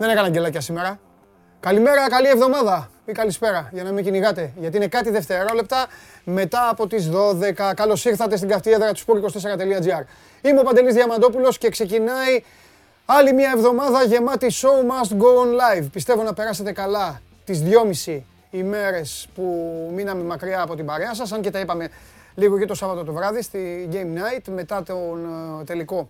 [0.00, 0.98] Μα ναι, δεν έκανα γκελάκια σήμερα.
[1.60, 4.52] Καλημέρα, καλή εβδομάδα ή καλησπέρα για να μην κυνηγάτε.
[4.56, 5.86] Γιατί είναι κάτι δευτερόλεπτα
[6.24, 7.72] μετά από τις 12.
[7.74, 10.04] Καλώς ήρθατε στην καυτή έδρα του sport24.gr.
[10.42, 12.42] Είμαι ο Παντελής Διαμαντόπουλος και ξεκινάει
[13.04, 15.86] άλλη μια εβδομάδα γεμάτη show must go on live.
[15.92, 19.42] Πιστεύω να περάσετε καλά τις δυόμιση ημέρες που
[19.94, 21.88] μείναμε μακριά από την παρέα σας, αν και τα είπαμε
[22.34, 25.24] λίγο και το Σάββατο το βράδυ στη Game Night μετά τον
[25.60, 26.08] ε, τελικό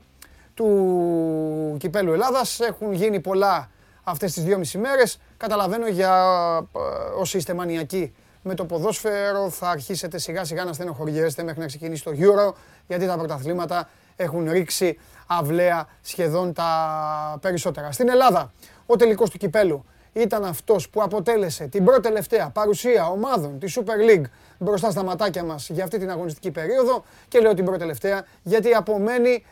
[0.54, 2.60] του Κυπέλου Ελλάδας.
[2.60, 3.68] Έχουν γίνει πολλά
[4.08, 5.18] αυτές τις δυόμιση μέρες.
[5.36, 6.12] Καταλαβαίνω για
[6.76, 6.78] ε,
[7.20, 12.04] όσοι είστε μανιακοί με το ποδόσφαιρο θα αρχίσετε σιγά σιγά να στενοχωριέστε μέχρι να ξεκινήσει
[12.04, 12.54] το Euro
[12.86, 17.92] γιατί τα πρωταθλήματα έχουν ρίξει αυλαία σχεδόν τα περισσότερα.
[17.92, 18.52] Στην Ελλάδα,
[18.86, 24.10] ο τελικός του Κυπέλου ήταν αυτός που αποτέλεσε την πρώτη τελευταία παρουσία ομάδων της Super
[24.10, 28.24] League μπροστά στα ματάκια μας για αυτή την αγωνιστική περίοδο και λέω την πρώτη τελευταία
[28.42, 29.44] γιατί απομένει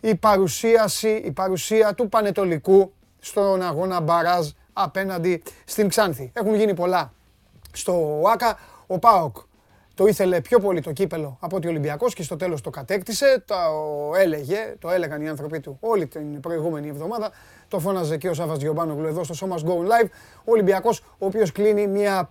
[0.00, 2.92] η παρουσίαση, η παρουσία του Πανετολικού
[3.24, 6.30] στον αγώνα Μπαράζ απέναντι στην Ξάνθη.
[6.34, 7.12] Έχουν γίνει πολλά
[7.72, 8.58] στο ΆΚΑ.
[8.86, 9.36] Ο ΠΑΟΚ
[9.94, 13.44] το ήθελε πιο πολύ το κύπελο από ότι ο Ολυμπιακός και στο τέλος το κατέκτησε.
[13.46, 13.54] Το
[14.16, 17.30] έλεγε, το έλεγαν οι άνθρωποι του όλη την προηγούμενη εβδομάδα.
[17.68, 20.08] Το φώναζε και ο Σάββας Γιωμπάνογλου εδώ στο Σώμας Go Live.
[20.36, 22.30] Ο Ολυμπιακός ο οποίος κλείνει μια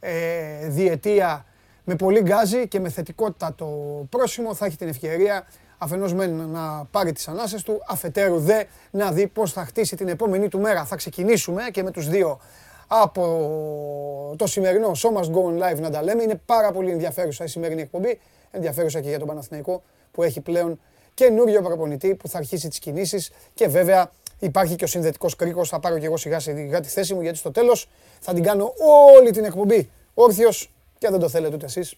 [0.00, 1.44] ε, διετία
[1.84, 3.66] με πολύ γκάζι και με θετικότητα το
[4.10, 5.46] πρόσημο θα έχει την ευκαιρία
[5.78, 10.08] αφενός μεν να πάρει τις ανάσες του, αφετέρου δε να δει πώς θα χτίσει την
[10.08, 10.84] επόμενη του μέρα.
[10.84, 12.40] Θα ξεκινήσουμε και με τους δύο
[12.86, 16.22] από το σημερινό Show Must Go On Live να τα λέμε.
[16.22, 18.20] Είναι πάρα πολύ ενδιαφέρουσα η σημερινή εκπομπή.
[18.50, 20.80] Ενδιαφέρουσα και για τον Παναθηναϊκό που έχει πλέον
[21.14, 25.68] καινούριο προπονητή που θα αρχίσει τις κινήσεις και βέβαια υπάρχει και ο συνδετικός κρίκος.
[25.68, 27.88] Θα πάρω και εγώ σιγά σιγά τη θέση μου γιατί στο τέλος
[28.20, 28.72] θα την κάνω
[29.16, 31.94] όλη την εκπομπή όρθιος και δεν το θέλετε ούτε εσείς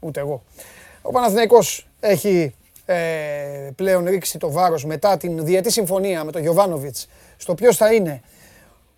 [0.00, 0.42] ούτε εγώ.
[1.02, 2.54] Ο Παναθηναϊκός έχει
[2.92, 7.92] ε, πλέον ρίξει το βάρος μετά την διετή συμφωνία με τον Γιωβάνοβιτς στο ποιος θα
[7.92, 8.22] είναι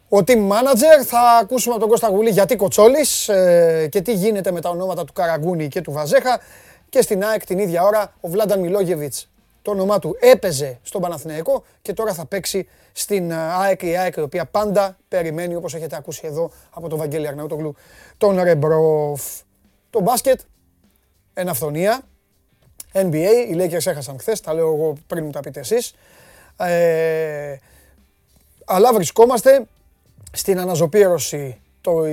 [0.08, 1.04] ο team manager.
[1.04, 5.04] Θα ακούσουμε από τον Κώστα Γουλή γιατί Κοτσόλης ε, και τι γίνεται με τα ονόματα
[5.04, 6.40] του Καραγκούνη και του Βαζέχα
[6.88, 9.28] και στην ΑΕΚ την ίδια ώρα ο Βλάνταν Μιλόγεβιτς
[9.62, 14.20] το όνομά του έπαιζε στον Παναθηναϊκό και τώρα θα παίξει στην ΑΕΚ η ΑΕΚ η
[14.20, 17.74] οποία πάντα περιμένει όπως έχετε ακούσει εδώ από τον Βαγγέλη Αρναούτογλου
[18.18, 19.22] τον Ρεμπρόφ.
[19.90, 20.40] Το μπάσκετ,
[21.34, 22.02] εν αυθονία,
[22.92, 25.94] NBA, οι Lakers έχασαν χθες, τα λέω εγώ πριν μου τα πείτε εσείς.
[26.56, 27.56] Ε,
[28.64, 29.64] αλλά βρισκόμαστε
[30.32, 31.60] στην αναζωπήρωση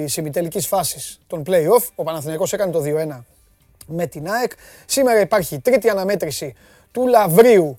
[0.03, 1.87] της ημιτελικής φάσης των play-off.
[1.95, 3.25] Ο Παναθηναϊκός έκανε το 2-1
[3.87, 4.51] με την ΑΕΚ.
[4.85, 6.55] Σήμερα υπάρχει τρίτη αναμέτρηση
[6.91, 7.77] του Λαβρίου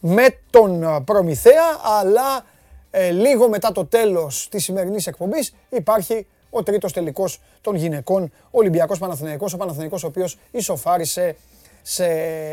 [0.00, 2.44] με τον Προμηθέα, αλλά
[2.90, 8.58] ε, λίγο μετά το τέλος της σημερινής εκπομπής υπάρχει ο τρίτος τελικός των γυναικών, ο
[8.58, 11.36] Ολυμπιακός Παναθηναϊκός, ο Παναθηναϊκός ο οποίος ισοφάρισε
[11.82, 12.06] σε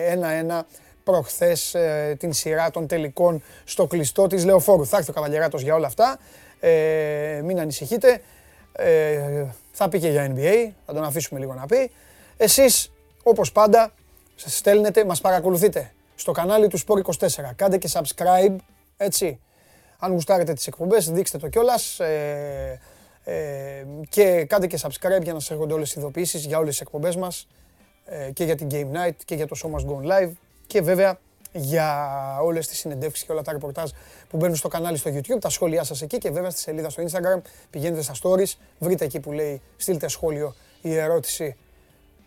[0.06, 0.66] ένα-ένα
[1.04, 4.86] προχθές ε, την σειρά των τελικών στο κλειστό της Λεωφόρου.
[4.86, 6.20] Θα έρθει ο Καβαλιεράτος για όλα αυτά.
[6.60, 8.22] Ε, μην ανησυχείτε.
[8.72, 11.92] Ε, θα πει και για NBA, θα τον αφήσουμε λίγο να πει.
[12.38, 12.92] Εσείς,
[13.24, 13.94] όπως πάντα,
[14.36, 17.28] σας στέλνετε, μας παρακολουθείτε στο κανάλι του Sport24.
[17.56, 18.56] Κάντε και subscribe,
[18.98, 19.40] έτσι.
[20.00, 22.00] Αν γουστάρετε τις εκπομπές, δείξτε το κιόλας.
[22.00, 22.80] Ε,
[23.24, 26.82] ε, και κάντε και subscribe για να σας έρχονται όλες οι ειδοποιήσεις για όλες τις
[26.82, 27.59] εκπομπές μας ε,
[28.34, 30.32] και για την Game Night και για το Show Must Go Live
[30.68, 31.20] και βέβαια
[31.52, 32.10] για
[32.42, 33.90] όλες τις συνεντεύξεις και όλα τα ρεπορτάζ
[34.30, 37.04] που μπαίνουν στο κανάλι στο YouTube, τα σχόλιά σας εκεί και βέβαια στη σελίδα στο
[37.04, 41.56] Instagram, πηγαίνετε στα stories, βρείτε εκεί που λέει στείλτε σχόλιο ή ερώτηση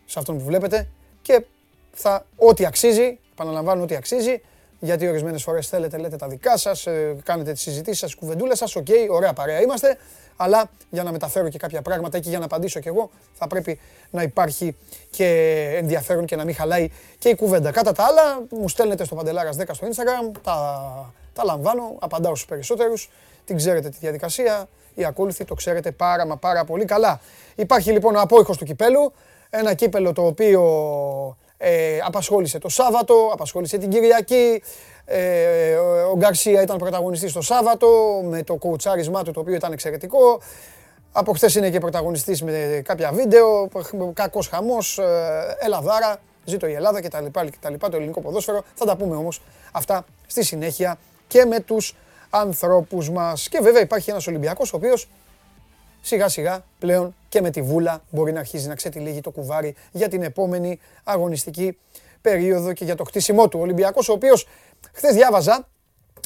[0.05, 0.89] σε αυτόν που βλέπετε
[1.23, 1.45] και
[1.93, 4.41] θα, ό,τι αξίζει, επαναλαμβάνω ό,τι αξίζει,
[4.85, 8.77] γιατί ορισμένες φορές θέλετε, λέτε τα δικά σας, ε, κάνετε τις συζητήσεις σας, κουβεντούλες σας.
[8.77, 9.99] Οκ, ωραία παρέα είμαστε.
[10.37, 13.79] Αλλά για να μεταφέρω και κάποια πράγματα και για να απαντήσω κι εγώ, θα πρέπει
[14.11, 14.77] να υπάρχει
[15.11, 15.27] και
[15.77, 17.71] ενδιαφέρον και να μην χαλάει και η κουβέντα.
[17.71, 22.49] Κατά τα άλλα, μου στέλνετε στο Παντελάρας 10 στο Instagram, τα, τα λαμβάνω, απαντάω στους
[22.49, 23.11] περισσότερους.
[23.45, 27.21] Την ξέρετε τη διαδικασία, οι ακόλουθοι το ξέρετε πάρα μα πάρα πολύ καλά.
[27.55, 29.13] Υπάρχει λοιπόν ο απόϊχος του κυπέλου,
[29.51, 30.63] ένα κύπελο το οποίο
[31.65, 34.63] ε, απασχόλησε το Σάββατο, απασχόλησε την Κυριακή.
[35.05, 35.75] Ε,
[36.13, 37.89] ο Γκαρσία ήταν πρωταγωνιστής το Σάββατο
[38.25, 40.41] με το κουτσάρισμά του το οποίο ήταν εξαιρετικό.
[41.13, 43.69] Από χθες είναι και πρωταγωνιστής με κάποια βίντεο,
[44.13, 47.25] κακός χαμός, ε, Ελλαδάρα, ζήτω η Ελλάδα κτλ.
[47.79, 48.63] το ελληνικό ποδόσφαιρο.
[48.75, 49.41] Θα τα πούμε όμως
[49.73, 51.97] αυτά στη συνέχεια και με τους
[52.31, 53.49] ανθρώπους μας.
[53.49, 55.09] Και βέβαια υπάρχει ένας Ολυμπιακός ο οποίος
[56.03, 60.09] σιγά σιγά πλέον και με τη βούλα μπορεί να αρχίζει να ξετυλίγει το κουβάρι για
[60.09, 61.79] την επόμενη αγωνιστική
[62.21, 63.59] περίοδο και για το χτίσιμό του.
[63.59, 64.47] Ο Ολυμπιακός ο οποίος
[64.93, 65.69] χθες διάβαζα,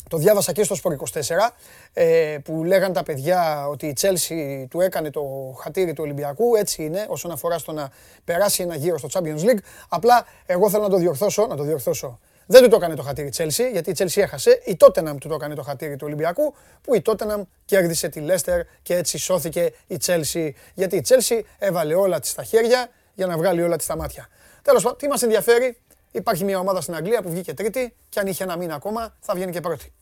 [0.09, 1.51] το διάβασα και στο Σπορ 24,
[1.93, 5.23] ε, που λέγαν τα παιδιά ότι η Τσέλσι του έκανε το
[5.61, 6.57] χατήρι του Ολυμπιακού.
[6.57, 7.91] Έτσι είναι όσον αφορά στο να
[8.25, 9.59] περάσει ένα γύρο στο Champions League.
[9.89, 12.19] Απλά εγώ θέλω να το διορθώσω, να το διορθώσω.
[12.47, 14.63] Δεν του το έκανε το χατήρι η Chelsea, γιατί η Chelsea έχασε.
[14.65, 18.61] Η Tottenham του το έκανε το χατήρι του Ολυμπιακού, που η Tottenham κέρδισε τη Leicester
[18.83, 20.51] και έτσι σώθηκε η Chelsea.
[20.75, 24.29] Γιατί η Chelsea έβαλε όλα της στα χέρια για να βγάλει όλα της στα μάτια.
[24.63, 25.79] Τέλος πάντων, τι μας ενδιαφέρει,
[26.11, 29.35] υπάρχει μια ομάδα στην Αγγλία που βγήκε τρίτη και αν είχε ένα μήνα ακόμα θα
[29.35, 29.93] βγαίνει και πρώτη.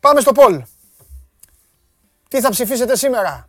[0.00, 0.62] Πάμε στο Πολ.
[2.28, 3.48] Τι θα ψηφίσετε σήμερα;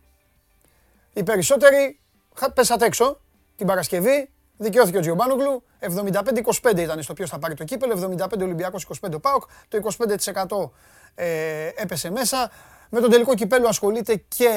[1.12, 1.98] Οι περισσότεροι
[2.54, 3.20] πέσατε έξω
[3.56, 4.28] την Παρασκευή.
[4.56, 5.62] Δικαιώθηκε ο Τζιομπάνογλου.
[5.80, 8.16] 75-25 ήταν στο ποιος θα πάρει το κύπελο.
[8.18, 9.42] 75 Ολυμπιακός, 25 Πάοκ.
[9.68, 9.78] Το
[10.64, 10.70] 25%
[11.14, 12.50] ε, έπεσε μέσα.
[12.90, 14.50] Με τον τελικό κυπέλο ασχολείται και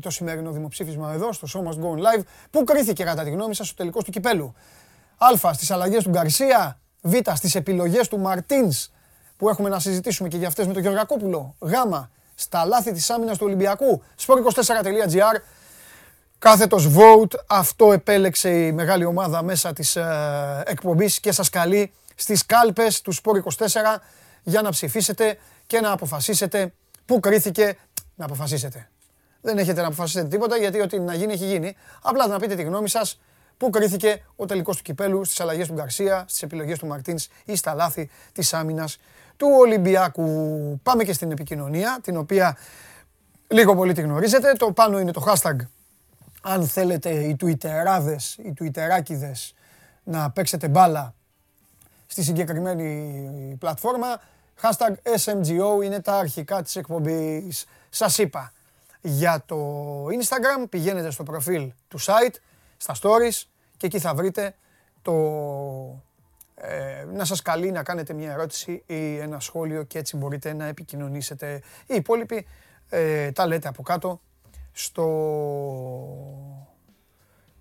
[0.00, 2.22] το σημερινό δημοψήφισμα εδώ στο Show Must Go Live.
[2.50, 4.54] Πού κρίθηκε κατά τη γνώμη σας ο τελικό του κυπέλου.
[5.16, 5.52] Α.
[5.52, 6.80] Στις αλλαγές του Γκαρσία.
[7.02, 7.14] Β.
[7.34, 8.90] Στις επιλογές του Μαρτίνς
[9.36, 11.54] που έχουμε να συζητήσουμε και για αυτές με τον Γεωργακόπουλο.
[11.58, 11.72] Γ.
[12.34, 14.02] Στα λάθη της άμυνας του Ολυμπιακού.
[14.26, 15.40] sport24.gr
[16.40, 22.46] Κάθετος vote, αυτό επέλεξε η μεγάλη ομάδα μέσα της ε, εκπομπής και σας καλεί στις
[22.46, 23.66] κάλπες του Σπόρ 24
[24.42, 26.72] για να ψηφίσετε και να αποφασίσετε
[27.06, 27.76] πού κρίθηκε
[28.14, 28.88] να αποφασίσετε.
[29.40, 31.76] Δεν έχετε να αποφασίσετε τίποτα γιατί ό,τι να γίνει έχει γίνει.
[32.02, 33.20] Απλά να πείτε τη γνώμη σας
[33.56, 37.56] πού κρίθηκε ο τελικός του κυπέλου στις αλλαγές του Γκαρσία, στις επιλογές του Μαρτίνς ή
[37.56, 38.98] στα λάθη της άμυνας
[39.36, 40.80] του Ολυμπιακού.
[40.82, 42.56] Πάμε και στην επικοινωνία, την οποία
[43.48, 44.52] λίγο πολύ τη γνωρίζετε.
[44.52, 45.56] Το πάνω είναι το hashtag
[46.40, 49.54] αν θέλετε οι τουιτεράδες, οι τουιτεράκιδες
[50.04, 51.14] να παίξετε μπάλα
[52.06, 54.20] στη συγκεκριμένη πλατφόρμα,
[54.62, 54.94] hashtag
[55.24, 57.66] SMGO είναι τα αρχικά της εκπομπής.
[57.88, 58.52] Σας είπα,
[59.00, 59.56] για το
[60.06, 62.34] Instagram πηγαίνετε στο προφίλ του site,
[62.76, 63.42] στα stories
[63.76, 64.54] και εκεί θα βρείτε
[65.02, 65.12] το
[66.54, 70.66] ε, να σας καλεί να κάνετε μια ερώτηση ή ένα σχόλιο και έτσι μπορείτε να
[70.66, 71.62] επικοινωνήσετε.
[71.86, 72.46] Οι υπόλοιποι
[72.88, 74.20] ε, τα λέτε από κάτω
[74.72, 75.06] στο,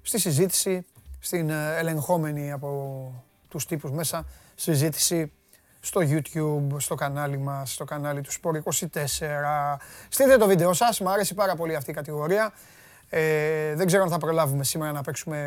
[0.01, 0.85] στη συζήτηση,
[1.19, 3.11] στην ε, ελεγχόμενη από
[3.47, 4.25] τους τύπους μέσα
[4.55, 5.31] συζήτηση
[5.79, 9.77] στο YouTube, στο κανάλι μας, στο κανάλι του Sport24.
[10.09, 12.53] Στείλτε το βίντεο σας, μου αρέσει πάρα πολύ αυτή η κατηγορία.
[13.09, 15.37] Ε, δεν ξέρω αν θα προλάβουμε σήμερα να παίξουμε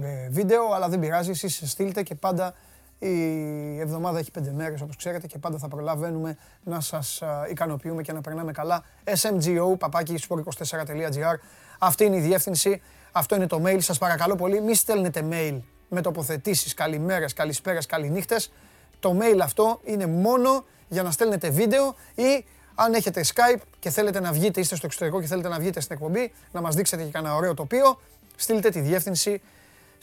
[0.00, 2.54] ε, βίντεο, αλλά δεν πειράζει, εσείς στείλτε και πάντα
[3.02, 8.12] η εβδομάδα έχει πέντε μέρες όπως ξέρετε και πάντα θα προλαβαίνουμε να σας ικανοποιούμε και
[8.12, 8.84] να περνάμε καλά.
[9.04, 11.34] SMGO, παπάκι, sport24.gr.
[11.78, 12.82] Αυτή είναι η διεύθυνση,
[13.12, 13.80] αυτό είναι το mail.
[13.80, 18.52] Σας παρακαλώ πολύ, μη στέλνετε mail με τοποθετήσεις, καλημέρες, καλησπέρες, καληνύχτες.
[19.00, 22.44] Το mail αυτό είναι μόνο για να στέλνετε βίντεο ή
[22.74, 25.96] αν έχετε Skype και θέλετε να βγείτε, είστε στο εξωτερικό και θέλετε να βγείτε στην
[25.96, 28.00] εκπομπή, να μας δείξετε και κανένα ωραίο τοπίο,
[28.36, 29.40] στείλτε τη διεύθυνση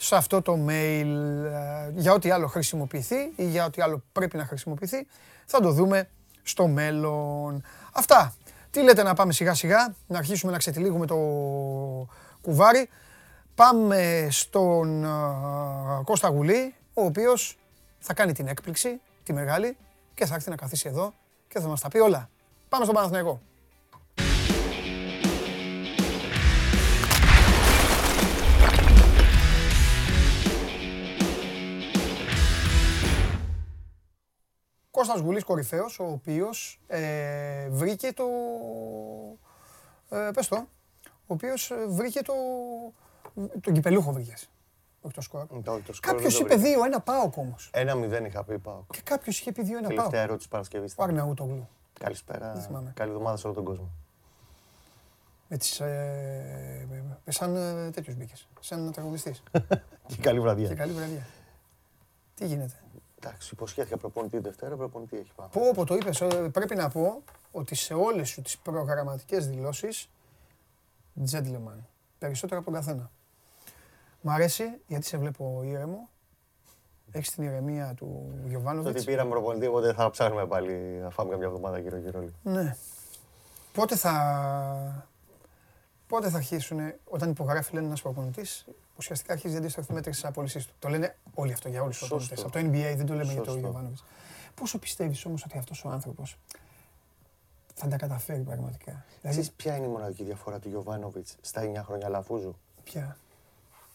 [0.00, 1.06] σε αυτό το mail
[1.44, 5.06] ε, για ό,τι άλλο χρησιμοποιηθεί ή για ό,τι άλλο πρέπει να χρησιμοποιηθεί.
[5.46, 6.08] Θα το δούμε
[6.42, 7.62] στο μέλλον.
[7.92, 8.34] Αυτά.
[8.70, 11.16] Τι λέτε να πάμε σιγά σιγά, να αρχίσουμε να ξετυλίγουμε το
[12.40, 12.88] κουβάρι.
[13.54, 15.08] Πάμε στον ε,
[16.04, 17.58] Κώστα Γουλή, ο οποίος
[17.98, 19.76] θα κάνει την έκπληξη, τη μεγάλη,
[20.14, 21.14] και θα έρθει να καθίσει εδώ
[21.48, 22.30] και θα μας τα πει όλα.
[22.68, 23.40] Πάμε στον Παναθηναϊκό.
[35.08, 38.24] Κώστας Γουλής κορυφαίος, ο οποίος ε, βρήκε το...
[40.08, 40.56] Ε, πες το.
[41.04, 42.32] Ο οποίος ε, βρήκε το...
[43.60, 44.50] Τον κυπελούχο βρήκες.
[45.00, 45.46] Όχι το σκορ.
[46.00, 46.54] Κάποιος είπε
[46.94, 47.70] 2-1 πάω όμως.
[47.72, 48.82] Ένα 0 είχα πει πάω.
[48.90, 49.88] Και κάποιος είχε πει 2-1 πάω.
[49.88, 50.94] Τελευταία ερώτηση Παρασκευής.
[50.96, 51.68] Ο Αρναούτογλου.
[52.00, 52.66] Καλησπέρα.
[52.94, 53.90] Καλή εβδομάδα σε όλο τον κόσμο.
[55.48, 56.86] Με τις, ε,
[57.28, 58.48] σαν ε, τέτοιους μπήκες.
[58.60, 59.42] Σαν τραγουδιστής.
[60.06, 60.68] και καλή βραδιά.
[60.68, 61.26] Και καλή βραδιά.
[62.34, 62.74] Τι γίνεται;
[63.20, 65.48] Εντάξει, υποσχέθηκα προπονητή Δευτέρα, προπονητή έχει πάει.
[65.48, 66.20] Πω, πω, το είπες.
[66.20, 67.22] Ε, πρέπει να πω
[67.52, 70.10] ότι σε όλες σου τις προγραμματικές δηλώσεις,
[71.30, 71.78] gentleman.
[72.18, 73.10] Περισσότερο από τον καθένα.
[74.20, 76.08] Μ' αρέσει γιατί σε βλέπω ήρεμο.
[77.10, 78.96] Έχεις την ηρεμία του Γιωβάνοβιτς.
[78.96, 80.72] Ότι πήραμε προπονητή, οπότε θα ψάχνουμε πάλι
[81.02, 82.28] να φάμε καμιά εβδομάδα γύρω-γύρω.
[82.42, 82.76] Ναι.
[83.72, 85.08] Πότε θα,
[86.06, 88.66] πότε θα αρχίσουν, όταν υπογράφει λένε ένας προπονητής,
[88.98, 90.72] ουσιαστικά αρχίζει η αντίστοιχη μέτρηση της απόλυσή του.
[90.78, 92.34] Το λένε όλοι αυτό για όλους τους προπονητέ.
[92.40, 94.04] Από το NBA δεν το λέμε για τον Γιωβάνοβιτς.
[94.54, 96.38] Πόσο πιστεύεις όμως ότι αυτός ο άνθρωπος
[97.74, 102.08] θα τα καταφέρει πραγματικά; Δηλαδή, ποια είναι η μοναδική διαφορά του Γιωβάνοβιτς στα 9 χρόνια
[102.08, 103.16] Λαφούζου; Ποια;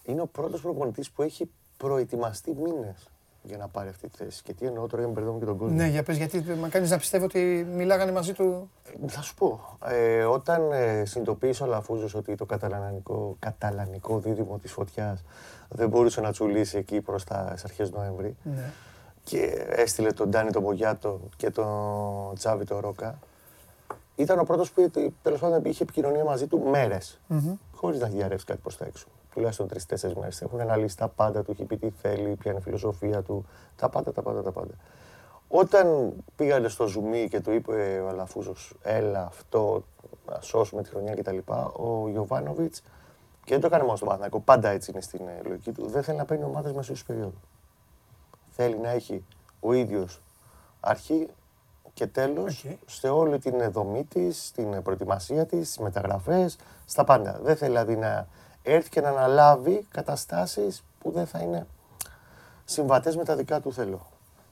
[0.03, 3.09] Είναι ο πρώτος προπονητής που έχει προετοιμαστεί μήνες
[3.43, 4.43] για να πάρει αυτή τη θέση.
[4.43, 5.75] Και τι εννοώ τώρα για να μπερδεύω και τον κόσμο.
[5.75, 8.69] Ναι, για πες, γιατί με κάνεις να πιστεύω ότι μιλάγανε μαζί του.
[9.03, 9.77] Ε, θα σου πω.
[9.85, 15.23] Ε, όταν ε, συνειδητοποίησε ο Λαφούζος ότι το καταλανικό, καταλανικό δίδυμο της φωτιάς
[15.69, 18.35] δεν μπορούσε να τσουλήσει εκεί προς τα αρχές Νοέμβρη.
[18.43, 18.71] Ναι.
[19.23, 23.19] Και έστειλε τον Ντάνι τον Μπογιάτο και τον Τσάβι τον Ρόκα.
[24.15, 27.19] Ήταν ο πρώτος που τέλος πάντων είχε επικοινωνία μαζί του μέρες.
[27.29, 27.57] Mm-hmm.
[27.71, 29.07] Χωρίς να έχει διαρρεύσει κάτι προς τα έξω.
[29.33, 30.41] Τουλάχιστον τρει-τέσσερι μέρες.
[30.41, 33.45] Έχουν αναλύσει τα πάντα, του έχει πει τι θέλει, ποια είναι η φιλοσοφία του.
[33.75, 34.73] Τα πάντα, τα πάντα, τα πάντα.
[35.47, 39.83] Όταν πήγανε στο ζουμί και του είπε ο Αλαφούζος, έλα αυτό,
[40.27, 41.37] να σώσουμε τη χρονιά κτλ.
[41.73, 42.83] Ο Γιωβάνοβιτς
[43.43, 45.87] και δεν το έκανε μόνο στον Παναθηναϊκό, πάντα έτσι είναι στην ε, λογική του.
[45.87, 47.39] Δεν θέλει να παίρνει ομάδες μεσού περίοδου.
[48.49, 49.25] Θέλει να έχει
[49.59, 50.21] ο ίδιος
[50.79, 51.27] αρχή
[51.93, 52.75] και τέλος Okay.
[52.85, 57.39] σε όλη την δομή της, την προετοιμασία της, τις μεταγραφές, στα πάντα.
[57.43, 58.27] Δεν θέλει δηλαδή να
[58.63, 61.67] έρθει και να αναλάβει καταστάσεις που δεν θα είναι
[62.65, 64.07] συμβατές με τα δικά του θέλω.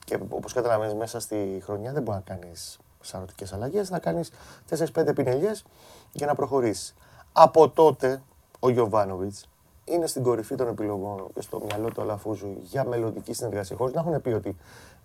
[0.06, 4.32] Και όπως καταλαβαίνεις, μέσα στη χρονιά δεν μπορεί να κάνεις σαρωτικές αλλαγές, να κάνεις
[4.70, 5.66] 4-5 πινελιές
[6.12, 6.94] για να προχωρήσεις.
[7.34, 8.22] Από τότε
[8.60, 9.50] ο Γιωβάνοβιτς
[9.86, 13.78] είναι στην κορυφή των επιλογών και στο μυαλό του Αλαφούζου για μελλοντική συνεργασία.
[13.78, 14.58] Χωρίς να έχουν πει ότι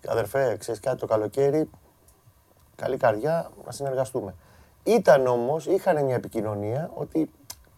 [0.07, 1.69] αδερφέ, ξέρεις κάτι το καλοκαίρι,
[2.75, 4.35] καλή καρδιά, να συνεργαστούμε.
[4.83, 7.31] Ήταν όμως, είχαν μια επικοινωνία ότι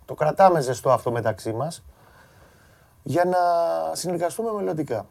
[0.09, 1.83] το κρατάμε ζεστό αυτό μεταξύ μας
[3.03, 3.37] για να
[3.95, 5.05] συνεργαστούμε μελλοντικά.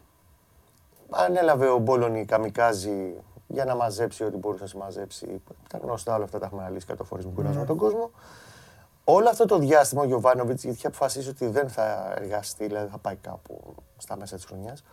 [1.10, 3.14] Ανέλαβε ο Μπόλωνη καμικάζι
[3.46, 5.42] για να μαζέψει ό,τι μπορούσε να συμμαζέψει.
[5.68, 8.10] Τα γνωστά όλα αυτά τα έχουμε αναλύσει κάτω φορές που κουράζουμε τον κόσμο.
[9.04, 12.98] Όλο αυτό το διάστημα ο Γιωβάνοβιτς, γιατί είχε αποφασίσει ότι δεν θα εργαστεί, δηλαδή θα
[12.98, 14.84] πάει κάπου στα μέσα της χρονιάς,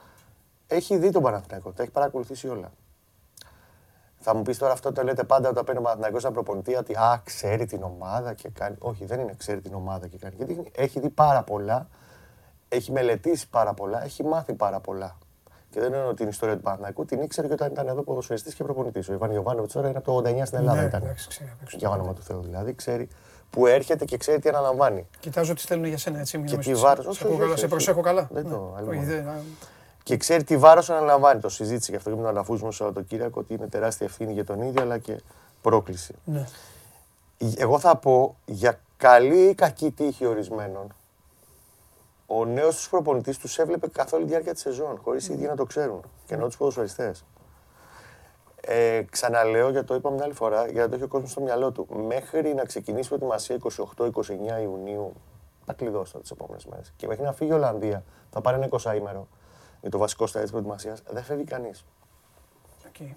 [0.68, 2.72] έχει δει τον Παναθηναϊκό, τα έχει παρακολουθήσει όλα.
[4.28, 6.94] Θα μου πεις τώρα αυτό το λέτε πάντα όταν παίρνει ο Παναθηναϊκός σαν προπονητή, ότι
[6.94, 8.76] α, ξέρει την ομάδα και κάνει.
[8.80, 10.34] Όχι, δεν είναι ξέρει την ομάδα και κάνει.
[10.38, 11.88] Γιατί έχει δει πάρα πολλά,
[12.70, 15.18] έχει μελετήσει πάρα πολλά, έχει μάθει πάρα πολλά.
[15.70, 18.64] Και δεν εννοώ την ιστορία του Παναθηναϊκού, την ήξερε και όταν ήταν εδώ ποδοσφαιριστής και
[18.64, 19.10] προπονητής.
[19.10, 20.82] Ο Ιβάν Γιωβάνοβιτς τώρα είναι από το 89 στην Ελλάδα.
[20.82, 21.02] Ναι, ήταν.
[21.04, 21.78] εντάξει, ξέρει απ' έξω.
[21.78, 22.74] Για όνομα του Θεού δηλαδή.
[22.76, 23.08] Ξέρει
[23.50, 25.08] που έρχεται και ξέρει τι αναλαμβάνει.
[25.20, 26.38] Κοιτάζω τι στέλνουν για σένα, έτσι.
[26.38, 27.74] μην Και νομίζεις τι ότι βάρος- σε- όχι, σε ακούω όχι, καλά, όχι, Σε όχι.
[27.76, 28.28] προσέχω καλά.
[28.32, 28.74] Δεν το,
[30.06, 30.14] Ναι.
[30.14, 30.14] αλλού Όχι, μόνο.
[30.14, 31.42] δεν- α, Και ξέρει τι βάρος αναλαμβάνει.
[31.42, 34.46] Το συζήτησε και αυτό και με τον Αλαφούζο στο Σαββατοκύριακο ότι είναι τεράστια ευθύνη για
[34.46, 35.22] τον ίδιο αλλά και
[35.62, 36.16] πρόκληση.
[36.26, 36.46] Ναι.
[37.58, 40.94] Εγώ θα πω για καλή ή κακή τύχη ορισμένων.
[42.26, 45.46] Ο νέος τους προπονητής τους έβλεπε καθ' όλη τη διάρκεια της σεζόν, χωρίς οι ίδιοι
[45.46, 46.02] να το ξέρουν.
[46.26, 47.26] Και εννοώ τους ποδοσφαιριστές.
[48.62, 51.42] Ε, ξαναλέω, γιατί το είπα μια άλλη φορά, για να το έχει ο κόσμος στο
[51.42, 51.88] μυαλό του.
[52.08, 55.14] Μέχρι να ξεκινήσει η προετοιμασία 28-29 Ιουνίου,
[55.66, 56.94] θα κλειδώσω τις επόμενες μέρες.
[56.96, 59.28] Και μέχρι να φύγει Ολλανδία, θα πάρει ένα 20ήμερο
[59.86, 61.86] για το βασικό στάδιο της προετοιμασίας, δεν φεύγει κανείς.
[62.88, 63.08] Οκ.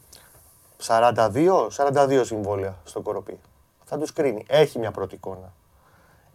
[0.87, 3.41] 42, 42 συμβόλαια στο Κορωπί.
[3.85, 4.45] Θα τους κρίνει.
[4.49, 5.53] Έχει μια πρώτη εικόνα.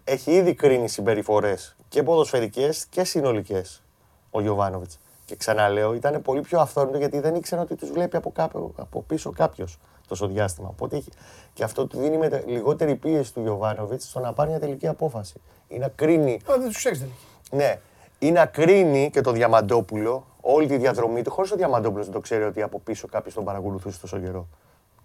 [0.04, 3.84] Έχει ήδη κρίνει συμπεριφορές και ποδοσφαιρικές και συνολικές
[4.32, 5.00] ο Γιωβάνοβιτς.
[5.26, 9.02] Και ξαναλέω, ήταν πολύ πιο αυθόρμητο γιατί δεν ήξερα ότι τους βλέπει από, κάποιο, από
[9.02, 10.68] πίσω κάποιος τόσο διάστημα.
[10.70, 11.12] Οπότε έχει,
[11.54, 15.42] και αυτό του δίνει μετα- λιγότερη πίεση του Γιωβάνοβιτς στο να πάρει μια τελική απόφαση.
[15.68, 17.56] Ή να κρίνει Α, δεν τους ξέρει δεν έχει.
[17.56, 17.80] ναι.
[18.24, 22.20] Ή να κρίνει και το Διαμαντόπουλο όλη τη διαδρομή του, χωρίς ο Διαμαντόπουλος να το
[22.20, 24.48] ξέρει ότι από πίσω κάποιος τον παρακολουθούσε τόσο καιρό.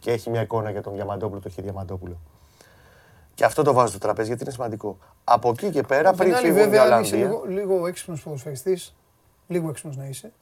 [0.00, 2.18] Και έχει μια εικόνα για τον Διαμαντόπουλο, το έχει Διαμαντόπουλο.
[3.34, 4.98] Και αυτό το βάζω στο τραπέζι γιατί είναι σημαντικό.
[5.24, 7.40] Από εκεί και πέρα, Απ' την πριν άλλη, φύγουν οι βέβαια, αν είσαι Ολλανδία.
[7.46, 8.94] λίγο, λίγο έξυπνος ποδοσφαιριστής,
[9.46, 10.32] λίγο έξυπνος να είσαι,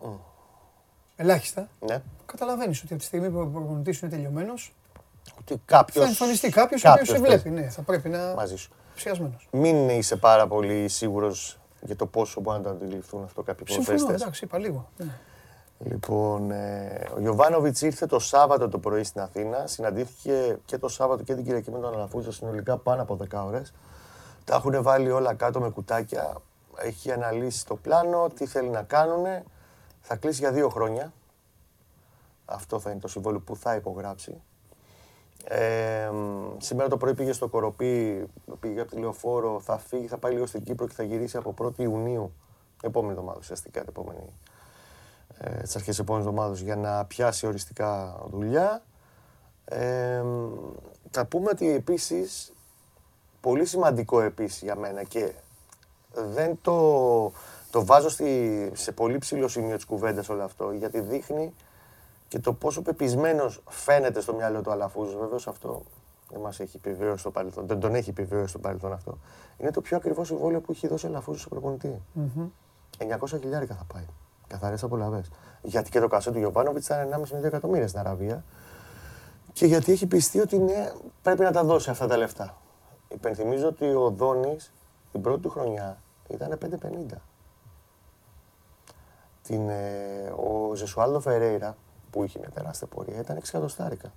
[1.17, 2.03] ελάχιστα, Ναι.
[2.27, 4.75] καταλαβαίνεις ότι από τη στιγμή που ο προπονητής είναι τελειωμένος,
[5.41, 6.01] Ότι κάποιο.
[6.03, 7.51] θα εμφανιστεί κάποιος ο οποίος σε βλέπει.
[7.51, 8.35] Ναι, θα πρέπει να.
[8.35, 8.71] Μαζί σου.
[8.95, 9.49] Ψιασμένος.
[9.51, 13.85] Μην είσαι πάρα πολύ σίγουρος για το πόσο μπορούν να το αντιληφθούν αυτό κάποιοι Συμφωνώ,
[13.87, 14.21] ποδοσφαιριστές.
[14.23, 14.89] εντάξει, είπα λίγο.
[14.97, 15.19] Ναι.
[15.79, 19.67] Λοιπόν, ε, ο Γιωβάνοβιτς ήρθε το Σάββατο το πρωί στην Αθήνα.
[19.67, 23.73] Συναντήθηκε και το Σάββατο και την Κυριακή με τον Αλαφούζο συνολικά πάνω από 10 ώρες.
[24.45, 26.35] Τα έχουν βάλει όλα κάτω με κουτάκια.
[26.77, 29.25] Έχει αναλύσει το πλάνο, τι θέλει να κάνουν.
[30.01, 31.13] Θα κλείσει για δύο χρόνια.
[32.45, 34.43] Αυτό θα είναι το συμβόλαιο που θα υπογράψει.
[35.49, 38.27] Ε, μ, σήμερα το πρωί πήγε στο Κοροπή,
[38.61, 41.55] πήγε από τη Λεωφόρο, θα φύγει, θα πάει λίγο στην Κύπρο και θα γυρίσει από
[41.59, 42.33] 1η Ιουνίου,
[42.83, 44.33] επόμενη εβδομάδα ουσιαστικά, την επόμενη
[45.39, 48.83] ε, τις αρχές της επόμενης εβδομάδας για να πιάσει οριστικά δουλειά.
[49.65, 50.49] Ε, μ,
[51.11, 52.53] θα πούμε ότι επίσης,
[53.41, 55.33] πολύ σημαντικό επίσης για μένα και
[56.13, 57.33] δεν το,
[57.71, 61.55] το βάζω στη, σε πολύ ψηλό σημείο της κουβέντας όλο αυτό, γιατί δείχνει
[62.29, 65.19] και το πόσο πεπισμένος φαίνεται στο μυαλό του Αλαφούζου.
[65.19, 65.83] Βεβαίως αυτό
[66.31, 69.19] δεν μας έχει επιβεβαίωσει στο παρελθόν, δεν τον έχει επιβεβαίωσει στο παρελθόν αυτό.
[69.59, 72.03] Είναι το πιο ακριβό συμβόλαιο που έχει δώσει ο Αλαφούζος στο προπονητή.
[72.99, 74.07] 900 χιλιάρικα θα πάει.
[74.47, 75.21] Καθαρές απολαυέ.
[75.63, 78.45] Γιατί και το κασέ του Γιωβάνοβιτς ήταν 1,5 με 2 εκατομμύρια στην Αραβία.
[79.53, 80.93] Και γιατί έχει πιστεί ότι ναι,
[81.23, 82.57] πρέπει να τα δώσει αυτά τα λεφτά.
[83.09, 84.73] Υπενθυμίζω ότι ο Δόνης
[85.13, 87.17] την πρώτη του χρονιά ήταν 5,50.
[89.43, 91.77] Την, ε, ο Ζεσουάλδο Φερέιρα,
[92.17, 94.13] που είχε μια τεράστια πορεία, ήταν 6 εκατοστάρικα.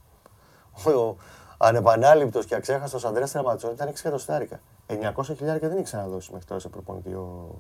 [0.86, 1.16] Ο
[1.58, 4.60] ανεπανάληπτος και αξέχαστος Ανδρέας Τραματσόνη ήταν 6 εκατοστάρικα.
[4.88, 7.56] 900 χιλιάρικα δεν είχε ξαναδώσει μέχρι τώρα σε προπονητή ο,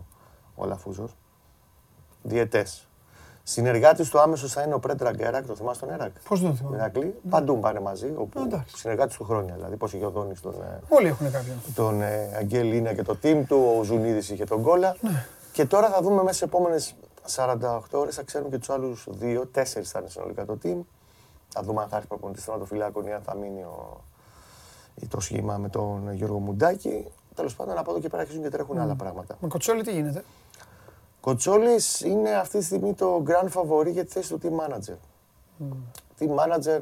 [0.55, 1.15] ο Λαφούζος.
[2.23, 2.87] Διετές.
[3.43, 6.75] Συνεργάτης του άμεσος θα είναι ο Πρέτρα Γκέρακ, το θυμάσαι τον Έρακ; Πώς τον θυμάμαι.
[6.75, 8.13] Ηρακλή, παντού πάνε μαζί.
[8.17, 8.77] Όπου Εντάξει.
[8.77, 9.53] συνεργάτης του χρόνια.
[9.53, 11.55] Δηλαδή, πώς είχε ο Δόνης τον, ε, Όλοι έχουν κάποιον.
[11.75, 14.95] τον ε, Αγγέλ και το team του, ο Ζουνίδης είχε τον Γκόλα.
[15.51, 16.95] Και τώρα θα δούμε μέσα στις επόμενες
[17.35, 20.77] 48 ώρες θα ξέρουμε και τους άλλους δύο, τέσσερις θα είναι συνολικά το team.
[21.49, 24.03] Θα δούμε αν θα έρθει προπονητής θεματοφυλάκων ή αν θα μείνει ο,
[24.95, 27.07] ή το σχήμα με τον Γιώργο Μουντάκη.
[27.35, 29.37] Τέλος πάντων, από εδώ και πέρα αρχίζουν και τρέχουν άλλα πράγματα.
[29.41, 30.23] Με κοτσόλι τι γίνεται;
[31.21, 34.97] Κοτσόλης είναι αυτή τη στιγμή το grand favori για τη θέση του team manager.
[36.19, 36.79] Team manager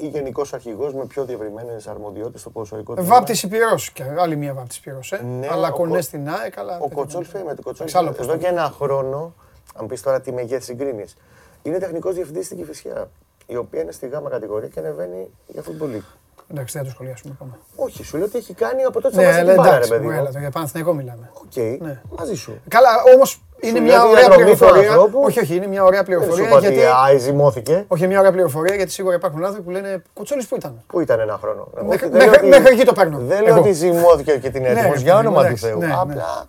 [0.00, 3.14] ή γενικός αρχηγός με πιο διευρυμένες αρμοδιότητες στο ποδοσφαιρικό τμήμα.
[3.14, 5.00] Βάπτης Υπηρό και άλλη μια βάπτης Υπηρό.
[5.10, 5.22] Ε.
[5.22, 6.58] Ναι, αλλά ο κονές Κο- στην ΑΕΚ.
[6.58, 6.78] Αλλά...
[6.80, 7.54] Ο Κοτσόλη φαίνεται.
[7.54, 9.34] Το Κοτσόλη Εξάλλου, εδώ και ένα χρόνο,
[9.74, 11.16] αν πεις τώρα τι μεγέθη συγκρίνεις,
[11.62, 13.10] είναι τεχνικός διευθυντής στην Κυφυσιά.
[13.46, 16.04] Η οποία είναι στη γάμα κατηγορία και ανεβαίνει για φουτμπολί.
[16.50, 17.58] Εντάξει, δεν θα το σχολιάσουμε ακόμα.
[17.76, 19.90] Όχι, σου λέω ότι έχει κάνει από τότε Ναι, που αλλά την πάρα, ρε εντάξει,
[19.90, 20.18] παιδί μου, μου.
[20.18, 21.30] έλα, το για Παναθηναϊκό μιλάμε.
[21.34, 22.00] Οκ, Ναι.
[22.18, 22.60] μαζί σου.
[22.68, 24.90] Καλά, όμως είναι Σου μια λέω τη ωραία διαδρομή του πληροφορία.
[24.90, 25.20] ανθρώπου.
[25.24, 27.16] Όχι, όχι, είναι μια ωραία Δεν σου πληροφορία είπα ότι γιατί.
[27.16, 27.84] α, ζυμώθηκε.
[27.88, 31.20] Όχι, μια ωραία πληροφορία γιατί σίγουρα υπάρχουν άνθρωποι που λένε Κοτσόλη που ήταν; Πού ήταν
[31.20, 31.68] ένα χρόνο.
[31.76, 33.18] Εγώ Μέχρι- δεν λέω μέχρι- ότι- μέχρι εκεί το παίρνω.
[33.18, 33.60] Δεν λέω Εγώ.
[33.60, 35.78] ότι ζυμώθηκε και την έτοιμος ρε για παιδί μου, όνομα του εντάξει, Θεού.
[35.78, 35.94] ναι, ναι.
[36.00, 36.46] Απλά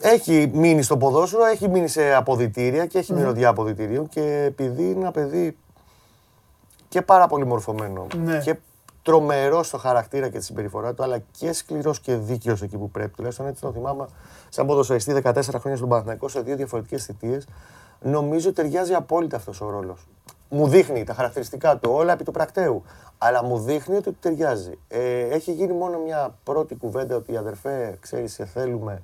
[0.00, 5.00] έχει μείνει στο ποδόσφαιρο, έχει μείνει σε αποδητήρια και έχει μυρωδιά αποδητηρίων και επειδή είναι
[5.00, 5.56] ένα παιδί
[6.88, 8.38] και πάρα πολύ μορφωμένο Ναι.
[8.38, 8.54] και
[9.02, 13.10] τρομερό στο χαρακτήρα και τη συμπεριφορά του, αλλά και σκληρός και δίκαιος εκεί που πρέπει.
[13.10, 14.06] Τουλάχιστον έτσι το θυμάμαι
[14.48, 17.46] σαν ποδοσφαιριστή 14 χρόνια στον Παναθηναϊκό σε δύο διαφορετικές θητείες.
[18.00, 20.08] Νομίζω ταιριάζει απόλυτα αυτός ο ρόλος.
[20.48, 22.82] Μου δείχνει τα χαρακτηριστικά του, όλα επί του πρακτέου.
[23.18, 24.78] Αλλά μου δείχνει ότι του ταιριάζει.
[24.88, 29.02] Ε, έχει γίνει μόνο μια πρώτη κουβέντα ότι αδερφέ, ξέρεις, σε θέλουμε,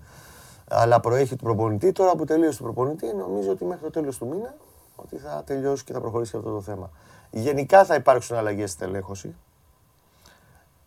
[0.69, 1.93] αλλά προέχει του προπονητή.
[1.93, 4.55] Τώρα που τελείωσε του προπονητή, νομίζω ότι μέχρι το τέλος του μήνα
[4.97, 6.91] ότι θα τελειώσει και θα προχωρήσει αυτό το θέμα.
[7.31, 9.35] Γενικά θα υπάρξουν αλλαγές στη τελέχωση.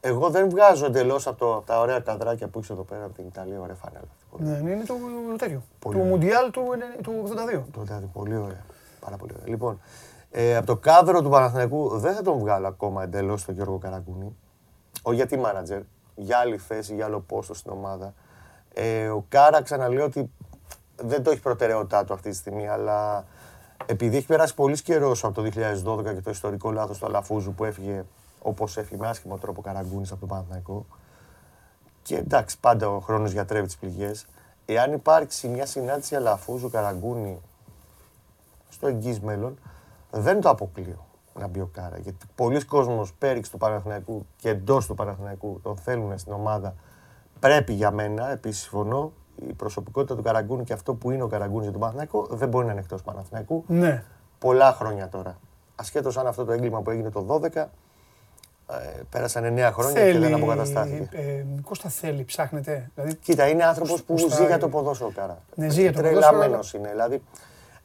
[0.04, 3.14] Εγώ δεν βγάζω εντελώς από, το- από τα ωραία καδράκια που είσαι εδώ πέρα από
[3.14, 4.62] την Ιταλία, ωραία φανέλα.
[4.64, 4.94] Ναι, είναι το
[5.38, 5.62] τέτοιο.
[5.80, 6.12] Πολύ Του ωραία.
[6.14, 7.64] Μουντιάλ του, ενε- του 82.
[7.72, 8.64] Το δηλαδή, πολύ ωραία.
[9.00, 9.48] Πάρα πολύ ωραία.
[9.50, 9.82] Λοιπόν,
[10.32, 14.36] ε, από το κάδρο του Παναθηναϊκού δεν θα τον βγάλω ακόμα εντελώς τον Γιώργο Καραγκούνη.
[15.04, 15.82] Ο γιατί μάνατζερ,
[16.16, 18.14] για άλλη θέση, για άλλο πόστο στην ομάδα.
[18.74, 20.32] Ε, ο Κάρα ξαναλέω ότι
[20.96, 23.26] δεν το έχει προτεραιότητά του αυτή τη στιγμή, αλλά
[23.86, 27.66] επειδή έχει περάσει πολύ καιρός από το 2012 και το ιστορικό λάθος του Αλαφούζου που
[27.66, 28.04] έφυγε
[28.42, 30.86] όπως έφυγε με άσχημο τρόπο ο Καραγκούνης από τον Παναθηναϊκό.
[32.02, 34.26] Και εντάξει, πάντα ο χρόνος γιατρεύει τις πληγές.
[34.66, 37.42] Εάν υπάρξει μια συνάντηση Αλαφούζου Καραγκούνη
[38.70, 39.58] στο εγγύς μέλλον,
[40.12, 41.06] δεν το αποκλείω
[41.40, 41.98] να μπει ο Κάρα.
[41.98, 46.76] Γιατί πολλοί κόσμος πέριξ του Παναθηναϊκού και εντός του Παναθηναϊκού τον θέλουν στην ομάδα.
[47.40, 51.64] Πρέπει για μένα, επίσης συμφωνώ, η προσωπικότητα του Καραγκούνη και αυτό που είναι ο Καραγκούνης
[51.64, 53.64] για τον Παναθηναϊκό δεν μπορεί να είναι εκτός Παναθηναϊκού.
[53.68, 54.04] Ναι.
[54.40, 55.38] Πολλά χρόνια τώρα.
[55.76, 57.70] Ασχέτως αν αυτό το έγκλημα που έγινε το 12, ε,
[59.10, 61.10] πέρασαν 9 χρόνια και δεν αποκαταστάθηκε.
[61.12, 62.92] Ε, Κώστα θέλει, ψάχνετε.
[62.96, 64.42] Δηλαδή, Κοίτα, είναι άνθρωπος που Γουστάρει.
[64.42, 65.38] ζει για το ποδόσφαιρο, Κάρα.
[65.56, 66.92] Ναι, ζει για το Τρελαμένος ποδόσφαιρο, είναι.
[66.92, 67.22] Δηλαδή,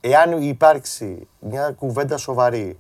[0.01, 2.79] εάν υπάρξει μια κουβέντα σοβαρή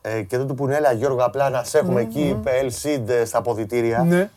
[0.00, 4.02] ε, και δεν του πούνε, έλα Γιώργο, απλά να σε έχουμε εκεί, LCD στα αποδητήρια,
[4.02, 4.30] ναι.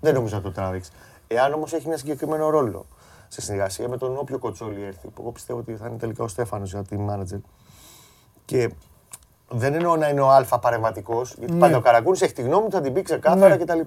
[0.00, 0.90] δεν νομίζω να το τράβηξει.
[1.28, 2.86] Εάν όμως έχει ένα συγκεκριμένο ρόλο
[3.28, 6.28] σε συνεργασία με τον όποιο κοτσόλι έρθει, που εγώ πιστεύω ότι θα είναι τελικά ο
[6.28, 7.40] Στέφανος για team manager.
[8.44, 8.70] Και
[9.50, 11.58] δεν εννοώ να είναι ο Α παρεμβατικός, γιατί Ναι.
[11.58, 13.64] πάντα ο Καραγκούνη έχει τη γνώμη του, θα την πει ξεκάθαρα Ναι.
[13.64, 13.80] κτλ.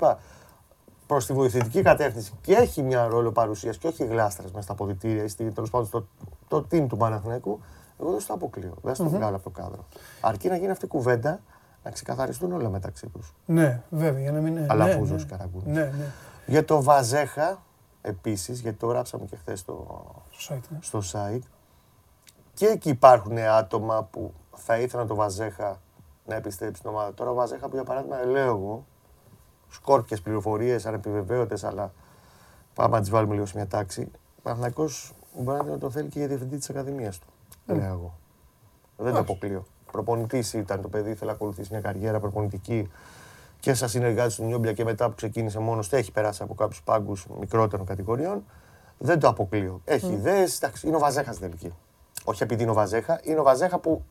[1.07, 5.23] Προς τη βοηθητική κατεύθυνση και έχει μια ρόλο παρουσίας και όχι γλάστρας μέσα στα αποδητήρια
[5.23, 6.07] ή στη- τέλος πάντων στο
[6.47, 7.59] το team του Παναθηναϊκού,
[8.01, 8.73] εγώ δεν στο αποκλείω.
[8.81, 9.85] Δεν στο βγάλω από το κάδρο.
[10.21, 11.39] Αρκεί να γίνει αυτή η κουβέντα,
[11.83, 13.33] να ξεκαθαριστούν όλα μεταξύ τους.
[13.45, 14.65] Ναι, βέβαια, για να μην είναι.
[14.69, 15.37] Αλαφούζος ναι, ναι.
[15.37, 15.65] Καραγκούνης.
[15.77, 16.05] Ναι, ναι.
[16.45, 17.61] Για το Βαζέχα,
[18.01, 20.77] επίσης, γιατί το γράψαμε και χθες στο, Στο site, ναι.
[20.81, 21.43] στο site.
[22.53, 25.81] Και εκεί υπάρχουν άτομα που θα ήθελαν το Βαζέχα
[26.25, 27.13] να επιστρέψει στην ομάδα.
[27.13, 28.85] Τώρα ο Βαζέχα που για παράδειγμα λέω εγώ,
[29.69, 31.91] σκόρπιες πληροφορίες, ανεπιβεβαίωτες, αλλά
[32.73, 34.11] πάμε να τις βάλουμε λίγο σε μια τάξη.
[34.37, 37.27] Ο Παναθηναϊκός μπορεί να τον θέλει και για διευθυντή της Ακαδημίας του.
[37.65, 38.17] Λέω εγώ.
[38.97, 39.31] Δεν το Όχι.
[39.31, 39.65] αποκλείω.
[39.91, 42.89] Προπονητής ήταν το παιδί, ήθελε να ακολουθήσει μια καριέρα προπονητική
[43.59, 46.83] και σαν συνεργάτη του Νιόπλια και μετά που ξεκίνησε μόνος του, έχει περάσει από κάποιους
[46.83, 48.43] πάγκους μικρότερων κατηγοριών.
[48.97, 49.81] Δεν το αποκλείω.
[49.85, 50.61] Έχει ιδέες.
[50.83, 51.73] Είναι ο Βαζέχας στην τελική.
[52.23, 54.05] Όχι επειδή είναι ο Βαζέχα, είναι ο Βαζέχα που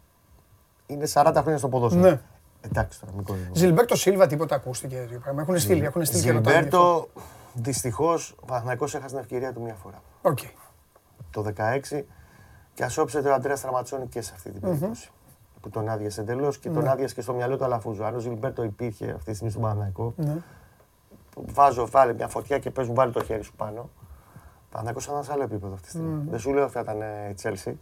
[0.88, 2.03] είναι 40 χρόνια στο ποδόσφαιρο.
[2.03, 2.20] Ναι.
[2.61, 3.55] Εντάξει τώρα, μην κοροϊδεύω.
[3.55, 4.96] Ζιλμπέρτο Σίλβα, τίποτα ακούστηκε.
[4.96, 5.42] τέτοιο πράγμα.
[5.42, 6.79] Έχουν στείλει, έχουν στείλει και ρωτάνε γι' αυτό.
[6.79, 7.09] Ζιλμπέρτο,
[7.55, 10.03] δυστυχώς, ο Παναθηναϊκός έχασε την ευκαιρία του μία φορά.
[10.22, 10.38] Οκ.
[11.31, 11.44] Το
[11.90, 12.05] 16
[12.74, 15.11] και ασώψεται ο Αντρέας Τραματσόνη και σε αυτή την περίπτωση.
[15.61, 18.05] Που τον άδειασε εντελώς και τον άδειασε και στο μυαλό του Αλαφούζου.
[18.05, 20.37] Αν ο Ζιλμπέρτο υπήρχε αυτή τη στιγμή στον Παναθηναϊκό, Ναι.
[21.35, 23.90] βάζω, βάλε μια φωτιά και παίζουν, βάλει το χέρι σου πάνω.
[24.70, 26.24] Παναθηναϊκός θα ήταν σε άλλο επίπεδο αυτή τη στιγμή.
[26.31, 27.79] Δεν σου λέω ότι θα ήταν ε, η Τσέλσι.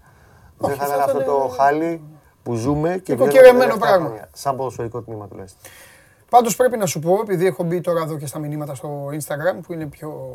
[0.59, 2.03] Δεν Όχι, θα θα ήταν αυτό ήταν, το χάλι
[2.47, 4.07] που ζούμε και Νοικοκυρεμένο βλέπουμε τα τελευταία πράγμα.
[4.07, 4.29] χρόνια.
[4.33, 5.61] Σαν ποδοσφαιρικό τμήμα τουλάχιστον.
[6.31, 9.59] Πάντως πρέπει να σου πω, επειδή έχω μπει τώρα εδώ και στα μηνύματα στο Instagram,
[9.67, 10.35] που είναι πιο.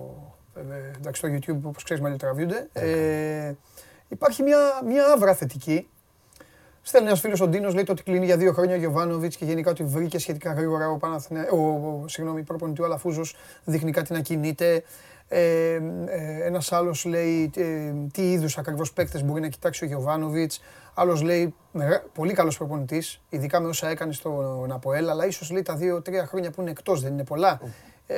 [0.56, 0.62] Ε,
[0.98, 2.70] εντάξει, στο YouTube, όπως ξέρεις, με τραβιούνται.
[2.74, 3.54] Ε,
[4.08, 5.88] υπάρχει μια, μια άβρα θετική
[6.82, 9.46] Στέλνει ένας φίλος ο Ντίνος, λέει το ότι κλείνει για δύο χρόνια ο Γιωβάνοβιτς και
[9.46, 11.48] γενικά ότι βρήκε σχετικά γρήγορα ο, Παναθηνα...
[11.52, 14.84] ο, ο, συγγνώμη, προπονητή ο Αλαφούζος δείχνει κάτι να κινείται.
[15.28, 15.74] Ε,
[16.06, 20.62] ε, Ένας άλλος λέει ε, τι είδους ακριβώς παίκτες μπορεί να κοιτάξει ο Γιωβάνοβιτς.
[20.94, 21.54] Άλλος λέει
[22.14, 26.52] πολύ καλός προπονητής, ειδικά με όσα έκανε στο Ναποέλ, αλλά ίσως λέει τα δύο-τρία χρόνια
[26.52, 27.60] που είναι εκτός δεν είναι πολλά.
[28.08, 28.16] Ε...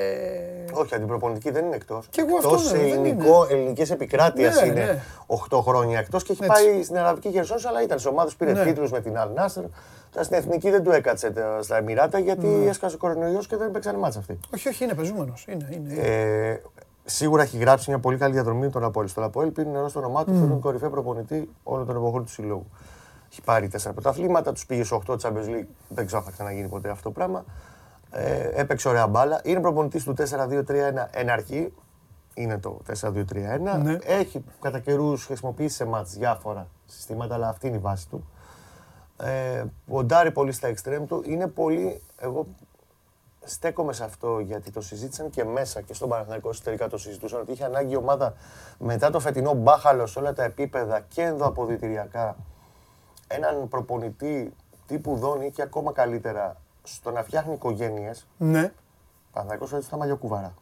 [0.74, 2.08] Όχι, αντιπροπονητική δεν είναι εκτός.
[2.10, 5.02] Και εγώ αυτό ναι, ελληνικό, ελληνικής επικράτειας ναι, είναι ναι.
[5.50, 6.64] 8 χρόνια εκτός και έχει Έτσι.
[6.64, 8.64] πάει στην Αραβική Χερσόνησο, αλλά ήταν σε ομάδες που πήρε ναι.
[8.64, 9.64] τίτλους με την Αλ Νάσερ.
[10.20, 12.70] Στην εθνική δεν του έκατσε στα Εμμυράτα γιατί ναι.
[12.70, 14.40] έσκασε ο κορονοϊός και δεν παίξανε μάτσα αυτή.
[14.54, 15.46] Όχι, όχι, είναι πεζούμενος.
[15.50, 15.94] Είναι, είναι.
[15.94, 16.62] Ε,
[17.06, 19.08] σίγουρα έχει γράψει μια πολύ καλή διαδρομή τον Απόλυ.
[19.08, 20.48] Στον Απόλυ πήρε νερό στο όνομά του, mm.
[20.50, 22.68] τον κορυφαίο προπονητή όλων των εποχών του συλλόγου.
[23.32, 25.68] Έχει πάρει τέσσερα πρωταθλήματα, τους πήγε σε 8 Champions League.
[25.90, 27.46] Δεν ξέρω αν θα ξαναγίνει ποτέ αυτό το πράγμα.
[28.12, 29.42] Ε, έπαιξε ωραία μπάλα.
[29.44, 30.64] Είναι προπονητής του 4-2-3-1
[31.12, 31.74] εν αρχή.
[32.34, 33.24] Είναι το 4-2-3-1.
[33.84, 33.98] Ναι.
[34.04, 38.28] Έχει κατά καιρούς χρησιμοποιήσει σε μάτς διάφορα συστήματα, αλλά αυτή είναι η βάση του.
[39.18, 41.24] Ε, ποντάρει πολύ στα εξτρέμ του.
[41.26, 42.02] Είναι πολύ.
[42.18, 42.46] Εγώ
[43.44, 47.52] στέκομαι σε αυτό γιατί το συζήτησαν και μέσα και στον Παναθηναϊκό εσωτερικά το συζητούσαν ότι
[47.52, 48.34] είχε ανάγκη η ομάδα
[48.78, 52.36] μετά το φετινό μπάχαλο σε όλα τα επίπεδα και ενδοαποδητηριακά
[53.28, 54.54] έναν προπονητή
[54.86, 58.28] τύπου Δόνη και ακόμα καλύτερα στο να φτιάχνει οικογένειες.
[58.38, 58.72] Ναι.
[59.32, 60.54] Παναθηναϊκός έτσι στα μαλλιοκούβαρα.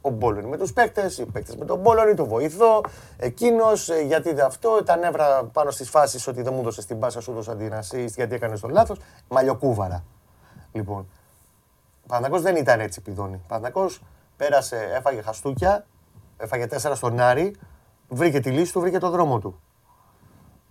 [0.00, 2.80] Ο Μπόλωνη με τους παίκτες, οι παίκτες με τον Μπόλωνη, το βοηθό,
[3.16, 6.98] εκείνος, ε, γιατί δεν αυτό, τα νεύρα πάνω στις φάσεις ότι δεν μου έδωσε την
[6.98, 7.72] πάσα, σου έδωσα την
[8.06, 8.98] γιατί έκανες το λάθος.
[9.28, 10.04] Μαλλιοκούβαρα.
[10.72, 11.08] Λοιπόν,
[12.10, 13.40] Παναθηναϊκός δεν ήταν έτσι πηδόνι.
[13.48, 14.02] Παναθηναϊκός
[14.36, 15.86] πέρασε, έφαγε χαστούκια,
[16.36, 17.56] έφαγε τέσσερα στον Άρη,
[18.08, 19.60] βρήκε τη λύση του, βρήκε το δρόμο του.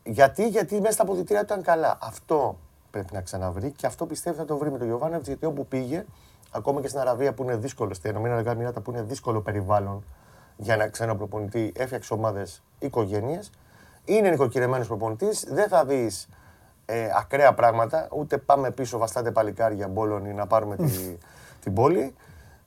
[0.04, 1.98] Γιατί, γιατί μέσα στα αποδητήρια του ήταν καλά.
[2.02, 2.58] Αυτό
[2.92, 6.06] πρέπει να ξαναβρει και αυτό πιστεύω θα το βρει με τον Γιωβάνοβιτ γιατί όπου πήγε,
[6.52, 10.04] ακόμα και στην Αραβία που είναι δύσκολο, στην Ηνωμένα Αραβικά που είναι δύσκολο περιβάλλον
[10.58, 13.52] για ένα ξένο προπονητή, έφτιαξε ομάδες οικογένειες.
[14.06, 16.28] Είναι νοικοκυρεμένος προπονητής, δεν θα δεις
[16.92, 21.18] ε, ακραία πράγματα, ούτε πάμε πίσω, βαστάτε παλικάρια μπόλονι να πάρουμε τη,
[21.64, 22.16] την πόλη.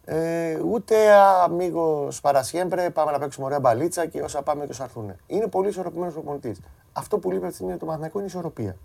[0.05, 1.13] Ε, ούτε
[1.45, 5.13] αμίγος παρασιέμπρε, πάμε να παίξουμε ωραία μπαλίτσα και όσα πάμε και όσα έρθουν.
[5.27, 6.57] Είναι πολύ ισορροπημένος προπονητή.
[6.93, 8.77] Αυτό που λείπει αυτή τη στιγμή το μαθηματικό είναι η ισορροπία.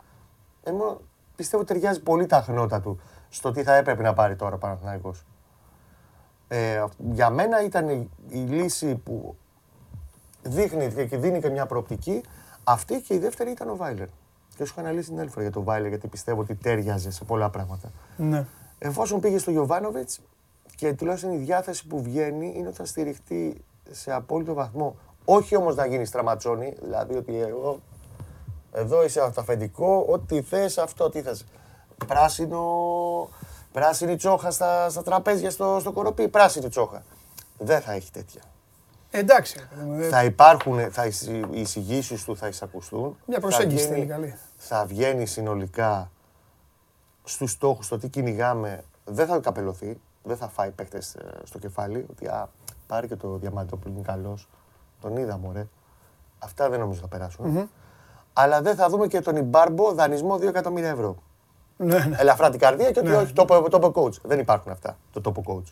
[0.63, 1.01] Εγώ
[1.35, 4.57] πιστεύω ότι ταιριάζει πολύ τα χνότα του στο τι θα έπρεπε να πάρει τώρα ο
[4.57, 5.25] Παναθηναϊκός.
[6.47, 9.35] Ε, για μένα ήταν η, λύση που
[10.43, 12.23] δείχνει και δίνει και μια προοπτική.
[12.63, 14.07] Αυτή και η δεύτερη ήταν ο Βάιλερ.
[14.57, 17.49] Και σου είχα αναλύσει την άλλη για τον Βάιλερ γιατί πιστεύω ότι τέριαζε σε πολλά
[17.49, 17.91] πράγματα.
[18.17, 18.45] Ναι.
[18.79, 20.19] Εφόσον πήγε στο Γιωβάνοβιτς
[20.75, 24.95] και τουλάχιστον η διάθεση που βγαίνει είναι ότι θα στηριχτεί σε απόλυτο βαθμό.
[25.25, 27.79] Όχι όμως να γίνει στραματσόνη, δηλαδή ότι εγώ
[28.71, 31.45] εδώ είσαι αυταφεντικό, ό,τι θες, αυτό τι θες.
[32.07, 32.63] Πράσινο,
[33.71, 37.03] πράσινη τσόχα στα, στα τραπέζια στο, στο κοροπή, πράσινη τσόχα.
[37.57, 38.41] Δεν θα έχει τέτοια.
[39.11, 39.67] Εντάξει.
[40.09, 43.17] Θα υπάρχουν, θα, οι εισηγήσεις του θα εισακουστούν.
[43.25, 44.35] Μια προσέγγιση θέλει καλή.
[44.57, 46.11] Θα βγαίνει συνολικά
[47.23, 52.05] στους στόχους, το τι κυνηγάμε, δεν θα καπελωθεί, δεν θα φάει παίκτες ε, στο κεφάλι,
[52.09, 52.49] ότι α,
[52.87, 54.47] πάρει και το διαμάντι που είναι καλός,
[55.01, 55.67] τον είδα μωρέ.
[56.39, 57.69] Αυτά δεν νομίζω θα περάσουν
[58.39, 61.15] αλλά δεν θα δούμε και τον Ιμπάρμπο δανεισμό 2 εκατομμύρια ευρώ.
[61.77, 62.15] Ναι, ναι.
[62.19, 63.15] Ελαφρά την καρδία και ότι ναι.
[63.15, 64.21] όχι, το coach.
[64.21, 65.71] Δεν υπάρχουν αυτά, το τόπο coach.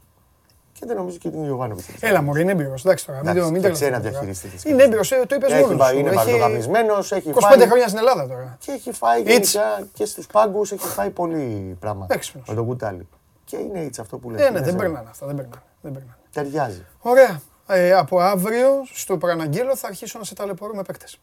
[0.79, 1.85] Και δεν νομίζω και την Ιωβάνοβιτ.
[1.99, 2.85] Έλα, μου είναι έμπειρος.
[2.85, 3.21] Εντάξει τώρα.
[3.23, 4.63] Μην το μην ξέρει να διαχειριστείς.
[4.63, 5.91] Είναι έμπειρος, ε, το είπες μόνος.
[5.91, 6.97] Είναι παρτογαμισμένο.
[6.97, 7.67] Έχει 25 φάει...
[7.67, 8.57] χρόνια στην Ελλάδα τώρα.
[8.59, 12.07] Και έχει φάει γενικά και στους πάγκους έχει φάει πολύ πράγμα.
[12.47, 13.07] Με τον κουτάλι.
[13.45, 14.51] Και είναι έτσι αυτό που λέει.
[14.51, 15.25] Ναι, δεν περνάνε αυτά.
[15.25, 15.35] Δεν
[15.81, 16.15] περνάνε.
[16.31, 16.85] Ταιριάζει.
[16.99, 17.41] Ωραία.
[17.67, 21.19] Ε, από αύριο στο Πραναγγέλο θα αρχίσω να σε ταλαιπωρώ με παίκτες.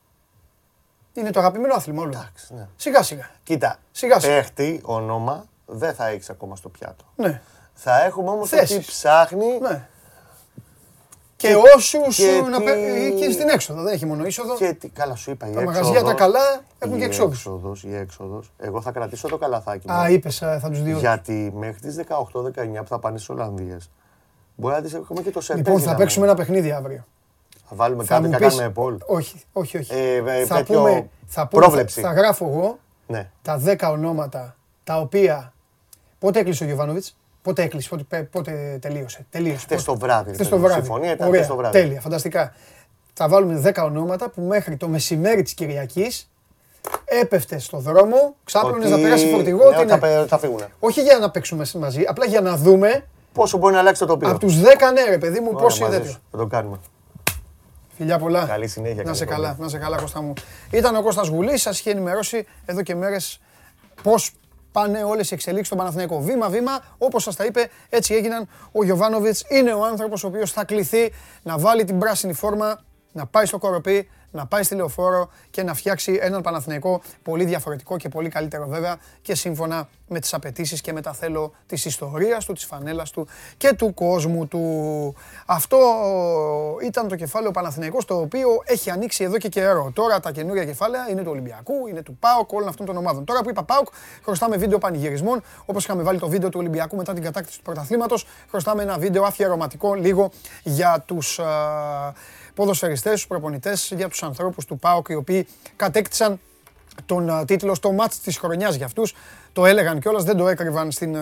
[1.12, 2.10] Είναι το αγαπημένο άθλημα όλο.
[2.10, 2.68] Εντάξει, ναι.
[2.76, 3.30] Σιγά σιγά.
[3.42, 4.34] Κοίτα, σιγά, σιγά.
[4.34, 7.04] παίχτη, όνομα, δεν θα έχεις ακόμα στο πιάτο.
[7.16, 7.42] Ναι.
[7.74, 9.58] Θα έχουμε όμως τι ψάχνει.
[9.60, 9.86] Ναι.
[11.36, 12.18] Και, και όσους
[12.50, 13.12] να τι...
[13.18, 14.56] και στην έξοδο, δεν έχει μόνο είσοδο.
[14.56, 17.32] Και τι, καλά σου είπα, η Τα μαγαζιά τα καλά έχουν και εξόδου.
[17.32, 18.52] Έξοδος, η έξοδος.
[18.58, 19.94] Εγώ θα κρατήσω το καλαθάκι μου.
[19.94, 20.98] Α, είπε, θα τους δύο.
[20.98, 22.22] Γιατί μέχρι τις 18-19
[22.74, 23.90] που θα πάνε στις Ολλανδίες.
[24.56, 25.62] Μπορεί να τι έχουμε και το σερβί.
[25.62, 27.04] Λοιπόν, θα παίξουμε ένα παιχνίδι αύριο.
[27.68, 28.98] Θα βάλουμε κάτι να κάνουμε πόλ.
[29.06, 29.94] Όχι, όχι, όχι.
[29.94, 32.00] Ε, ε, θα, πούμε, θα, πούμε, πρόβλεψη.
[32.00, 33.30] θα, γράφω εγώ ναι.
[33.42, 35.52] τα 10 ονόματα τα οποία.
[36.18, 39.26] Πότε έκλεισε ο Γιωβάνοβιτς, πότε έκλεισε, πότε, πότε τελείωσε.
[39.30, 40.32] τελείωσε χθες το βράδυ.
[40.32, 40.80] Χθες το βράδυ.
[40.80, 41.78] Συμφωνία ήταν Ωραία, το βράδυ.
[41.78, 42.54] Τέλεια, φανταστικά.
[43.12, 46.30] Θα βάλουμε 10 ονόματα που μέχρι το μεσημέρι της Κυριακής
[47.04, 49.70] έπεφτε στο δρόμο, ξάπλωνες να περάσει φορτηγό.
[49.70, 50.60] Ναι, θα, θα φύγουν.
[50.78, 53.06] Όχι για να παίξουμε μαζί, απλά για να δούμε.
[53.32, 54.28] Πόσο μπορεί να αλλάξει το τοπίο.
[54.30, 56.14] Από τους 10 ναι, ρε παιδί μου, πώ είναι τέτοιο.
[56.30, 56.78] Θα το κάνουμε.
[57.96, 58.44] Φιλιά πολλά.
[58.44, 59.02] Καλή συνέχεια.
[59.02, 60.32] Να σε καλά, να σε καλά Κώστα μου.
[60.70, 63.40] Ήταν ο Κώστας Γουλής, σας είχε ενημερώσει εδώ και μέρες
[64.02, 64.32] πώς
[64.72, 66.20] πάνε όλες οι εξελίξεις στον Παναθηναϊκό.
[66.20, 68.48] Βήμα-βήμα, όπως σας τα είπε, έτσι έγιναν.
[68.72, 72.80] Ο Γιωβάνοβιτς είναι ο άνθρωπος ο οποίος θα κληθεί να βάλει την πράσινη φόρμα,
[73.12, 77.96] να πάει στο κοροπή, να πάει στη λεωφόρο και να φτιάξει έναν Παναθηναϊκό πολύ διαφορετικό
[77.96, 82.44] και πολύ καλύτερο βέβαια και σύμφωνα με τις απαιτήσεις και με τα θέλω της ιστορίας
[82.44, 85.14] του, της φανέλας του και του κόσμου του.
[85.46, 85.78] Αυτό
[86.82, 89.90] ήταν το κεφάλαιο Παναθηναϊκός το οποίο έχει ανοίξει εδώ και καιρό.
[89.94, 93.24] Τώρα τα καινούργια κεφάλαια είναι του Ολυμπιακού, είναι του ΠΑΟΚ, όλων αυτών των ομάδων.
[93.24, 93.88] Τώρα που είπα ΠΑΟΚ,
[94.24, 98.26] χρωστάμε βίντεο πανηγυρισμών, όπως είχαμε βάλει το βίντεο του Ολυμπιακού μετά την κατάκτηση του πρωταθλήματος,
[98.50, 100.30] χρωστάμε ένα βίντεο αφιερωματικό λίγο
[100.62, 101.40] για τους
[102.54, 106.40] ποδοσφαιριστές, τους προπονητές, για τους ανθρώπους του ΠΑΟΚ οι οποίοι κατέκτησαν
[107.06, 109.14] τον τίτλο στο μάτς της χρονιάς για αυτούς.
[109.52, 111.16] Το έλεγαν κιόλας, δεν το έκρυβαν στην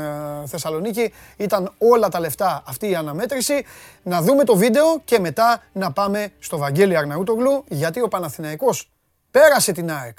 [0.47, 1.13] Θεσσαλονίκη.
[1.37, 3.65] Ήταν όλα τα λεφτά αυτή η αναμέτρηση.
[4.03, 8.91] Να δούμε το βίντεο και μετά να πάμε στο Βαγγέλη Αρναούτογλου, γιατί ο Παναθηναϊκός
[9.31, 10.19] πέρασε την ΑΕΚ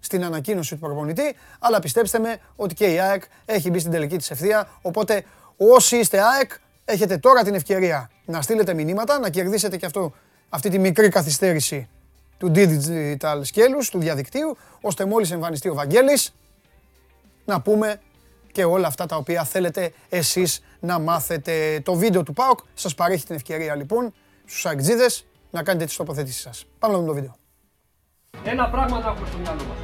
[0.00, 4.16] στην ανακοίνωση του προπονητή, αλλά πιστέψτε με ότι και η ΑΕΚ έχει μπει στην τελική
[4.16, 5.24] της ευθεία, οπότε
[5.56, 6.52] όσοι είστε ΑΕΚ
[6.84, 10.12] έχετε τώρα την ευκαιρία να στείλετε μηνύματα, να κερδίσετε και αυτό
[10.54, 11.88] αυτή τη μικρή καθυστέρηση
[12.38, 16.34] του digital σκέλους, του διαδικτύου, ώστε μόλις εμφανιστεί ο Βαγγέλης,
[17.44, 18.00] να πούμε
[18.52, 21.80] και όλα αυτά τα οποία θέλετε εσείς να μάθετε.
[21.84, 24.12] Το βίντεο του ΠΑΟΚ σας παρέχει την ευκαιρία λοιπόν
[24.44, 26.66] στους αεκτζίδες να κάνετε τις τοποθετήσεις σας.
[26.78, 27.34] Πάμε να δούμε το βίντεο.
[28.44, 29.78] Ένα πράγμα να έχουμε στο μυαλό μας.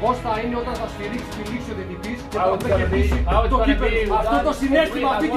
[0.00, 2.36] Πώς θα είναι όταν θα στηρίξει τη λήξη ο διαιτητής και
[2.68, 4.14] θα κερδίσει το κύπελο.
[4.14, 5.32] Αυτό το συνέστημα, αυτή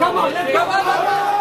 [0.00, 1.39] Come on,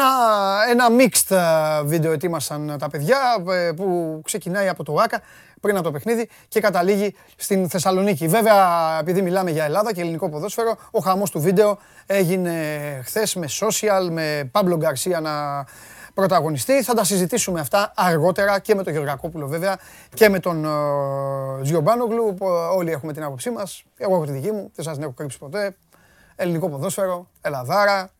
[0.00, 3.18] Ένα, ένα mixed ε, βίντεο ετοίμασαν τα παιδιά
[3.50, 5.20] ε, που ξεκινάει από το ΆΚΑ
[5.60, 8.28] πριν από το παιχνίδι και καταλήγει στην Θεσσαλονίκη.
[8.28, 8.56] Βέβαια,
[9.00, 12.52] επειδή μιλάμε για Ελλάδα και ελληνικό ποδόσφαιρο, ο χαμός του βίντεο έγινε
[13.04, 15.64] χθες με social, με Παύλο Γκαρσία να
[16.14, 16.82] πρωταγωνιστεί.
[16.82, 19.76] Θα τα συζητήσουμε αυτά αργότερα και με τον Γεωργακόπουλο βέβαια
[20.14, 20.66] και με τον
[21.62, 22.36] Τζιομπάνογλου.
[22.76, 23.82] Όλοι έχουμε την άποψή μας.
[23.96, 25.76] Εγώ έχω τη δική μου, δεν σας την έχω κρύψει ποτέ.
[26.36, 28.10] Ελληνικό ποδόσφαιρο, Ελλαδάρα,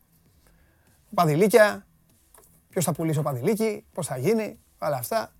[1.14, 1.86] παδιλίκια,
[2.70, 5.32] ποιος θα πουλήσει ο παδιλίκι, πώς θα γίνει, όλα αυτά.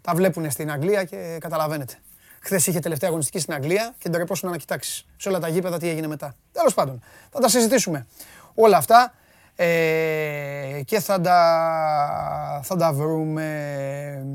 [0.00, 1.94] Τα βλέπουν στην Αγγλία και καταλαβαίνετε.
[2.40, 5.88] Χθες είχε τελευταία αγωνιστική στην Αγγλία και ντρεπόσουν να κοιτάξει σε όλα τα γήπεδα τι
[5.88, 6.34] έγινε μετά.
[6.52, 8.06] Τέλος πάντων, θα τα συζητήσουμε
[8.54, 9.14] όλα αυτά
[9.56, 14.26] ε, και θα τα, θα τα βρούμε.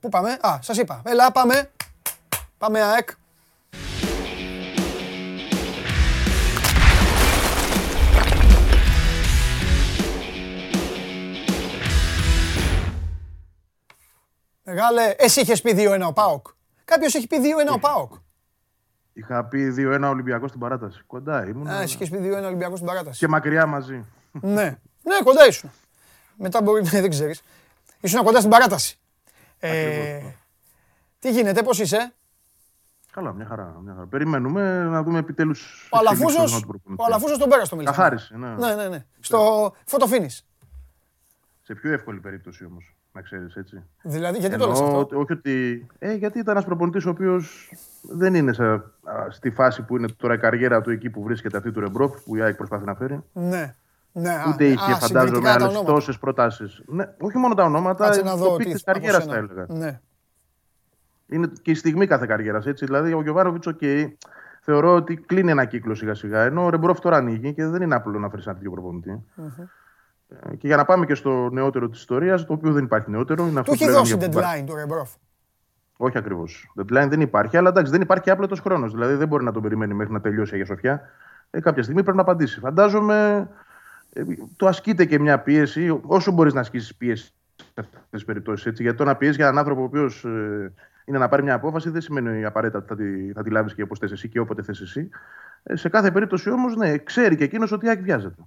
[0.00, 1.02] Πού πάμε, Α, σας είπα.
[1.04, 1.70] Έλα, πάμε.
[2.58, 3.08] Πάμε ΑΕΚ.
[14.70, 16.46] Μεγάλε, εσύ είχες πει 2-1 ο Πάοκ.
[16.84, 17.36] Κάποιος έχει πει
[17.70, 18.12] 2-1 ο Πάοκ.
[19.12, 21.02] Είχα πει 2-1 Ολυμπιακός στην παράταση.
[21.06, 21.68] Κοντά ήμουν.
[21.68, 23.18] Α, εσύ είχες πει 2-1 Ολυμπιακός στην παράταση.
[23.18, 24.04] Και μακριά μαζί.
[24.32, 25.70] ναι, ναι, κοντά ήσουν.
[26.36, 27.42] Μετά μπορεί να δεν ξέρεις.
[28.00, 28.98] Ήσουν κοντά στην παράταση.
[29.58, 30.20] Ε,
[31.18, 32.12] τι γίνεται, πώς είσαι;
[33.12, 34.06] Καλά, μια χαρά, μια χαρά.
[34.06, 35.88] Περιμένουμε να δούμε επιτέλους.
[35.90, 35.98] Ο
[37.04, 37.82] Αλαφούζο τον πέρασε το μιλήσαμε.
[37.82, 38.36] Καθάρισε.
[38.36, 38.88] Ναι, ναι, ναι.
[38.88, 39.04] ναι.
[39.20, 40.46] Στο φωτοφίνης.
[41.62, 43.82] Σε πιο εύκολη περίπτωση όμως να ξέρεις έτσι.
[44.02, 45.86] Δηλαδή, γιατί το λες αυτό; Όχι ότι.
[45.98, 48.82] Ε, γιατί ήταν ένας προπονητής ο οποίος δεν είναι σε,
[49.28, 52.36] στη φάση που είναι τώρα η καριέρα του εκεί που βρίσκεται αυτή του Ρεμπρόφ που
[52.36, 53.24] η ΑΕΚ προσπαθεί να φέρει.
[53.32, 53.74] Ναι.
[54.12, 56.82] Ναι, Ούτε α, είχε, α, φαντάζομαι, άλλες τόσες προτάσεις.
[56.86, 59.66] Ναι, όχι μόνο τα ονόματα, το peak της καριέρας θα έλεγα.
[59.68, 60.00] Ναι.
[61.26, 62.64] Είναι και η στιγμή κάθε καριέρας.
[62.64, 64.06] Δηλαδή, ο Γιοβάνοβιτς, OK, okay,
[64.60, 66.42] θεωρώ ότι κλείνει ένα κύκλο σιγά σιγά.
[66.42, 69.24] Ενώ ο Ρεμπρόφ τώρα ανοίγει και δεν είναι απλό να φέρεις ένα τέτοιο προπονητή.
[69.36, 69.64] Mm-hmm.
[70.58, 73.46] Και για να πάμε και στο νεότερο της ιστορίας, το οποίο δεν υπάρχει νεότερο.
[73.46, 75.10] Είναι αυτό του έχει δώσει deadline του Ρεμπρόφ.
[75.96, 76.72] Όχι ακριβώς.
[76.80, 78.92] Deadline δεν υπάρχει, αλλά εντάξει, δεν υπάρχει άπλετος χρόνος.
[78.92, 81.00] Δηλαδή δεν μπορεί να τον περιμένει μέχρι να τελειώσει η Αγία Σοφιά.
[81.50, 82.60] Ε, κάποια στιγμή πρέπει να απαντήσει.
[82.60, 83.48] Φαντάζομαι
[84.12, 84.22] ε,
[84.56, 88.80] το ασκείται και μια πίεση, όσο μπορείς να ασκήσεις πίεση σε αυτές τις περιπτώσεις.
[88.80, 90.72] Γιατί το να πιέσεις για έναν άνθρωπο ο οποίος ε,
[91.04, 93.82] είναι να πάρει μια απόφαση δεν σημαίνει απαραίτητα ότι θα τη, θα τη λάβεις και
[93.82, 95.08] όπως θες εσύ και όποτε θες εσύ.
[95.62, 98.42] Ε, σε κάθε περίπτωση όμως, ναι, ξέρει και εκείνος ότι εκβιάζεται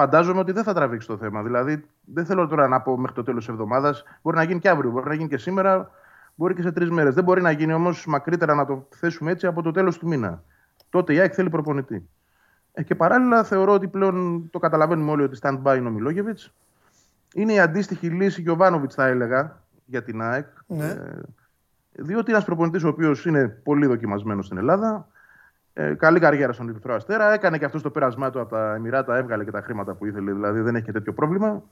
[0.00, 1.42] φαντάζομαι ότι δεν θα τραβήξει το θέμα.
[1.42, 4.04] Δηλαδή, δεν θέλω τώρα να πω μέχρι το τέλος της εβδομάδας.
[4.22, 5.90] Μπορεί να γίνει και αύριο, μπορεί να γίνει και σήμερα,
[6.34, 7.14] μπορεί και σε τρεις μέρες.
[7.14, 10.42] Δεν μπορεί να γίνει όμως μακρύτερα να το θέσουμε έτσι από το τέλος του μήνα.
[10.90, 12.08] Τότε η ΑΕΚ θέλει προπονητή.
[12.72, 16.52] Ε, και παράλληλα θεωρώ ότι πλέον το καταλαβαίνουμε όλοι ότι stand-by είναι ο Μιλόγεβιτς.
[17.34, 20.46] Είναι η αντίστοιχη λύση Γιωβάνοβιτ, θα έλεγα, για την ΑΕΚ.
[20.66, 20.86] Ναι.
[20.86, 21.20] Ε,
[21.92, 25.08] διότι ένας προπονητής ο οποίος είναι πολύ δοκιμασμένος στην Ελλάδα.
[25.80, 27.32] Ε, καλή καριέρα στον Ερυθρό Αστέρα.
[27.32, 30.32] Έκανε και αυτός το πέρασμά του από τα Εμμυράτα, έβγαλε και τα χρήματα που ήθελε.
[30.32, 31.62] Δηλαδή δεν έχει και τέτοιο πρόβλημα.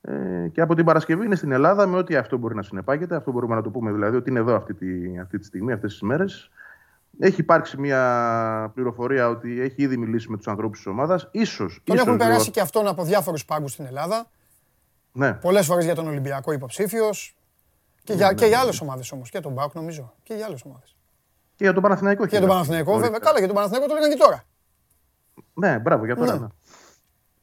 [0.00, 3.16] Ε, και από την Παρασκευή είναι στην Ελλάδα με ό,τι αυτό μπορεί να συνεπάγεται.
[3.16, 5.92] Αυτό μπορούμε να το πούμε δηλαδή ότι είναι εδώ αυτή τη, αυτή τη στιγμή, αυτές
[5.92, 6.50] τις μέρες.
[7.18, 11.22] Έχει υπάρξει μια πληροφορία ότι έχει ήδη μιλήσει με τους ανθρώπους της ομάδας.
[11.22, 11.30] σω.
[11.32, 14.26] Τον ίσως, έχουν περάσει δηλαδή, και αυτόν από διάφορους πάγκους στην Ελλάδα.
[15.12, 17.36] Ναι, Πολλές φορές για τον Ολυμπιακό υποψήφιος.
[18.04, 19.30] Και Ναι, για, και για άλλες ομάδες όμως.
[19.30, 20.14] Και τον Μπάουκ νομίζω.
[20.22, 20.95] Και για άλλες ομάδες.
[21.56, 22.22] Και για τον Παναθηναϊκό.
[22.22, 23.18] Και για τον Παναθηναϊκό, βέβαια.
[23.18, 24.42] Καλά, για τον Παναθηναϊκό το λέγανε και τώρα.
[25.54, 26.32] Ναι, μπράβο για τώρα.
[26.32, 26.38] Ναι.
[26.38, 26.46] ναι.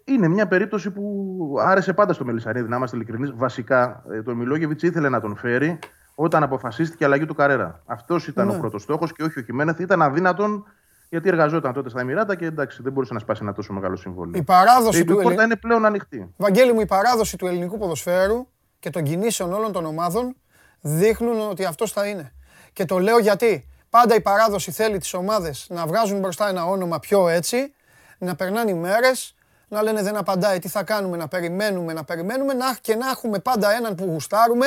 [0.05, 3.31] Είναι μια περίπτωση που άρεσε πάντα στο Μελισανίδη, να είμαστε ειλικρινείς.
[3.35, 5.79] Βασικά, ε, τον Μιλόγεβιτς ήθελε να τον φέρει
[6.15, 7.81] όταν αποφασίστηκε η αλλαγή του Καρέρα.
[7.85, 8.55] Αυτός ήταν Ναι.
[8.55, 9.79] ο πρώτος στόχος και όχι ο Χιμένεθ.
[9.79, 10.65] Ήταν αδύνατον
[11.09, 14.39] γιατί εργαζόταν τότε στα Εμμυράτα και εντάξει, δεν μπορούσε να σπάσει ένα τόσο μεγάλο συμβόλαιο.
[14.41, 16.33] Η παράδοση Η του πόρτα Ελλη- είναι πλέον ανοιχτή.
[16.37, 18.47] Βαγγέλη μου, η παράδοση του ελληνικού ποδοσφαίρου
[18.79, 20.35] και των κινήσεων όλων των ομάδων
[20.81, 22.33] δείχνουν ότι αυτός θα είναι.
[22.73, 26.99] Και το λέω γιατί πάντα η παράδοση θέλει τις ομάδες να βγάζουν μπροστά ένα όνομα
[26.99, 27.73] πιο έτσι,
[28.17, 29.35] να περνάνε οι μέρες,
[29.67, 33.39] να λένε δεν απαντάει, τι θα κάνουμε, να περιμένουμε, να περιμένουμε να, και να έχουμε
[33.39, 34.65] πάντα έναν που γουστάρουμε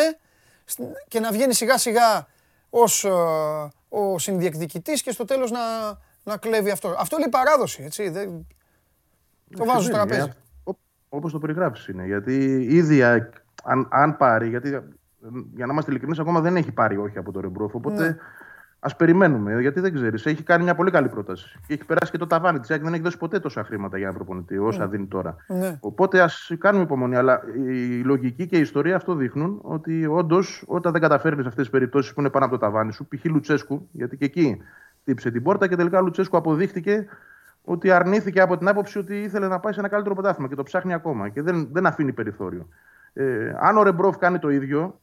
[0.64, 2.26] σ- και να βγαίνει σιγά σιγά
[2.70, 3.10] ως ε,
[3.88, 5.58] ο συνδιεκδικητής και στο τέλος να,
[6.24, 6.94] να κλέβει αυτό.
[6.98, 8.08] Αυτό είναι η παράδοση, έτσι.
[8.08, 8.46] Δεν...
[9.56, 10.36] Το βάζω στο Συμβαίνει, τραπέζι.
[10.64, 10.70] ε,
[11.08, 12.04] Όπως το περιγράφεις είναι.
[12.06, 12.34] Γιατί
[12.70, 13.30] ήδη α-
[13.64, 14.80] αν, αν πάρει, γιατί ε,
[15.54, 17.74] για να είμαστε ειλικρινείς, ακόμα δεν έχει πάρει όχι από το Ρεμπρόφ.
[17.74, 18.16] Οπότε Ναι.
[18.86, 20.26] Ας περιμένουμε, γιατί δεν ξέρεις.
[20.26, 21.58] Έχει κάνει μια πολύ καλή πρόταση.
[21.66, 22.68] Και έχει περάσει και το ταβάνι της.
[22.68, 25.36] Δεν έχει δώσει ποτέ τόσα χρήματα για ένα προπονητή, όσα δίνει τώρα.
[25.46, 25.78] Ναι.
[25.80, 27.16] Οπότε ας κάνουμε υπομονή.
[27.16, 31.72] Αλλά η λογική και η ιστορία αυτό δείχνουν ότι όντως όταν δεν καταφέρνεις αυτές τις
[31.72, 33.24] περιπτώσεις που είναι πάνω από το ταβάνι σου, π.χ.
[33.24, 34.62] Λουτσέσκου, γιατί και εκεί
[35.04, 37.06] τύψε την πόρτα και τελικά ο Λουτσέσκου αποδείχτηκε
[37.64, 40.62] ότι αρνήθηκε από την άποψη ότι ήθελε να πάει σε ένα καλύτερο πρωτάθλημα και το
[40.62, 42.68] ψάχνει ακόμα και δεν, δεν αφήνει περιθώριο.
[43.12, 45.00] Ε, αν ο Ρεμπρόφ κάνει το ίδιο,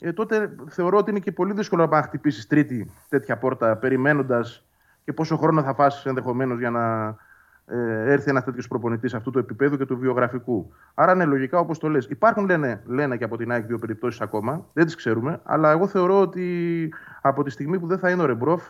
[0.00, 4.64] ε, τότε θεωρώ ότι είναι και πολύ δύσκολο να χτυπήσεις τρίτη τέτοια πόρτα περιμένοντας
[5.04, 7.16] και πόσο χρόνο θα φάσεις ενδεχομένως για να
[7.66, 10.72] ε, έρθει ένας τέτοιος προπονητής αυτού του επίπεδου και του βιογραφικού.
[10.94, 12.06] Άρα, ναι, λογικά όπως το λες.
[12.10, 15.86] Υπάρχουν, λένε, λένε και από την ΑΕΚ δύο περιπτώσεις ακόμα, δεν τις ξέρουμε, αλλά εγώ
[15.86, 16.88] θεωρώ ότι
[17.20, 18.62] από τη στιγμή που δεν θα είναι ο Ρεμπρόφ,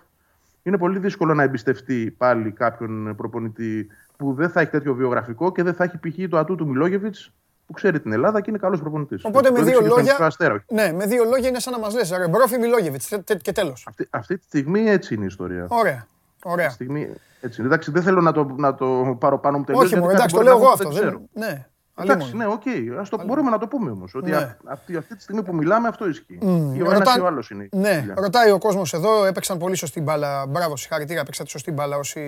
[0.63, 5.63] είναι πολύ δύσκολο να εμπιστευτεί πάλι κάποιον προπονητή που δεν θα έχει τέτοιο βιογραφικό και
[5.63, 6.29] δεν θα έχει π.χ.
[6.29, 7.33] το ατού του Μιλόγεβιτς
[7.71, 9.25] που ξέρει την Ελλάδα και είναι καλός προπονητής.
[9.25, 10.17] Οπότε με δύο λόγια.
[10.21, 10.65] Αστέρα.
[10.69, 12.11] Ναι, με δύο λόγια είναι σαν να μας λες.
[12.11, 13.09] Ρεμπρόφι Μιλόγεβιτς
[13.43, 13.85] και τέλος.
[13.89, 15.67] Αυτή, αυτή τη στιγμή έτσι είναι η ιστορία.
[15.69, 15.95] Ωραία.
[15.95, 16.07] Αυτή
[16.45, 16.67] Ωραία.
[16.67, 17.09] τη στιγμή
[17.41, 17.69] έτσι είναι.
[17.69, 19.85] Εντάξει, δεν θέλω να το, να το πάρω πάνω μου τελείως.
[19.85, 20.89] Όχι, μου, εντάξει, το λέω εγώ αυτό.
[20.91, 21.29] Δεν...
[21.33, 21.67] Ναι,
[22.01, 22.49] Εντάξει, αλίμονο.
[22.49, 22.99] ναι, οκ.
[23.01, 24.15] Ας το μπορούμε να το πούμε όμως.
[24.15, 24.37] Ότι Ναι.
[24.37, 26.39] α- αυτή, αυτή τη στιγμή που μιλάμε αυτό ισχύει.
[26.43, 26.47] Ή
[26.83, 27.65] ο ένας Ρωτά- ή ο άλλος είναι.
[27.65, 28.15] η Ναι, δουλειά.
[28.19, 30.47] ρωτάει ο κόσμος εδώ, έπαιξαν πολύ σωστή μπάλα.
[30.47, 32.21] Μπράβο, συγχαρητήρια, παίξατε σωστή μπάλα όσοι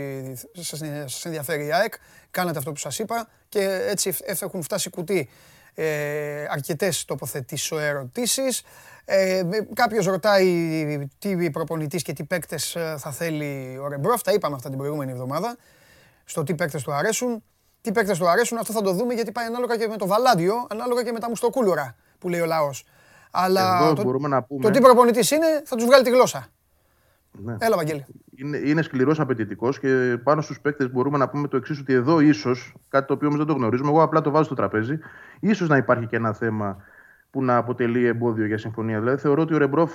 [1.07, 1.95] σα ενδιαφέρει η ΑΕΚ.
[2.33, 5.29] Κάνατε αυτό που σας είπα και έτσι εφ- εφ- έχουν φτάσει κουτί
[5.75, 8.43] ε, αρκετές τοποθετήσει ερωτήσει.
[9.05, 9.43] Ε,
[9.75, 14.23] Κάποιος ρωτάει τι προπονητής και τι παίκτες θα θέλει ο Ρεμπρόφ.
[14.23, 15.57] Τα είπαμε αυτά την προηγούμενη εβδομάδα.
[16.25, 17.43] Στο τι παίκτες του αρέσουν.
[17.81, 20.67] Τι παίκτες του αρέσουν, αυτό θα το δούμε γιατί πάει ανάλογα και με το Βαλάντιο,
[20.71, 22.85] ανάλογα και με τα μουστοκούλουρα που λέει ο λαός.
[23.31, 24.63] Αλλά Εδώ το, μπορούμε να πούμε.
[24.63, 26.47] το τι προπονητής είναι θα τους βγάλει τη γλώσσα.
[27.45, 27.57] Ναι.
[27.59, 28.05] Έλα, Βαγγέλη.
[28.35, 32.21] είναι, είναι σκληρός απαιτητικός και πάνω στους παίκτες μπορούμε να πούμε το εξής: Ότι εδώ
[32.21, 34.99] ίσως, κάτι το οποίο όμως δεν το γνωρίζουμε, εγώ απλά το βάζω στο τραπέζι,
[35.41, 36.77] ίσως να υπάρχει και ένα θέμα
[37.31, 38.99] που να αποτελεί εμπόδιο για συμφωνία.
[38.99, 39.93] Δηλαδή, θεωρώ ότι ο Ρεμπρόφ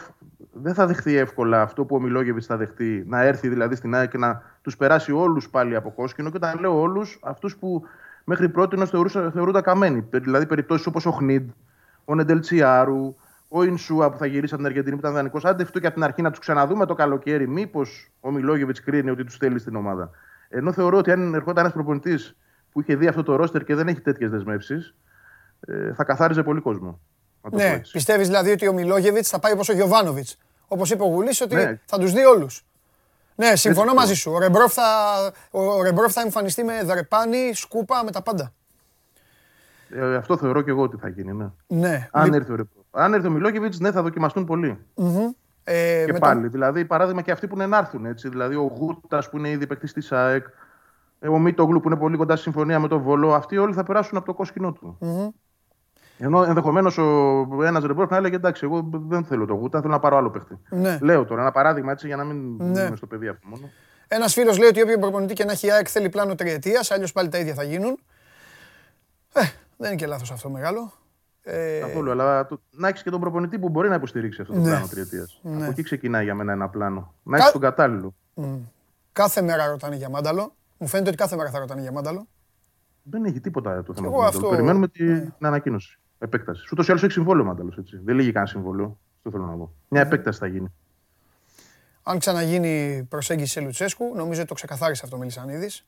[0.54, 4.10] δεν θα δεχθεί εύκολα αυτό που ο Μιλόγεβιτς θα δεχτεί, να έρθει δηλαδή στην ΑΕΚ
[4.10, 6.30] και να τους περάσει όλους πάλι από κόσκινο.
[6.30, 7.84] Και όταν λέω όλους, αυτούς που
[8.24, 8.86] μέχρι πρώτη
[9.34, 10.08] θεωρούνταν καμένοι.
[10.12, 11.50] Δηλαδή, περιπτώσεις όπως ο Χνίντ,
[12.06, 13.16] ο Νεντελτσιάρου,
[13.48, 15.46] ο Ινσούα που θα γυρίσει από την Αργεντινή που ήταν δανεικός.
[15.46, 19.10] Άντε αυτό και από την αρχή να τους ξαναδούμε το καλοκαίρι, μήπως ο Μιλόγεβιτς κρίνει
[19.10, 20.10] ότι τους θέλει στην ομάδα.
[20.50, 22.36] Ενώ θεωρώ ότι αν ερχόταν ένας προπονητής
[22.72, 24.96] που είχε δει αυτό το ρόστερ και δεν έχει τέτοιες δεσμεύσεις,
[25.68, 27.00] ε, θα καθάριζε πολύ κόσμο.
[27.42, 27.92] Να το πω Ναι, έτσι.
[27.92, 30.38] πιστεύεις δηλαδή ότι ο Μιλόγεβιτς θα πάει όπως ο Γιοβάνοβιτς.
[30.68, 31.80] Όπως είπε ο Γουλής, ότι Ναι.
[31.86, 32.66] θα τους δει όλους.
[33.36, 34.32] Ναι, συμφωνώ Έτσι μαζί σου.
[34.32, 34.84] Ο Ρεμπρόφ θα,
[35.52, 38.54] ο Ρεμπρόφ θα εμφανιστεί με δρεπάνι, σκούπα, με τα πάντα.
[39.90, 41.34] Ε, αυτό θεωρώ και εγώ ότι θα γίνει.
[41.34, 41.50] Ναι.
[41.68, 42.08] Ναι.
[42.12, 44.78] Αν, έρθει ο, Ρεπ- αν έρθει ο Μιλόγεβιτς, ναι, θα δοκιμαστούν πολύ.
[45.64, 46.48] Ε, Και με πάλι.
[46.48, 48.06] Δηλαδή, παράδειγμα και αυτοί που είναι να έρθουν.
[48.06, 48.30] Έτσι.
[48.30, 50.46] Δηλαδή, ο Γούτας που είναι ήδη παίκτης της ΑΕΚ,
[51.20, 53.84] ε, ο Μίτογλου που είναι πολύ κοντά στη συμφωνία με τον Βόλο, αυτοί όλοι θα
[53.84, 54.98] περάσουν από το κόσκινό του.
[56.20, 56.98] Ενώ ενδεχομένως
[57.66, 60.58] ένας ρεμπόρ να έλεγε εντάξει, εγώ δεν θέλω το Γούτα, θέλω να πάρω άλλο παίχτη.
[60.70, 60.98] Ναι.
[61.02, 62.64] Λέω τώρα ένα παράδειγμα έτσι για να μην Ναι.
[62.66, 63.70] μείνουμε στο παιδί αυτό μόνο.
[64.08, 67.12] Ένας φίλος λέει ότι όποιο προπονητή και να έχει η ΑΕΚ θέλει πλάνο τριετίας, αλλιώς
[67.12, 68.00] πάλι τα ίδια θα γίνουν.
[69.34, 69.42] Ε,
[69.78, 70.94] δεν είναι και λάθος αυτό μεγάλο.
[71.44, 72.12] Ε, Καθόλου.
[72.12, 74.66] Αλλά το, να έχεις και τον προπονητή που μπορεί να υποστηρίξει αυτό το Ναι.
[74.70, 75.40] πλάνο τριετίας.
[75.44, 75.62] Ναι.
[75.62, 77.14] Από εκεί ξεκινάει για μένα ένα πλάνο.
[77.24, 78.16] Να Κα- έχεις τον κατάλληλο.
[79.12, 80.56] κάθε μέρα ρωτάνε για μάνταλο.
[80.78, 82.28] Μου φαίνεται ότι κάθε μέρα θα ρωτάνε για μάνταλο.
[83.04, 84.08] Δεν έχει τίποτα το θέμα.
[84.08, 84.38] Εγώ του Μάνταλο.
[84.38, 85.48] αυτό- Περιμένουμε την ναι.
[85.48, 86.00] ανακοίνωση.
[86.20, 86.68] Επέκταση.
[86.72, 87.78] Ούτως ή άλλως έχει συμβόλαιο ο Μάνταλος.
[88.04, 88.98] Δεν λέγει καν συμβόλαιο.
[89.18, 89.72] Αυτό θέλω να πω.
[89.88, 90.74] Μια επέκταση θα γίνει.
[92.04, 95.86] Αν ξαναγίνει προσέγγιση σε Λουτσέσκου, νομίζω ότι το ξεκαθάρισε αυτό ο Μελισανίδης.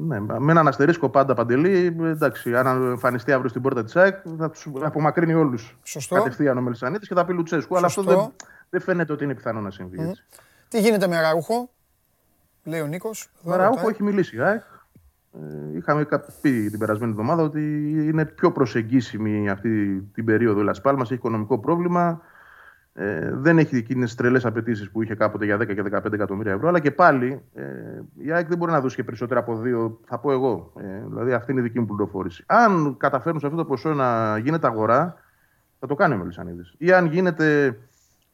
[0.00, 1.96] Ναι, με έναν αστερίσκο πάντα παντελή.
[2.00, 6.14] Εντάξει, αν εμφανιστεί αύριο στην πόρτα της ΑΕΚ, θα τους απομακρύνει όλους Σωστό.
[6.14, 7.76] κατευθείαν ο Μελισανίδη και θα πει Λουτσέσκου.
[7.76, 8.20] Αλλά αυτό Σωστό.
[8.20, 8.32] δεν,
[8.70, 10.24] δεν φαίνεται ότι είναι πιθανό να συμβεί έτσι.
[10.68, 11.70] Τι γίνεται με Ραούχο,
[12.64, 13.28] λέει ο Νίκος.
[13.44, 13.90] Εδώ Ο Ραούχο ρωτάει.
[13.90, 14.62] έχει μιλήσει η ΑΕΚ.
[15.32, 17.60] Ε, Είχαμε κα- πει την περασμένη εβδομάδα ότι
[18.08, 21.00] είναι πιο προσεγγίσιμη αυτή την περίοδο η Λασπάλμα.
[21.02, 22.20] Έχει οικονομικό πρόβλημα.
[23.00, 26.52] Ε, δεν έχει εκείνες τι τρελές απαιτήσεις που είχε κάποτε για 10 και 15 εκατομμύρια
[26.52, 26.68] ευρώ.
[26.68, 27.62] Αλλά και πάλι ε,
[28.16, 30.72] η ΑΕΚ δεν μπορεί να δώσει και περισσότερα από δύο, θα πω εγώ.
[30.80, 32.44] Ε, δηλαδή αυτή είναι η δική μου πληροφόρηση.
[32.46, 35.16] Αν καταφέρουν σε αυτό το ποσό να γίνεται αγορά,
[35.78, 36.74] θα το κάνει ο Μελισανίδης.
[36.78, 37.78] Ή αν γίνεται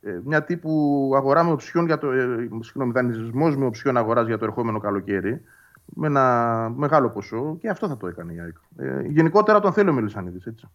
[0.00, 2.10] ε, μια τύπου αγορά με οψιόν για το.
[2.10, 5.42] Ε, συγγνώμη, δανεισμός με οψιόν αγοράς για το ερχόμενο καλοκαίρι.
[5.84, 8.56] Με ένα μεγάλο ποσό και αυτό θα το έκανε η ΑΕΚ.
[8.76, 10.68] Ε, γενικότερα τον θέλει ο Μελισανίδης, έτσι.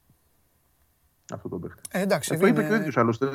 [1.34, 1.82] Αυτό το παίχτη.
[1.92, 3.26] Ε, εντάξει, Ε, το δεν είπε είναι- και ο ίδιος άλλωστε.
[3.26, 3.30] ε,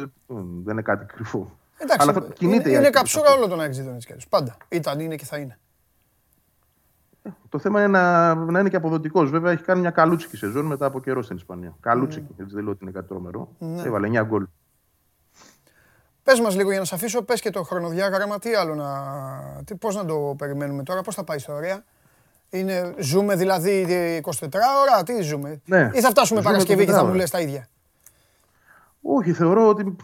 [0.64, 1.58] Δεν είναι κάτι κρυφό.
[1.78, 4.12] Εντάξει, Αλλά θα- κινείται η είναι, είναι ΑΕΚ καψούρα προς όλο τον Αεξίδων έτσι κι
[4.12, 4.28] αλλιώς.
[4.28, 4.56] Πάντα.
[4.68, 5.58] Ήταν, είναι και θα είναι.
[7.48, 9.30] Το θέμα είναι να, να είναι και αποδοτικός.
[9.30, 11.76] Βέβαια έχει κάνει μια καλούτσικη σεζόν μετά από καιρό στην Ισπανία.
[11.80, 13.48] Καλούτσικη, έτσι δεν λέω ότι είναι κάτι τρομερό.
[13.58, 13.82] Ναι.
[13.82, 14.46] Έβαλε 9 γκολ.
[16.22, 18.90] Πες μας λίγο για να σε αφήσω, πες και το χρονοδιάγραμμα, τι άλλο να...
[19.64, 21.84] Τι, πώς να το περιμένουμε τώρα, πώς θα πάει η ιστορία;
[22.50, 23.86] Είναι, ζούμε δηλαδή
[24.24, 24.30] 24
[24.82, 27.16] ώρα, τι ζούμε; Ναι, Ή θα φτάσουμε ζούμε Παρασκευή και θα 24 μου ώρα.
[27.16, 27.68] λες τα ίδια;
[29.06, 29.96] Όχι, θεωρώ ότι.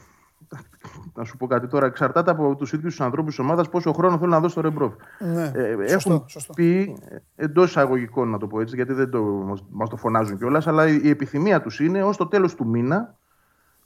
[1.15, 1.87] Να σου πω κάτι τώρα.
[1.87, 4.93] Εξαρτάται από τους ίδιους τους ανθρώπους της ομάδας πόσο χρόνο θέλουν να δώσει στο Ρεμπρόφ.
[5.19, 6.53] Ναι, Ε, σωστό, έχουν σωστό.
[6.53, 6.97] πει
[7.37, 9.23] εντός εισαγωγικών, να το πω έτσι, γιατί δεν το,
[9.71, 13.15] μας το φωνάζουν κιόλας, αλλά η, η επιθυμία τους είναι ως το τέλος του μήνα,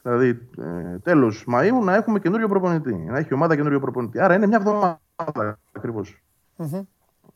[0.01, 2.95] δηλαδή ε, τέλος Μαΐου, να έχουμε καινούριο προπονητή.
[2.95, 4.19] Να έχει η ομάδα καινούριο προπονητή.
[4.19, 4.99] Άρα είναι μια εβδομάδα
[5.71, 6.21] ακριβώς.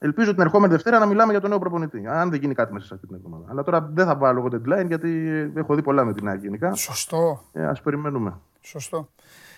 [0.01, 2.07] Ελπίζω την ερχόμενη Δευτέρα να μιλάμε για τον νέο προπονητή.
[2.07, 3.45] Αν δεν γίνει κάτι μέσα σε αυτή την εβδομάδα.
[3.49, 6.73] Αλλά τώρα δεν θα βάλω εγώ deadline γιατί έχω δει πολλά με την ΑΕΚ γενικά.
[6.73, 8.33] Σωστό, Ε, Α περιμένουμε.
[8.61, 9.09] σωστό.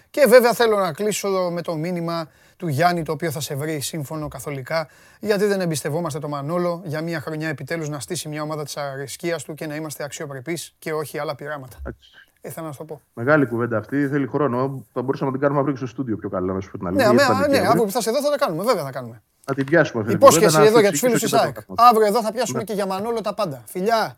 [0.09, 2.27] Και βέβαια θέλω να κλείσω με το μήνυμα
[2.57, 4.87] του Γιάννη το οποίο θα σε βρει σύμφωνο καθολικά
[5.19, 9.43] γιατί δεν εμπιστευόμαστε το Μανόλο για μια χρονιά επιτέλους να στήσει μια ομάδα της αρεσκίας
[9.43, 11.75] του και να είμαστε αξιοπρεπείς και όχι άλλα πειράματα.
[11.79, 12.09] Εντάξει.
[12.41, 13.01] Ήθελα να σου το πω.
[13.13, 14.85] Μεγάλη κουβέντα αυτή, θέλει χρόνο.
[14.93, 16.87] Θα μπορούσαμε να την κάνουμε αύριο και στο στούντιο πιο καλά, να σου πω την
[16.87, 17.09] Ναι, αλήθεια.
[17.09, 17.83] αμέ- Ήρθαν ναι, και αύριο αύριο.
[17.85, 18.63] που θα είσαι εδώ θα τα κάνουμε.
[18.63, 19.21] Βέβαια θα κάνουμε.
[19.47, 21.31] Να την πιάσουμε αυτή την Υπόσχεση κουβέντα, να εδώ για τους φυσήξει φίλους και τη
[21.31, 21.53] το ΑΕΚ.
[21.65, 21.89] πρωτάθλημα.
[21.89, 22.63] Αύριο εδώ θα πιάσουμε Ναι.
[22.63, 23.63] και για Μανόλο τα πάντα.
[23.65, 24.15] Φιλιά!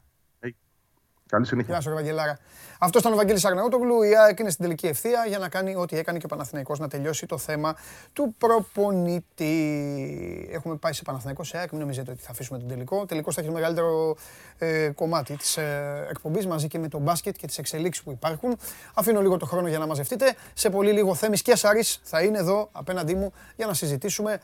[1.28, 1.74] Καλή συνέχεια.
[1.74, 2.39] Γεια σου, Ευαγγελάρα.
[2.80, 4.03] Αυτός ήταν ο Βαγγέλης Αγναούτογλου.
[4.03, 6.88] Η ΑΕΚ είναι στην τελική ευθεία για να κάνει ό,τι έκανε και ο Παναθηναϊκός να
[6.88, 7.76] τελειώσει το θέμα
[8.13, 10.49] του προπονητή.
[10.51, 11.71] Έχουμε πάει σε Παναθηναϊκό σε ΑΕΚ.
[11.71, 12.97] Μην νομίζετε ότι θα αφήσουμε τον τελικό.
[12.97, 14.15] Ο τελικός θα έχει το μεγαλύτερο
[14.57, 18.57] ε, κομμάτι της ε, εκπομπής μαζί και με το μπάσκετ και τις εξελίξεις που υπάρχουν.
[18.93, 20.36] Αφήνω λίγο το χρόνο για να μαζευτείτε.
[20.53, 24.41] Σε πολύ λίγο Θέμης και Σάρης θα είναι εδώ απέναντί μου για να συζητήσουμε.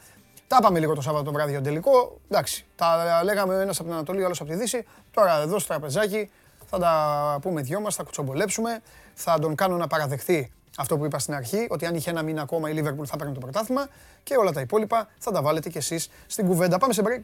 [0.49, 2.19] Τα είπαμε λίγο το Σάββατο το βράδυ για τον τελικό.
[2.29, 4.85] Εντάξει, τα λέγαμε ο ένας από την Ανατολή, ο άλλος από τη Δύση.
[5.11, 6.31] Τώρα εδώ στο τραπεζάκι
[6.65, 8.81] θα τα πούμε δυο μας, θα κουτσομπολέψουμε.
[9.13, 12.41] Θα τον κάνω να παραδεχθεί αυτό που είπα στην αρχή, ότι αν είχε ένα μήνα
[12.41, 13.87] ακόμα η Λίβερπουλ θα παίρνει το πρωτάθλημα
[14.23, 16.77] και όλα τα υπόλοιπα θα τα βάλετε κι εσείς στην κουβέντα.
[16.77, 17.21] Πάμε σε break.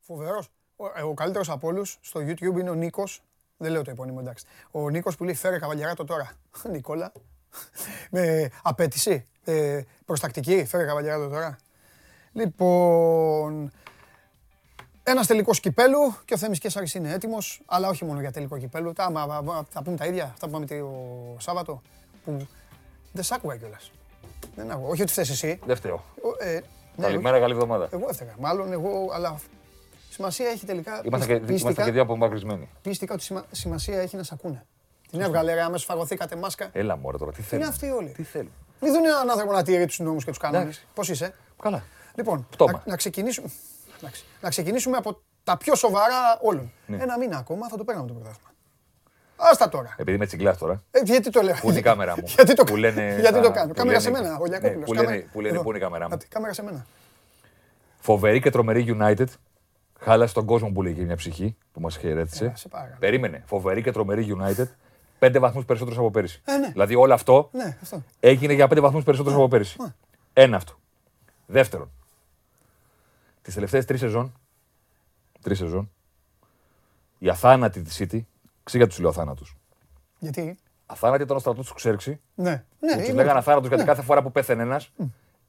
[0.00, 0.48] Φοβερός.
[0.80, 3.22] Ο, ε, ο καλύτερος από όλους στο YouTube είναι ο Νίκος.
[3.56, 4.44] Δεν λέω το επώνυμο, εντάξει.
[4.70, 6.30] Ο Νίκος που λέει φέρε καβαλιαράτο τώρα.
[6.72, 7.12] Νικόλα.
[8.10, 9.26] Με απέτηση.
[9.44, 10.64] Ε, προστακτική.
[10.64, 11.56] Φέρε καβαλιαράτο τώρα.
[12.32, 13.72] Λοιπόν.
[15.02, 18.92] Ένας τελικός κυπέλου και ο Θέμης Κέσσαρης είναι έτοιμος, αλλά όχι μόνο για τελικό κυπέλου.
[18.92, 21.82] Τα, μα, μα, μα, θα πούμε τα ίδια, αυτά που είπαμε το Σάββατο.
[22.24, 22.46] Που
[23.12, 23.90] δεν σ' άκουγα κιόλας.
[24.54, 24.88] Δεν άκουγα.
[24.88, 25.58] Όχι ότι φταίει εσύ.
[25.66, 25.94] Δεν φταίω.
[26.22, 26.52] Ο- ε,
[26.96, 27.88] ναι, Καλημέρα, καλή εβδομάδα.
[27.92, 28.34] εγώ έφταιγα.
[28.38, 29.40] Μάλλον εγώ, αλλά
[30.18, 31.00] σημασία έχει τελικά.
[31.04, 32.68] Είμαστε και, πίστηκα- είμαστε και δύο απομακρυσμένοι.
[32.82, 34.66] Πίστηκα ότι σημα- σημασία έχει να σ' ακούνε.
[35.10, 36.68] Την έβγαλε ρε, αμέσως φαγωθήκατε μάσκα.
[36.72, 38.08] Έλα μωρέ τώρα, τι Είναι θέλουν; αυτοί όλοι.
[38.08, 40.62] Τι θέλουν; Μην δουν έναν άνθρωπο να τηρεί τους νόμους και τους κανόνες.
[40.64, 40.86] Εντάξει.
[40.94, 41.82] Πώς είσαι; Καλά.
[42.14, 42.72] Λοιπόν, Πτώμα.
[42.72, 43.48] να, να, ξεκινήσουμε,
[43.98, 46.72] εντάξει, να ξεκινήσουμε από τα πιο σοβαρά όλων.
[46.86, 46.96] Ναι.
[47.02, 48.50] Ένα μήνα ακόμα θα το παίρναμε το πρωτάθλημα.
[49.36, 49.94] Άστα τώρα.
[49.98, 50.82] Επειδή είμαι τσιγκλάς τώρα.
[50.90, 51.54] Ε, γιατί το λέω.
[51.60, 52.22] Πού είναι η κάμερα μου.
[52.36, 54.48] γιατί το, Που λένε γιατί το τα- κάνω; που Κάμερα λένε- σε μένα, ο Ναι,
[54.48, 54.84] Λιακόπουλος.
[54.86, 55.62] που λένε- Κάμερα- που λένε εδώ.
[55.62, 56.14] πού είναι η κάμερα μου.
[56.14, 56.86] Α, Κάμερα σε μένα.
[58.00, 59.26] Φοβερή και τρομερή United.
[60.00, 62.44] Χάλασε τον κόσμο που λέγει μια ψυχή που μας χαιρέτησε.
[62.44, 62.96] Ε, σε παρακαλώ.
[62.98, 63.42] Περίμενε.
[63.46, 64.66] Φοβερή και τρομερή United.
[65.18, 66.42] Πέντε βαθμούς περισσότερου από πέρυσι.
[66.44, 66.68] Ε, ναι.
[66.70, 68.02] Δηλαδή όλο αυτό Ναι, αυτό.
[68.20, 69.76] έγινε για πέντε βαθμούς περισσότερου από πέρυσι.
[70.32, 70.72] Ένα αυτό.
[71.46, 71.90] Δεύτερον,
[73.42, 74.32] τις τελευταίες τρεις σεζόν,
[75.42, 75.90] τρεις σεζόν,
[77.18, 78.20] η αθάνατη της City,
[78.62, 79.44] ξύγα τους λέω αθάνατου.
[80.18, 82.20] Γιατί; Αθάνατη ήταν ο στρατός του Ξέρξη.
[82.34, 82.96] Ναι, ναι.
[82.96, 83.88] Τους είμαι- λέγανε αθάνατου γιατί ναι.
[83.88, 84.92] κάθε φορά που πέθανε ένας,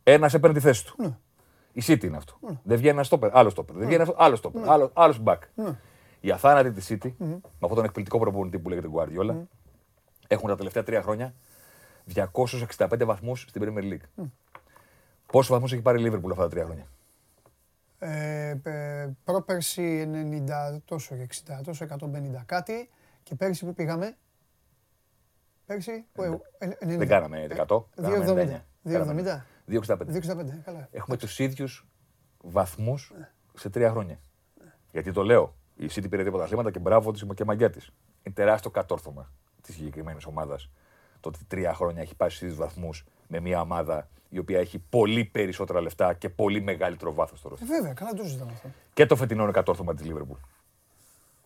[0.03, 1.17] ένας έπαιρνε τη θέση του.
[1.87, 1.95] Ναι.
[1.95, 2.39] Η City είναι αυτό.
[2.63, 3.75] Δεν βγαίνει ένα στόπερ, άλλο στόπερ.
[3.75, 4.69] Δεν βγαίνει αυτό, άλλο στόπερ.
[4.69, 5.39] Άλλο, άλλος back.
[6.19, 9.35] Η αθάνατη της City, με αυτόν τον εκπληκτικό προπονητή που λέγεται Guardiola,
[10.27, 11.33] έχουν τα τελευταία τρία χρόνια
[12.13, 14.25] 265 βαθμούς στην Premier League.
[15.25, 16.87] Πόσους βαθμούς έχει πάρει η Liverpool αυτά τα τρία χρόνια;
[17.99, 20.09] Ε, ε, πρόπερση
[20.75, 22.89] 90 τόσο και 60 τόσο 150 κάτι
[23.23, 24.17] και πέρσι που πήγαμε.
[25.65, 26.05] Πέρσι.
[26.11, 26.97] που, ε, ε, 90.
[26.97, 27.85] Δεν κάναμε 100.
[28.01, 29.45] κάναμε 2,70.
[29.69, 29.97] 99.
[29.97, 29.97] 2,70.
[29.97, 30.05] 2,65.
[30.05, 30.61] 2,65.
[30.63, 30.87] Καλά.
[30.91, 31.87] Έχουμε τους ίδιους
[32.43, 33.13] βαθμούς
[33.53, 34.19] σε τρία χρόνια.
[34.91, 35.55] Γιατί το λέω.
[35.75, 37.91] Η City πήρε δύο πρωταθλήματα και μπράβο της και μαγιά της.
[38.23, 40.69] Είναι τεράστιο κατόρθωμα της συγκεκριμένης ομάδας.
[41.19, 44.79] Το ότι τρία χρόνια έχει πάει στους ίδιους βαθμούς με μια ομάδα η οποία έχει
[44.89, 47.67] πολύ περισσότερα λεφτά και πολύ μεγαλύτερο βάθος στο ρόστερ.
[47.69, 48.69] Ε, βέβαια, καλά το συζητάμε αυτό.
[48.93, 50.37] Και το φετινό είναι κατόρθωμα της Liverpool.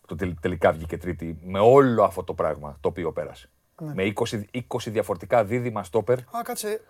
[0.07, 3.49] Το τελ- τελικά βγήκε τρίτη με όλο αυτό το πράγμα το οποίο πέρασε.
[3.82, 3.93] Ναι.
[3.93, 6.19] Με 20, 20 διαφορετικά δίδυμα στόπερ.
[6.19, 6.82] Α, κάτσε.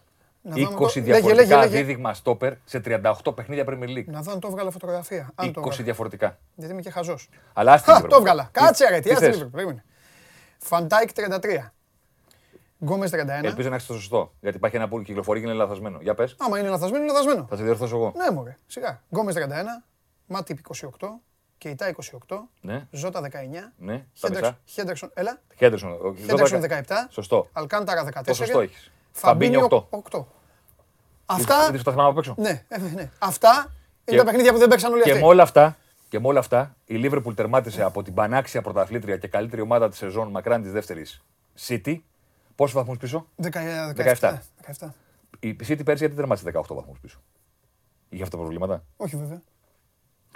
[0.46, 1.84] Να 20 δω αν το- λέγε, διαφορετικά λέγε, λέγε.
[1.84, 4.06] δίδυμα στόπερ σε 38 παιχνίδια Premier League.
[4.06, 5.32] Να δω αν το έβγαλα φωτογραφία.
[5.36, 5.84] Αν το 20 έβγαλα.
[5.84, 6.38] διαφορετικά.
[6.56, 7.30] Γιατί είμαι και χαζός.
[7.54, 8.10] Αλλά άσ' τη Χα, Liverpool.
[8.10, 8.44] το έβγαλα.
[8.44, 9.84] Τι- Κάτσε ρε, τι τι άσ' τη θες; Liverpool, περίμενε.
[10.58, 11.74] Φαν Ντάικ 33.
[12.84, 13.46] Γκόμεζ 31.
[13.48, 14.34] Ελπίζω να έχεις το σωστό.
[14.41, 15.98] Γιατί υπάρχει ένα που κυκλοφορεί και είναι λαθασμένο.
[16.02, 16.36] Για πες.
[16.39, 17.46] Άμα είναι λαθασμένο, είναι λαθασμένο.
[17.50, 18.14] Θα σε διορθώσω εγώ.
[18.16, 19.02] Ναι, μωρέ, σιγά.
[19.14, 19.84] Γκόμες 31,
[20.28, 21.22] Μάτιπ 28,
[21.58, 23.98] Κεϊτά 28, Ναι, Ζώτα 19, ναι.
[23.98, 24.58] Τα Χέντερσον- μισά.
[24.66, 25.91] Χέντερσον, έλα, Χέντερσον.
[25.91, 26.76] ο- Χέντερσον δώδεκα.
[26.84, 27.48] 17, Σωστό.
[27.54, 28.91] Αλκάνταρα 14, Το σωστό έχεις.
[29.16, 30.26] Φαμπίνιο Φαμπίνιο 8.
[31.26, 32.36] Αυτά, Είδες το θυμάμαι απ' έξω.
[32.38, 33.09] ναι, ε, ναι.
[33.20, 33.66] Αυτά
[34.05, 35.22] Και- είναι τα παιχνίδια που δεν παίξαν όλοι Και αυτοί.
[35.22, 35.78] με όλα αυτά,
[36.09, 39.97] και με όλα αυτά, η Liverpool τερμάτισε από την πανάξια πρωταθλήτρια και καλύτερη ομάδα της
[39.97, 41.24] σεζόν μακράν της δεύτερης
[41.68, 41.99] City.
[42.55, 43.93] Πόσους βαθμούς πίσω; 17.
[43.95, 44.41] 17.
[44.80, 44.93] 17.
[45.39, 47.20] Η City πέρσι γιατί τερμάτισε 18 βαθμούς πίσω;
[48.09, 49.41] Είχε αυτά τα προβλήματα; Όχι βέβαια.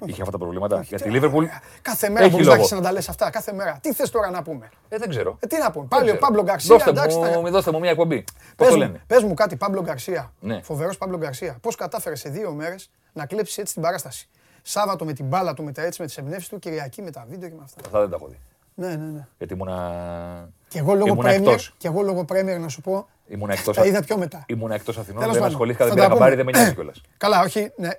[0.05, 0.81] Είχε αυτά τα προβλήματα.
[0.81, 1.43] Γιατί η Τι- Liverpool.
[1.81, 2.61] Κάθε μέρα έχει μπορεί να λόγο.
[2.61, 3.29] έχεις να τα λες αυτά.
[3.29, 3.77] Κάθε μέρα.
[3.81, 5.37] Τι θες τώρα να πούμε; Ε, δεν ξέρω.
[5.39, 6.27] Ε, τι να πούμε; Δεν Πάλι ο ξέρω.
[6.27, 6.75] Πάμπλο Γκαρσία.
[6.75, 8.23] Δώστε εντάξει, τα- μου, μη δώστε μου μια εκπομπή.
[8.23, 10.33] Πώς Πες το μου, λένε; πες μου κάτι, Πάμπλο Γκαρσία.
[10.39, 10.61] Ναι.
[10.61, 11.57] Φοβερός Πάμπλο Γκαρσία.
[11.61, 14.27] Πώς κατάφερε σε δύο μέρες να κλέψει έτσι την παράσταση;
[14.61, 17.25] Σάββατο με την μπάλα του, με τα έτσι με τις εμπνεύσεις του, Κυριακή με τα
[17.29, 17.81] βίντεο και με αυτά.
[17.85, 18.37] Αυτά δεν τα έχω δει.
[18.73, 19.27] Ναι, ναι, ναι.
[19.37, 20.49] Γιατί ήμουνα.
[20.67, 21.73] Και εγώ λόγω ήμουνα Premier, εκτός.
[21.77, 23.75] και εγώ λόγω Premier να σου πω, Ήμουνα εκτός.
[23.75, 24.43] τα είδα πιο μετά.
[24.47, 25.19] Ήμουνα εκτός Αθηνών.
[25.19, 26.43] Τέλος Δεν πάντων, ασχολήθηκα, δεν θα πήρα τα χαμπάρι, πούμε.
[26.43, 27.01] δεν με νοιάζει κιόλας.
[27.17, 27.89] Καλά, όχι, ναι.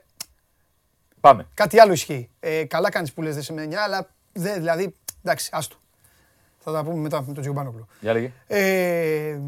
[1.20, 1.46] Πάμε.
[1.54, 2.28] Κάτι άλλο ισχύει.
[2.40, 5.76] Ε, καλά κάνεις που λες δεν σε με νοιάζει, αλλά δεν, δηλαδή, εντάξει, άστο.
[6.58, 7.86] Θα τα πούμε μετά με τον Τζιουμπάνογλου.
[8.00, 8.32] Για λέγε.
[8.46, 9.38] Ε,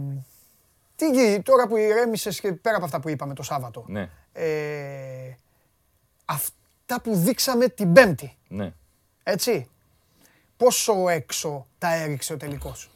[0.96, 3.84] τι γη- τώρα που ηρέμησες και πέρα από αυτά που είπαμε το Σάββατο.
[3.88, 5.36] Ναι, Ε,
[6.24, 8.72] αυτά που δείξαμε την Πέμπτη, ναι.
[9.22, 9.68] έτσι.
[10.56, 12.90] Πόσο έξω τα έριξε ο τελικός.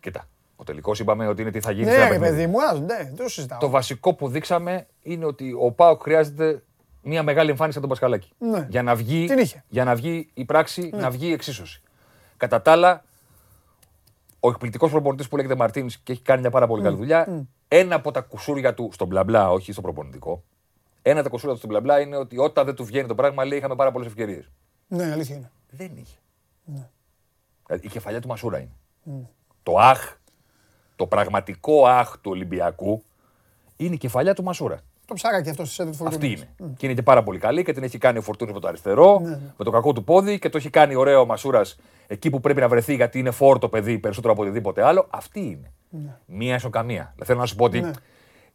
[0.00, 0.28] Κοίτα.
[0.56, 2.32] Ο τελικός είπαμε ότι είναι τι θα γίνει σε Ναι, ένα ρε παιχνίδι.
[2.36, 3.58] παιδί μου, ας, ναι, δεν το συζητάω.
[3.58, 6.62] Το βασικό που δείξαμε είναι ότι ο Πάοκ χρειάζεται
[7.08, 8.32] μια μεγάλη εμφάνιση από τον Πασχαλάκη.
[8.38, 8.66] Ναι.
[8.70, 9.64] Για, να βγει, Την είχε.
[9.68, 11.82] για να βγει η πράξη, να βγει η εξίσωση.
[12.36, 13.04] Κατά τα άλλα,
[14.40, 17.94] ο εκπληκτικός προπονητής που λέγεται Μαρτίνς και έχει κάνει μια πάρα πολύ καλή δουλειά, ένα
[17.94, 20.42] από τα κουσούρια του στον μπλα μπλα, όχι στο προπονητικό,
[21.02, 23.14] ένα από τα κουσούρια του στον μπλα μπλα είναι ότι όταν δεν του βγαίνει το
[23.14, 24.50] πράγμα, λέει είχαμε πάρα πολλές ευκαιρίες.
[24.88, 25.50] Ναι, αλήθεια είναι.
[25.70, 26.16] Δεν είχε.
[27.66, 29.28] Δηλαδή, η κεφαλιά του Μασούρα είναι.
[29.62, 30.16] Το αχ,
[30.96, 33.02] το πραγματικό αχ του Ολυμπιακού
[33.76, 34.80] είναι η κεφαλιά του Μασούρα.
[35.06, 36.48] Το ψάρακι αυτός στις έδωσε Αυτή είναι.
[36.76, 39.20] Και είναι και πάρα πολύ καλή και την έχει κάνει ο Φορτούνης με το αριστερό,
[39.56, 41.76] με το κακό του πόδι και το έχει κάνει ωραίο ο Μασούρας
[42.06, 45.06] εκεί που πρέπει να βρεθεί γιατί είναι φόρτο παιδί περισσότερο από οτιδήποτε άλλο.
[45.10, 45.72] Αυτή είναι.
[46.26, 47.02] Μία ισοκαμία.
[47.12, 47.90] Δηλαδή, θέλω να σου πω ότι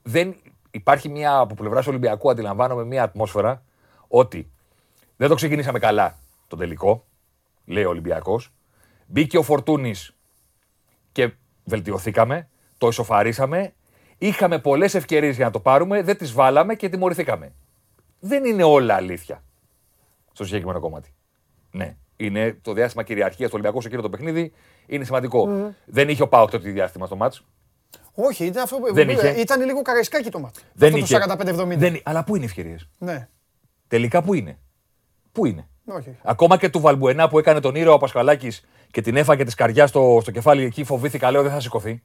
[0.02, 0.36] δεν
[0.72, 3.64] υπάρχει μια από πλευράς Ολυμπιακού, αντιλαμβάνομαι μια ατμόσφαιρα
[4.08, 4.52] ότι
[5.18, 7.06] δεν το ξεκινήσαμε καλά τον τελικό,
[7.66, 8.54] λέει ο Ολυμπιακός.
[9.06, 10.16] Μπήκε ο Φορτούνης
[11.12, 11.34] και
[11.64, 13.74] βελτιωθήκαμε, το ισοφαρίσαμε.
[14.24, 17.54] Είχαμε πολλές ευκαιρίες για να το πάρουμε, δεν τις βάλαμε και τιμωρηθήκαμε.
[18.20, 19.44] Δεν είναι όλα αλήθεια
[20.32, 21.14] στο συγκεκριμένο κομμάτι.
[21.72, 24.54] Ναι, είναι το διάστημα κυριαρχίας του Ολυμπιακού σε εκείνο το παιχνίδι.
[24.86, 25.74] Είναι σημαντικό.
[25.86, 27.46] Δεν είχε ο Πάοκ το διάστημα στο μάτς.
[28.14, 29.30] Όχι, ήταν αυτό που Δεν είχε.
[29.30, 30.62] Ήταν λίγο καραϊσκάκι το μάτι.
[30.74, 31.20] Δεν αυτό είχε.
[31.20, 31.78] το 45-70.
[31.78, 32.00] Δεν...
[32.04, 33.28] Αλλά πού είναι οι ευκαιρίες; Ναι,
[33.88, 34.60] Τελικά πού είναι;
[35.32, 36.18] Πού είναι; όχι.
[36.24, 39.90] Ακόμα και του Βαλμπουενά που έκανε τον ήρωα ο Πασχαλάκης και την έφαγε της καρδιάς
[39.90, 42.04] στο, στο κεφάλι εκεί, φοβήθηκα, λέω δεν θα σηκωθεί.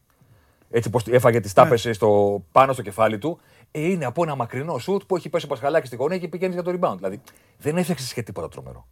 [0.76, 3.38] Έτσι πως έφαγε τη τάπεσε στο, πάνω στο κεφάλι του.
[3.70, 6.52] Ε, είναι από ένα μακρινό σουτ που έχει πέσει ο Πασχαλάκης στη γωνία και πηγαίνει
[6.52, 6.96] για το rebound.
[6.96, 7.20] Δηλαδή
[7.58, 8.86] δεν έφτιαξες και τίποτα τρομερό.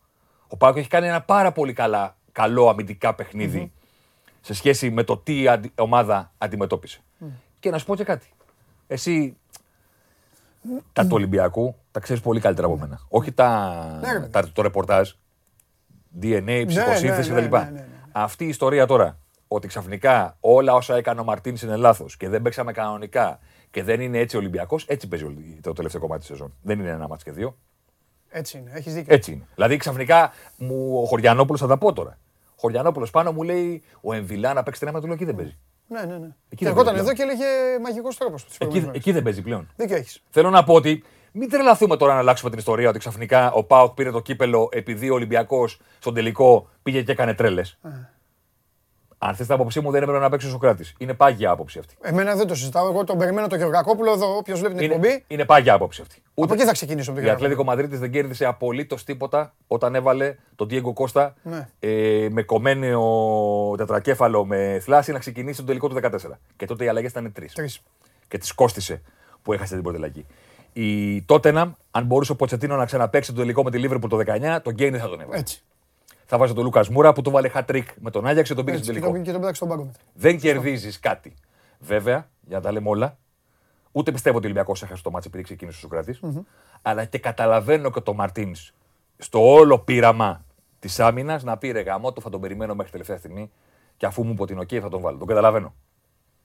[0.48, 3.72] Ο Πάκο έχει κάνει ένα πάρα πολύ καλά, καλό αμυντικά παιχνίδι
[4.40, 7.00] σε σχέση με το τι αντι- ομάδα αντιμετώπισε.
[7.60, 8.26] Και να σου πω και κάτι.
[8.86, 9.36] Εσύ
[10.92, 13.00] τα του Ολυμπιακού τα ξέρεις πολύ καλύτερα από μένα.
[13.08, 14.30] Όχι τα, Ναι, ρε παιδί.
[14.30, 15.10] τα, το ρεπορτάζ,
[16.22, 17.54] DNA, ψυχοσύνθεση ναι, ναι, κτλ.
[17.56, 17.86] ναι, ναι, ναι.
[18.12, 19.18] Αυτή η ιστορία τώρα,
[19.54, 23.38] ότι ξαφνικά όλα όσα έκανε ο Μαρτίνς είναι λάθος και δεν παίξαμε κανονικά
[23.70, 26.54] και δεν είναι έτσι Ολυμπιακός, έτσι παίζει ο- το τελευταίο κομμάτι της σεζόν.
[26.62, 27.56] Δεν είναι ένα μάτς και δύο.
[28.28, 29.14] Έτσι είναι, έχεις δίκιο.
[29.14, 29.46] Έτσι είναι.
[29.54, 32.18] Δηλαδή ξαφνικά μου, ο Χωριανόπουλος θα τα πω τώρα.
[32.50, 35.56] Ο Χωριανόπουλος πάνω μου λέει ο Εμβιλά να παίξει τρέμα του λέω εκεί δεν παίζει.
[35.88, 36.26] Ναι, ναι, ναι.
[36.26, 37.44] Εκεί Και δεν εγώ ήταν παίζει εδώ και έλεγε
[37.82, 38.46] μαγικός τρόπος.
[38.58, 39.68] Εκεί, εκεί δεν παίζει πλέον.
[39.76, 40.22] Δίκιο έχεις.
[40.30, 41.02] Θέλω να πω ότι
[41.36, 45.10] Μην τρελαθούμε τώρα να αλλάξουμε την ιστορία ότι ξαφνικά ο Πάοκ πήρε το κύπελο επειδή
[45.10, 47.78] ο Ολυμπιακός στον τελικό πήγε και έκανε τρέλες.
[49.26, 50.94] Αν θες την άποψή μου, δεν έπρεπε να παίξει ο Σοκράτης.
[50.98, 51.94] Είναι πάγια άποψη αυτή.
[52.00, 52.88] Εμένα δεν το συζητάω.
[52.88, 54.36] Εγώ τον περιμένω τον Γεωργακόπουλο εδώ.
[54.36, 55.08] Όποιος βλέπει την εκπομπή.
[55.08, 56.22] Είναι, είναι πάγια άποψη αυτή.
[56.34, 57.52] Από εκεί θα ξεκινήσω τον Η Γεωργακόπουλο.
[57.52, 61.68] Ατλέτικο Μαδρίτης δεν κέρδισε απολύτως τίποτα όταν έβαλε τον Diego Κώστα Ναι.
[61.80, 63.00] ε, με κομμένο
[63.76, 66.38] τετρακέφαλο με θλάση να ξεκινήσει τον τελικό του 14.
[66.56, 67.52] Και τότε οι αλλαγές ήταν τρεις.
[67.52, 67.80] Τρεις.
[68.28, 69.02] Και τις κόστησε
[69.42, 70.26] που έχασε την πρώτη αλλαγή.
[70.72, 74.58] Η Τότεναμ, αν μπορούσε ο Ποτσετίνο να ξαναπέξει το τελικό με τη Λίβερπουλ το 19,
[74.62, 75.38] τον Γκέιν δεν θα τον έβαλε.
[75.38, 75.62] Έτσι.
[76.26, 78.64] Θα βάζει τον Λούκας Μούρα που του βάλε hat trick με τον Άγιαξ και τον
[78.64, 79.00] πήγε στο Έτσι.
[79.00, 79.16] Και τελικό.
[79.16, 79.98] τον, και τον πέταξε στον πάγκο μετά.
[80.14, 81.34] Δεν κερδίζεις κάτι.
[81.78, 83.18] Βέβαια, για να τα λέμε όλα,
[83.92, 86.18] ούτε πιστεύω ότι ο Ολυμπιακός έχασε το ματς επειδή ξεκίνησε ο Σωκράτης
[86.82, 88.72] αλλά και καταλαβαίνω και το Μαρτίνς
[89.18, 90.44] στο όλο πείραμα
[90.78, 93.50] της άμυνας να πει ρε γαμώτο, θα τον περιμένω μέχρι τελευταία στιγμή
[93.96, 95.18] και αφού μου είπε ότι είναι οκ θα τον βάλω.
[95.18, 95.74] Τον καταλαβαίνω.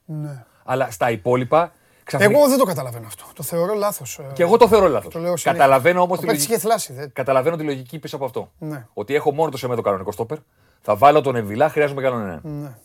[0.06, 0.46] Ναι.
[0.64, 1.72] Αλλά στα υπόλοιπα.
[2.18, 2.40] Ξαφνικά...
[2.40, 3.24] Εγώ δεν το καταλαβαίνω αυτό.
[3.36, 4.20] Το θεωρώ λάθος.
[4.34, 5.14] Και εγώ το θεωρώ λάθος.
[5.14, 5.52] Το λέω συνέχεια.
[5.62, 6.66] Καταλαβαίνω όμως Ο τη, παίκτης λογική...
[6.66, 6.94] είχε θλάση.
[6.94, 8.52] δεν- Καταλαβαίνω τη λογική πίσω από αυτό.
[8.58, 8.88] Ναι.
[8.94, 10.38] Ότι έχω μόνο το Σεμέδο κανονικό στόπερ,
[10.82, 12.42] θα βάλω τον Εμβιλά, χρειάζομαι κανέναν έναν.
[12.62, 12.78] Ναι.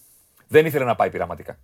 [0.49, 1.59] Δεν ήθελε να πάει πειραματικά.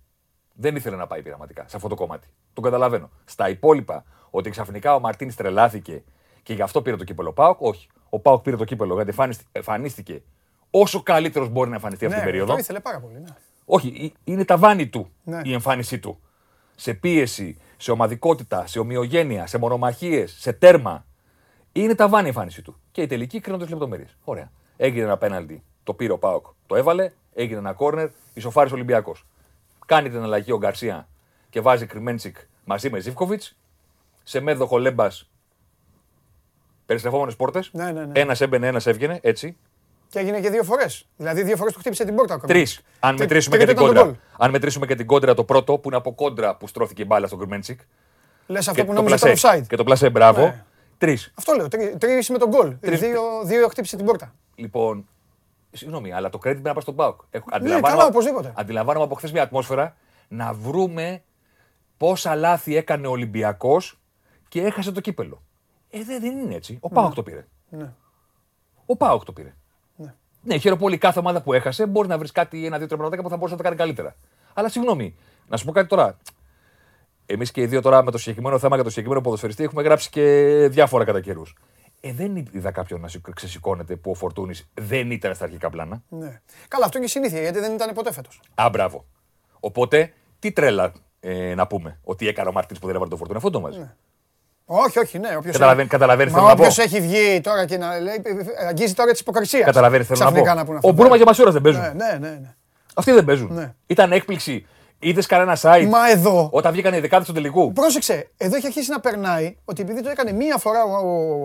[0.53, 2.27] Δεν ήθελε να πάει πειραματικά σε αυτό το κομμάτι.
[2.53, 3.09] Το καταλαβαίνω.
[3.25, 6.03] Στα υπόλοιπα, ότι ξαφνικά ο Μαρτίνης τρελάθηκε
[6.43, 7.87] και γι' αυτό πήρε το κύπελο Πάοκ, όχι.
[8.09, 10.21] Ο Πάοκ πήρε το κύπελο γιατί εμφανίστη- εμφανίστηκε
[10.71, 12.53] όσο καλύτερος μπορεί να εμφανιστεί αυτή την Ναι, περίοδο.
[12.53, 13.13] το ήθελε πάρα πολύ.
[13.19, 13.29] Ναι.
[13.65, 15.41] Όχι, ε- είναι ταβάνι του Ναι.
[15.43, 16.19] η εμφάνισή του.
[16.81, 21.05] Σε πίεση, σε ομαδικότητα, σε ομοιογένεια, σε μονομαχίες, σε τέρμα.
[21.71, 22.79] Είναι ταβάνι η εμφάνισή του.
[22.91, 24.17] Και η τελική κρίνονται λεπτομέρειες.
[24.23, 24.51] Ωραία.
[24.77, 29.25] Έγινε ένα πέναλτι, το πήρε ο Πάοκ, το έβαλε, έγινε ένα κόρνερ, ισοφάρισε ο Ολυμπιακός.
[29.85, 31.07] Κάνει την αλλαγή ο Γκαρσία
[31.49, 33.57] και βάζει Κρυμέντσικ μαζί με Ζήφκοβιτς.
[34.23, 35.29] Σε μέδοχο Λέμπας
[36.85, 37.69] περιστρεφόμενες πόρτες.
[37.73, 38.19] Ναι, ναι, ναι.
[38.19, 39.57] Ένας έμπαινε, ένας έβγαινε, έτσι.
[40.11, 41.05] Και έγινε και δύο φορές.
[41.17, 42.33] Δηλαδή δύο φορές του χτύπησε την πόρτα.
[42.33, 42.53] ακόμα.
[42.53, 42.81] Τρεις.
[42.99, 44.23] Αν Τρί- μετρήσουμε και τρίτο την ήταν το κόντρα.
[44.37, 47.27] Αν μετρήσουμε και την κόντρα το πρώτο που είναι από κόντρα που στρώθηκε η μπάλα
[47.27, 47.79] στον Γκουρμέντσικ.
[48.47, 49.57] Λες αυτό Και που το νόμιζε ήταν πλασέ.
[49.63, 49.67] offside.
[49.67, 50.41] Και το πλασέ, μπράβο.
[50.41, 50.63] Ναι.
[50.97, 51.31] Τρεις.
[51.35, 51.67] Αυτό λέω.
[51.97, 52.75] Τρεις με τον γκολ.
[52.81, 54.33] Δύο, δύο χτύπησε την πόρτα.
[54.55, 55.07] Λοιπόν,
[55.71, 57.21] συγγνώμη, αλλά το credit πρέπει να πάει στον Πάουκ.
[57.29, 58.53] Έχω- Ναι, καλά, οπωσδήποτε.
[58.55, 59.95] Αντιλαμβάνομαι από χθες μια ατμόσφαιρα
[60.27, 61.23] να βρούμε
[61.97, 63.99] πόσα λάθη έκανε ο Ολυμπιακός
[64.47, 65.41] και έχασε το κύπελο.
[65.89, 66.77] Ε, δεν, δεν είναι έτσι.
[66.81, 67.45] Ο Πάουκ το πήρε.
[67.69, 67.93] Ναι.
[68.85, 69.53] Ο Πάουκ το πήρε.
[70.43, 73.29] Ναι, χαίρομαι πολύ κάθε ομάδα που έχασε μπορεί να βρεις κάτι, ένα-δύο τρία πραγματάκια που
[73.29, 74.15] θα μπορούσε να τα κάνει καλύτερα.
[74.53, 75.15] Αλλά συγγνώμη,
[75.47, 76.17] να σου πω κάτι τώρα.
[77.25, 80.09] Εμείς και οι δύο τώρα με το συγκεκριμένο θέμα και το συγκεκριμένο ποδοσφαιριστή έχουμε γράψει
[80.09, 80.21] και
[80.71, 81.55] διάφορα κατά καιρούς.
[82.01, 86.01] Ε, δεν είδα κάποιον να σηκ- ξεσηκώνεται που ο Φορτούνης δεν ήταν στα αρχικά πλάνα.
[86.09, 86.41] Ναι.
[86.67, 88.41] Καλά, αυτό είναι και συνήθεια γιατί δεν ήταν ποτέ φέτος.
[88.55, 89.05] Α, μπράβο.
[89.59, 93.37] Οπότε, τι τρέλα ε, να πούμε ότι έκανε ο Μαρτίνς που δεν έβαλε τον Φορτούνη.
[93.37, 93.89] Αυτό το μαζί.
[94.65, 95.27] Όχι, όχι, ναι.
[95.37, 96.61] Όποιος Καταλαβαίνει- έχει- καταλαβαίνεις Μα θέλω να πω.
[96.61, 98.21] όποιος έχει βγει τώρα και να λέει.
[98.23, 99.63] ε, Αγγίζει τώρα τη υποκρισία.
[99.65, 100.31] Καταλαβαίνει, θέλω να πω.
[100.31, 100.91] Ξαφνικά να πούνε Ο αυτό.
[100.93, 101.81] Μπρούμα και ο Μασούρας δεν παίζουν.
[101.81, 102.29] Ναι, ναι, ναι.
[102.29, 102.55] ναι.
[102.93, 103.53] Αυτοί δεν παίζουν.
[103.53, 103.73] Ναι.
[103.87, 104.65] Ήταν έκπληξη.
[105.03, 106.49] Είδες κανένα site Μα εδώ.
[106.51, 110.09] όταν βγήκαν οι δεκάδες του τελικού; Πρόσεξε, εδώ έχει αρχίσει να περνάει ότι επειδή το
[110.09, 110.89] έκανε μία φορά, ο-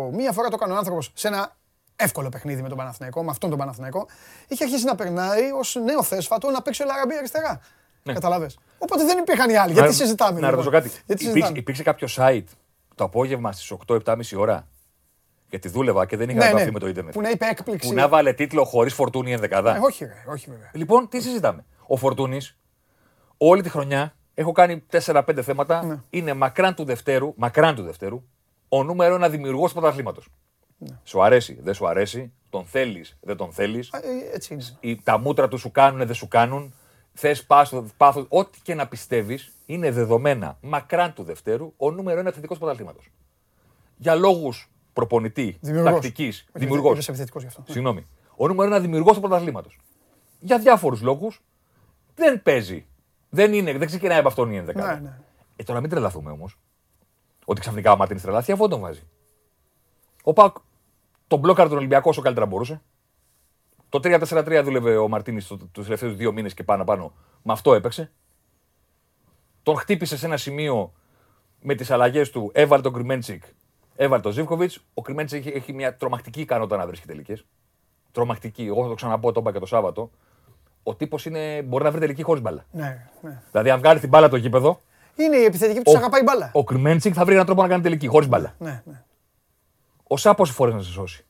[0.06, 1.52] ο- μία φορά το έκανε ο άνθρωπος σε ένα
[1.96, 4.06] εύκολο παιχνίδι με τον Παναθηναϊκό, με αυτόν τον Παναθηναϊκό,
[4.48, 7.60] είχε αρχίσει να περνάει ως νέο θέσφατο να παίξει ο Λαραμπή αριστερά.
[8.02, 8.12] Ναι.
[8.12, 8.58] Καταλαβες.
[8.78, 9.72] Οπότε δεν υπήρχαν οι άλλοι.
[9.72, 10.40] Γιατί Να- συζητάμε.
[10.40, 10.88] Να λοιπόν; ρωτήσω κάτι.
[10.88, 12.44] Γιατί Υπήρξε, συζητάμε; υπήρξε κάποιο site
[12.96, 14.68] το απόγευμα στις 8-7.30 ώρα.
[15.50, 16.70] Γιατί δούλευα και δεν είχα Ναι, επαφή ναι.
[16.70, 17.12] με το Ιντερνετ.
[17.14, 17.88] Που να είπε έκπληξη.
[17.88, 19.76] Που να βάλε τίτλο χωρίς φορτούνη ενδεκαδά.
[19.76, 20.70] Ε, όχι, ρε, όχι βέβαια.
[20.74, 21.64] Λοιπόν, τι συζητάμε.
[21.86, 22.58] Ο Φορτούνης,
[23.36, 25.84] όλη τη χρονιά, έχω κάνει 4-5 θέματα.
[25.84, 26.00] Ναι.
[26.10, 28.22] Είναι μακράν του Δευτέρου, μακράν του Δευτέρου,
[28.68, 30.28] ο νούμερο ένα δημιουργός του πρωταθλήματος.
[30.78, 30.98] Ναι.
[31.04, 33.92] Σου αρέσει, δεν σου αρέσει, τον θέλεις, δεν τον θέλεις.
[33.92, 34.96] Α, ε, Έτσι είναι.
[35.04, 36.74] τα μούτρα του σου κάνουν, δεν σου κάνουν.
[37.18, 37.46] Θες
[37.96, 42.62] πάθος, ό,τι και να πιστεύεις, είναι δεδομένα μακράν του Δευτέρου ο νούμερο ένα επιθετικός του
[42.62, 43.10] πρωταθλήματος.
[43.96, 45.92] Για λόγους προπονητή, Δημιουργός.
[45.92, 46.92] τακτικής, δημιουργός.
[46.92, 47.62] Είδες επιθετικός γι' αυτό.
[47.66, 47.72] Ναι.
[47.72, 48.06] Συγγνώμη.
[48.36, 49.78] Ο νούμερο ένα δημιουργός του πρωταθλήματος.
[50.40, 51.42] Για διάφορους λόγους
[52.14, 52.86] δεν παίζει.
[53.30, 54.94] Δεν, είναι, δεν ξεκινάει από αυτόν η ενδεκάδα.
[54.94, 55.18] Ναι, ναι.
[55.56, 56.58] Ε, τώρα μην τρελαθούμε όμως.
[57.44, 59.02] Ότι ξαφνικά ο Μαρτίνη τρελαθεί, αφού τον βάζει.
[60.22, 60.56] Ο Πακ
[61.26, 62.82] τον μπλόκαρε τον Ολυμπιακό όσο καλύτερα μπορούσε.
[63.88, 67.12] Το 3-4-3 δούλευε ο Μαρτίνης τους τελευταίους δύο μήνες και πάνω πάνω.
[67.42, 68.12] Με αυτό έπαιξε.
[69.62, 70.92] Τον χτύπησε σε ένα σημείο
[71.60, 72.50] με τις αλλαγές του.
[72.54, 73.44] Έβαλε τον Κρυμέντσικ,
[73.96, 74.84] έβαλε τον Ζήφκοβιτς.
[74.94, 77.46] Ο Κρυμέντσικ έχει, έχει μια τρομακτική ικανότητα να βρίσκει τελικές.
[78.12, 78.64] Τρομακτική.
[78.64, 80.10] Εγώ θα το ξαναπώ, το είπα και το Σάββατο.
[80.82, 81.26] Ο τύπος
[81.64, 82.64] μπορεί να βρει τελική χωρίς μπάλα.
[82.70, 83.42] Ναι, ναι.
[83.50, 84.80] Δηλαδή, αν βγάλει την μπάλα το γήπεδο,
[85.16, 86.50] Είναι η επιθετική που του αγαπάει μπάλα.
[86.52, 88.54] ο Κρυμέντσικ θα βρει έναν τρόπο να κάνει τελική χωρίς μπάλα.
[88.58, 89.04] Ναι, ναι.
[90.06, 91.24] Ο Σά πόσε φορέ να σε σώσει.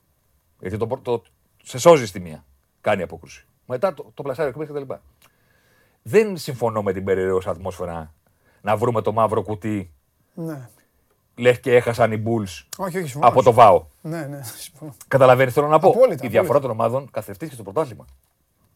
[0.61, 1.23] Γιατί το, το,
[1.69, 2.45] σε σώζει στη μία.
[2.81, 3.47] Κάνει απόκρουση.
[3.67, 4.93] Μετά το, το πλασάρει ο κτλ.
[6.03, 8.15] Δεν συμφωνώ με την περίεργο ατμόσφαιρα
[8.61, 9.93] να βρούμε το μαύρο κουτί.
[10.35, 10.69] ναι.
[11.39, 13.27] Λες και έχασαν οι Bulls Όχι, όχι, συμφωνώ.
[13.27, 13.87] από το ΒΑΟ.
[14.01, 14.95] Ναι, ναι, συμφωνώ.
[15.09, 16.61] Καταλαβαίνεις θέλω να πω; Απόλυτα, Η διαφορά απόλυτα.
[16.61, 18.05] των ομάδων καθευτεί και στο πρωτάθλημα.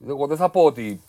[0.09, 1.01] Εγώ δεν θα πω ότι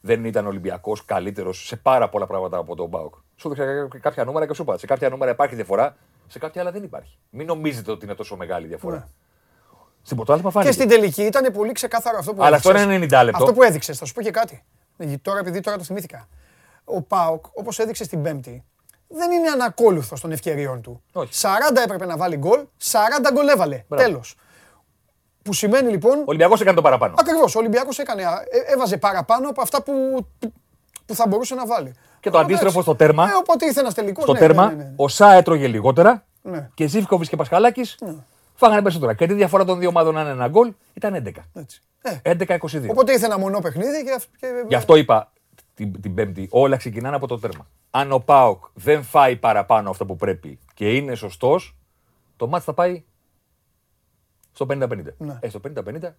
[0.00, 3.14] δεν ήταν Ολυμπιακός καλύτερος σε πάρα πολλά πράγματα από τον Μπάουκ.
[3.36, 4.78] Σου έδειξα κάποια νούμερα και σου είπα.
[4.78, 5.96] Σε κάποια νούμερα υπάρχει διαφορά.
[6.26, 7.18] Σε κάποια άλλα δεν υπάρχει.
[7.30, 9.08] Μην νομίζετε ότι είναι τόσο μεγάλη η διαφορά.
[10.02, 10.70] Στην πρωτάθλημα φάνηκε.
[10.70, 12.94] Και στην τελική ήταν πολύ ξεκάθαρο αυτό που Αλλά αυτό έδειξες.
[12.96, 13.42] είναι 90 λεπτό.
[13.42, 14.64] Αυτό που έδειξες, θα σου πω και κάτι.
[14.96, 16.28] Ε, Τώρα, επειδή τώρα το θυμήθηκα.
[16.84, 18.64] Ο Πάοκ, όπως έδειξε στην Πέμπτη,
[19.08, 21.02] δεν είναι ανακόλουθος των ευκαιριών του.
[21.12, 21.30] Όχι.
[21.32, 23.84] 40 έπρεπε να βάλει γκολ, 40 γκολ έβαλε.
[23.88, 24.04] Μπράβο.
[24.04, 24.34] Τέλος.
[25.42, 26.18] Που σημαίνει λοιπόν.
[26.18, 27.14] Ο Ολυμπιακός έκανε το παραπάνω.
[27.18, 27.54] Ακριβώς.
[27.54, 30.52] Ο Ολυμπιακός έκανε, ε, έβαζε παραπάνω από αυτά που, που,
[31.06, 31.94] που θα μπορούσε να βάλει.
[32.20, 32.80] Και το Αλλά αντίστροφο εντάξει.
[32.80, 33.24] στο τέρμα.
[33.28, 34.22] Ε, οπότε ήρθε ένας τελικός.
[34.22, 34.92] Στο ναι, τέρμα, ναι, ναι, ναι.
[34.96, 36.68] ο Σά έτρωγε λιγότερα Ναι.
[36.74, 37.98] και Ζήφκοβιτς και Πασχαλάκης
[38.60, 39.14] φάγανε περισσότερα.
[39.14, 41.30] Και τη διαφορά των δύο ομάδων να είναι ένα γκολ ήταν 11.
[41.54, 41.82] Έτσι.
[42.22, 42.88] Ε, 11-22.
[42.88, 44.12] Οπότε ήρθε ένα μονό παιχνίδι και.
[44.12, 45.32] αυ- και Γι' αυτό είπα
[45.74, 47.66] την, την Πέμπτη, όλα ξεκινάνε από το τέρμα.
[47.90, 51.76] Αν ο Πάοκ δεν φάει παραπάνω αυτό που πρέπει και είναι σωστός,
[52.36, 53.02] το μάτι θα πάει
[54.52, 54.88] στο 50-50.
[55.18, 55.38] Ναι.
[55.40, 56.14] Ε, στο 50-50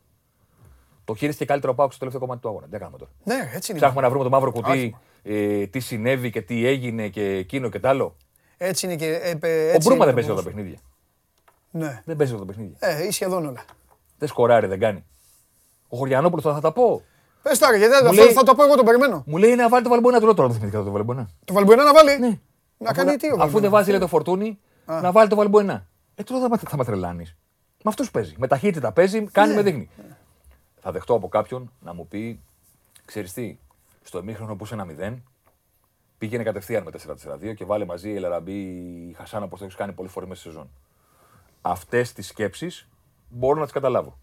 [1.06, 2.68] το χείριστηκε καλύτερο ο Πάοκ στο τελευταίο κομμάτι του αγώνα.
[2.68, 3.80] Τι κάνουμε τώρα; Ναι, έτσι είναι.
[3.80, 5.02] Ψάχνουμε να βρούμε το μαύρο κουτί, Άσχημα.
[5.24, 8.16] ε, τι συνέβη και τι έγινε και εκείνο και τ' άλλο.
[8.58, 9.06] Έτσι είναι και.
[9.06, 10.44] Ε, ε, Ο έτσι Μπρούμα είναι δεν το παίζει όλα τα ποδόσφαιρο.
[10.44, 10.80] παιχνίδια.
[11.72, 12.02] Ναι.
[12.06, 12.76] Δεν παίζεις όλα τα παιχνίδια.
[12.80, 13.64] Ε, ή σχεδόν όλα.
[14.18, 15.06] Δεν σκοράρει, δεν κάνει.
[15.88, 17.02] Ο Χωριανόπουλος θα, θα τα πω.
[17.42, 19.24] Πες τώρα, γιατί αυτό λέει- θα το πω εγώ, τον περιμένω.
[19.26, 20.48] Μου λέει να βάλει το Βαλμπονά του τώρα.
[20.50, 21.30] Δεν θυμηθήκα το Βαλμπονά.
[21.46, 22.40] Το Βαλμπουενά να βάλει; Ναι.
[22.78, 23.60] Να κάνει τι ο Αφού Βαλμπουενά.
[23.62, 25.88] δεν βάζει λέει, το φορτούνι, να βάλει το Βαλμπονά.
[26.16, 27.36] Ε, τώρα θα, μα- θα με τρελάνεις.
[27.84, 28.34] Με αυτούς παίζει.
[28.38, 29.56] Με ταχύτητα παίζει, κάνει Ναι.
[29.56, 29.90] με δείχνει.
[30.82, 32.40] Θα δεχτώ από κάποιον να μου πει,
[33.06, 33.58] ξέρεις τι,
[34.04, 35.24] στο εμίχρονο που είσαι ένα 0,
[36.18, 38.54] πήγαινε κατευθείαν με 4-4-2 και βάλε μαζί η Ελαραμπή,
[39.10, 40.70] η Χασάνα, όπως το έχεις κάνει πολλές φορές μέσα στη σεζόν.
[41.62, 42.88] Αυτές τις σκέψεις
[43.30, 44.18] μπορώ να τις καταλάβω.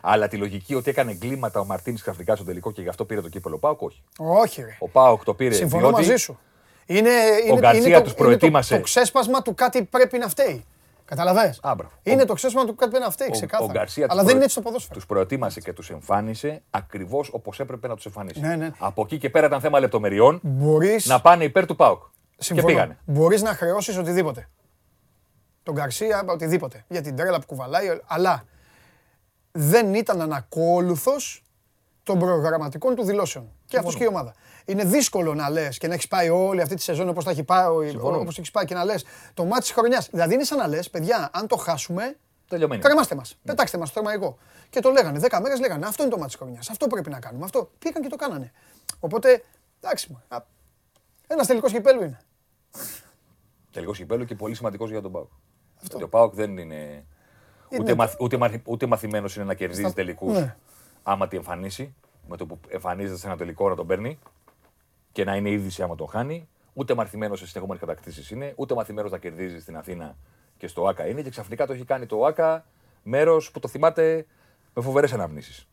[0.00, 3.20] Αλλά τη λογική ότι έκανε εγκλήματα ο Μαρτίνης ξαφνικά στο τελικό και γι' αυτό πήρε
[3.20, 4.02] το κύπελο Πάοκ, όχι.
[4.18, 4.76] Όχι, ρε.
[4.78, 5.54] Ο Πάοκ το πήρε.
[5.54, 6.38] Συμφωνώ διότι μαζί σου.
[6.86, 7.10] Είναι,
[7.46, 8.70] είναι, Γκαρσία είναι, το, τους είναι προετοίμασε.
[8.72, 10.64] το, το ξέσπασμα του κάτι πρέπει να φταίει.
[11.04, 11.92] Καταλαβες; Α, μπράβο.
[12.02, 13.72] Είναι Ο- το ξέσπασμα του κάτι πρέπει να φταίει, ξεκάθαρα.
[13.72, 14.94] Γκαρσία Αλλά τους δεν είναι προ- έτσι το ποδόσφαιρο.
[14.94, 18.40] Τους προετοίμασε και τους εμφάνισε ακριβώς όπως έπρεπε να τους εμφανίσει.
[18.40, 18.70] Ναι, ναι.
[18.78, 22.02] Από εκεί και πέρα ήταν θέμα λεπτομεριών Μπορείς, να πάνε υπέρ του ΠΑΟΚ.
[22.36, 22.98] Και συμφωνώ, πήγανε.
[23.04, 24.48] μπορείς να χρεώσεις οτιδήποτε.
[25.68, 26.84] Τον Γκαρσία, οτιδήποτε.
[26.88, 28.44] Για την τρέλα που κουβαλάει, αλλά
[29.52, 31.42] δεν ήταν ανακόλουθος
[32.02, 33.52] των προγραμματικών του δηλώσεων.
[33.66, 34.34] Και αυτός και η ομάδα.
[34.64, 37.66] Είναι δύσκολο να λες και να έχεις πάει όλη αυτή τη σεζόν όπως έχει πάει,
[38.00, 39.04] όπως έχεις πάει και να λες
[39.34, 40.08] το μάτι της χρονιάς.
[40.10, 42.16] Δηλαδή είναι σαν να λες, παιδιά, αν το χάσουμε,
[42.48, 42.82] Τελειωμένη.
[42.82, 43.38] Κρεμάστε μας.
[43.44, 44.38] Πετάξτε μας το θερμαϊκό.
[44.70, 45.18] Και το λέγανε.
[45.18, 46.70] Δέκα μέρες λέγανε Αυτό είναι το μάτι της χρονιάς.
[46.70, 47.44] Αυτό πρέπει να κάνουμε.
[47.44, 47.70] Αυτό.
[47.78, 48.52] Πήγαν και το κάνανε.
[49.00, 49.44] Οπότε,
[49.80, 50.22] εντάξει μου.
[51.26, 52.20] Ένας τελικός κυπέλου είναι.
[53.72, 55.28] Τελικός κυπέλο και πολύ σημαντικός για τον ΠΑΟΚ.
[55.80, 56.74] Γιατί ο ΠΑΟΚ δεν είναι.
[57.70, 60.56] Είναι Ούτε, το- μαθ, ούτε, μαθ, ούτε μαθημένος είναι να κερδίζει Στα- τελικούς ναι.
[61.02, 61.94] άμα τη εμφανίσει.
[62.28, 64.18] Με το που εμφανίζεται σε ένα τελικό να τον παίρνει
[65.12, 66.48] και να είναι είδηση άμα τον χάνει.
[66.74, 68.52] Ούτε μαθημένος σε συνεχόμενε κατακτήσεις είναι.
[68.56, 70.16] Ούτε μαθημένος να κερδίζει στην Αθήνα
[70.56, 71.22] και στο ΑΚΑ είναι.
[71.22, 72.64] Και ξαφνικά το έχει κάνει το ΑΚΑ
[73.02, 74.26] μέρος που το θυμάται
[74.74, 75.68] με φοβερές αναμνήσεις.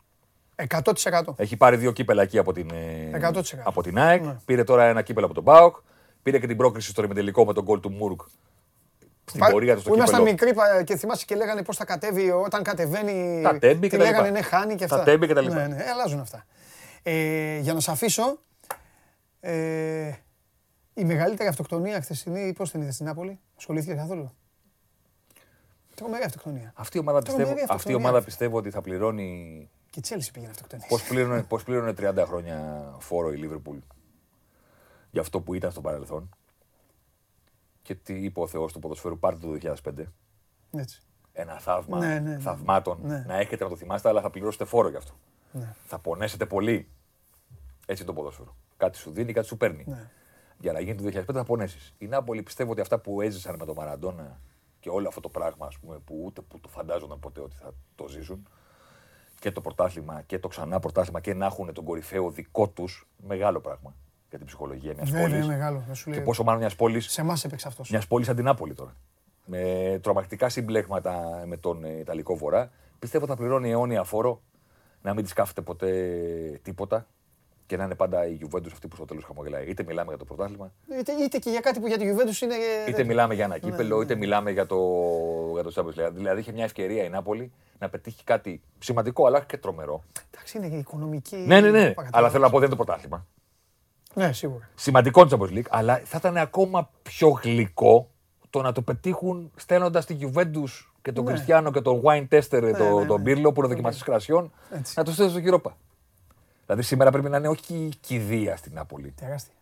[0.55, 1.33] 100%.
[1.35, 3.61] Έχει πάρει δύο κύπελα εκεί από την, ε, 100%.
[3.63, 4.23] από την ΑΕΚ.
[4.25, 4.37] Ναι.
[4.45, 5.75] Πήρε τώρα ένα κύπελο από τον ΠΑΟΚ.
[6.23, 8.21] Πήρε και την πρόκριση στο τελικό με τον γκολ του Μούρκ.
[9.25, 10.35] Στην Πα- πορεία του στο που ήμασταν κύπελο.
[10.45, 13.41] μικροί πα- και θυμάσαι και λέγανε πώς θα κατέβει όταν κατεβαίνει.
[13.43, 14.15] Τα τέμπη τι και τα λοιπά.
[14.17, 15.05] λέγανε, ναι, χάνει και Τα αυτά.
[15.05, 15.55] τέμπη και τα λοιπά.
[15.55, 16.45] Ναι, ναι, ε, αλλάζουν αυτά.
[17.03, 18.37] Ε, για να σε αφήσω.
[19.39, 20.11] Ε,
[20.93, 24.31] η μεγαλύτερη αυτοκτονία χθεσινή, πώς την είδες στην Νάπολη, ασχολήθηκες καθόλου;
[25.95, 26.71] Τρομερή αυτοκτονία.
[26.75, 28.07] Αυτή η ομάδα, Τρομερή πιστεύω, αυτή η αυτοκτονία.
[28.09, 29.69] ομάδα πιστεύω ότι θα πληρώνει.
[29.89, 30.85] Και η Τσέλση πήγαινε αυτοκτονία.
[30.89, 33.77] Πώς πλήρωνε, πώς πλήρωνε 30 χρόνια φόρο η Λίβερπουλ
[35.11, 36.29] για αυτό που ήταν στο παρελθόν.
[37.85, 40.03] Και τι είπε ο Θεός του ποδοσφαίρου, πάρτε το 2005.
[40.71, 41.01] Έτσι.
[41.33, 42.39] Ένα θαύμα Ναι, ναι, ναι.
[42.39, 43.23] θαυμάτων Ναι.
[43.27, 45.13] να έχετε να το θυμάστε, αλλά θα πληρώσετε φόρο γι' αυτό.
[45.51, 45.73] Ναι.
[45.85, 46.87] Θα πονέσετε πολύ.
[47.85, 48.55] Έτσι είναι το ποδόσφαιρο.
[48.77, 49.83] Κάτι σου δίνει, κάτι σου παίρνει.
[49.87, 50.09] Ναι.
[50.59, 51.93] Για να γίνει το 2005 θα πονέσεις.
[51.97, 54.39] Η Νάπολη πιστεύω ότι αυτά που έζησαν με τον Μαραντόνα
[54.79, 57.73] και όλο αυτό το πράγμα ας πούμε, που ούτε που το φαντάζονταν ποτέ ότι θα
[57.95, 58.47] το ζήσουν
[59.39, 63.59] και το πρωτάθλημα και το ξανά πρωτάθλημα και να έχουν τον κορυφαίο δικό τους, μεγάλο
[63.59, 63.95] πράγμα
[64.29, 65.47] για την ψυχολογία μιας Βέβαια, πόλης.
[65.47, 65.83] μεγάλο.
[65.85, 66.25] δεν σου Και λέει.
[66.25, 67.89] πόσο μάλλον μιας πόλη Σε εμάς έπαιξε αυτός.
[67.89, 68.95] μιας πόλης σαν την Νάπολη τώρα.
[69.45, 72.71] Με τρομακτικά συμπλέγματα με τον ε, Ιταλικό Βορρά.
[72.99, 74.41] Πιστεύω θα πληρώνει αιώνια φόρο
[75.01, 75.89] να μην της κάθεται ποτέ
[76.61, 77.07] τίποτα
[77.65, 79.65] και να είναι πάντα η Juventus αυτή που στο τέλος χαμογελάει.
[79.69, 82.53] Είτε μιλάμε για το πρωτάθλημα, Είτε, είτε και για κάτι που για τη Juventus είναι.
[82.85, 84.77] ε, είτε μιλάμε για ένα κύπελο, είτε μιλάμε για το,
[85.53, 86.11] για το Champions League.
[86.13, 90.03] Δηλαδή είχε μια ευκαιρία η Νάπολη να πετύχει κάτι σημαντικό αλλά και τρομερό.
[90.31, 91.35] Εντάξει, είναι και οικονομική.
[91.35, 91.91] Ναι, ναι, ναι.
[91.91, 92.09] Παγατάρα.
[92.11, 93.25] Αλλά θέλω να πω δεν είναι το πρωτάθλημα.
[94.15, 94.69] Ναι, σίγουρα.
[94.75, 98.09] Σημαντικό το Champions League, αλλά θα ήταν ακόμα πιο γλυκό
[98.49, 101.31] το να το πετύχουν στέλνοντας τη Juventus και τον Ναι.
[101.31, 102.61] Κριστιανό και τον wine tester, τον,
[102.99, 103.23] ναι, τον ναι.
[103.23, 104.93] Πύρλο που είναι δοκιμαστής κρασιών, Έτσι.
[104.95, 105.71] να το στέλνουν στο Europa.
[106.65, 109.13] Δηλαδή σήμερα πρέπει να είναι όχι κηδεία στην Νάπολη.
[109.19, 109.53] Τεράστια.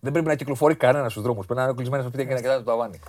[0.00, 1.46] Δεν πρέπει να κυκλοφορεί κανένα στους δρόμους.
[1.46, 3.00] Πρέπει να είναι κλεισμένο στο σπίτι και να κοιτάει το ταβάνι.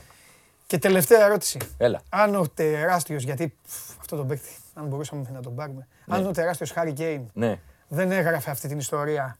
[0.67, 1.59] Και τελευταία ερώτηση.
[1.77, 2.01] Έλα.
[2.09, 5.87] Αν ο τεράστιος, γιατί πφ, αυτό τον παίκτη, αν μπορούσαμε να τον πάρουμε.
[6.07, 9.37] Αν ο τεράστιος Χάρη Κέιν Ναι, δεν έγραφε αυτή την ιστορία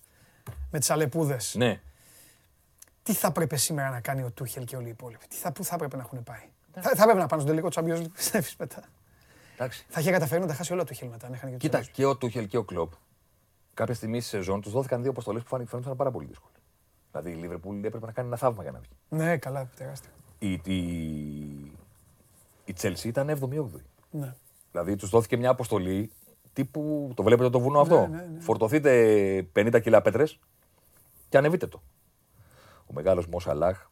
[0.72, 1.82] με τις αλεπούδες, ναι.
[3.04, 5.64] τι θα έπρεπε σήμερα να κάνει ο Τούχελ και όλοι οι υπόλοιποι; Τι θα, πού
[5.64, 8.56] θα έπρεπε να έχουν πάει; Θα, θα έπρεπε να πάνε στον τελικό Champions League, πιστεύεις
[8.60, 8.84] μετά;
[9.54, 9.86] Εντάξει.
[9.90, 11.28] Θα είχε καταφέρει να τα χάσει όλο το χείλ μετά.
[11.28, 11.90] αν είχαν και τους Κοίτα, άλλους.
[11.90, 12.92] και ο Τούχελ και ο Κλοπ
[13.74, 16.58] κάποια στιγμή στη σεζόν τους δόθηκαν δύο αποστολές που φάνη- φαίνονταν πάρα πολύ δύσκολες.
[17.12, 18.90] Δηλαδή η Λίβερπουλ έπρεπε να κάνει ένα θαύμα για να βγει.
[19.10, 20.12] Ναι, καλά, τεράστιο.
[20.40, 20.78] Η, η,
[22.66, 23.82] η Chelsea ήταν 7η-8η.
[24.12, 24.34] Ναι.
[24.72, 26.12] Δηλαδή τους δόθηκε μια αποστολή
[26.54, 27.12] τύπου.
[27.16, 28.40] Το βλέπετε το βουνό αυτό; ναι, ναι.
[28.40, 28.92] Φορτωθείτε
[29.56, 30.40] 50 κιλά πέτρες
[31.30, 31.82] και ανεβείτε το.
[32.86, 33.88] Ο μεγάλος Μοσαλάχ,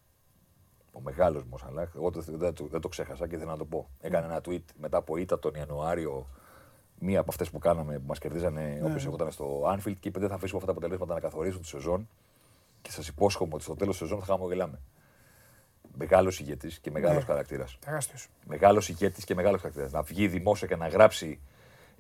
[0.92, 3.90] ο μεγάλος Μοσαλάχ, εγώ το- δεν, το, δεν το ξέχασα και ήθελα να το πω.
[4.02, 6.28] Έκανε ένα tweet μετά από ήττα τον Ιανουάριο,
[7.00, 8.86] μία από αυτές που κάναμε που μας κερδίζανε Ναι.
[8.88, 11.68] όποιος ερχόταν στο Anfield και είπε δεν θα αφήσουμε αυτά τα αποτελέσματα να καθορίσουν τη
[11.68, 12.08] σεζόν.
[12.82, 14.80] Και σας υπόσχομαι ότι στο τέλος της σεζόν θα χαμογελάμε.
[15.98, 17.24] Μεγάλος ηγέτης και μεγάλος Ναι.
[17.26, 18.28] χαρακτήρας Τεράστιος.
[18.46, 19.92] μεγάλος ηγέτης και μεγάλος χαρακτήρας.
[19.92, 21.40] Να βγει δημόσια και να γράψει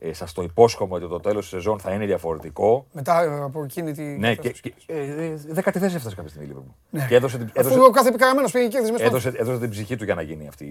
[0.03, 2.85] ε, Σας το υπόσχομαι ότι το τέλος της σεζόν θα είναι διαφορετικό.
[2.91, 4.01] Μετά ε, από εκείνη τη.
[4.03, 6.73] Ναι, και, και ε, ε, δέκατη θέση έφτασε κάποια στιγμή η Liverpool.
[6.89, 7.05] Ναι.
[7.09, 9.59] Και έδωσε, την- Αφού έδωσε, ο κάθε επικαραμένο πήγε και κέρδισε μέσα στο- έδωσε, έδωσε
[9.59, 10.67] την ψυχή του για να γίνει αυτή,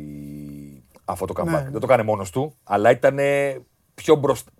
[1.04, 1.44] αυτό το comeback.
[1.44, 1.62] Ναι.
[1.70, 3.18] Δεν το έκανε μόνος του, αλλά ήταν
[3.94, 4.50] πιο μπροστά.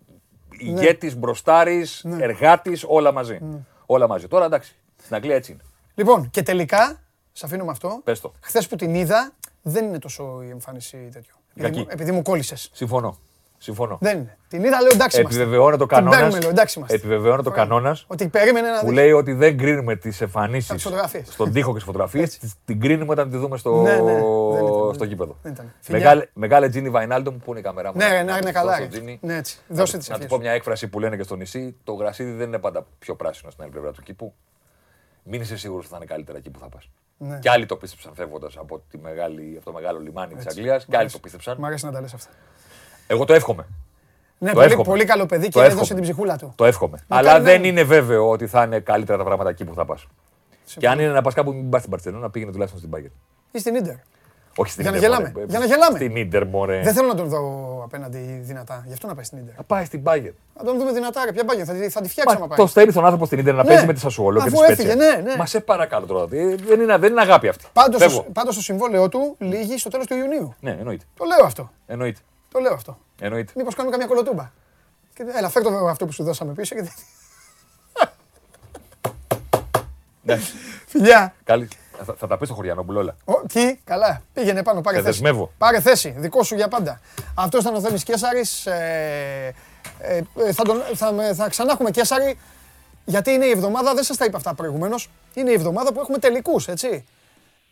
[0.59, 2.23] Ηγέτης, μπροστάρης, Ναι.
[2.25, 3.39] εργάτης, όλα μαζί.
[3.87, 4.29] Όλα μαζί.
[4.29, 4.77] Τώρα εντάξει.
[5.03, 5.61] Στην Αγγλία έτσι είναι.
[5.95, 7.01] Λοιπόν, και τελικά,
[7.33, 8.01] σε αφήνω με αυτό.
[8.05, 8.33] Πες το.
[8.41, 11.35] Χθες που την είδα, δεν είναι τόσο η εμφάνιση τέτοιο.
[11.51, 11.79] Επειδή, Κακή.
[11.79, 12.71] μου- επειδή μου κόλλησες.
[12.73, 13.18] Συμφωνώ.
[13.62, 13.98] Συμφωνώ.
[14.00, 14.36] Δεν είναι.
[14.48, 15.20] Την είδα, λέω εντάξει.
[15.20, 15.40] είμαστε.
[15.40, 16.40] Επιβεβαιώνεται ο Την παίρνουμε, κανόνας.
[16.40, 16.96] λέω, εντάξει είμαστε.
[16.96, 18.94] Επιβεβαιώνεται ο κανόνας Ότι περίμενε να που δεις.
[18.94, 21.28] λέει ότι δεν κρίνουμε τις εμφανίσεις τις φωτογραφίες.
[21.32, 22.38] στον τοίχο και τις φωτογραφίες.
[22.64, 25.36] Την κρίνουμε όταν τη δούμε στο, Ναι, ναι, δεν ήταν, στο δεν γήπεδο.
[25.42, 25.72] δεν ήταν.
[25.80, 25.98] Φιλιά.
[26.00, 28.52] Μεγάλε, μεγάλε Τζίνι Βαϊνάλντο που είναι η καμερά μου; Ναι, ρε, να τη είναι δώσω
[28.52, 28.72] καλά.
[28.74, 28.88] στο ρε.
[28.88, 29.18] Τζίνι.
[29.22, 29.58] Ναι, έτσι.
[29.66, 30.36] Να Δώσε του- τις Να του ευχές.
[30.36, 31.76] πω μια έκφραση που λένε και στο νησί.
[31.84, 34.34] Το γρασίδι δεν είναι πάντα πιο πράσινο στην άλλη πλευρά του κήπου.
[35.22, 36.88] Μην είσαι σίγουρος ότι θα είναι καλύτερα εκεί που θα πας.
[37.18, 37.38] Ναι.
[37.38, 40.96] Και άλλοι το πίστεψαν φεύγοντας από, τη μεγάλη- από το μεγάλο λιμάνι της Αγγλίας και
[40.96, 41.56] άλλοι το πίστεψαν.
[41.58, 42.30] Μ' αρέσει να τα λες αυτά.
[43.12, 43.66] Εγώ το εύχομαι.
[44.38, 44.84] Ναι, Το πολύ, εύχομαι.
[44.84, 46.00] πολύ καλό παιδί Το και έδωσε εύχομαι.
[46.00, 46.52] την ψυχούλα του.
[46.56, 46.98] Το εύχομαι.
[47.08, 49.74] Να Αλλά κάνει δεν να- είναι βέβαιο ότι θα είναι καλύτερα τα πράγματα εκεί που
[49.74, 50.06] θα πας.
[50.78, 53.11] Και αν είναι να πας κάπου, μην πας στην Παρσελόνα, πήγαινε τουλάχιστον στην Bayern.
[53.50, 53.94] Ή στην Ίντερ.
[54.56, 55.32] Όχι στην Για να Ίντερ, γελάμε.
[55.34, 55.46] μωρέ.
[55.48, 55.96] Για να γελάμε.
[55.98, 56.80] Στην Ίντερ, μωρέ.
[56.82, 58.82] Δεν θέλω να τον δω απέναντι δυνατά.
[58.86, 59.54] Γι' αυτό να πάει στην Ίντερ.
[59.56, 60.32] Θα πάει στην Bayern.
[60.58, 61.32] Να τον δούμε δυνατά, ρε.
[61.32, 62.58] Ποια πάγια, θα, τη- θα τη φτιάξουμε Μα, πάει.
[62.58, 63.68] το στέλνει τον άνθρωπο στην Ίντερ να Ναι.
[63.68, 64.90] παίζει με τη Σασουόλο και Αφού τη Σπέτσια.
[64.92, 65.36] έφυγε, ναι, ναι.
[65.36, 66.22] Μα σε παρακαλώ τώρα.
[66.30, 67.64] ε, Δεν είναι, δεν είναι αγάπη αυτή.
[67.72, 68.16] Πάντως, Φεύγω.
[68.22, 70.54] το, πάντως το συμβόλαιό του λύγει στο τέλος του Ιουνίου.
[70.61, 71.04] Ναι, εννοείται.
[71.16, 71.70] Το λέω αυτό.
[71.86, 72.20] εννοείται.
[72.53, 72.98] Το λέω αυτό.
[73.20, 73.53] εννοείται.
[73.57, 74.51] Μήπως κάνουμε καμιά κολοτούμπα.
[75.14, 76.74] Και, έλα, φέρ το αυτό που σου δώσαμε πίσω.
[76.74, 76.90] Και...
[80.24, 80.53] Εντάξει.
[80.86, 81.34] Φιλιά.
[81.44, 81.68] Καλή.
[82.05, 83.16] Θα, θα τα πεις στο χωριανό όλα.
[83.24, 84.22] Ο, τι, καλά.
[84.32, 85.20] Πήγαινε πάνω, πάρε Σε θέση.
[85.20, 85.53] δεσμεύω.
[85.59, 87.01] Πάρε θέση, δικό σου για πάντα.
[87.34, 88.66] Αυτό ήταν ο Θέμης Κέσαρης.
[88.66, 89.55] Ε,
[89.98, 92.38] ε, ε, θα, τον, θα, με- θα ξανά έχουμε Κέσαρη,
[93.05, 96.18] γιατί είναι η εβδομάδα, δεν σας τα είπα αυτά προηγουμένως, είναι η εβδομάδα που έχουμε
[96.18, 97.05] τελικούς, έτσι.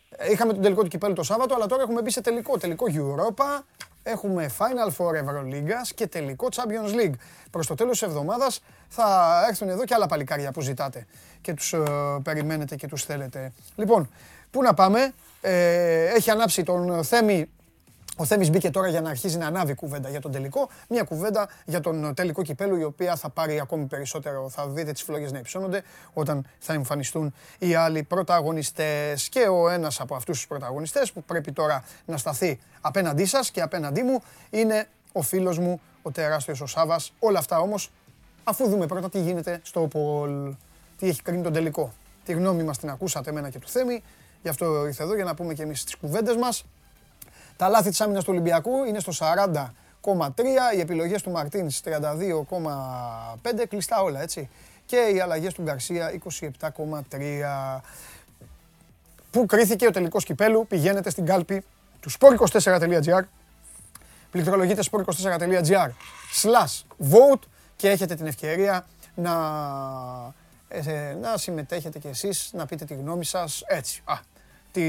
[0.09, 2.57] Ε, Είχαμε τον τελικό του κυπέλου το Σάββατο, αλλά τώρα έχουμε μπει σε τελικό.
[2.57, 3.63] Τελικό Europa,
[4.03, 7.13] έχουμε Final Four Ευρωλίγκας και τελικό Champions League.
[7.51, 11.05] Προς το τέλος της εβδομάδας θα έρθουν εδώ και άλλα παλικάρια που ζητάτε
[11.41, 11.79] και τους ε,
[12.23, 13.51] περιμένετε και τους θέλετε.
[13.75, 14.09] Λοιπόν,
[14.51, 17.49] πού να πάμε; Ε, έχει ανάψει τον Θέμη
[18.21, 20.69] ο Θέμης μπήκε τώρα για να αρχίζει να ανάβει κουβέντα για τον τελικό.
[20.89, 24.49] Μια κουβέντα για τον τελικό κυπέλου η οποία θα πάρει ακόμη περισσότερο.
[24.49, 29.29] Θα δείτε τις φλόγες να υψώνονται όταν θα εμφανιστούν οι άλλοι πρωταγωνιστές.
[29.29, 33.61] Και ο ένας από αυτούς τους πρωταγωνιστές που πρέπει τώρα να σταθεί απέναντί σας και
[33.61, 37.13] απέναντί μου είναι ο φίλος μου, ο τεράστιος ο Σάβας.
[37.19, 37.91] Όλα αυτά όμως
[38.43, 40.55] αφού δούμε πρώτα τι γίνεται στο Πολ.
[40.97, 41.93] Τι έχει κρίνει τον τελικό.
[42.25, 44.03] Τη γνώμη μας την ακούσατε εμένα και του Θέμη.
[44.41, 46.65] Γι' αυτό ήρθε εδώ για να πούμε και εμείς τις κουβέντες μας.
[47.59, 54.01] Τα λάθη της άμυνας του Ολυμπιακού είναι στο 40,3, οι επιλογές του Μαρτίνς 32,5, κλειστά
[54.01, 54.49] όλα έτσι.
[54.85, 56.11] Και οι αλλαγές του Γκαρσία
[56.61, 57.81] 27,3.
[59.31, 61.63] Πού κρίθηκε ο τελικός κυπέλου, πηγαίνετε στην κάλπη
[61.99, 63.23] του sport24.gr
[64.31, 65.89] πληκτρολογείτε sport24.gr
[66.41, 67.41] slash vote
[67.75, 68.85] και έχετε την ευκαιρία
[69.15, 69.33] να,
[70.67, 74.01] ε, να συμμετέχετε κι εσείς, να πείτε τη γνώμη σας έτσι.
[74.05, 74.13] Α,
[74.71, 74.81] τι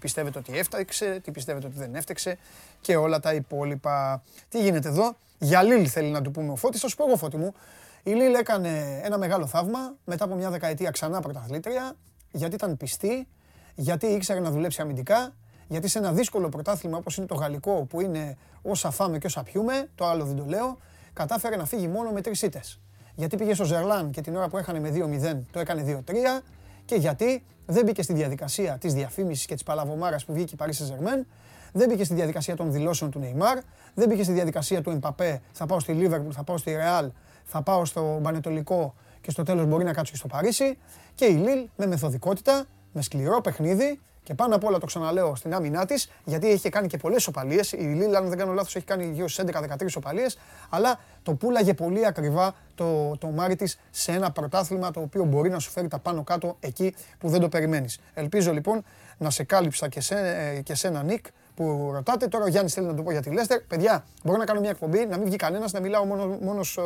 [0.00, 2.38] πιστεύετε ότι έφταξε, τι πιστεύετε ότι δεν έφταξε
[2.80, 4.22] και όλα τα υπόλοιπα.
[4.48, 7.16] Τι γίνεται εδώ, για Λίλ θέλει να του πούμε ο Φώτης, θα σου πω εγώ
[7.16, 7.54] Φώτη μου.
[8.02, 11.96] Η Λίλ έκανε ένα μεγάλο θαύμα μετά από μια δεκαετία ξανά πρωταθλήτρια,
[12.32, 13.26] γιατί ήταν πιστή,
[13.74, 15.32] γιατί ήξερε να δουλέψει αμυντικά,
[15.68, 19.42] γιατί σε ένα δύσκολο πρωτάθλημα όπως είναι το γαλλικό που είναι όσα φάμε και όσα
[19.42, 20.78] πιούμε, το άλλο δεν το λέω,
[21.12, 22.80] κατάφερε να φύγει μόνο με τρεις ήττες.
[23.14, 26.42] Γιατί πήγε στο Ζερλάν και την ώρα που έχανε με 2-0 το έκανε 2-3
[26.84, 30.84] και γιατί δεν μπήκε στη διαδικασία της διαφήμισης και της παλαβομάρας που βγήκε η Paris
[30.84, 31.24] Saint-Germain,
[31.72, 33.62] δεν μπήκε στη διαδικασία των δηλώσεων του Neymar,
[33.94, 37.08] δεν μπήκε στη διαδικασία του Εμπαπέ, θα πάω στη Liverpool, θα πάω στη Real,
[37.44, 40.78] θα πάω στο Πανετολικό και στο τέλος μπορεί να κάτσω και στο Παρίσι.
[41.14, 45.54] Και η Λίλ με μεθοδικότητα, με σκληρό παιχνίδι και πάνω απ' όλα το ξαναλέω στην
[45.54, 47.72] άμυνά της, γιατί έχει κάνει και πολλές οπαλίες.
[47.72, 50.38] Η Λίλ, αν δεν κάνω λάθος, έχει κάνει γύρω στις 11-13 οπαλίες.
[50.70, 55.50] Αλλά το πουλάγε πολύ ακριβά το, το μάρι της σε ένα πρωτάθλημα το οποίο μπορεί
[55.50, 57.98] να σου φέρει τα πάνω κάτω εκεί που δεν το περιμένεις.
[58.14, 58.84] Ελπίζω λοιπόν
[59.18, 60.16] να σε κάλυψα και, σε,
[60.62, 62.28] και σένα, Νικ, που ρωτάτε.
[62.28, 63.60] Τώρα ο Γιάννης θέλει να το πω για τη Λέστερ.
[63.60, 66.82] Παιδιά, μπορώ να κάνω μια εκπομπή, να μην βγει κανένας, να μιλάω μόνο μόνος, ε,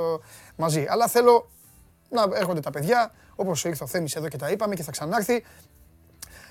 [0.56, 0.86] μαζί.
[0.88, 1.50] Αλλά θέλω
[2.10, 5.44] να έρχονται τα παιδιά, όπως ήρθε ο Θέμης εδώ και τα είπαμε και θα ξανάρθει.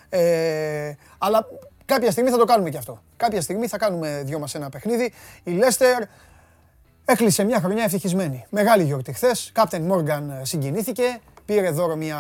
[0.09, 1.47] Ε, αλλά
[1.85, 3.01] κάποια στιγμή θα το κάνουμε και αυτό.
[3.17, 5.13] Κάποια στιγμή θα κάνουμε δυο μας ένα παιχνίδι.
[5.43, 6.03] Η Λέστερ
[7.05, 8.45] έκλεισε μια χρονιά ευτυχισμένη.
[8.49, 9.49] Μεγάλη γιορτή χθες.
[9.53, 11.19] Κάπτεν Μόργαν συγκινήθηκε.
[11.45, 12.17] Πήρε δώρο μια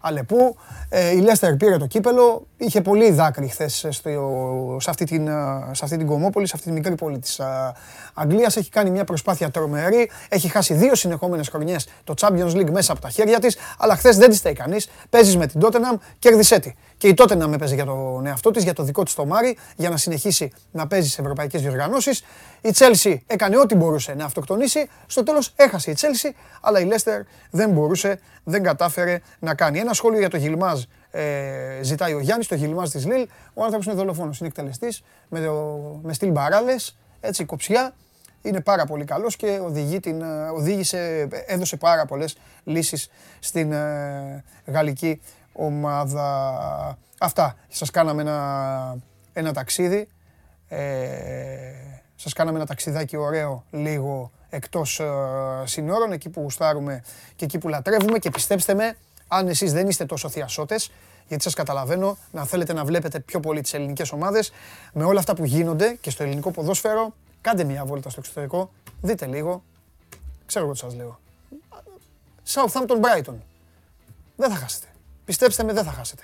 [0.00, 0.56] Αλεπού.
[0.88, 2.46] Ε, η Λέστερ πήρε το κύπελο.
[2.56, 4.10] Είχε πολύ δάκρυ χθες σε,
[4.90, 5.26] αυτή την,
[5.72, 7.40] σε αυτή την κομμόπολη, σε αυτή τη μικρή πόλη της
[8.14, 8.56] Αγγλίας.
[8.56, 10.10] Έχει κάνει μια προσπάθεια τρομερή.
[10.28, 13.56] Έχει χάσει δύο συνεχόμενες χρονιές το Champions League μέσα από τα χέρια της.
[13.78, 14.88] Αλλά χθες δεν τη στέει κανείς.
[15.10, 16.72] Παίζεις με την Tottenham, κέρδισε τη.
[17.02, 19.90] Και η Tottenham έπαιζε για τον εαυτό της, για το δικό της το Μάρι, για
[19.90, 22.24] να συνεχίσει να παίζει σε ευρωπαϊκές διοργανώσεις.
[22.60, 24.88] Η Chelsea έκανε ό,τι μπορούσε να αυτοκτονήσει.
[25.06, 26.30] Στο τέλος έχασε η Chelsea,
[26.60, 29.78] αλλά η Leicester δεν μπορούσε, δεν κατάφερε να κάνει.
[29.78, 31.22] Ένα σχόλιο για το Γιλμάζ ε,
[31.82, 33.28] ζητάει ο Γιάννης, το Γιλμάζ της Λίλ.
[33.54, 35.40] Ο άνθρωπος είναι δολοφόνος, είναι εκτελεστής με,
[36.02, 36.76] με στυλ μπαράδε,
[37.20, 37.94] έτσι κοψιά.
[38.42, 44.44] Είναι πάρα πολύ καλός και οδηγεί την, ε, οδήγησε, έδωσε πάρα πολλές λύσεις στην ε,
[44.66, 45.20] γαλλική
[45.52, 46.98] ομάδα.
[47.18, 47.56] Αυτά.
[47.68, 48.96] Σας κάναμε ένα,
[49.32, 50.08] ένα ταξίδι.
[50.68, 50.78] Ε,
[52.16, 55.06] σας κάναμε ένα ταξιδάκι ωραίο λίγο εκτός ε,
[55.64, 57.02] συνόρων, εκεί που γουστάρουμε
[57.36, 58.96] και εκεί που λατρεύουμε και πιστέψτε με,
[59.28, 60.90] αν εσείς δεν είστε τόσο θειασότες,
[61.28, 64.52] γιατί σας καταλαβαίνω να θέλετε να βλέπετε πιο πολύ τις ελληνικές ομάδες,
[64.92, 69.26] με όλα αυτά που γίνονται και στο ελληνικό ποδόσφαιρο, κάντε μια βόλτα στο εξωτερικό, δείτε
[69.26, 69.62] λίγο,
[70.46, 71.20] ξέρω εγώ τι σας λέω.
[72.46, 73.34] Southampton Brighton.
[74.36, 74.86] Δεν θα χάσετε.
[75.24, 76.22] Πιστέψτε με, δεν θα χάσετε.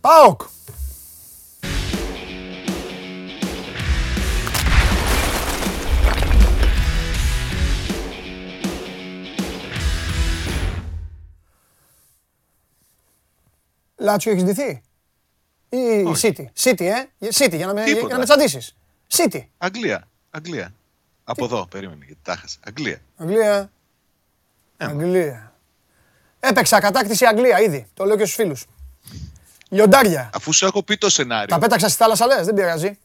[0.00, 0.40] ΠΑΟΚ!
[13.98, 14.82] Λάτσιο έχεις ντυθεί;
[15.68, 18.76] Ή City; City, ε; City, για να με, για να με τσαντήσεις.
[19.10, 19.44] City.
[19.58, 20.08] Αγγλία.
[20.30, 20.74] Αγγλία.
[21.24, 22.58] Από εδώ, περίμενε, γιατί τα χάσα.
[22.64, 23.00] Αγγλία.
[23.16, 23.70] Αγγλία.
[24.76, 25.55] Αγγλία.
[26.40, 27.86] Έπαιξα κατάκτηση Αγγλία ήδη.
[27.94, 28.66] Το λέω και στους φίλους.
[29.68, 30.30] Λιοντάρια.
[30.34, 31.46] Αφού σου έχω πει το σενάριο.
[31.46, 32.98] Τα πέταξα στη θάλασσα, λε, δεν πειράζει.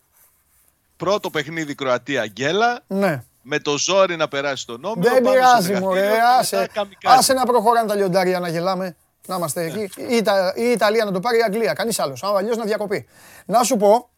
[0.97, 2.79] Πρώτο παιχνίδι Κροατία-Αγγέλα.
[2.87, 3.23] Ναι.
[3.41, 5.01] Με το ζόρι να περάσει τον νόμο.
[5.01, 6.11] Δεν πειράζει, μωρέ.
[6.39, 6.69] Άσε,
[7.03, 8.95] άσε να προχωράνε τα λιοντάρια να γελάμε.
[9.27, 10.01] Να είμαστε εκεί.
[10.01, 10.23] Ή,
[10.55, 11.73] η Ιταλία να το πάρει η Αγγλία.
[11.73, 12.23] Κανείς άλλος.
[12.23, 13.07] Αλλιώς να διακοπεί.
[13.45, 14.09] Να σου πω.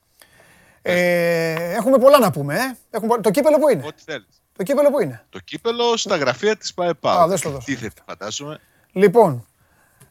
[0.82, 2.56] Ε, έχουμε πολλά να πούμε.
[2.56, 2.78] Ε.
[2.90, 3.84] Έχουμε, το κύπελο που είναι.
[3.86, 4.42] Ό,τι θέλεις.
[4.58, 5.26] Το κύπελο που είναι.
[5.30, 7.22] Το κύπελο στα γραφεία της ΠαΕΠΑ.
[7.22, 7.66] Α, δεν στο δώσω.
[7.66, 8.60] Τι φαντάζομαι.
[8.94, 9.46] Λοιπόν,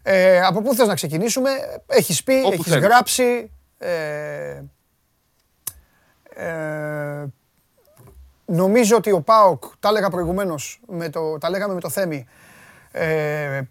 [0.02, 1.50] ε, από πού θες να ξεκινήσουμε;
[1.86, 3.50] Έχεις πει, Όπου έχεις γράψει.
[3.78, 4.62] Ε,
[6.34, 7.24] ε,
[8.44, 12.26] νομίζω ότι ο ΠΑΟΚ, τα έλεγα προηγουμένως, με το, τα λέγαμε με το Θέμη,
[12.90, 13.62] ε,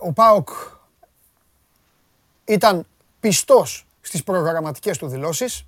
[0.00, 0.48] ο ΠΑΟΚ
[2.44, 2.86] ήταν
[3.20, 5.64] πιστός στις προγραμματικές του δηλώσεις.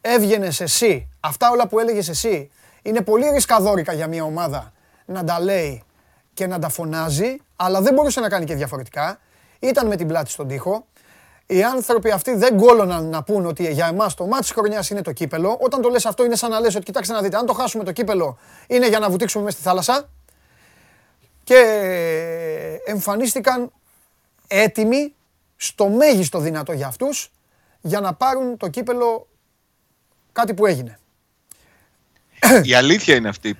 [0.00, 2.50] Έβγαινες εσύ, αυτά όλα που έλεγες εσύ,
[2.82, 4.72] είναι πολύ ρισκαδόρικα για μια ομάδα
[5.04, 5.82] να τα λέει
[6.34, 9.20] και να τα φωνάζει, αλλά δεν μπορούσε να κάνει και διαφορετικά.
[9.58, 10.86] Ήταν με την πλάτη στον τοίχο.
[11.46, 15.02] Οι άνθρωποι αυτοί δεν γκόλωναν να πούν ότι για εμάς το μάτι της χρονιάς είναι
[15.02, 15.58] το κύπελο.
[15.60, 17.84] Όταν το λες αυτό, είναι σαν να λες ότι κοιτάξτε να δείτε, αν το χάσουμε
[17.84, 20.08] το κύπελο, είναι για να βουτήξουμε μέσα στη θάλασσα.
[21.44, 21.60] Και
[22.84, 23.72] εμφανίστηκαν
[24.46, 25.14] έτοιμοι
[25.56, 27.30] στο μέγιστο δυνατό για αυτούς
[27.80, 29.26] για να πάρουν το κύπελο
[30.32, 30.98] κάτι που έγινε.
[32.62, 33.58] Η αλήθεια είναι αυτή.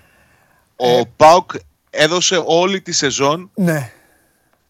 [0.76, 1.50] Ο ε, Πάουκ
[1.94, 3.92] έδωσε όλη τη σεζόν ναι.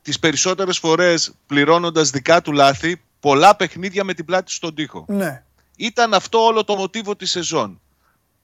[0.03, 5.05] τις περισσότερες φορές πληρώνοντας δικά του λάθη πολλά παιχνίδια με την πλάτη στον τοίχο.
[5.09, 5.43] Ναι.
[5.77, 7.81] Ήταν αυτό όλο το μοτίβο της σεζόν.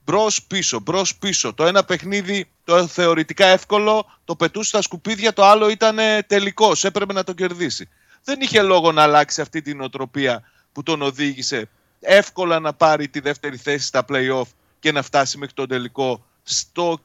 [0.04, 1.54] Μπρος πίσω, μπρος πίσω.
[1.54, 6.84] Το ένα παιχνίδι το θεωρητικά εύκολο, το πετούσε στα σκουπίδια, το άλλο ήταν τελικός.
[6.84, 7.88] Έπρεπε να το κερδίσει.
[8.24, 11.68] Δεν είχε λόγο να αλλάξει αυτή την νοοτροπία που τον οδήγησε
[12.00, 17.00] εύκολα να πάρει τη δεύτερη θέση στα play-off και να φτάσει μέχρι τον τελικό στο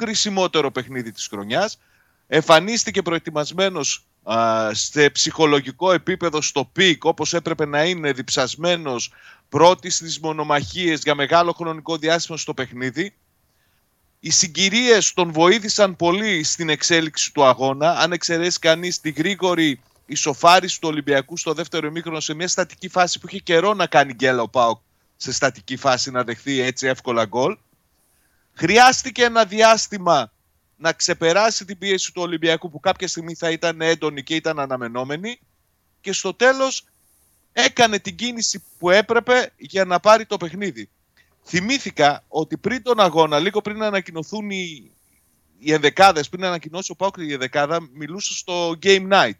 [0.00, 1.78] κρισιμότερο παιχνίδι της χρονιάς.
[2.26, 4.06] Εμφανίστηκε προετοιμασμένος
[4.70, 9.12] σε ψυχολογικό επίπεδο στο peak όπως έπρεπε να είναι διψασμένος
[9.48, 13.14] πρώτος στις μονομαχίες για μεγάλο χρονικό διάστημα στο παιχνίδι.
[14.20, 17.98] Οι συγκυρίες τον βοήθησαν πολύ στην εξέλιξη του αγώνα.
[17.98, 23.18] Αν εξαιρέσει κανείς τη γρήγορη ισοφάριση του Ολυμπιακού στο δεύτερο ημίχρονο σε μια στατική φάση
[23.18, 24.78] που είχε καιρό να κάνει γκέλα ο Πάοκ
[25.16, 27.56] σε στατική φάση να δεχθεί έτσι εύκολα γκολ.
[28.60, 30.32] Χρειάστηκε ένα διάστημα
[30.76, 35.40] να ξεπεράσει την πίεση του Ολυμπιακού που κάποια στιγμή θα ήταν έντονη και ήταν αναμενόμενη
[36.00, 36.84] και στο τέλος
[37.52, 40.90] έκανε την κίνηση που έπρεπε για να πάρει το παιχνίδι.
[41.44, 44.90] Θυμήθηκα ότι πριν τον αγώνα, λίγο πριν ανακοινωθούν οι,
[45.58, 49.38] οι ενδεκάδες, πριν ανακοινώσει ο Πάουκ η ενδεκάδα, μιλούσα στο Game Night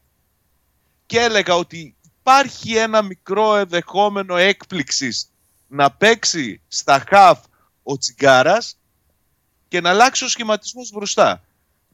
[1.06, 5.30] και έλεγα ότι υπάρχει ένα μικρό ενδεχόμενο έκπληξης
[5.66, 7.38] να παίξει στα χαφ
[7.82, 8.74] ο Τσιγκάρας
[9.70, 11.42] και να αλλάξει ο σχηματισμός μπροστά.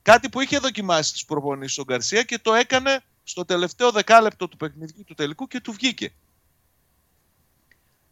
[0.02, 4.56] Κάτι που είχε δοκιμάσει στις προπονήσεις ο Γκαρσία και το έκανε στο τελευταίο δεκάλεπτο του
[4.56, 6.12] παιχνιδιού του τελικού και του βγήκε.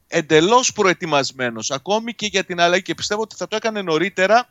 [0.07, 4.49] Εντελώς προετοιμασμένος ακόμη και για την αλλαγή και πιστεύω ότι θα το έκανε νωρίτερα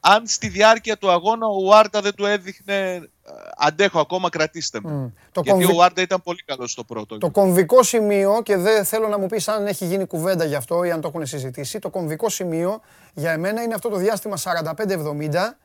[0.00, 3.08] αν στη διάρκεια του αγώνα ο Άρτα δεν του έδειχνε
[3.56, 5.12] αντέχω ακόμα, κρατήστε με.
[5.32, 5.78] Το Γιατί κομβι...
[5.78, 7.18] ο Άρτα ήταν πολύ καλός στο πρώτο.
[7.18, 10.84] Το κομβικό σημείο, και δεν θέλω να μου πεις αν έχει γίνει κουβέντα γι' αυτό
[10.84, 12.80] ή αν το έχουν συζητήσει, το κομβικό σημείο
[13.14, 15.56] για εμένα είναι αυτό το διάστημα 45-70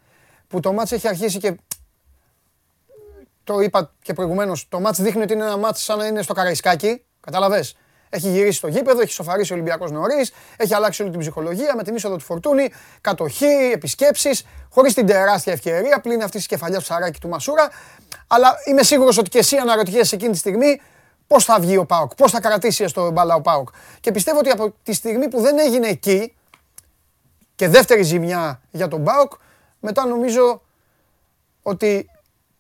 [0.48, 1.56] που το μάτς έχει αρχίσει και
[3.44, 4.68] το είπα και προηγουμένως.
[4.70, 7.04] Το μάτς δείχνει ότι είναι ένα μάτς σαν να είναι στο Καραϊσκάκι.
[7.20, 7.76] Κατάλαβες.
[8.14, 11.84] Έχει γυρίσει το γήπεδο, έχει σοφαρίσει ο Ολυμπιακός νωρίς, έχει αλλάξει όλη την ψυχολογία με
[11.84, 17.20] την είσοδο του Φορτούνη, κατοχή, επισκέψεις, χωρίς την τεράστια ευκαιρία πλην αυτής της κεφαλιάς ψαράκι
[17.20, 17.70] του Μασούρα.
[18.28, 20.82] Αλλά είμαι σίγουρος ότι και εσύ αναρωτιέσαι εκείνη τη στιγμή
[21.28, 23.70] πώς θα βγει ο Πάοκ, πώς θα κρατήσει στο μπάλα ο Πάοκ.
[24.00, 26.36] Και πιστεύω ότι από τη στιγμή που δεν έγινε εκεί
[27.56, 29.32] και δεύτερη ζημιά για τον Πάοκ,
[29.80, 30.62] μετά νομίζω
[31.62, 32.10] ότι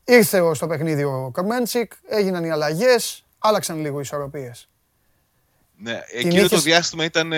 [0.04, 4.71] ήρθε στο παιχνίδι ο Καρμέντσικ, έγιναν οι αλλαγές, άλλαξαν λίγο οι ισορροπίες.
[5.84, 7.34] Ναι, εκείνο το διάστημα ήταν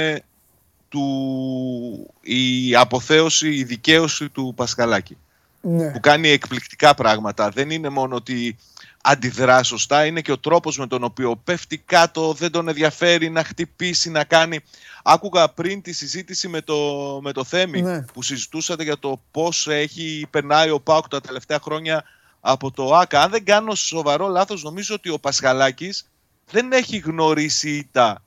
[0.90, 5.18] του, η αποθέωση, η δικαίωση του Πασχαλάκη.
[5.62, 5.92] Ναι.
[5.92, 7.50] Που κάνει εκπληκτικά πράγματα.
[7.50, 8.58] Δεν είναι μόνο ότι
[9.04, 13.44] αντιδρά σωστά, είναι και ο τρόπος με τον οποίο πέφτει κάτω, δεν τον ενδιαφέρει να
[13.44, 14.60] χτυπήσει, να κάνει.
[15.04, 18.02] Άκουγα πριν τη συζήτηση με το, με το Θέμη ναι.
[18.02, 22.04] που συζητούσατε για το πώς έχει περνάει ο Πάουκ τα τελευταία χρόνια
[22.40, 23.22] από το ΆΚΑ.
[23.22, 26.10] Αν δεν κάνω σοβαρό λάθος, νομίζω ότι ο Πασχαλάκης
[26.52, 28.23] δεν έχει γνωρίσει ήττα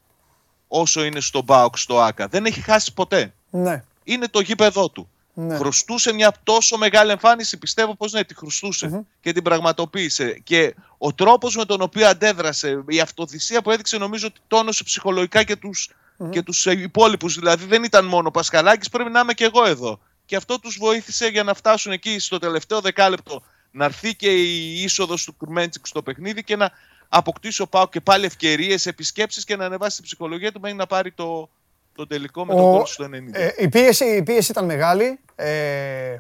[0.80, 2.28] όσο είναι στο Μπάουκ στο ΆΚΑ.
[2.28, 3.32] Δεν έχει χάσει ποτέ.
[3.50, 3.84] Ναι.
[4.04, 5.08] Είναι το γήπεδό του.
[5.34, 5.56] Ναι.
[5.56, 10.40] Χρωστούσε μια τόσο μεγάλη εμφάνιση, πιστεύω πως ναι, τη χρωστουσε και την πραγματοποίησε.
[10.44, 15.42] Και ο τρόπος με τον οποίο αντέδρασε, η αυτοθυσία που έδειξε νομίζω ότι τόνωσε ψυχολογικά
[15.42, 16.30] και τους, mm-hmm.
[16.30, 17.34] και τους υπόλοιπους.
[17.34, 19.98] Δηλαδή δεν ήταν μόνο ο Πασχαλάκης, πρέπει να είμαι και εγώ εδώ.
[20.26, 24.82] Και αυτό τους βοήθησε για να φτάσουν εκεί στο τελευταίο δεκάλεπτο να έρθει και η
[24.82, 26.70] είσοδος του Κουρμέντσικ στο παιχνίδι και να
[27.08, 30.86] αποκτήσει ο Πάο και πάλι ευκαιρίες, επισκέψεις και να ανεβάσει την ψυχολογία του μέχρι να
[30.86, 31.48] πάρει το,
[31.94, 33.08] το τελικό με τον κόλπο στο 90.
[33.32, 35.18] Ε, η, πίεση, η πίεση ήταν μεγάλη.
[35.34, 36.16] Ε,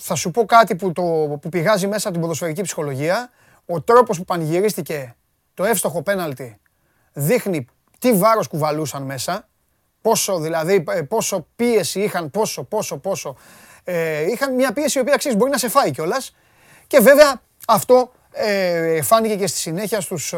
[0.00, 1.02] θα σου πω κάτι που, το,
[1.40, 3.30] που πηγάζει μέσα από την ποδοσφαιρική ψυχολογία.
[3.66, 5.16] Ο τρόπος που πανηγυρίστηκε
[5.54, 6.60] το εύστοχο πέναλτι
[7.12, 7.66] δείχνει
[7.98, 9.48] τι βάρος κουβαλούσαν μέσα.
[10.00, 13.36] Πόσο δηλαδή, ε, πόσο πίεση είχαν, πόσο, πόσο, πόσο.
[13.84, 16.34] Ε, είχαν μια πίεση η οποία αξίζει μπορεί να σε φάει κιόλας.
[16.86, 20.34] Και βέβαια αυτό ε, φάνηκε και στη συνέχεια στους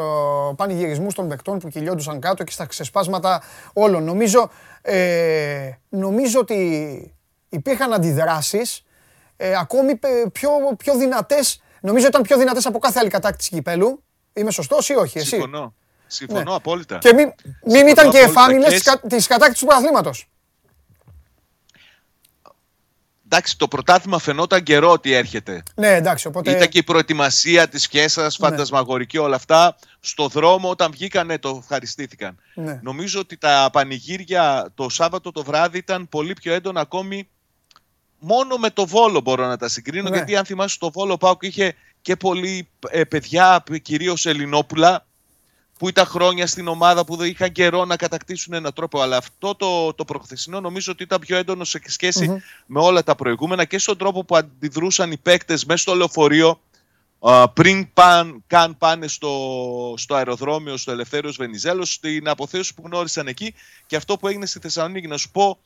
[0.57, 3.43] πανηγυρισμούς των παικτών που κυλιόντουσαν κάτω και στα ξεσπάσματα
[3.73, 4.05] όλων.
[4.05, 4.51] Νομίζω,
[4.83, 7.15] ε, νομίζω ότι
[7.49, 8.85] υπήρχαν αντιδράσεις
[9.37, 9.99] ε, ακόμη
[10.33, 14.03] πιο, πιο δυνατές, νομίζω ήταν πιο δυνατές από κάθε άλλη κατάκτηση κυπέλου.
[14.33, 15.75] Είμαι σωστός ή όχι, εσύ; Συμφωνώ.
[16.07, 16.55] Συμφωνώ ναι.
[16.55, 16.99] απόλυτα.
[16.99, 17.33] Και μην,
[17.65, 20.29] μην ήταν και εφάμιλες της κατάκτησης του πρωταθλήματος.
[23.35, 25.63] Εντάξει, το πρωτάθλημα φαινόταν καιρό ότι έρχεται.
[25.75, 26.51] Ναι, εντάξει, οπότε...
[26.51, 28.31] Ήταν και η προετοιμασία της σχέση, ναι.
[28.31, 29.77] φαντασμαγορική όλα αυτά.
[30.01, 32.39] Στο δρόμο, όταν βγήκανε, το ευχαριστήθηκαν.
[32.55, 32.81] Ναι.
[32.83, 37.29] Νομίζω ότι τα πανηγύρια το Σάββατο το βράδυ ήταν πολύ πιο έντονα ακόμη.
[38.19, 40.17] Μόνο με το Βόλο μπορώ να τα συγκρίνω, ναι.
[40.17, 45.07] γιατί αν θυμάσαι το Βόλο πάω και είχε και πολλοί ε, παιδιά, κυρίως Ελληνόπουλα,
[45.79, 49.01] που ήταν χρόνια στην ομάδα που δεν είχαν καιρό να κατακτήσουν έναν τρόπο.
[49.01, 53.15] Αλλά αυτό το, το προχθεσινό νομίζω ότι ήταν πιο έντονο σε σχεση με όλα τα
[53.15, 56.61] προηγούμενα και στον τρόπο που αντιδρούσαν οι παίκτες μέσα στο λεωφορείο
[57.53, 63.55] πριν παν, καν πάνε στο, στο αεροδρόμιο στο Ελευθέριος Βενιζέλος, στην αποθέωση που γνώρισαν εκεί
[63.87, 65.07] και αυτό που έγινε στη Θεσσαλονίκη.
[65.07, 65.59] Να σου πω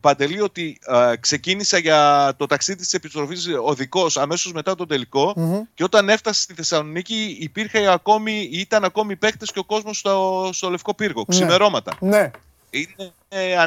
[0.00, 5.34] Παντελή ότι ε, ξεκίνησα για το ταξίδι της επιστροφής οδικός αμέσως μετά το τελικο
[5.74, 10.70] και όταν έφτασε στη Θεσσαλονίκη υπήρχε ακόμη, ήταν ακόμη παίκτες και ο κόσμος στο, στο
[10.70, 11.34] Λευκό Πύργο, ναι.
[11.34, 11.96] ξημερώματα.
[12.00, 12.30] Ναι.
[12.70, 13.64] Είναι ε,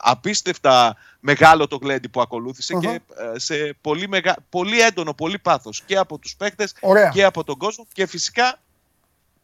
[0.00, 3.00] απίστευτα μεγάλο το γλέντι που ακολούθησε και
[3.34, 4.36] ε, σε πολύ, μεγα...
[4.48, 6.74] πολύ έντονο, πολύ πάθος και από τους παίκτες
[7.12, 8.60] και από τον κόσμο και φυσικά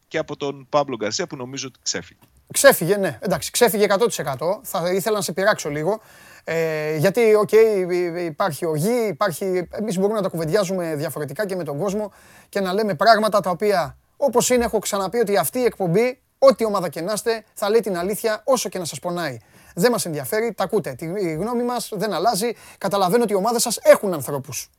[0.07, 2.19] και από τον Παύλο Γκαρσία που νομίζω ότι ξέφυγε.
[2.53, 3.17] Ξέφυγε, ναι.
[3.21, 4.59] Εντάξει, ξέφυγε 100%.
[4.61, 5.99] Θα ήθελα να σε πειράξω λίγο.
[6.43, 9.67] Ε, γιατί, OK, okay, υπάρχει οργή, υπάρχει...
[9.71, 12.11] Εμείς μπορούμε να τα κουβεντιάζουμε διαφορετικά και με τον κόσμο
[12.49, 16.65] και να λέμε πράγματα τα οποία, όπως είναι, έχω ξαναπεί ότι αυτή η εκπομπή, ό,τι
[16.65, 19.37] ομάδα και να είστε, θα λέει την αλήθεια όσο και να σας πονάει.
[19.75, 20.95] Δεν μας ενδιαφέρει, τα ακούτε.
[20.99, 22.51] Η γνώμη μας δεν αλλάζει.
[22.77, 24.69] Καταλαβαίνω ότι οι ομάδες σας έχουν ανθρώπους.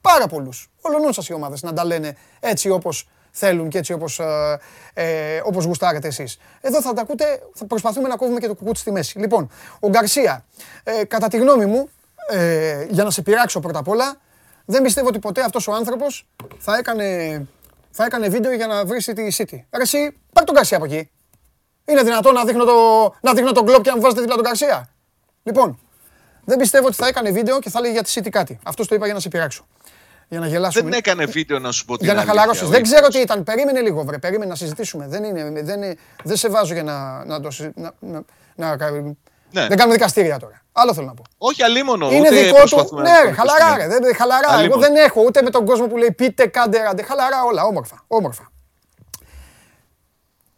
[0.00, 0.70] Πάρα πολλούς.
[0.80, 3.08] Όλων σας οι ομάδες να τα λένε έτσι όπως
[3.38, 4.58] θέλουν και έτσι όπως, ε,
[4.94, 6.38] ε, όπως γουστάρετε εσείς.
[6.60, 7.24] Εδώ θα τα ακούτε,
[7.54, 9.18] θα προσπαθούμε να κόβουμε και το κουκούτσι στη μέση.
[9.18, 9.50] Λοιπόν,
[9.80, 10.44] ο Γκαρσία,
[10.82, 11.88] ε, κατά τη γνώμη μου,
[12.28, 14.16] ε, για να σε πειράξω πρώτα απ' όλα,
[14.64, 16.28] δεν πιστεύω ότι ποτέ αυτός ο άνθρωπος
[16.58, 17.46] θα έκανε,
[17.90, 19.58] θα έκανε βίντεο για να βρει τη City.
[19.76, 21.10] Ρε εσύ, πάρ τον Γκαρσία από εκεί.
[21.84, 22.72] Είναι δυνατόν να δείχνω, το,
[23.20, 24.88] να δείχνω τον κλόπ και να μου βάζετε δίπλα τον Καρσία.
[25.42, 25.78] Λοιπόν,
[26.44, 28.58] δεν πιστεύω ότι θα έκανε βίντεο και θα λέει για τη City κάτι.
[28.62, 29.66] Αυτός το είπα για να σε πειράξω.
[30.28, 30.90] Για να γελάσουμε.
[30.90, 32.66] Δεν έκανε βίντεο να σου πω την Για να αλήθεια, χαλαρώσεις.
[32.66, 32.94] ο Δεν ίδιος.
[32.98, 33.42] ξέρω τι ήταν.
[33.44, 34.18] Περίμενε λίγο, βρε.
[34.18, 35.06] Περίμενε να συζητήσουμε.
[35.08, 38.22] Δεν, είναι, δεν, είναι, δεν σε βάζω για να, να το συ- να, να,
[38.56, 38.76] να,
[39.50, 39.66] Ναι.
[39.66, 40.62] Δεν κάνουμε δικαστήρια τώρα.
[40.72, 41.22] Άλλο θέλω να πω.
[41.38, 42.10] Όχι αλίμονο.
[42.10, 42.54] είναι ούτε δικό του.
[42.68, 43.70] προσπαθούμε να Ναι, το ρε, χαλαρά, ρε.
[43.72, 44.04] ευχαριστούμε.
[44.06, 44.48] Δεν, χαλαρά.
[44.48, 44.80] Εγώ Αλίμονο.
[44.80, 47.02] δεν έχω ούτε με τον κόσμο που λέει πείτε, κάντε, ραντε.
[47.02, 47.62] Χαλαρά όλα.
[47.64, 48.04] Όμορφα.
[48.06, 48.50] Όμορφα.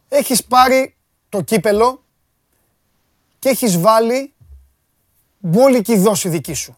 [0.09, 0.95] Έχεις πάρει
[1.29, 2.03] το κύπελο
[3.39, 4.33] και έχεις βάλει
[5.37, 6.77] μπόλικη δόση δική σου.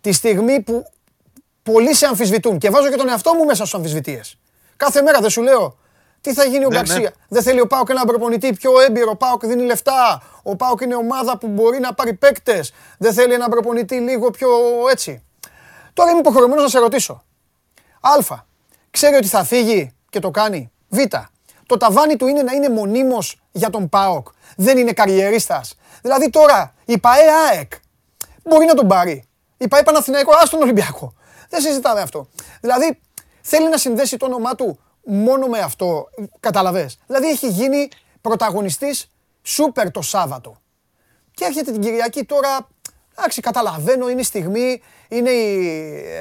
[0.00, 0.90] Τη στιγμή που
[1.72, 4.38] πολλοί σε αμφισβητούν και βάζω και τον εαυτό μου μέσα στους αμφισβητείες.
[4.76, 5.76] Κάθε μέρα δεν σου λέω
[6.20, 7.08] τι θα γίνει ο Ναι, Γκαρσία; ναι.
[7.28, 9.10] Δεν θέλει ο Πάοκ έναν προπονητή πιο έμπειρο.
[9.10, 10.22] Ο Πάοκ δίνει λεφτά.
[10.42, 12.72] Ο Πάοκ είναι ομάδα που μπορεί να πάρει παίκτες.
[12.98, 14.48] Δεν θέλει έναν προπονητή λίγο πιο
[14.90, 15.22] έτσι.
[15.92, 17.22] Τώρα είμαι υποχρεωμένος να σε ρωτήσω.
[18.00, 18.44] Α.
[18.90, 20.98] Ξέρει ότι θα φύγει και το κάνει; Β.
[21.66, 24.26] Το ταβάνι του είναι να είναι μονίμως για τον ΠΑΟΚ.
[24.56, 25.74] Δεν είναι καριερίστας.
[26.02, 27.72] Δηλαδή τώρα η ΠαΕ ΑΕΚ
[28.44, 29.24] μπορεί να τον πάρει.
[29.56, 31.14] Η ΠαΕ Παναθηναϊκό, ας τον Ολυμπιακό.
[31.48, 32.28] Δεν συζητάμε αυτό.
[32.60, 32.98] Δηλαδή
[33.42, 36.08] θέλει να συνδέσει το όνομά του μόνο με αυτό.
[36.40, 36.98] Καταλαβες.
[37.06, 37.88] Δηλαδή έχει γίνει
[38.20, 39.10] πρωταγωνιστής
[39.42, 40.56] σούπερ το Σάββατο.
[41.34, 42.68] Και έρχεται την Κυριακή τώρα,
[43.18, 45.58] εντάξει, καταλαβαίνω, είναι η στιγμή, είναι η,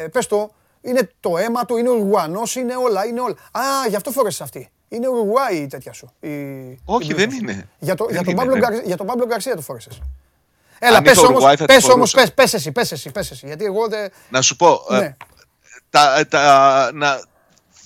[0.03, 3.35] ε, πες το, είναι το αίμα του, είναι ο Ουρουγουανός, είναι όλα, είναι όλα.
[3.51, 4.69] Α, γι' αυτό φόρεσες αυτή.
[4.89, 6.11] Είναι Ουρουγουάη η τέτοια σου.
[6.19, 6.29] Η,
[6.85, 7.37] Όχι, η δεν μπλούζα σου.
[7.43, 7.69] είναι.
[7.79, 8.59] Για, το, Δεν για, τον είναι, Παύλο ναι.
[8.59, 10.01] Γκαρ- για τον Παύλο Γκαρσία το φόρεσες.
[10.87, 12.17] Έλα, Αν πες είχε όμως, Ουρουγουάη θα τη πες όμως, φορούσα.
[12.17, 14.11] πες, πες εσύ, πες εσύ, πες εσύ, γιατί εγώ δεν...
[14.29, 14.81] Να σου πω.
[14.89, 15.15] ε, Ναι.
[15.89, 17.19] τα, τα, να,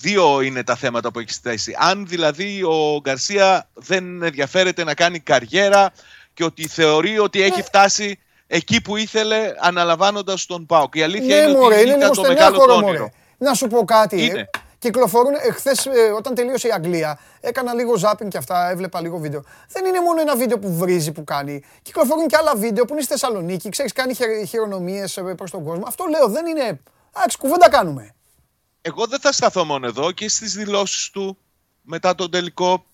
[0.00, 1.76] δύο είναι τα θέματα που έχεις θέσει.
[1.78, 5.90] Αν δηλαδή ο Γκαρσία δεν ενδιαφέρεται να κάνει καριέρα
[6.34, 7.44] και ότι θεωρεί ότι Ναι.
[7.44, 10.94] έχει φτάσει εκεί που ήθελε αναλαμβάνοντας τον ΠΑΟΚ.
[10.94, 12.98] Η αλήθεια Ναι, είναι μωρέ, ότι είναι ήταν λίγο το μεγάλο του στενάχωρο, όνειρο.
[13.02, 13.12] μωρέ.
[13.38, 14.24] Να σου πω κάτι.
[14.24, 14.50] Είναι.
[14.80, 19.44] Κυκλοφορούν, χθες όταν τελείωσε η Αγγλία, έκανα λίγο ζάπινγκ και αυτά, έβλεπα λίγο βίντεο.
[19.68, 21.62] Δεν είναι μόνο ένα βίντεο που βρίζει που κάνει.
[21.82, 24.14] Κυκλοφορούν και άλλα βίντεο που είναι στη Θεσσαλονίκη, ξέρεις, κάνει
[24.48, 25.84] χειρονομίες προς τον κόσμο.
[25.86, 26.80] Αυτό λέω, δεν είναι.
[27.16, 28.14] Εντάξει, κουβέντα κάνουμε.
[28.82, 31.38] Εγώ δεν θα σταθώ μόνο εδώ και στις δηλώσεις του
[31.82, 32.84] μετά τον τελικό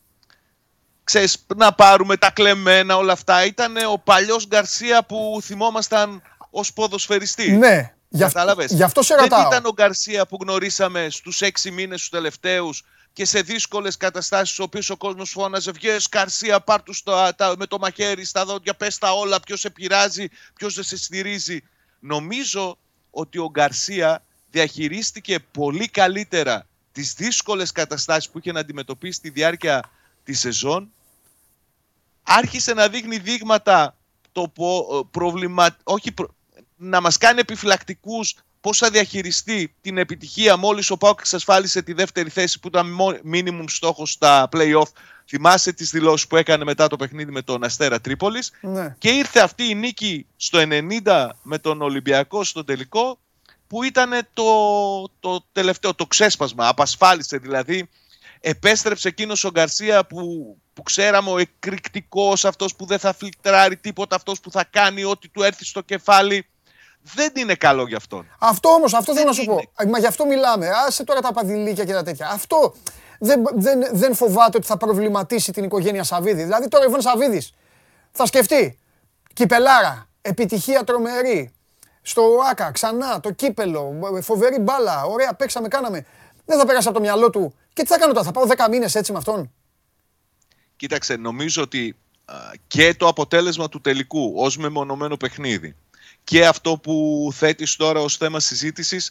[1.04, 3.44] ξέρεις, να πάρουμε τα κλεμμένα όλα αυτά.
[3.44, 7.58] Ήταν ο παλιός Γκαρσία που θυμόμασταν ως ποδοσφαιριστής.
[7.58, 9.46] Ναι, γι' αυτό, Κατάλαβες; γι' αυτό σε Δεν ρωτάω.
[9.46, 14.64] ήταν ο Γκαρσία που γνωρίσαμε στους έξι μήνες τους τελευταίους και σε δύσκολες καταστάσεις στους
[14.64, 18.74] οποίους ο κόσμος φώναζε «Βγες Γκαρσία, πάρ' τους στα- τα- με το μαχαίρι στα δόντια,
[18.74, 21.60] πες τα όλα, ποιος σε πειράζει, ποιος δεν σε στηρίζει».
[22.00, 22.78] Νομίζω
[23.10, 29.90] ότι ο Γκαρσία διαχειρίστηκε πολύ καλύτερα τις δύσκολες καταστάσεις που είχε να αντιμετωπίσει στη διάρκεια
[30.24, 30.90] της σεζόν
[32.22, 33.96] άρχισε να δείχνει δείγματα
[34.32, 35.76] το πο- προβλημα...
[35.84, 36.34] όχι προ-
[36.76, 42.30] να μας κάνει επιφυλακτικούς πώς θα διαχειριστεί την επιτυχία μόλις ο Πάοκ εξασφάλισε τη δεύτερη
[42.30, 44.90] θέση που ήταν μίνιμουμ στόχος στα play-off.
[45.28, 48.94] Θυμάσαι τις δηλώσεις που έκανε μετά το παιχνίδι με τον Αστέρα Τρίπολης; Ναι.
[48.98, 50.58] Και ήρθε αυτή η νίκη στο
[51.02, 53.18] 90 με τον Ολυμπιακό στο τελικό
[53.66, 54.44] που ήταν το,
[55.20, 56.68] το τελευταίο, το ξέσπασμα.
[56.68, 57.88] Απασφάλισε δηλαδή.
[58.40, 64.16] Επέστρεψε εκείνος ο Γκαρσία που, που ξέραμε ο εκρηκτικός, αυτός που δεν θα φιλτράρει τίποτα,
[64.16, 66.46] αυτός που θα κάνει ό,τι του έρθει στο κεφάλι.
[67.14, 68.26] Δεν είναι καλό για αυτόν.
[68.38, 69.54] Αυτό όμως, αυτό θέλω να σου είναι.
[69.54, 69.88] πω.
[69.88, 70.70] Μα γι' αυτό μιλάμε.
[70.86, 72.28] Άσε τώρα τα παδιλίκια και τα τέτοια.
[72.32, 72.74] Αυτό
[73.18, 76.42] δεν, δεν, δεν φοβάται ότι θα προβληματίσει την οικογένεια Σαββίδη.
[76.42, 77.52] Δηλαδή τώρα ο Ιβάν Σαββίδης
[78.12, 78.78] θα σκεφτεί
[79.32, 81.50] κυπελάρα, επιτυχία τρομερή.
[82.02, 83.92] Στο ΟΑΚΑ, ξανά, το κύπελλο,
[84.22, 86.06] φοβερή μπάλα, ωραία, παίξαμε, κάναμε.
[86.44, 87.54] Δεν θα πέρασε από το μυαλό του.
[87.72, 89.52] Και τι θα κάνω τώρα, θα πάω 10 μήνες έτσι με αυτόν;
[90.76, 92.34] Κοίταξε, νομίζω ότι α,
[92.66, 95.76] και το αποτέλεσμα του τελικού ως μεμονωμένο παιχνίδι
[96.26, 99.10] και αυτό που θέτεις τώρα ως θέμα συζήτησης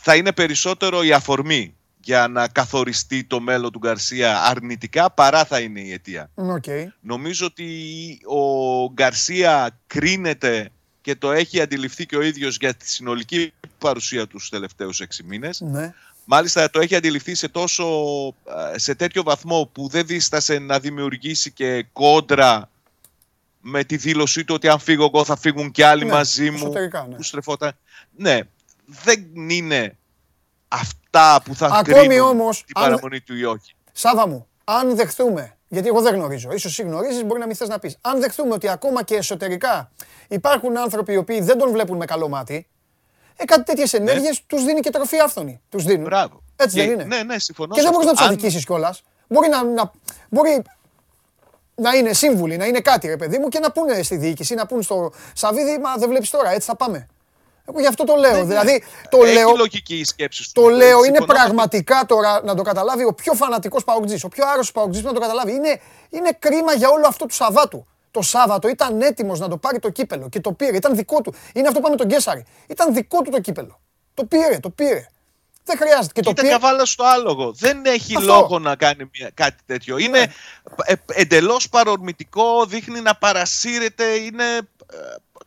[0.00, 5.60] θα είναι περισσότερο η αφορμή για να καθοριστεί το μέλλον του Γκαρσία αρνητικά παρά θα
[5.60, 6.30] είναι η αιτία.
[6.34, 6.64] Οκ.
[7.00, 7.68] Νομίζω ότι
[8.24, 14.38] ο Γκαρσία κρίνεται και το έχει αντιληφθεί και ο ίδιος για τη συνολική παρουσία του
[14.38, 15.60] στους τελευταίους έξι μήνες.
[15.60, 15.94] Ναι.
[16.24, 17.84] Μάλιστα το έχει αντιληφθεί σε, τόσο,
[18.74, 22.70] ε, σε τέτοιο βαθμό που δεν δίστασε να δημιουργήσει και κόντρα
[23.68, 26.56] με τη δήλωσή του ότι αν φύγω εγώ θα φύγουν και άλλοι Ναι, μαζί μου
[26.56, 27.16] εσωτερικά, ναι.
[27.16, 27.72] που στρεφόταν.
[28.16, 28.38] Ναι,
[28.86, 29.98] δεν είναι
[30.68, 33.74] αυτά που θα Ακόμη κρίνουν όμως, την αν- παραμονή του ή όχι.
[33.92, 37.68] Σάβα μου, αν δεχθούμε, γιατί εγώ δεν γνωρίζω, ίσως εσύ γνωρίζεις, μπορεί να μην θες
[37.68, 37.98] να πεις.
[38.00, 39.90] Αν δεχθούμε ότι ακόμα και εσωτερικά
[40.28, 42.66] υπάρχουν άνθρωποι οι οποίοι δεν τον βλέπουν με καλό μάτι,
[43.36, 45.60] ε, κάτι τέτοιες ενέργειες τους δίνει και τροφή άφθονη.
[45.68, 46.02] Τους δίνουν.
[46.02, 46.08] Ναι.
[46.08, 46.42] Μπράβο.
[46.56, 47.04] Έτσι Και- δεν είναι.
[47.04, 47.74] Ναι, ναι, συμφωνώ.
[47.74, 48.22] Και σε δεν μπορείς να αυτό.
[48.24, 49.02] τους Αν- αδικήσεις κιόλας.
[49.28, 49.90] Μπορεί να, να,
[50.30, 50.62] μπορεί
[51.76, 54.66] να είναι σύμβουλοι, να είναι κάτι ρε παιδί μου και να πούνε στη διοίκηση, να
[54.66, 57.06] πούνε στο Σαββίδι, μα δεν βλέπεις τώρα, έτσι θα πάμε.
[57.68, 58.44] Εγώ γι' αυτό το λέω.
[58.44, 60.52] Δηλαδή, το Έχει λέω, λογική η σκέψη σου.
[60.52, 61.26] το λέω είναι Συμφωνώ.
[61.26, 65.14] πραγματικά τώρα να το καταλάβει ο πιο φανατικός παουτζής, ο πιο άρρωστος παουτζής που να
[65.14, 65.52] το καταλάβει.
[65.52, 65.80] Είναι,
[66.10, 67.86] είναι κρίμα για όλο αυτό του Σαββάτου.
[68.10, 70.76] Το Σάββατο ήταν έτοιμος να το πάρει το κύπελο και το πήρε.
[70.76, 71.34] Ήταν δικό του.
[71.54, 72.44] Είναι αυτό που είπαμε τον Γκέσαρη.
[72.66, 73.80] Ήταν δικό του το κύπελο.
[74.14, 75.06] Το πήρε, το πήρε.
[75.66, 76.12] Δεν χρειάζεται.
[76.12, 76.52] Και το Κοίτα πήρε.
[76.52, 77.52] καβάλα στο άλογο.
[77.52, 78.26] Δεν έχει Αυτό.
[78.32, 79.98] λόγο να κάνει μια, κάτι τέτοιο.
[79.98, 80.32] Είναι
[80.84, 84.44] ε, εντελώς παρορμητικό, δείχνει να παρασύρεται, είναι
[84.92, 84.96] ε,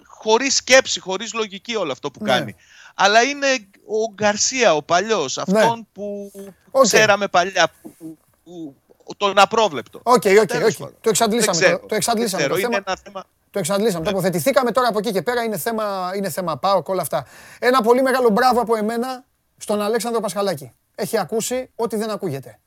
[0.06, 2.30] χωρίς σκέψη, χωρίς λογική όλο αυτό που Ναι.
[2.32, 2.56] κάνει.
[2.96, 3.48] Αλλά είναι
[3.86, 6.44] ο Γκαρσία, ο παλιός, αυτόν που Ναι.
[6.72, 6.84] Οκ.
[6.84, 8.76] ξέραμε παλιά, που, που- που-
[9.18, 10.00] τον απρόβλεπτο.
[10.04, 10.78] Οκ, οκ, Τέλος οκ.
[10.78, 10.96] πάντων.
[11.02, 11.58] Το εξαντλήσαμε.
[11.58, 11.80] Δεν ξέρω.
[11.80, 12.42] Το, το εξαντλήσαμε.
[12.44, 12.70] Δεν Το ξέρω.
[12.72, 13.24] θέμα, Είναι ένα θέμα...
[13.52, 14.06] το εξαντλήσαμε.
[14.06, 15.44] Τοποθετηθήκαμε τώρα από εκεί και πέρα.
[15.44, 17.26] Είναι θέμα, είναι θέμα ΠΑΟΚ, όλα αυτά.
[17.60, 19.24] Ένα πολύ μεγάλο μπράβο από εμένα
[19.60, 20.72] στον Αλέξανδρο Πασχαλάκη.
[20.96, 22.60] Έχει ακούσει ό,τι δεν ακούγεται.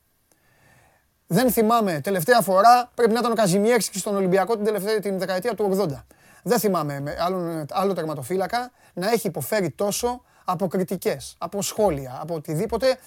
[1.26, 5.54] Δεν θυμάμαι τελευταία φορά, πρέπει να ήταν ο Καζιμιέρσκι στον Ολυμπιακό την, τελευταία, την δεκαετία
[5.54, 6.04] του 80.
[6.42, 12.34] Δεν θυμάμαι με άλλον, άλλο τερματοφύλακα να έχει υποφέρει τόσο από κριτικές, από σχόλια, από
[12.34, 12.98] οτιδήποτε.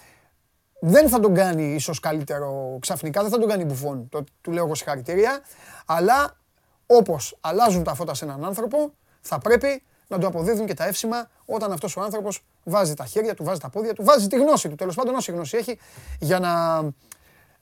[0.79, 4.09] Δεν θα τον κάνει ίσως καλύτερο ξαφνικά, δεν θα τον κάνει μπουφόν.
[4.09, 5.41] Το, του λέω εγώ συγχαρητήρια.
[5.85, 6.37] Αλλά
[6.85, 11.29] όπως αλλάζουν τα φώτα σε έναν άνθρωπο, θα πρέπει να του αποδίδουν και τα εύσημα
[11.45, 14.69] όταν αυτός ο άνθρωπος βάζει τα χέρια του, βάζει τα πόδια του, βάζει τη γνώση
[14.69, 14.75] του.
[14.75, 15.79] Τέλος πάντων, όση γνώση έχει
[16.19, 16.81] για να,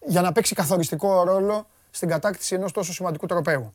[0.05, 3.73] για να παίξει καθοριστικό ρόλο στην κατάκτηση ενός τόσο σημαντικού τροπέου.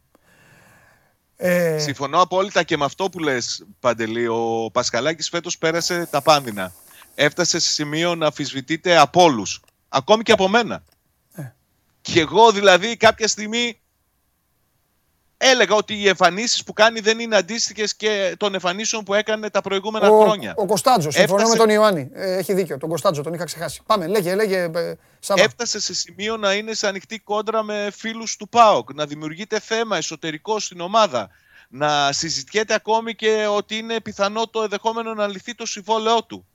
[1.36, 4.26] Ε, Συμφωνώ απόλυτα και με αυτό που λες, Παντελή.
[4.26, 6.72] Ο Πασχαλάκης φέτος πέρασε τα πάνδυνα.
[7.14, 9.60] Έφτασε σε σημείο να αμφισβητείται από όλους.
[9.88, 10.82] Ακόμη και από μένα.
[11.34, 11.42] Ε.
[12.00, 13.80] Και εγώ δηλαδή κάποια στιγμή
[15.38, 19.60] έλεγα ότι οι εμφανίσεις που κάνει δεν είναι αντίστοιχες και των εμφανίσεων που έκανε τα
[19.60, 20.54] προηγούμενα ο, χρόνια.
[20.56, 22.10] ο Κωνσταντζος, συμφωνώ Έφτασε- με τον Ιωάννη.
[22.12, 22.78] Ε, έχει δίκιο.
[22.78, 23.80] Τον Κωνσταντζο, τον είχα ξεχάσει.
[23.86, 24.56] Πάμε, λέγε, λέγε.
[24.74, 25.42] ε, Σάβα.
[25.42, 29.96] Έφτασε σε σημείο να είναι σε ανοιχτή κόντρα με φίλους του ΠΑΟΚ, να δημιουργείται θέμα
[29.96, 31.28] εσωτερικό στην ομάδα,
[31.68, 36.46] να συζητιέται ακόμη και ότι είναι πιθανό το ενδεχόμενο να λυθεί το συμβόλαιό του.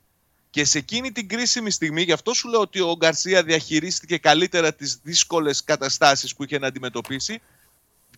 [0.49, 4.73] Και σε εκείνη την κρίσιμη στιγμή, γι' αυτό σου λέω ότι ο Γκαρσία διαχειρίστηκε καλύτερα
[4.73, 7.41] τις δύσκολες καταστάσεις που είχε να αντιμετωπίσει,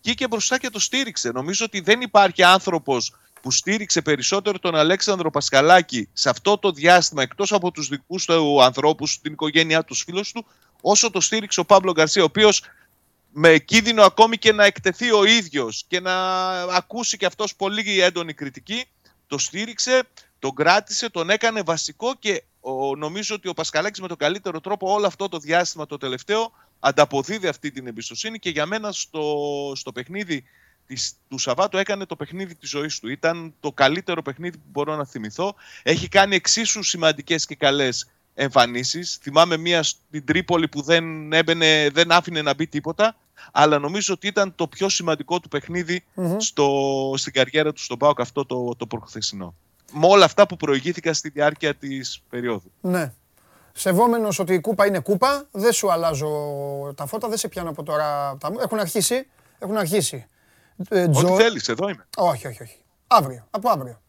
[0.06, 1.30] βγήκε μπροστά και το στήριξε.
[1.30, 7.22] Νομίζω ότι δεν υπάρχει άνθρωπος που στήριξε περισσότερο τον Αλέξανδρο Πασχαλάκη σε αυτό το διάστημα,
[7.22, 10.46] εκτός από τους δικούς του ανθρώπους, την οικογένειά του, τους φίλους του,
[10.80, 12.62] όσο το στήριξε ο Παύλο Γκαρσία, ο οποίος
[13.32, 16.14] με κίνδυνο ακόμη και να εκτεθεί ο ίδιος και να
[16.62, 18.84] ακούσει και αυτός πολύ έντονη κριτική,
[19.26, 20.02] το στήριξε,
[20.38, 24.92] τον κράτησε, τον έκανε βασικό και ο, νομίζω ότι ο Πασχαλάκης με τον καλύτερο τρόπο
[24.92, 29.22] όλο αυτό το διάστημα το τελευταίο ανταποδίδει αυτή την εμπιστοσύνη και για μένα στο,
[29.74, 30.44] στο παιχνίδι
[30.86, 33.08] της, του Σαββάτου έκανε το παιχνίδι της ζωής του.
[33.08, 35.54] Ήταν το καλύτερο παιχνίδι που μπορώ να θυμηθώ.
[35.82, 39.18] Έχει κάνει εξίσου σημαντικές και καλές εμφανίσεις.
[39.22, 43.16] Θυμάμαι μία στην Τρίπολη που δεν, έμπαινε, δεν άφηνε να μπει τίποτα.
[43.52, 46.04] Αλλά νομίζω ότι ήταν το πιο σημαντικό του παιχνιδι
[46.36, 49.54] στο, στην καριέρα του στον ΠΑΟΚ αυτό το, το προχθεσινό.
[49.92, 52.70] Με όλα αυτά που προηγήθηκαν στη διάρκεια της περίοδου.
[52.80, 53.12] Ναι.
[53.78, 56.28] Σεβόμενος ότι η κούπα είναι κούπα, δεν σου αλλάζω
[56.96, 58.36] τα φώτα, δεν σε πιάνω από τώρα.
[58.40, 58.58] τα μου.
[58.60, 59.26] Έχουν αρχίσει.
[59.58, 60.26] Έχουν αρχίσει.
[60.88, 62.06] Ε, Ό,τι Τζο- θέλεις, εδώ είμαι.
[62.16, 62.76] Όχι, όχι, όχι.
[63.06, 63.46] Αύριο.
[63.50, 64.00] Από αύριο.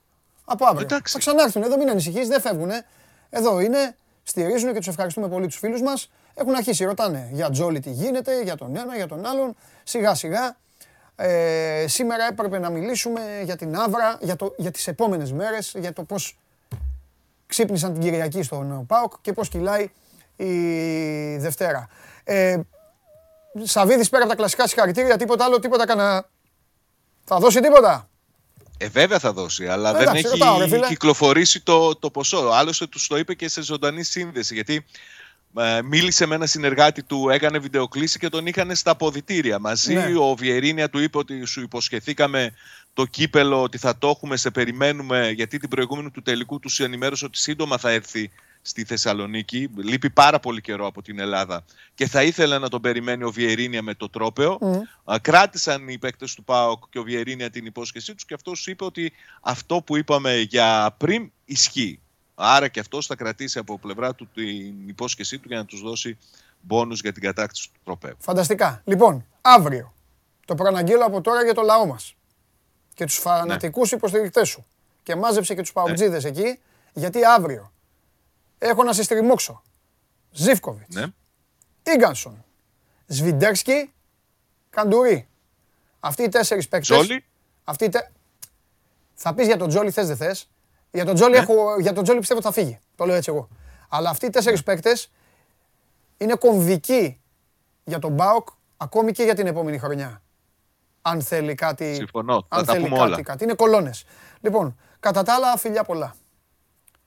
[0.46, 0.82] Από αύριο.
[0.82, 1.14] Εντάξει.
[1.14, 2.70] Θα ξανάρθουν εδώ, μην ανησυχείς, δεν φεύγουν.
[3.30, 6.10] Εδώ είναι, στηρίζουν και τους ευχαριστούμε πολύ τους φίλους μας.
[6.34, 9.56] Έχουν αρχίσει, ρωτάνε για Τζόλι τι γίνεται, για τον ένα, για τον άλλον.
[9.84, 10.58] Σιγά σιγά.
[11.16, 15.94] Ε, σήμερα έπρεπε να μιλήσουμε για την Άβρα, για, το, για τις επόμενες μέρες, για
[15.94, 16.38] το πώς
[17.48, 19.90] ξύπνησαν την Κυριακή στον ΠΑΟΚ και πώς κυλάει
[20.36, 20.52] η
[21.38, 21.88] Δευτέρα.
[22.24, 22.60] Ε,
[23.64, 26.30] Σαββίδης πέρα από τα κλασικά συγχαρητήρια, τίποτα άλλο, τίποτα κανένα.
[27.24, 28.10] Θα δώσει τίποτα;
[28.78, 30.88] Ε, βέβαια θα δώσει, αλλά δεν Εντάξει, έχει ρωτάω, ρε φίλε.
[30.88, 32.38] κυκλοφορήσει το, το ποσό.
[32.38, 34.54] Άλλωστε τους το είπε και σε ζωντανή σύνδεση.
[34.54, 34.86] Γιατί
[35.58, 39.60] ε, μίλησε με ένα συνεργάτη του, έκανε βιντεοκλήση και τον είχαν στα αποδητήρια.
[39.60, 40.14] Μαζί Ναι.
[40.20, 42.54] ο Βιερίνια του είπε ότι σου υποσχεθήκαμε
[42.98, 45.30] το κύπελο, ότι θα το έχουμε, σε περιμένουμε.
[45.30, 49.70] Γιατί την προηγούμενη του τελικού τους ενημέρωσε ότι σύντομα θα έρθει στη Θεσσαλονίκη.
[49.76, 51.66] Λείπει πάρα πολύ καιρό από την Ελλάδα
[51.96, 54.60] και θα ήθελε να τον περιμένει ο Βιερίνια με το τρόπεο.
[55.04, 58.84] Α, Κράτησαν οι παίκτες του ΠΑΟΚ και ο Βιερίνια την υπόσχεσή τους και αυτός είπε
[58.84, 59.12] ότι
[59.42, 62.00] αυτό που είπαμε για πριν ισχύει.
[62.36, 66.18] Άρα και αυτός θα κρατήσει από πλευρά του την υπόσχεσή του για να τους δώσει
[66.62, 68.16] μπόνους για την κατάκτηση του τροπέου.
[68.20, 68.82] Φανταστικά.
[68.86, 69.94] Λοιπόν, αύριο
[70.46, 72.16] το προαναγγείλω από τώρα για το λαό μας
[72.98, 74.66] και τους φανατικούς υποστηρικτές σου.
[75.04, 76.60] Και μάζεψε και τους παουτζίδες εκεί,
[76.94, 77.72] γιατί αύριο
[78.58, 79.62] έχω να σε στριμώξω.
[80.32, 81.06] Ζίβκοβιτς, Ναι.
[81.84, 82.46] Ίγκανσον,
[83.06, 83.94] Σβιντέρσκι,
[84.70, 85.28] Καντουρί.
[86.00, 86.98] Αυτοί οι τέσσερις παίκτες...
[86.98, 87.26] Τζόλι.
[87.64, 88.00] Αυτοί οι τε...
[89.14, 90.50] Θα πεις για τον Τζόλι θες δεν θες.
[90.92, 91.38] Για τον Τζόλι, Ναι.
[91.38, 91.80] έχω...
[91.80, 92.80] για τον Τζόλι πιστεύω ότι θα φύγει.
[92.96, 93.48] Το λέω έτσι εγώ.
[93.90, 95.12] Αλλά αυτοί οι τέσσερις παίκτες
[96.18, 97.22] είναι κομβικοί
[97.84, 98.48] για τον Μπάουκ
[98.78, 100.22] ακόμη και για την επόμενη χρονιά.
[101.10, 101.94] Αν θέλει κάτι.
[101.94, 102.46] Συμφωνώ.
[102.50, 103.22] Θα αν τα θέλει πούμε κάτι, όλα.
[103.22, 103.44] κάτι.
[103.44, 104.06] Είναι κολόνες.
[104.42, 106.16] Λοιπόν, κατά τα άλλα, φιλιά πολλά.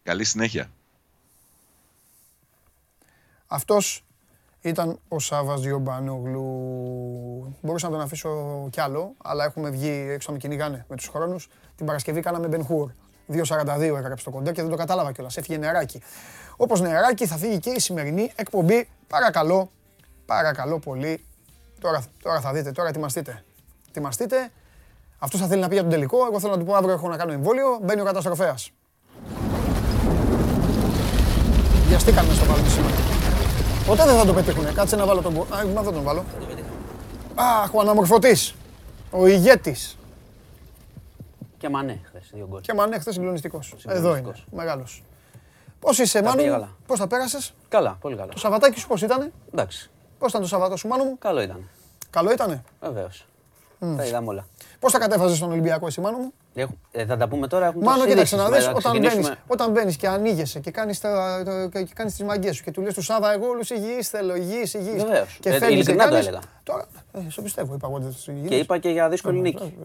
[0.02, 0.70] Καλή συνέχεια.
[3.46, 4.04] Αυτός
[4.60, 7.56] ήταν ο Σάβας Διομπανόγλου.
[7.60, 11.08] Μπορούσα να τον αφήσω κι άλλο, αλλά έχουμε βγει έξω να με κυνηγάνε με τους
[11.08, 11.48] χρόνους.
[11.76, 12.90] Την Παρασκευή κάναμε Μπενχούρ.
[13.32, 15.36] 2.42 έγραψε το κοντέ και δεν το κατάλαβα κιόλας.
[15.36, 16.02] Έφυγε νεράκι.
[16.56, 18.88] Όπως νεράκι θα φύγει και η σημερινή εκπομπή.
[19.06, 19.70] Παρακαλώ,
[20.26, 21.24] παρακαλώ πολύ.
[21.80, 23.44] Τώρα, τώρα θα δείτε, τώρα ετοιμαστείτε.
[23.90, 24.50] Ετοιμαστείτε.
[25.18, 26.16] Αυτός θα θέλει να πει για τον τελικό.
[26.30, 27.78] Εγώ θέλω να του πω αύριο έχω να κάνω εμβόλιο.
[27.82, 28.54] Μπαίνει ο καταστροφέα.
[31.88, 32.94] Βιαστήκαμε στο βάλουμε σήμερα.
[33.86, 34.72] Ποτέ δεν θα το πετύχουνε.
[34.72, 35.34] Κάτσε να βάλω τον.
[35.34, 36.24] κο- Α, μα δεν τον βάλω.
[37.34, 38.54] Αχ, ο αναμορφωτής.
[39.10, 39.98] Ο ηγέτης.
[41.58, 42.60] Και μανέ χθες, δύο γκολ.
[42.60, 43.74] Και μανέ χθες συγκλονιστικός.
[43.86, 43.98] Εδώ είναι.
[44.16, 44.44] Συγκλονιστικός.
[44.52, 45.02] Μεγάλος.
[45.80, 46.76] Πώς είσαι, Τα πήγε Μάνου, καλά.
[46.86, 48.32] πώς τα πέρασες; Καλά, πολύ καλά.
[48.32, 51.68] Το Σαββατάκι σου πώς ήτανε; Εντάξει, Πώς ήταν το Σαββατό σου, Μάνου μου; καλό ήταν.
[52.10, 53.26] Καλό ήτανε; Βεβαίως.
[53.96, 54.46] Τα είδαμε όλα.
[54.78, 57.66] Πώς τα κατέφαζες στον Ολυμπιακό εσύ, Μάνου μου; Έχω- ε, θα τα πούμε τώρα.
[57.66, 58.58] Έχουμε Μάνο, τόσες κοίταξε να ειδήσεις.
[58.58, 61.92] δεις, Μετά όταν ξεκινήσουμε- μπαίνεις, όταν μπαίνεις και ανοίγεσαι και κάνεις, τα, το- και και
[61.94, 65.02] κάνεις τις μαγκές σου και του λες του Σάβα, εγώ όλους υγιείς θέλω, υγιείς, υγιείς.
[65.04, 65.38] Βεβαίως.
[65.40, 66.26] Και Ε, φεύγεις και ειλικρινά το κάνεις...
[66.26, 66.42] έλεγα.
[66.62, 68.48] Τώρα, ε, σε πιστεύω, είπα εγώ ότι τους υγιείς.
[68.48, 69.76] Και είπα και για δύσκολη νίκη.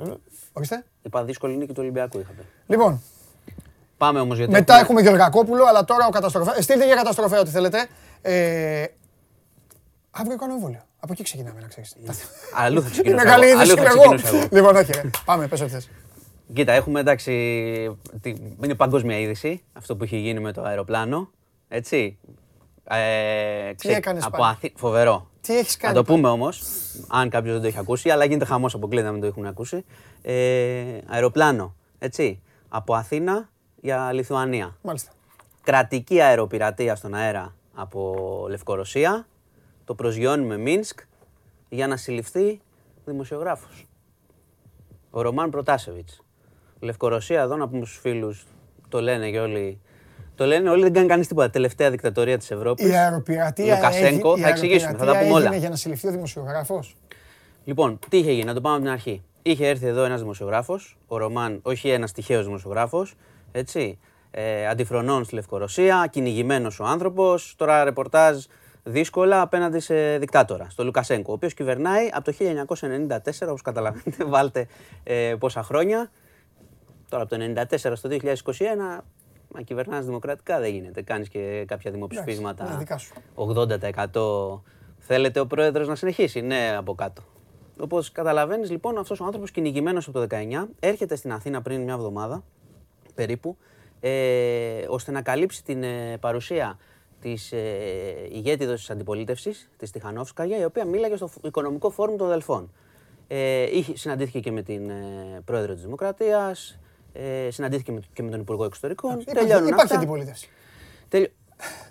[0.53, 0.83] Ορίστε.
[1.01, 2.41] Είπα δύσκολη νίκη του Ολυμπιακού είχατε.
[2.67, 3.01] Λοιπόν,
[3.97, 4.51] Πάμε όμως γιατί.
[4.51, 6.57] μετά έχουμε Γεωργακόπουλο, αλλά τώρα ο καταστροφέας.
[6.57, 7.87] Ε, Στείλτε για καταστροφέα ό,τι θέλετε.
[8.21, 8.85] Ε,
[10.11, 10.79] αύριο κάνω εμβόλιο.
[11.05, 11.95] Από εκεί ξεκινάμε, να ξέρεις.
[12.63, 13.15] Αλλού θα Είναι ξεκινήσω.
[13.23, 13.61] μεγάλη εγώ.
[13.61, 14.15] είδηση, Αλλού θα είμαι εγώ.
[14.15, 14.47] ξεκινήσω εγώ.
[14.51, 15.01] Λοιπόν, όχι, ρε.
[15.25, 15.89] πάμε, πες ό,τι θες.
[16.53, 17.31] Κοίτα, έχουμε εντάξει.
[18.21, 21.29] τι- Είναι παγκόσμια είδηση αυτό που έχει γίνει με το αεροπλάνο.
[21.67, 22.17] Έτσι.
[22.83, 25.29] Ε, ξε- έκανες από πάλι; Αθή- Φοβερό.
[25.41, 26.61] Τι έχεις κάνει Να το πάλι; πούμε όμως,
[27.07, 29.85] αν κάποιος δεν το έχει ακούσει, αλλά γίνεται χαμός αποκλείται να μην το έχουν ακούσει.
[30.21, 31.75] Ε, αεροπλάνο.
[31.99, 32.41] Έτσι.
[32.69, 33.49] Από Αθήνα
[33.81, 34.77] για Λιθουανία.
[34.81, 35.11] Μάλιστα.
[35.63, 38.15] Κρατική αεροπειρατεία στον αέρα από
[38.49, 39.27] Λευκορωσία.
[39.85, 40.99] Το προσγειώνουμε Μίνσκ
[41.69, 42.61] για να συλληφθεί
[43.05, 43.87] δημοσιογράφος.
[45.09, 46.21] Ο Ρωμάν Προτάσεβιτς.
[46.79, 48.45] Λευκορωσία εδώ, να πούμε στους φίλους,
[48.89, 49.79] το λένε και όλοι.
[50.35, 51.49] Το λένε όλοι, δεν κάνει κανείς τίποτα.
[51.49, 52.87] Τελευταία δικτατορία της Ευρώπης.
[52.87, 55.45] Η αεροπειρατεία Λουκασένκο, έγι- η θα εξηγήσουμε, θα τα αεροπειρατεία πούμε όλα.
[55.45, 56.95] έγινε για να συλληφθεί ο δημοσιογράφος.
[57.63, 59.23] Λοιπόν, τι είχε γίνει, να το πάμε από την αρχή.
[59.41, 63.15] Είχε έρθει εδώ ένας δημοσιογράφος, ο Ρωμάν, όχι ένας τυχαίος δημοσιογράφος,
[63.51, 63.99] έτσι.
[64.31, 67.53] Ε, αντιφρονών στη Λευκορωσία, κυνηγημένος ο άνθρωπος.
[67.57, 68.45] Τώρα ρεπορτάζ
[68.87, 74.67] δύσκολα απέναντι σε δικτάτορα, στο Λουκασέγκο, ο οποίος κυβερνάει από το 1994, όπως καταλαβαίνετε, βάλτε
[75.03, 76.11] ε, πόσα χρόνια.
[77.09, 79.03] Τώρα από το 1994 στο 2021,
[79.47, 81.01] να κυβερνάς δημοκρατικά δεν γίνεται.
[81.01, 82.69] Κάνεις και κάποια δημοψηφίσματα.
[82.69, 83.13] ναι, δικά σου.
[83.35, 84.59] 80%
[84.99, 87.21] θέλετε ο πρόεδρος να συνεχίσει; Ναι, από κάτω.
[87.79, 91.93] Όπως καταλαβαίνεις, λοιπόν, αυτός ο άνθρωπος κυνηγημένος από το 19 έρχεται στην Αθήνα πριν μια
[91.93, 92.43] εβδομάδα
[93.15, 93.57] περίπου,
[93.99, 96.77] ε, ώστε να καλύψει την ε, παρουσία
[97.25, 97.57] της ε,
[98.31, 102.71] ηγέτιδος της αντιπολίτευσης, της Τιχανόφσκαγια, η οποία μίλαγε στο Οικονομικό Φόρουμ των Δελφών.
[103.27, 106.79] Ε, είχε, συναντήθηκε και με την ε, πρόεδρο της Δημοκρατίας,
[107.13, 109.11] ε, συναντήθηκε με, και με τον Υπουργό Εξωτερικών.
[109.19, 109.95] Υπάρχει, Τελειώνουν υπάρχει αυτά.
[109.95, 110.49] αντιπολίτευση.
[111.09, 111.31] Τέλειο-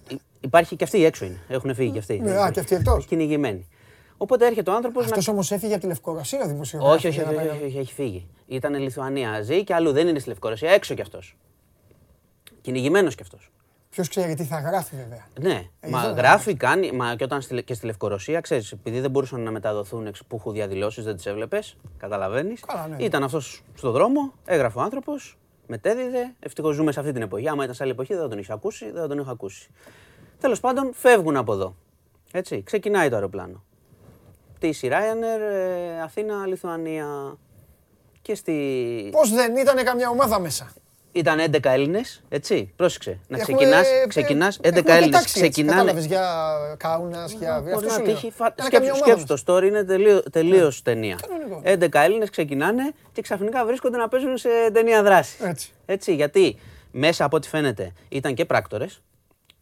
[0.09, 1.40] Υ- Υπάρχει και αυτοί έξω είναι.
[1.48, 2.19] Έχουν φύγει και αυτοί.
[2.19, 3.06] Ναι, α, και αυτοί εκτός.
[3.06, 3.69] Κυνηγημένοι.
[4.16, 5.05] Οπότε έρχεται ο άνθρωπος.
[5.05, 6.97] Αυτός όμως έφυγε από τη Λευκορωσία ο δημοσιογράφος.
[6.97, 8.28] Όχι, όχι, για να όχι, πάει- όχι, όχι, έχει φύγει.
[8.47, 9.43] Ήταν Λιθουανία.
[9.43, 9.93] Ζει και αλλού.
[9.93, 10.70] Δεν είναι στη Λευκορωσία.
[10.70, 11.36] Έξω κι αυτός.
[12.61, 13.51] Κυνηγημένος κι αυτός.
[13.95, 15.27] Ποιος ξέρει τι θα γράφει βέβαια.
[15.41, 16.93] Ναι, Ε, μα εδώ γράφει, κάνει.
[16.93, 20.37] Μα και όταν στη, και στη Λευκορωσία, ξέρεις, επειδή δεν μπορούσαν να μεταδοθούν εξ που
[20.37, 21.77] έχουν διαδηλώσει, δεν τις έβλεπες.
[21.99, 22.61] Καταλαβαίνεις.
[22.61, 23.05] Καλά, ναι.
[23.05, 26.35] Ήταν αυτός στον δρόμο, έγραφε ο άνθρωπος, μετέδιδε.
[26.39, 27.49] Ευτυχώς ζούμε σε αυτή την εποχή.
[27.49, 29.69] Άμα ήταν σε άλλη εποχή, δεν θα τον είχε ακούσει, δεν θα τον είχα ακούσει.
[30.41, 31.77] Τέλος πάντων, φεύγουν από εδώ.
[32.33, 33.65] Έτσι, ξεκινάει το αεροπλάνο.
[34.55, 37.39] Πτήση Ryanair, ε, Αθήνα, Λιθουανία.
[38.23, 39.09] Και στη.
[39.12, 40.73] Πώς δεν ήταν καμιά ομάδα μέσα.
[41.16, 42.73] Ήταν 11 Έλληνες, έτσι.
[42.77, 43.19] Πρόσεξε.
[43.28, 43.86] Να Έχουμε, ξεκινάς.
[43.89, 45.07] ε, Ξεκινάς, 11 έχουμε Έλληνες.
[45.11, 45.77] πετάξει έτσι, Ξεκινάνε.
[45.78, 46.27] Κατάλαβες για
[46.77, 47.61] Κάουνας, για...
[47.61, 48.15] Μπορεί αυτό να σου λέω.
[48.15, 48.31] τύχει.
[48.36, 51.19] φα- Ήταν καμιά Σκέψου, ομάδα σκέψου το story είναι τελείω τελείως ταινία.
[51.28, 51.62] Κανονικό.
[51.65, 55.41] 11 Έλληνες ξεκινάνε και ξαφνικά βρίσκονται να παίζουν σε ταινία δράσης.
[55.41, 55.73] Έτσι.
[55.86, 56.57] Έτσι, γιατί
[56.91, 59.03] μέσα από ό,τι φαίνεται ήταν και πράκτορες.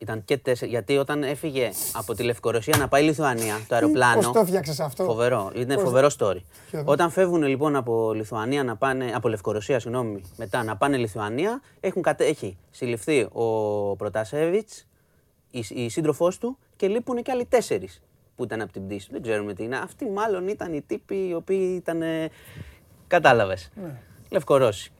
[0.02, 4.20] Ήταν και τέσσερι, γιατί όταν έφυγε από τη Λευκορωσία να πάει Λιθουανία, το αεροπλάνο.
[4.20, 6.40] Πώς το έφτιαξες αυτό; Φοβερό, είναι Πώς- φοβερό story.
[6.70, 6.92] Ποιο δω.
[6.92, 12.02] Όταν φεύγουν λοιπόν από Λιθουανία να πάνε, από Λευκορωσία, συγγνώμη, μετά να πάνε Λιθουανία, έχουν
[12.02, 13.46] κατε, έχει συλληφθεί ο
[13.96, 14.68] Προτασέβιτ,
[15.50, 18.02] η, η σύντροφός του και λείπουν και άλλοι τέσσερις
[18.36, 19.08] που ήταν από την πτήση.
[19.10, 19.76] Δεν ξέρουμε τι είναι.
[19.76, 22.02] Αυτοί μάλλον ήταν οι τύποι οι οποίοι ήταν.
[23.06, 23.70] Κατάλαβες.
[23.82, 23.98] Ναι.
[24.30, 24.92] Λευκορώσοι.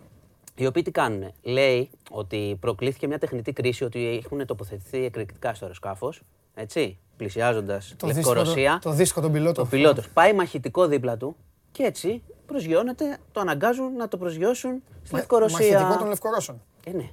[0.55, 1.33] Οι οποίοι τι κάνουν.
[1.43, 6.23] Λέει ότι προκλήθηκε μια τεχνητή κρίση ότι έχουν τοποθετηθεί εκρηκτικά στο αεροσκάφος.
[6.55, 8.73] Έτσι, πλησιάζοντας Το Λευκορωσία.
[8.73, 9.62] δίσκο, το δίσκο τον πιλότο.
[9.62, 11.37] Το πιλότος πάει μαχητικό δίπλα του
[11.73, 15.73] και έτσι προσγειώνεται, το αναγκάζουν να το προσγειώσουν στη Μα- Λευκορωσία.
[15.73, 16.62] Μαχητικό των Λευκορώσων.
[16.87, 17.11] Ε, ναι.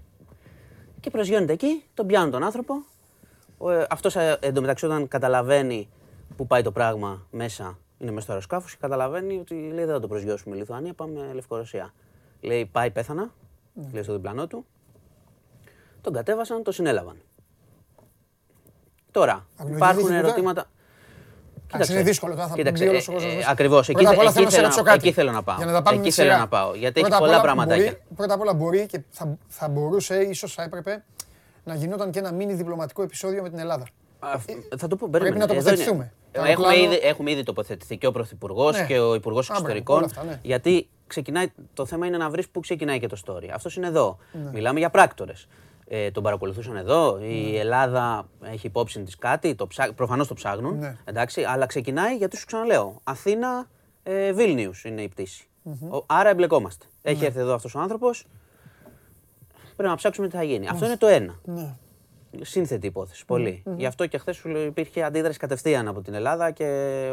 [1.00, 2.74] Και προσγειώνεται εκεί, τον πιάνουν τον άνθρωπο.
[3.58, 5.90] Ο, ε, αυτός ε, εντωμεταξύ όταν καταλαβαίνει
[6.38, 10.00] που πάει το πράγμα μέσα, είναι μέσα στο αεροσκάφος και καταλαβαίνει ότι λέει δεν θα
[10.00, 11.94] το προσγειώσουμε Λιθουανία, πάμε Λευκορωσία.
[12.42, 13.34] Λέει πάει πέθανα,
[13.92, 14.66] λέει στο διπλανό του.
[16.02, 17.16] Τον κατέβασαν, το συνέλαβαν.
[19.12, 20.28] Τώρα, Αγνοητική υπάρχουν τίποτα.
[20.28, 20.66] ερωτήματα.
[21.74, 23.50] Εντάξει, είναι δύσκολο τώρα, θα Κοίταξε, μπει όλος ο κόσμος ε, μέσα.
[23.50, 25.08] ακριβώς, εκεί Πρώτα απ' θε- όλα εκεί θέλω να σε θέλω ρωτήσω να- κάτι.
[25.08, 25.56] εκεί θέλω να πάω.
[25.58, 26.40] Για να τα πάμε Εκεί με θέλω σειρά.
[26.42, 27.84] να πάω, γιατί έχει Πρώτα απ' πολλά όλα πραγματάκια.
[27.84, 31.04] μπορεί- Πρώτα απ' όλα μπορεί και θα, θα μπορούσε, ίσως θα έπρεπε,
[31.64, 33.88] να γινόταν και ένα μίνι διπλωματικό επεισόδιο με την Ελλάδα.
[34.20, 34.30] Α,
[34.78, 35.38] Θα το πω, Πρέπει περίμενε.
[35.38, 36.14] να Εδώ τοποθετηθούμε.
[36.36, 36.46] Είναι.
[36.46, 38.86] Το Έχουμε αεροπλάνο- ήδη, έχουμε ήδη τοποθετηθεί και ο Πρωθυπουργός Ναι.
[38.86, 39.98] και ο Υπουργός μπράβο, Εξωτερικών.
[39.98, 40.40] όλα αυτά, ναι.
[40.44, 43.48] Γιατί ξεκινάει, το θέμα είναι να βρεις πού ξεκινάει και το story.
[43.54, 44.18] Αυτός είναι εδώ.
[44.32, 44.50] Ναι.
[44.54, 45.48] Μιλάμε για πράκτορες.
[45.92, 47.20] Ε, τον παρακολουθούσαν εδώ.
[47.22, 49.56] Η Ελλάδα έχει υπόψη της κάτι.
[49.56, 49.94] Το ψά...
[49.94, 50.78] Προφανώς το ψάχνουν.
[50.78, 50.98] Ναι.
[51.06, 53.00] Εντάξει, αλλά ξεκινάει γιατί σου ξαναλέω.
[53.04, 53.68] Αθήνα,
[54.04, 55.48] ε, Βίλνιους είναι η πτήση.
[55.90, 56.86] Ο- άρα εμπλεκόμαστε.
[57.02, 57.12] Ναι.
[57.12, 58.26] Έχει έρθει εδώ αυτός ο άνθρωπος.
[59.76, 60.68] Πρέπει να ψάξουμε τι θα γίνει.
[60.68, 61.40] Αυτό είναι το ένα.
[62.32, 62.46] Ναι.
[62.46, 63.26] Σύνθετη υπόθεση.
[63.26, 63.64] Πολύ.
[63.78, 66.66] Γι' αυτό και χθες σου λέω υπήρχε αντίδραση κατευθείαν από την Ελλάδα και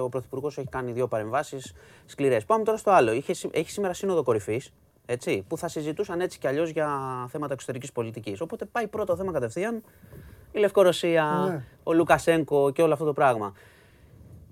[0.03, 1.73] ο Πρωθυπουργός έχει κάνει δύο παρεμβάσεις
[2.07, 2.45] σκληρές.
[2.45, 3.13] Πάμε τώρα στο άλλο.
[3.13, 4.73] Είχε, σή- έχει σήμερα σύνοδο κορυφής.
[5.09, 6.89] Έτσι, που θα συζητούσαν έτσι κι αλλιώς για
[7.29, 8.41] θέματα εξωτερικής πολιτικής.
[8.41, 9.83] Οπότε πάει πρώτο θέμα κατευθείαν
[10.53, 11.65] η Λευκορωσία, Ναι.
[11.83, 13.53] ο Λουκασέγκο και όλο αυτό το πράγμα.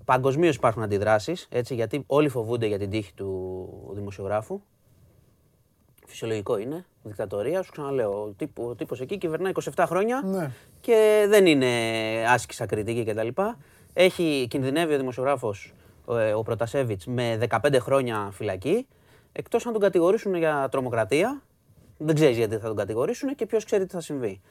[0.05, 4.61] Παγκοσμίως υπάρχουν αντιδράσεις, γιατί όλοι φοβούνται για την τύχη του δημοσιογράφου.
[6.07, 6.85] Φυσιολογικό είναι.
[7.03, 8.11] Δικτατορία, σου ξαναλέω.
[8.21, 10.51] Ο, τύπο, ο τύπος εκεί κυβερνάει 27 χρόνια Ναι.
[10.81, 11.67] και δεν είναι
[12.27, 13.27] άσκησα κριτική κτλ.
[13.93, 15.73] Έχει κινδυνεύει ο δημοσιογράφος
[16.05, 18.87] ο, ε, ο Προτασέβιτς με 15 χρόνια φυλακή,
[19.31, 21.41] εκτός αν τον κατηγορήσουν για τρομοκρατία.
[21.97, 24.41] Δεν ξέρεις γιατί θα τον κατηγορήσουν και ποιος ξέρει τι θα συμβεί.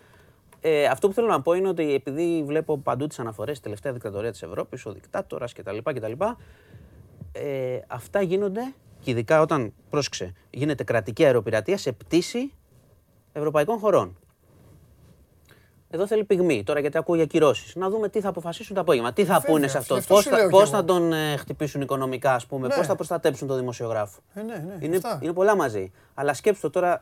[0.60, 3.93] Ε, αυτό που θέλω να πω είναι ότι επειδή βλέπω παντού τις αναφορές στη τελευταία
[3.93, 5.76] δικτατορία της Ευρώπης, ο δικτάτορας κτλ.
[5.82, 6.12] κτλ
[7.32, 8.74] ε, αυτά γίνονται
[9.05, 12.52] και ειδικά όταν, πρόσεξε, γίνεται κρατική αεροπειρατεία σε πτήση
[13.32, 14.16] ευρωπαϊκών χωρών.
[15.90, 17.74] Εδώ θέλει πυγμή τώρα γιατί ακούω για κυρώσεις.
[17.74, 19.12] Να δούμε τι θα αποφασίσουν το απόγευμα.
[19.12, 19.94] Τι θα Βέβαια, πούνε σε αυτό.
[19.94, 20.70] αυτό Πώς σου θα, λέω κι πώς εγώ.
[20.70, 22.66] θα τον ε, χτυπήσουν οικονομικά, ας πούμε.
[22.66, 22.74] Ναι.
[22.74, 24.20] Πώς θα προστατέψουν τον δημοσιογράφο.
[24.35, 25.18] Ε, ναι, ναι, είναι, αυτά.
[25.22, 25.93] είναι πολλά μαζί.
[26.14, 27.01] Αλλά σκέψτε το τώρα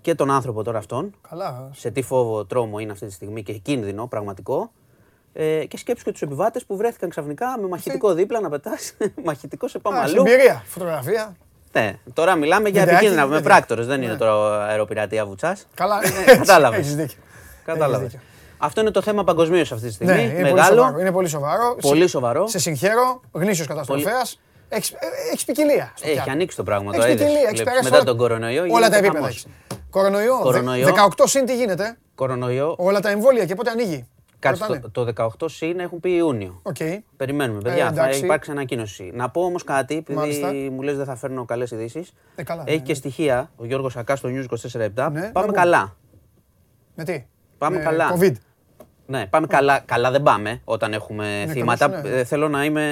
[0.00, 1.14] και τον άνθρωπο τώρα αυτόν.
[1.28, 1.70] Καλά.
[1.72, 4.72] Σε τι φόβο τρόμο είναι αυτή τη στιγμή και κίνδυνο πραγματικό.
[5.34, 8.92] Ε, και σκέψου και τους επιβάτες που βρέθηκαν ξαφνικά με μαχητικό δίπλα να πετάς.
[9.24, 10.14] μαχητικό σε πάμε Α, αλλού.
[10.26, 11.36] Συμπειρία, φωτογραφία.
[11.72, 13.44] Ναι, τώρα μιλάμε για Βιντεάκι, επικίνδυνα με βιντεάκι.
[13.56, 13.86] πράκτορες.
[13.86, 14.18] Δεν είναι Ναι.
[14.18, 15.56] τώρα αεροπειρατεία βουτσά.
[15.74, 15.98] Καλά.
[16.38, 16.78] Κατάλαβες.
[16.78, 17.18] Έχεις δίκιο.
[17.64, 17.98] Κατάλαβες.
[18.06, 18.26] Έχεις δίκιο.
[18.58, 20.12] Αυτό είναι το θέμα παγκοσμίως αυτή τη στιγμή.
[20.14, 20.76] Ναι, είναι πολύ Μεγάλο.
[20.76, 20.98] σοβαρό.
[21.00, 21.76] Είναι πολύ σοβαρό.
[21.80, 22.46] Πολύ Σε- σοβαρό.
[22.48, 24.40] Σε συγχαίρω, γνήσιος καταστροφέας.
[24.68, 24.96] Έχεις, ε,
[25.32, 25.92] έχεις ποικιλία.
[25.96, 26.30] στο Έχει πιάτο.
[26.30, 26.92] ανοίξει το πράγμα.
[26.92, 27.20] Το Έχεις είδες.
[27.22, 28.60] ποικιλία, έχεις Βλέπεις, περάσει Μετά όλα- τον κορονοϊό.
[28.62, 29.28] Όλα γίνεται τα επίπεδα χαμός.
[29.30, 29.46] έχεις.
[29.90, 30.86] Κορονοϊό, δε- Κορονοϊό.
[30.86, 31.96] 18 συν τι γίνεται.
[32.14, 32.74] Κορονοϊό.
[32.78, 34.06] Όλα τα εμβόλια και πότε ανοίγει.
[34.42, 34.80] Κάτσε, Ρωτάνε.
[34.92, 36.60] το, το 18 συν έχουν πει Ιούνιο.
[36.62, 36.76] Οκ.
[37.16, 37.84] Περιμένουμε, παιδιά.
[37.92, 38.24] θα εντάξει.
[38.24, 39.10] υπάρξει ανακοίνωση.
[39.14, 40.52] Να πω όμως κάτι, επειδή Μάλιστα.
[40.52, 42.12] μου λες δεν θα φέρνω καλές ειδήσεις.
[42.34, 42.98] Ε, καλά, Έχει ναι, και ναι.
[42.98, 44.78] στοιχεία ο Γιώργος Σακάς στο News 24-7.
[44.80, 45.52] Ναι, Πάμε να πούμε.
[45.52, 45.96] καλά.
[46.94, 47.24] Με τι;
[47.58, 48.16] Πάμε Με καλά.
[48.18, 48.32] COVID.
[49.06, 49.78] Ναι, πάμε καλά.
[49.78, 51.88] Καλά δεν πάμε όταν έχουμε Ναι, θύματα.
[51.88, 52.18] καλώς, ναι.
[52.18, 52.86] Ε, θέλω να είμαι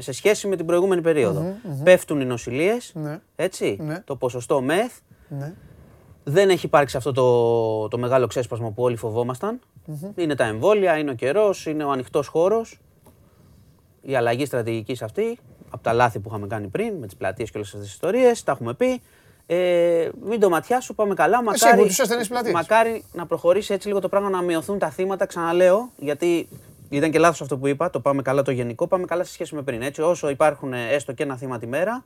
[0.00, 1.54] σε σχέση με την προηγούμενη περίοδο.
[1.84, 2.90] Πέφτουν οι νοσηλίες.
[2.94, 3.18] Ναι.
[3.36, 3.76] Έτσι.
[3.80, 4.00] Ναι.
[4.04, 4.92] Το ποσοστό μεθ.
[6.26, 6.32] Ναι.
[6.32, 9.60] Δεν έχει υπάρξει αυτό το, το μεγάλο ξέσπασμα που όλοι φοβόμασταν.
[10.14, 12.78] Είναι τα εμβόλια, είναι ο καιρός, είναι ο ανοιχτός χώρος.
[14.02, 15.38] Η αλλαγή στρατηγικής αυτή,
[15.70, 18.42] από τα λάθη που είχαμε κάνει πριν, με τις πλατείες και όλες αυτές τις ιστορίες,
[18.42, 19.00] τα έχουμε πει.
[19.46, 21.36] Ε, μην το ματιάσω, πάμε καλά.
[21.36, 22.52] Εσύ Μακάρι, που τους έστελνες πλατείες.
[22.54, 25.26] μακάρι να προχωρήσει έτσι λίγο το πράγμα, να μειωθούν τα θύματα.
[25.26, 26.48] Ξαναλέω, γιατί
[26.88, 27.90] ήταν και λάθος αυτό που είπα.
[27.90, 29.82] Το πάμε καλά το γενικό, πάμε καλά σε σχέση με πριν.
[29.82, 32.04] Έτσι, όσο υπάρχουν ε, έστω και ένα θύμα τη μέρα,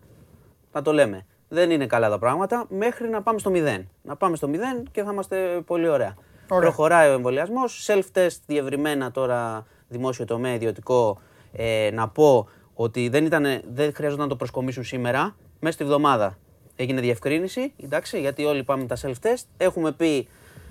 [0.73, 1.27] να το λέμε.
[1.53, 3.89] Δεν είναι καλά τα πράγματα μέχρι να πάμε στο μηδέν.
[4.03, 6.15] Να πάμε στο μηδέν και θα είμαστε πολύ ωραία.
[6.49, 6.61] Ωραία.
[6.61, 7.89] Προχωράει ο εμβολιασμός.
[7.89, 11.21] Self-test διευρυμένα τώρα δημόσιο τομέα, ιδιωτικό.
[11.53, 15.37] Ε, να πω ότι δεν, ήταν, δεν χρειάζονταν να το προσκομίσουν σήμερα.
[15.61, 16.39] Μέσα στη βδομάδα
[16.77, 17.73] έγινε διευκρίνηση.
[17.83, 19.45] Εντάξει, γιατί όλοι πάμε τα self-test.
[19.57, 20.29] Έχουμε πει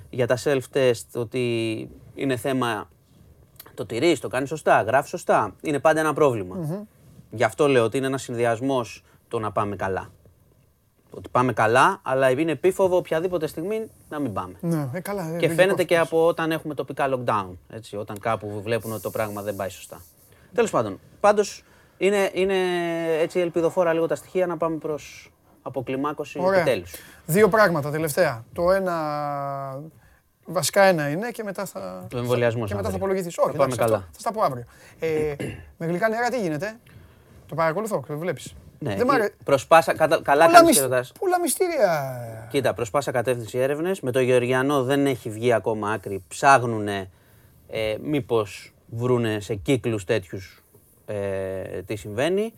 [0.09, 2.89] για τα self-test ότι είναι θέμα
[3.73, 5.55] το τηρείς, το κάνεις σωστά, γράφεις σωστά.
[5.61, 6.87] Είναι πάντα ένα πρόβλημα.
[7.31, 10.09] Γι' αυτό λέω ότι είναι ένας συνδυασμός το να πάμε καλά.
[11.11, 14.53] Ότι πάμε καλά, αλλά είναι επίφοβο οποιαδήποτε στιγμή να μην πάμε.
[14.59, 15.21] Ναι, ε, καλά.
[15.21, 16.15] ε, Και λογικός φαίνεται και αυτό.
[16.17, 17.49] από όταν έχουμε τοπικά lockdown.
[17.69, 20.01] Έτσι, όταν κάπου βλέπουν ότι το πράγμα δεν πάει σωστά.
[20.53, 21.63] Τέλος πάντων, πάντως
[21.97, 22.55] είναι, είναι
[23.19, 25.31] έτσι ελπιδοφόρα λίγο τα στοιχεία να πάμε προς
[25.61, 26.59] αποκλιμάκωση Ωραία.
[26.59, 26.91] επιτέλους.
[27.25, 28.43] Δύο πράγματα τελευταία.
[28.53, 28.95] Το ένα.
[30.45, 32.05] Βασικά ένα είναι και μετά θα.
[32.09, 33.05] Το εμβολιασμός Και μετά θα αύριο.
[33.05, 33.35] απολογηθείς.
[33.35, 34.07] Θα Όχι, πάμε εντάξει, αυτό καλά.
[34.11, 34.63] Θα στα πω αύριο.
[34.99, 35.35] Ε,
[35.77, 36.79] με γλυκά νερά τι γίνεται;
[37.47, 38.53] Το παρακολουθώ, το βλέπεις.
[38.81, 41.11] Ναι, Δεν μ' αρέ- προς πάσα- κατα- καλά Πολλά κάνεις μυσ- και ρωτάς.
[41.19, 42.47] Πολλά μυστήρια.
[42.51, 43.99] Κοίτα, προ πάσα κατεύθυνση έρευνες.
[44.01, 46.23] Με το Γεωργιανό δεν έχει βγει ακόμα άκρη.
[46.27, 47.07] Ψάχνουν ε,
[48.01, 50.63] μήπως βρούνε σε κύκλους τέτοιους
[51.05, 52.53] ε, τι συμβαίνει.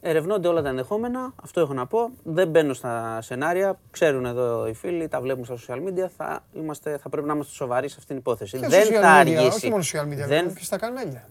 [0.00, 1.32] Ερευνώνται όλα τα ενδεχόμενα.
[1.42, 2.10] Αυτό έχω να πω.
[2.22, 3.78] Δεν μπαίνω στα σενάρια.
[3.90, 6.06] Ξέρουν εδώ οι φίλοι, τα βλέπουν στα social media.
[6.16, 8.58] Θα, είμαστε, θα πρέπει να είμαστε σοβαροί σε αυτήν την υπόθεση.
[8.58, 9.46] Και δεν social θα media, αργήσει.
[9.46, 11.28] Όχι μόνο social media, δεν, και στα κανάλια.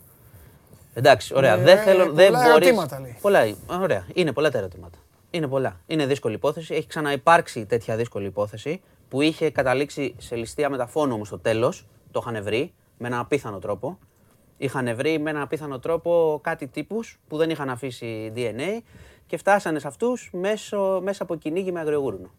[0.98, 1.56] Εντάξει, ωραία.
[1.58, 2.12] Ναι, δεν θέλω.
[2.12, 3.18] δεν πολλά μπορείς- ερωτήματα, λέει.
[3.22, 3.46] Πολλά,
[3.82, 4.06] ωραία.
[4.14, 4.98] Είναι πολλά τα ερωτήματα.
[5.32, 5.80] Είναι πολλά.
[5.88, 6.74] Είναι δύσκολη υπόθεση.
[6.74, 11.86] Έχει ξαναυπάρξει τέτοια δύσκολη υπόθεση που είχε καταλήξει σε ληστεία μεταφώνου στο τέλος.
[12.12, 13.98] Το είχαν βρει με έναν απίθανο τρόπο.
[14.58, 18.82] Είχαν βρει με έναν απίθανο τρόπο κάτι τύπους που δεν είχαν αφήσει DNA
[19.28, 20.30] και φτάσανε σε αυτούς
[21.02, 22.30] μέσα από κυνήγι με αγριογούρουνο.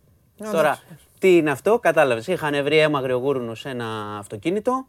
[0.52, 0.78] Τώρα,
[1.18, 2.26] τι είναι αυτό, κατάλαβες.
[2.26, 4.86] Είχαν βρει αίμα αγριογούρουνο σε ένα αυτοκίνητο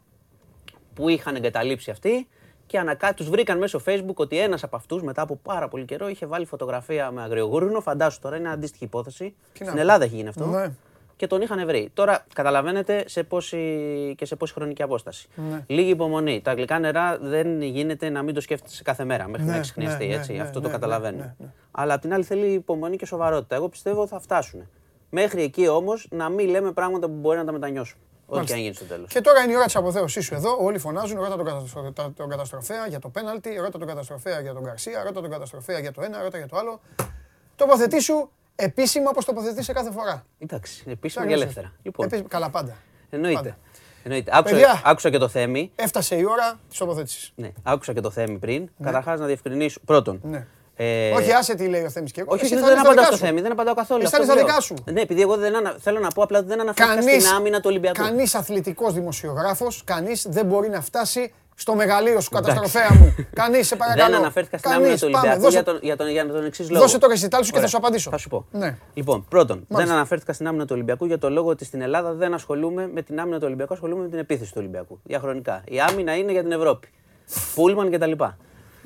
[0.94, 2.28] που είχαν εγκαταλείψει αυτοί
[2.68, 3.14] και ανακά...
[3.14, 6.44] τους βρήκαν μέσω Facebook ότι ένας από αυτούς μετά από πάρα πολύ καιρό είχε βάλει
[6.44, 7.80] φωτογραφία με αγριογούρνο.
[7.80, 9.34] Φαντάσου τώρα, είναι αντίστοιχη υπόθεση.
[9.52, 10.46] Στην Ελλάδα έχει γίνει αυτό.
[10.46, 10.70] Ναι.
[11.16, 11.90] Και τον είχαν βρει.
[11.94, 14.14] Τώρα καταλαβαίνετε σε πόση...
[14.16, 15.28] και σε πόση χρονική απόσταση.
[15.50, 15.64] Ναι.
[15.66, 16.40] Λίγη υπομονή.
[16.40, 19.70] Τα γλυκά νερά δεν γίνεται να μην το σκέφτεσαι κάθε μέρα μέχρι Ναι, να έχεις
[19.70, 20.06] χρειαστεί.
[20.06, 20.32] ναι, έτσι.
[20.32, 21.16] ναι, αυτό ναι, το ναι, καταλαβαίνω.
[21.16, 21.46] ναι, ναι.
[21.70, 23.54] Αλλά απ' την άλλη θέλει υπομονή και σοβαρότητα.
[23.56, 24.68] Εγώ πιστεύω θα φτάσουν.
[25.10, 27.98] Μέχρι εκεί όμως να μην λέμε πράγματα που μπορεί να τα μετανιώσουν.
[28.30, 29.08] Ό,τι και αν γίνει στο τέλος.
[29.08, 30.56] Και τώρα είναι η ώρα της αποθέωσής σου εδώ.
[30.60, 34.52] Όλοι φωνάζουν, ρώτα τον, καταστρο- τα- τον καταστροφέα για το πέναλτι, ρώτα τον καταστροφέα για
[34.52, 36.80] τον Γκαρσία, ρώτα τον καταστροφέα για το ένα, ρώτα για το άλλο.
[37.56, 40.24] Τοποθετήσου επίσημα όπως τοποθετήσει κάθε φορά.
[40.38, 41.26] Εντάξει, επίσημα Εντάξει.
[41.26, 41.72] και ελεύθερα.
[41.82, 42.76] Λοιπόν, Επίσημα- Καλά, πάντα.
[43.10, 43.36] εννοείται.
[43.38, 43.56] πάντα.
[44.02, 44.30] εννοείται.
[44.34, 44.82] Άκουσα, Παιδιά.
[44.84, 45.72] άκουσα και το θέμη.
[45.74, 47.32] Έφτασε η ώρα της τοποθέτησης.
[47.34, 48.68] Ναι, άκουσα και το θέμη πριν.
[48.82, 49.80] Καταρχάς να διευκρινίσω.
[49.84, 50.20] Πρώτον.
[50.22, 50.46] Ναι.
[50.80, 52.32] Ε, Όχι, άσε τι λέει ο Θέμης και εγώ.
[52.32, 53.30] όχι, Εσύ όχι, θα δεν λες τα απαντάω δικά στο σου.
[53.32, 54.02] θέμη, δεν απαντάω καθόλου.
[54.02, 54.54] Εσύ αυτό θα λες τα λέω.
[54.54, 54.92] δικά σου.
[54.92, 55.76] Ναι, επειδή εγώ δεν ανα...
[55.80, 58.02] θέλω να πω απλά ότι δεν αναφέρθηκα Κανείς, στην άμυνα του Ολυμπιακού.
[58.02, 63.14] κανείς αθλητικός δημοσιογράφος, κανείς δεν μπορεί να φτάσει στο μεγαλείο σου καταστροφέα μου.
[63.42, 64.06] κανείς, σε παρακαλώ.
[64.10, 64.86] Δεν αναφέρθηκα στην Κανείς.
[64.86, 66.82] άμυνα του Πάμε, Ολυμπιακού δώσε- για τον, για τον, για τον εξής λόγο.
[66.82, 67.68] Δώσε το ρεσιτάλ σου και θα Ωραία.
[67.70, 68.10] σου απαντήσω.
[68.10, 68.46] Θα σου πω.
[68.50, 68.76] Ναι.
[68.94, 69.94] Λοιπόν, πρώτον, δεν Μάλιστα.
[69.94, 73.20] αναφέρθηκα στην άμυνα του Ολυμπιακού για το λόγο ότι στην Ελλάδα δεν ασχολούμαι με την
[73.20, 75.00] άμυνα του Ολυμπιακού, ασχολούμαι με την επίθεση του Ολυμπιακού.
[75.04, 75.62] Διαχρονικά.
[75.68, 76.88] Η άμυνα είναι για την Ευρώπη.
[77.54, 78.12] Πούλμαν κτλ.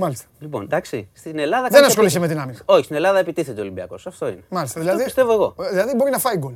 [0.03, 0.27] Μάλιστα.
[0.39, 1.09] Λοιπόν, εντάξει.
[1.13, 1.63] Στην Ελλάδα.
[1.63, 2.37] Δεν κάνεις ασχολείσαι επίθεση.
[2.37, 2.75] με την άμυνα.
[2.75, 4.07] Όχι, στην Ελλάδα επιτίθεται ο Ολυμπιακός.
[4.07, 4.43] Αυτό είναι.
[4.49, 4.79] Μάλιστα.
[4.79, 5.55] Αυτό Δηλαδή, πιστεύω εγώ.
[5.71, 6.55] Δηλαδή μπορεί να φάει γκολ.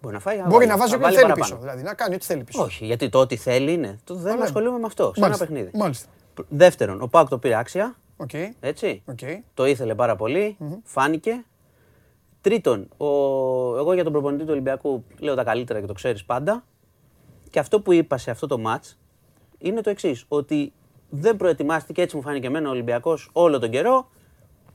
[0.00, 0.36] Μπορεί να φάει.
[0.36, 1.54] Μπορεί βάλει, να βάζει θα ό,τι βάλει θέλει παραπάνω.
[1.54, 1.60] πίσω.
[1.60, 2.62] Δηλαδή να κάνει ό,τι θέλει πίσω.
[2.62, 3.98] Όχι, γιατί το ό,τι θέλει είναι.
[4.04, 4.42] Το δεν ναι.
[4.44, 5.12] ασχολούμαι με αυτό.
[5.14, 5.44] Σε Μάλιστα.
[5.44, 5.78] ένα παιχνίδι.
[5.78, 6.08] Μάλιστα.
[6.48, 7.96] Δεύτερον, ο ΠΑΟΚ το πήρε άξια.
[8.16, 8.30] Οκ.
[8.60, 9.02] Έτσι.
[9.06, 9.18] Οκ.
[9.54, 11.44] Το ήθελε πάρα πολύ, Φάνηκε.
[12.40, 13.06] Τρίτον, ο...
[13.76, 16.64] εγώ για τον προπονητή του Ολυμπιακού λέω τα καλύτερα και το ξέρεις πάντα.
[17.50, 18.84] Και αυτό που είπα σε αυτό το ματ
[19.58, 20.24] είναι το εξής.
[20.28, 20.72] Ότι
[21.08, 24.08] δεν προετοιμάστηκε, έτσι μου φάνηκε εμένα ο Ολυμπιακός όλο τον καιρό.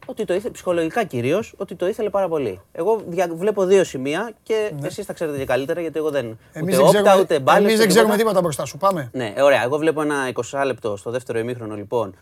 [0.06, 2.60] Ότι το ήθελε, ψυχολογικά κυρίως, ότι το ήθελε πάρα πολύ.
[2.72, 4.88] Εγώ δια, βλέπω δύο σημεία και Ναι.
[4.88, 6.38] εσείς τα ξέρετε και καλύτερα γιατί εγώ δεν.
[6.54, 8.18] Εμείς ούτε δεν όπτα, ξέρουμε, ούτε μπάλες, εμείς ούτε δεν ξέρουμε τίποτα.
[8.18, 8.78] τίποτα μπροστά σου.
[8.78, 9.10] Πάμε.
[9.14, 9.64] Ναι, ωραία.
[9.64, 12.16] Εγώ βλέπω ένα 20 λεπτό στο δεύτερο ημίχρονο λοιπόν.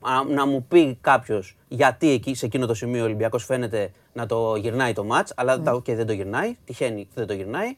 [0.00, 4.26] α, Να μου πει κάποιος γιατί εκεί, σε εκείνο το σημείο ο Ολυμπιακός φαίνεται να
[4.26, 5.64] το γυρνάει το μάτ, αλλά Ναι.
[5.64, 6.56] τα- και δεν το γυρνάει.
[6.64, 7.76] Τυχαίνει δεν το γυρνάει.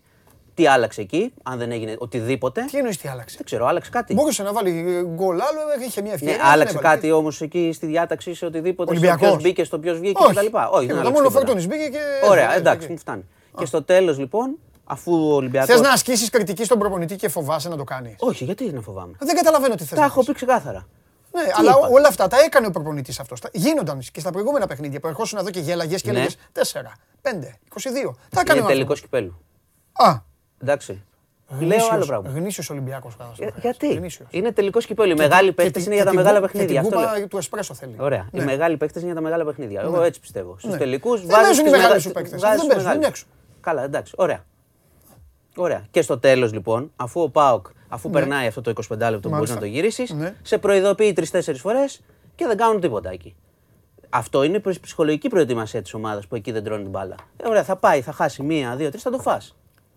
[0.57, 2.65] Τι άλλαξε εκεί, αν δεν έγινε οτιδήποτε.
[2.71, 4.15] Τι εννοείς τι άλλαξε; Δεν ξέρω, άλλαξε κάτι.
[4.15, 6.37] Μπορούσε να βάλει γκολ άλλο, είχε μια Ναι, ευκαιρία.
[6.37, 6.95] δεν άλλαξε έβαλε.
[6.95, 8.95] κάτι όμως εκεί στη διάταξη σε οτιδήποτε.
[8.97, 9.29] Στο Ολυμπιακός.
[9.37, 10.35] ποιο μπήκε, στο ποιος βγήκε Όχι.
[10.35, 10.47] κτλ.
[10.47, 11.11] Όχι, δεν Τίποτα, άλλαξε.
[11.13, 11.31] μόνο ο τίποτα.
[11.31, 12.93] Φορτούνης μπήκε και- Ωραία, έφυγε, εντάξει, έφυγε.
[12.93, 13.25] μου φτάνει.
[13.57, 15.67] Και στο τέλος λοιπόν, αφού ο Ολυμπιακό.
[15.67, 19.13] Θες να ασκήσεις κριτική στον προπονητή και φοβάσαι να το κάνεις; Όχι, γιατί να φοβάμαι;
[19.19, 19.99] Δεν καταλαβαίνω τι θες.
[19.99, 20.87] Τα έχω πεις ξεκάθαρα.
[21.33, 23.41] Ναι, Τι αλλά είπα; όλα αυτά τα έκανε ο προπονητής αυτός.
[23.53, 26.17] Γίνονταν και στα προηγούμενα παιχνίδια που ερχόσουν εδώ και γέλαγες και Ναι.
[26.19, 26.93] έλεγες 4,
[27.23, 28.17] 5, 22.
[28.31, 29.01] Τα έκανε Είναι ο τελικός άνθρωπος.
[29.01, 29.41] κυπέλου.
[29.93, 31.03] Α, Εντάξει.
[31.61, 32.31] Λέω άλλο πράγμα.
[32.31, 34.01] Γνήσιος Ολυμπιακός Για- γιατί;
[34.31, 35.11] Είναι τελικός κυπέλου.
[35.11, 36.67] Οι μεγάλοι παίχτε είναι για τα μεγάλα παιχνίδια.
[36.67, 37.09] Και την Αυτό λέω.
[37.15, 37.95] κούπα του εσπρέσο θέλει.
[37.99, 38.29] Ωραία.
[38.33, 38.45] Οι Ναι.
[38.45, 39.81] μεγάλοι παίχτε είναι για τα μεγάλα παιχνίδια.
[39.81, 40.55] Εγώ έτσι πιστεύω.
[40.59, 40.77] Στους Ναι.
[40.79, 42.41] τελικούς Δεν παίζουν οι μεγάλοι σου παίκτες.
[42.41, 43.27] Δεν παίζουν, είναι έξω.
[43.61, 44.13] Καλά, εντάξει.
[44.17, 44.45] Ωραία.
[45.57, 45.87] Ωραία.
[45.91, 49.51] Και στο τέλος λοιπόν, αφού ο Πάοκ, αφού περνάει αυτό το 25 λεπτό που μπορείς
[49.51, 49.55] Ναι.
[49.55, 49.55] Μάλιστα.
[49.55, 50.35] να το γυρίσεις, Ναι.
[50.43, 52.01] σε προειδοποιεί τρει-τέσσερι φορές
[52.35, 53.35] και δεν κάνουν τίποτα εκεί.
[54.09, 57.15] Αυτό είναι η ψυχολογική προετοιμασία της ομάδας που εκεί δεν τρώνε την μπάλα.
[57.37, 59.57] Ε, ωραία, θα πάει, θα χάσει μία, δύο, τρεις, θα το φας.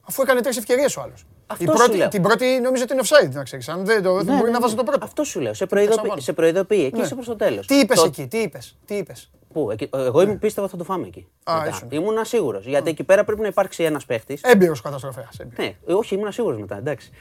[0.10, 1.26] Αφού έκανε τρεις ευκαιρίες ο άλλος.
[1.48, 2.07] Αυτό Η σου πρώτη, λέω.
[2.07, 3.69] την πρώτη νόμιζα ότι είναι offside, να ξέρεις.
[3.69, 4.80] Αν δεν το δεν Ναι, μπορεί ναι, να βάζει ναι.
[4.80, 5.06] το πρώτο.
[5.06, 5.53] Αυτό σου λέω.
[5.53, 5.95] Σε Ξαναπάνω.
[5.98, 6.84] προειδοποιεί, σε προειδοποιεί.
[6.86, 7.03] εκεί Ναι.
[7.06, 7.68] είσαι προς το τέλος.
[7.68, 9.30] Τι είπες εκεί, τι είπες, τι είπες.
[9.53, 11.27] Πού, εκεί, εγώ ήμουν πίστευα θα το φάμε εκεί.
[11.44, 11.68] Α, μετά.
[11.69, 11.88] ήσουν.
[11.91, 12.65] Ήμουν σίγουρος.
[12.65, 14.41] Γιατί εκεί πέρα πρέπει να υπάρξει ένας παίχτης.
[14.44, 15.38] Έμπειρος καταστροφέας.
[15.57, 16.77] Ναι, ε, όχι, ήμουν σίγουρος μετά.
[16.77, 17.11] Εντάξει.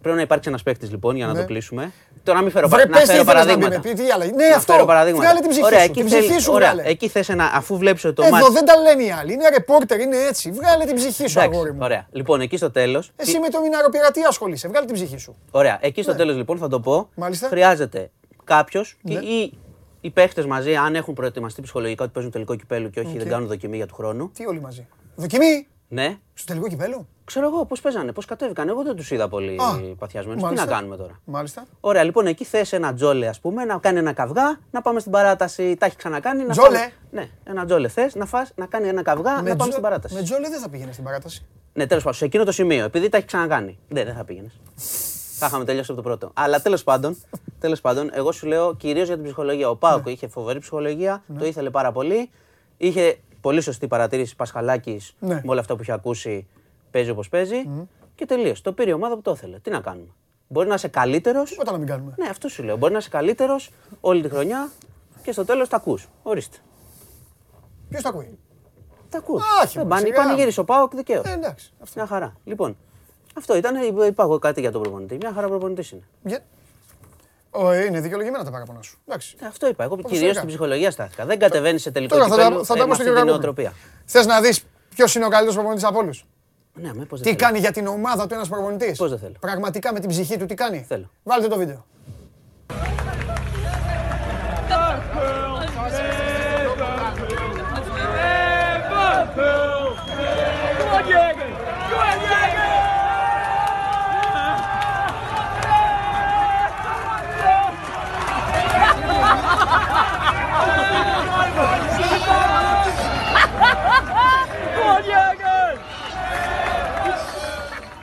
[0.00, 1.40] Πρέπει να υπάρξει ένας παίχτη λοιπόν για να Ναι.
[1.40, 1.92] το κλείσουμε.
[2.22, 3.80] Τώρα να μην φέρω, Βρε, πα- να πες τι φέρω ήθελες να παραδείγματα.
[3.80, 4.24] πει, τι άλλα.
[4.24, 4.72] Ναι, Να αυτό.
[4.72, 5.24] φέρω παραδείγματα.
[5.24, 6.88] Βγάλε την ψυχή Ωραία, σου, εκεί την ψυχή θέλει- σου ωραία, βγάλε.
[6.88, 8.48] Εκεί θες ένα, αφού βλέπεις ότι το Εδώ μάτς...
[8.52, 9.32] δεν τα λένε οι άλλοι.
[9.32, 10.50] Είναι ρεπόρτερ, είναι έτσι.
[10.50, 11.78] Βγάλε την ψυχή σου, Εντάξει, αγόρι μου.
[11.82, 12.06] Ωραία.
[12.10, 13.02] Λοιπόν, εκεί στο τέλο.
[13.16, 14.68] Εσύ με το μιναροπειρατή ασχολείσαι.
[14.68, 15.36] Βγάλε την ψυχή σου.
[15.50, 15.78] Ωραία.
[15.80, 16.96] Εκεί στο τέλος λοιπόν θα το πω.
[16.96, 17.06] Ναι.
[17.14, 17.48] Μάλιστα.
[17.48, 18.10] Χρειάζεται
[18.44, 19.14] κάποιος Ναι.
[19.14, 19.58] ή
[20.00, 23.48] οι παίχτες μαζί, αν έχουν προετοιμαστεί ψυχολογικά ότι παίζουν τελικό κυπέλου και όχι δεν κάνουν
[23.48, 24.30] δοκιμή για του χρόνου.
[24.34, 24.86] Τι όλοι μαζί.
[25.14, 26.16] Δοκιμή; Ναι.
[26.34, 28.68] στο τελικό κυπέλο; Ξέρω εγώ πώς παίζανε, πώς κατέβηκαν.
[28.68, 30.38] Εγώ δεν τους είδα πολύ Α, παθιασμένους.
[30.40, 30.66] Τι μάλιστα.
[30.66, 31.64] να κάνουμε τώρα; Μάλιστα.
[31.80, 35.12] Ωραία, λοιπόν, εκεί θες ένα τζόλε, ας πούμε, να κάνει ένα καυγά, να πάμε στην
[35.12, 35.76] παράταση.
[35.76, 36.44] Τα έχει ξανακάνει.
[36.44, 39.54] Να Τζόλε; φάμε- Ναι, ένα τζόλε θες να, φας, να κάνει ένα καυγά, να πάμε
[39.56, 40.14] Τζο- στην παράταση.
[40.14, 41.46] Με τζόλε δεν θα πήγαινες στην παράταση.
[41.72, 43.78] Ναι, τέλος πάντων, σε εκείνο το σημείο, επειδή τα έχει ξανακάνει.
[43.88, 44.52] Ναι, δεν θα πήγαινες.
[45.38, 46.30] θα είχαμε τελειώσει από το πρώτο.
[46.34, 47.16] Αλλά τέλος πάντων,
[47.60, 49.68] τέλος πάντων, εγώ σου λέω κυρίως για την ψυχολογία.
[49.70, 50.10] Ο Πάοκ Ναι.
[50.12, 52.30] είχε φοβερή ψυχολογία, το ήθελε πάρα πολύ.
[52.76, 55.34] Είχε πολύ σωστή παρατήρηση Πασχαλάκης Ναι.
[55.34, 56.46] με όλα αυτά που είχε ακούσει.
[56.90, 57.68] Παίζει όπως παίζει.
[58.14, 58.62] Και τελείωσε.
[58.62, 59.58] Το πήρε η ομάδα που το ήθελε.
[59.58, 60.08] Τι να κάνουμε.
[60.48, 61.50] Μπορεί να είσαι καλύτερος.
[61.50, 62.14] Τίποτα να μην κάνουμε.
[62.16, 62.76] Ναι, αυτό σου λέω.
[62.76, 63.70] Μπορεί να είσαι καλύτερος
[64.00, 64.70] όλη τη χρονιά
[65.22, 66.08] και στο τέλος τα ακούς.
[66.22, 66.56] Ορίστε.
[67.88, 68.38] Ποιος τα ακούει;
[69.08, 69.40] Τα ακούω.
[69.64, 70.22] Όχι, Δεν μα, πάνε, σιγά.
[70.22, 71.26] πανηγύρισε ο Πάοκ δικαίως.
[71.26, 71.72] Ε, εντάξει.
[71.82, 71.92] Αυτό.
[72.00, 72.36] Μια χαρά.
[72.44, 72.76] Λοιπόν,
[73.36, 73.82] αυτό ήταν.
[74.06, 75.16] Είπα εγώ κάτι για τον προπονητή.
[75.16, 76.02] Μια χαρά προπονητής είναι.
[76.22, 76.40] Για-
[77.50, 78.98] Ω, ε, είναι δικαιολογημένα τα παραπονά σου.
[79.08, 79.36] Εντάξει.
[79.40, 79.84] Ε, Αυτό είπα.
[79.84, 80.36] Εγώ κυρίως Ποδοσφαιρικά.
[80.38, 81.26] στην ψυχολογία στάθηκα.
[81.26, 83.04] Δεν κατεβαίνεις σε τελικό Τώρα θα τα, κυπέλλου, θα ε, τα με πω στο αυτή
[83.04, 83.72] την κύριο νοοτροπία.
[84.04, 86.24] Θες να δεις ποιος είναι ο καλύτερος προπονητής από όλους;
[86.80, 87.48] Ναι, με πώς δεν Τι θέλω.
[87.48, 89.34] κάνει για την ομάδα του ένας προπονητής; Πώς δεν θέλω.
[89.40, 91.10] Πραγματικά με την ψυχή του τι κάνει; Θέλω.
[91.22, 91.84] Βάλτε το βίντεο.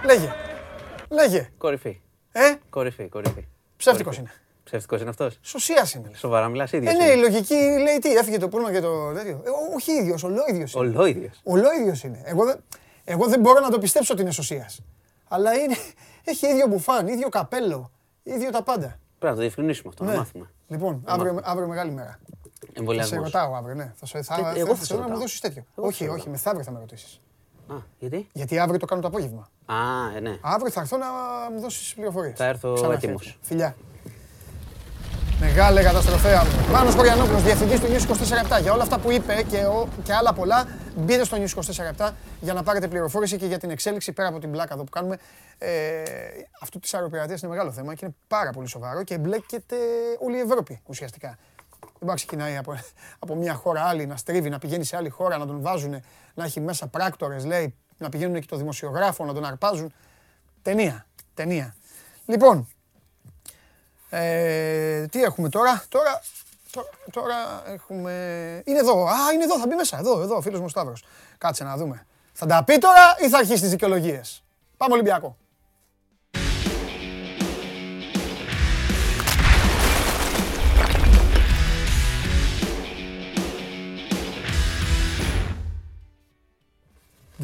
[0.06, 0.34] Λέγε.
[1.10, 1.50] Λέγε.
[1.58, 2.02] Κορυφή.
[2.32, 3.46] Ε, Κορυφή, κορυφή.
[3.78, 4.32] ψεύτικος είναι.
[4.64, 6.08] Ψεύτικος είναι αυτός; Σωσίας είναι.
[6.10, 6.20] λες.
[6.20, 6.94] Σοβαρά μιλάς ίδιος.
[6.94, 9.42] Ε, ναι, η λογική λέει τι, έφυγε το πούλμα και το τέτοιο.
[9.46, 10.86] Ε, ό- όχι ίδιος, ολόιδιος είναι.
[10.88, 11.40] Ολόιδιος.
[11.44, 12.22] Ολόιδιος είναι.
[12.26, 12.64] Εγώ, δεν-
[13.04, 14.80] εγώ δεν μπορώ να το πιστέψω ότι είναι σωσίας.
[15.28, 15.76] Αλλά είναι,
[16.24, 17.92] έχει ίδιο μπουφάν, ίδιο καπέλο,
[18.24, 18.88] ίδιο τα πάντα.
[18.88, 20.18] Πρέπει να το διευκρινίσουμε αυτό, να Ναι.
[20.18, 20.50] μάθουμε.
[20.68, 22.20] Λοιπόν, αύριο, αύριο μεγάλη μέρα.
[22.60, 23.24] Θα σε Εμβολιασμό.
[23.24, 23.94] ρωτάω αύριο, ναι.
[23.96, 25.20] Θα, σε, θα, Τι- θα, εγώ θα, θα σε θέλω να μου ρωτάω.
[25.20, 25.62] δώσεις τέτοιο.
[25.78, 26.32] Εγώ θα όχι, σε όχι, ρωτάω.
[26.32, 27.22] μεθαύριο θα με ρωτήσεις.
[27.68, 29.50] Α, γιατί; Γιατί αύριο το κάνω το απόγευμα.
[29.66, 29.76] Α,
[30.16, 30.38] ε, ναι.
[30.42, 31.06] Αύριο θα έρθω να
[31.54, 32.38] μου δώσεις πληροφορίες.
[32.38, 33.38] Θα έρθω έτοιμος.
[33.42, 33.76] Φιλιά.
[35.40, 36.72] Μεγάλη καταστροφέα μου.
[36.72, 40.34] Μάνος Κοριανόπουλος, διευθυντής του News 24 Για όλα αυτά που είπε και, ο, και άλλα
[40.34, 41.62] πολλά, μπείτε στο News
[42.00, 42.10] 24
[42.42, 45.18] για να πάρετε πληροφόρηση και για την εξέλιξη πέρα από την πλάκα εδώ που κάνουμε.
[45.58, 46.04] Ε,
[46.62, 49.76] αυτό της αεροπειρατείας είναι μεγάλο θέμα και είναι πάρα πολύ σοβαρό και εμπλέκεται
[50.20, 51.38] όλη η Ευρώπη ουσιαστικά.
[51.80, 52.78] Δεν μπορεί να ξεκινάει από,
[53.20, 56.04] από μια χώρα άλλη, να στρίβει, να πηγαίνει σε άλλη χώρα, να τον βάζουν,
[56.34, 59.94] να έχει μέσα πράκτορες, λέει, να πηγαίνουν και το δημοσιογράφο, να τον αρπάζουν.
[60.62, 61.76] Ταινία, ταινία.
[62.26, 62.68] Λοιπόν,
[64.10, 66.22] ε, τι έχουμε τώρα, τώρα,
[66.72, 67.36] τώρα, τώρα
[67.66, 68.12] έχουμε...
[68.66, 71.04] Είναι εδώ, α, είναι εδώ, θα μπει μέσα, εδώ, εδώ, ο φίλος μου Σταύρος.
[71.38, 72.06] Κάτσε να δούμε.
[72.34, 74.44] Θα τα πει τώρα ή θα αρχίσει τις δικαιολογίες;
[74.78, 75.38] Πάμε Ολυμπιακό.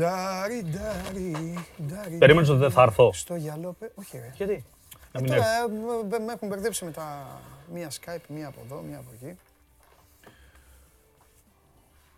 [0.05, 1.57] Ντάρι, ντάρι,
[1.87, 2.17] ντάρι.
[2.17, 3.13] Περίμενες ότι δεν θα έρθω.
[3.13, 4.31] Στο γυαλό, πε- όχι ρε.
[4.35, 4.63] Γιατί;
[5.11, 5.77] Να Ε, μην τώρα έρθεις.
[6.03, 7.27] ε, με- με έχουν μπερδέψει με τα
[7.73, 9.37] μία Skype, μία από εδώ, μία από εκεί.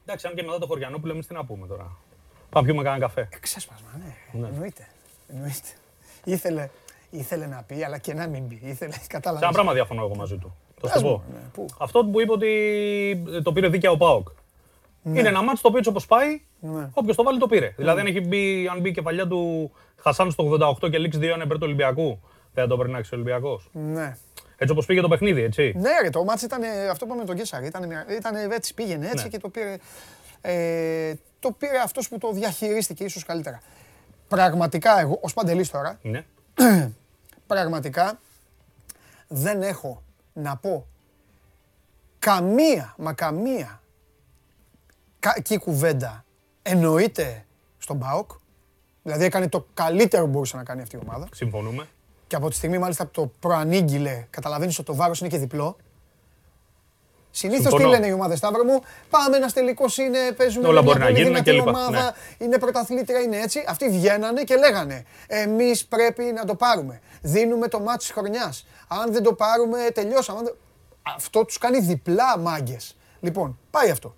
[0.06, 1.98] Εντάξει, αν και μετά το Χωριανόπουλο, εμείς τι να πούμε τώρα.
[2.50, 3.22] Πάμε πιούμε κανένα καφέ.
[3.22, 4.48] Ε, Ξέσπασμα, ναι.
[4.48, 4.88] Εννοείται.
[5.28, 5.68] Εννοείται.
[6.24, 6.70] Ήθελε,
[7.10, 8.60] ήθελε να πει, αλλά και να μην πει.
[8.64, 9.50] Ήθελε, Σε ένα κατάλαβες.
[9.52, 10.56] πράγμα διαφωνώ εγώ μαζί του.
[10.82, 11.24] Το Πες σου μου, πω.
[11.34, 12.50] ναι, πού; Αυτό που είπε ότι
[13.32, 14.28] ε, το πήρε δίκαια ο Πάοκ.
[15.04, 16.90] Είναι ένα μάτσο το οποίο έτσι όπως πάει, Ναι.
[16.94, 17.74] όποιος το βάλει το πήρε.
[17.78, 19.72] Δηλαδή, αν, έχει μπει, αν μπει η κεφαλιά του
[20.02, 20.44] Χασάν στο
[20.84, 22.20] 88 και λήξει 2-1 υπέρ του Ολυμπιακού,
[22.54, 23.70] δεν θα το περνάξει ο Ολυμπιακός.
[23.74, 24.18] Ναι.
[24.58, 25.74] Έτσι όπως πήγε το παιχνίδι, έτσι.
[25.78, 26.62] Ναι, ρε, το μάτς ήταν
[26.92, 27.66] αυτό που είπαμε με τον Κέσσαρη.
[27.66, 27.84] Ήταν,
[28.18, 29.30] ήταν έτσι, πήγαινε έτσι Ναι.
[29.30, 29.76] και το πήρε.
[30.42, 33.62] Ε, το πήρε αυτός που το διαχειρίστηκε ίσως καλύτερα.
[34.28, 36.26] Πραγματικά εγώ, ως Παντελής τώρα, Ναι.
[37.48, 38.20] πραγματικά
[39.28, 40.04] δεν έχω
[40.34, 40.86] να πω
[42.20, 43.82] καμία, μα καμία
[45.24, 46.26] κακή κουβέντα
[46.62, 47.46] εννοείται
[47.78, 48.32] στον ΠΑΟΚ.
[49.04, 51.28] Δηλαδή έκανε το καλύτερο που μπορούσε να κάνει αυτή η ομάδα.
[51.34, 51.88] Συμφωνούμε.
[52.28, 55.78] Και από τη στιγμή μάλιστα που το προανήγγειλε, καταλαβαίνεις ότι το βάρος είναι και διπλό.
[57.32, 57.90] Συνήθως τι Συμφωνώ.
[57.90, 61.12] λένε οι ομάδες, Σταύρο μου, πάμε ένας τελικός είναι, παίζουμε Όλα με μπορεί μια να
[61.14, 62.04] πολύ γίνουν δυνατή και λοιπά, ομάδα,
[62.38, 62.46] ναι.
[62.46, 63.64] είναι πρωταθλήτρια, είναι έτσι.
[63.68, 67.02] Αυτοί βγαίνανε και λέγανε, εμείς πρέπει να το πάρουμε.
[67.22, 68.66] Δίνουμε το μάτι της χρονιάς.
[68.88, 70.40] Αν δεν το πάρουμε, τελειώσαμε.
[70.40, 70.56] Αν δεν-
[71.02, 72.98] Αυτό τους κάνει διπλά μάγκες.
[73.20, 74.16] Λοιπόν, πάει αυτό.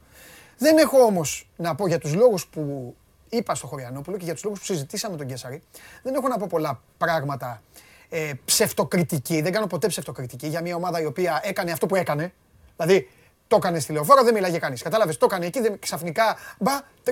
[0.57, 2.95] Δεν έχω όμως να πω για τους λόγους που
[3.29, 5.61] είπα στο Χωριανόπουλο και για τους λόγους που συζητήσαμε τον Κέσσαρη,
[6.03, 7.61] δεν έχω να πω πολλά πράγματα
[8.09, 9.41] ε, ψευτοκριτική.
[9.41, 12.33] Δεν κάνω ποτέ ψευτοκριτική για μια ομάδα η οποία έκανε αυτό που έκανε.
[12.75, 13.09] Δηλαδή,
[13.47, 14.81] το έκανε στη λεωφόρο, δεν μιλάγε κανείς.
[14.81, 17.11] Κατάλαβες, το έκανε εκεί, δεν, ξαφνικά μπα 3-4-3.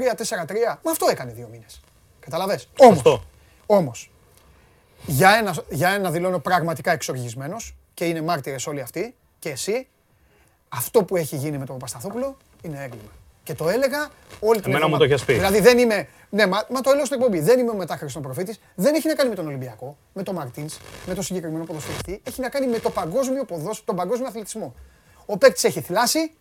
[0.84, 1.82] Μα αυτό έκανε δύο μήνες.
[2.20, 2.70] Κατάλαβες.
[2.78, 2.94] Όμως.
[2.94, 3.24] Σωστό.
[3.66, 4.12] Όμως,
[5.06, 9.88] για ένα, για ένα δηλώνω πραγματικά εξοργισμένος και είναι μάρτυρες όλοι αυτοί και εσύ,
[10.70, 13.12] αυτό που έχει γίνει με τον Παπασταθόπουλο είναι έγκλημα.
[13.44, 14.10] Και το έλεγα
[14.40, 14.98] όλη την Εμένα μου εβδομάδα.
[14.98, 15.34] το έχεις πει.
[15.34, 16.08] Δηλαδή δεν είμαι.
[16.30, 17.40] Ναι, μα, μα το έλεγα στην εκπομπή.
[17.40, 18.60] Δεν είμαι ο μετάχρηστος προφήτης.
[18.76, 20.70] Δεν έχει να κάνει με τον Ολυμπιακό, με τον Μαρτίν,
[21.06, 22.22] με τον συγκεκριμένο ποδοσφαιριστή.
[22.24, 24.76] Έχει να κάνει με το παγκόσμιο ποδόσφαιρο, τον παγκόσμιο αθλητισμό.
[25.26, 26.32] Ο παίκτης έχει θυλάσει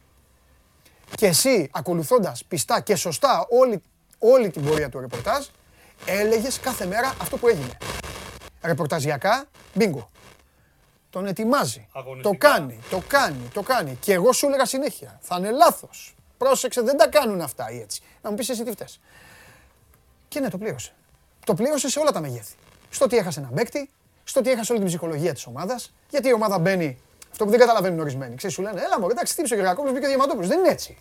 [1.14, 3.82] και εσύ ακολουθώντας πιστά και σωστά όλη,
[4.18, 5.46] όλη την πορεία του ρεπορτάζ,
[6.06, 7.76] έλεγες κάθε μέρα αυτό που έγινε.
[8.62, 10.08] Ρεπορταζιακά, μπίνγκο.
[11.10, 11.88] Τον ετοιμάζει.
[11.92, 12.48] Το Αγωνιστικά.
[12.48, 13.96] κάνει, το κάνει, το κάνει.
[14.00, 16.14] Και εγώ σου έλεγα συνέχεια, θα είναι λάθος.
[16.42, 18.00] Πρόσεξε, δεν τα κάνουν αυτά ή έτσι.
[18.22, 19.00] Να μου πεις εσύ τι φταίς.
[20.28, 20.92] Και ναι, το πλήρωσε.
[21.46, 22.54] Το πλήρωσε σε όλα τα μεγέθη.
[22.90, 23.90] Στο ότι έχασε ένα παίκτη,
[24.24, 25.92] στο ότι έχασε όλη την ψυχολογία της ομάδας.
[26.10, 26.98] Γιατί η ομάδα μπαίνει.
[27.30, 28.34] Αυτό που δεν καταλαβαίνουν ορισμένοι.
[28.34, 30.46] Ξέρεις, σου λένε, Έλα μου, εντάξει, τύψε ο Γερακόπουλος, μπήκε ο Διαματόπουλο.
[30.46, 30.98] Δεν είναι έτσι.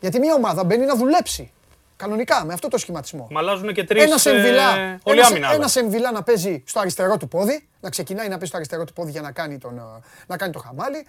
[0.00, 1.52] Γιατί μια ομάδα μπαίνει να δουλέψει.
[1.96, 3.26] Κανονικά, με αυτό το σχηματισμό.
[3.30, 4.02] Μα αλλάζουν και τρεις.
[4.02, 5.52] Ένας Εμβιλά, Ε, όλη ένας, άμυνα.
[5.52, 8.92] ένας Εμβιλά να παίζει στο αριστερό του πόδι, να ξεκινάει να παίζει στο αριστερό του
[8.92, 9.82] πόδι για να κάνει, τον, ε,
[10.26, 11.06] να κάνει το χαμάλι.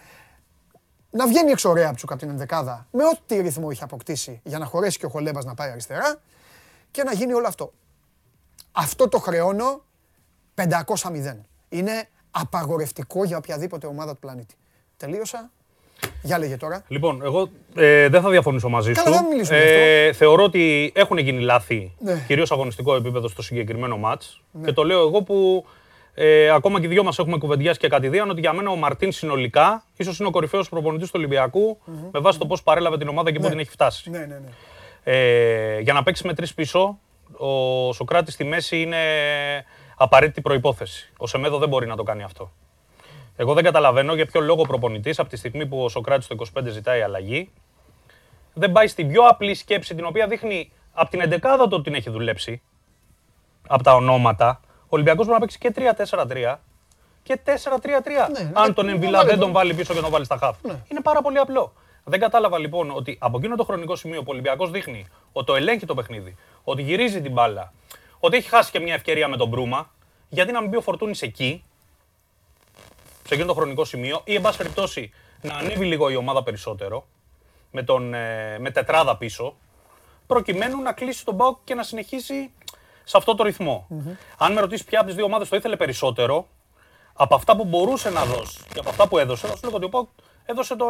[1.18, 4.66] Να βγαίνει εξ ωραία Τσούκ από την ενδεκάδα με ό,τι ρυθμό είχε αποκτήσει για να
[4.66, 6.20] χωρέσει και ο Χολέμπας να πάει αριστερά
[6.92, 7.74] και να γίνει όλο αυτό.
[8.72, 9.82] Αυτό το χρεώνω
[10.56, 10.64] 500-0.
[11.70, 14.56] Είναι απαγορευτικό για οποιαδήποτε ομάδα του πλανήτη.
[14.98, 15.52] Τελείωσα.
[16.22, 16.84] Για λέγε τώρα.
[16.88, 19.14] Λοιπόν, εγώ ε, δεν θα διαφωνήσω μαζί Καλά, σου.
[19.14, 22.24] δεν μιλήσουμε γι' θεωρώ ότι έχουν γίνει λάθη, Ναι.
[22.28, 24.42] κυρίως αγωνιστικό επίπεδο στο συγκεκριμένο μάτς.
[24.66, 25.66] Και το λέω εγώ που
[26.20, 29.12] ε, ακόμα και οι δυο μας έχουμε κουβεντιάσει και κατηδίαν ότι για μένα ο Μαρτίν
[29.12, 31.78] συνολικά ίσως είναι ο κορυφαίος προπονητής του ολυμπιακου
[32.12, 34.10] με βάση το πώς παρέλαβε την ομάδα και πού την έχει φτάσει.
[34.10, 34.50] Ναι, ναι, ναι.
[35.04, 37.00] Ε, για να παίξει με τρεις πίσω,
[37.38, 38.98] ο Σοκράτης στη μέση είναι
[39.98, 41.12] απαραίτητη προπόθεση.
[41.18, 42.52] Ο Σεμέδο δεν μπορεί να το κάνει αυτό.
[43.36, 46.36] Εγώ δεν καταλαβαίνω για ποιο λόγο ο προπονητής από τη στιγμή που ο Σοκράτης το
[46.56, 47.50] 25 ζητάει αλλαγή,
[48.54, 51.94] δεν πάει στην πιο απλή σκέψη την οποία δείχνει από την 11 του ότι την
[51.94, 52.62] έχει δουλέψει.
[53.68, 54.62] Από τα ονόματα.
[54.90, 56.56] Ο Ολυμπιακός μπορεί να παίξει και 3-4-3
[57.24, 57.52] και 4-3-3.
[58.32, 59.40] Ναι, αν ναι, τον ναι, Εμβιλά βάλε δεν τον.
[59.40, 60.58] τον βάλει πίσω και τον βάλει στα χαφ.
[60.64, 60.80] Ναι.
[60.88, 61.74] Είναι πάρα πολύ απλό.
[62.04, 65.56] Δεν κατάλαβα λοιπόν ότι από εκείνο το χρονικό σημείο που ο Ολυμπιακός δείχνει ότι το
[65.56, 67.74] ελέγχει το παιχνίδι, ότι γυρίζει την μπάλα,
[68.20, 69.92] ότι έχει χάσει και μια ευκαιρία με τον Μπρούμα,
[70.30, 71.64] γιατί να μην μπει ο Φορτούνης εκεί,
[73.28, 75.12] σε εκείνο το χρονικό σημείο, ή εν πάση περιπτώσει
[75.42, 77.08] να ανέβει λίγο η ομάδα περισσότερο,
[77.72, 79.56] με, τον, ε, με τετράδα πίσω,
[80.28, 82.52] προκειμένου να κλείσει τον Μπάουκ και να συνεχίσει
[83.08, 83.88] σε αυτό το ρυθμο
[84.38, 86.48] Αν με ρωτήσεις ποια από τις δύο ομάδες το ήθελε περισσότερο,
[87.14, 89.86] από αυτά που μπορούσε να δώσει και από αυτά που έδωσε, θα σου λέγω ότι
[89.86, 90.08] ο Πάουκ
[90.46, 90.86] έδωσε το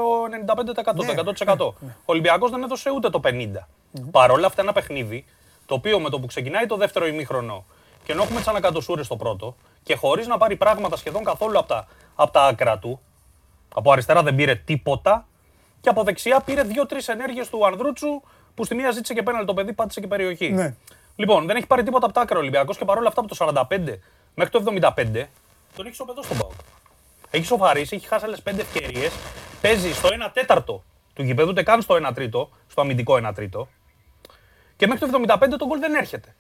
[0.56, 1.86] 95%, το 100%.
[1.86, 3.30] Ο Ολυμπιακός δεν έδωσε ούτε το 50%.
[4.12, 5.26] Παρ' όλα αυτά ένα παιχνίδι,
[5.66, 7.66] το οποίο με το που ξεκινάει το δεύτερο ημίχρονο
[8.04, 11.68] και ενώ έχουμε τι ανακατοσούρε στο πρώτο και χωρίς να πάρει πράγματα σχεδόν καθόλου από
[11.68, 13.00] τα, απ' τα άκρα του,
[13.74, 15.28] από αριστερά δεν πήρε τίποτα
[15.82, 18.22] και από δεξιά πήρε δύο-τρεις ενέργειες του Ανδρούτσου
[18.56, 20.50] που στη μία ζήτησε και πέναλ το παιδί, πάτησε και περιοχή.
[20.52, 20.76] Ναι.
[21.20, 23.66] Λοιπόν, δεν έχει πάρει τίποτα από τα άκρα ο Ολυμπιακός και παρόλα αυτά από το
[23.70, 23.98] 45
[24.36, 24.64] μέχρι το
[24.96, 25.24] 75
[25.76, 26.50] τον έχει σοπεδό στον Πάο.
[27.30, 29.14] Έχει σοφαρίσει, έχει χάσει άλλες 5 ευκαιρίες.
[29.62, 30.84] Παίζει στο 1 τέταρτο
[31.14, 33.68] του γηπέδου, ούτε καν στο 1 τρίτο, στο αμυντικό 1 τρίτο.
[34.76, 36.36] Και μέχρι το 75 το γκολ δεν έρχεται.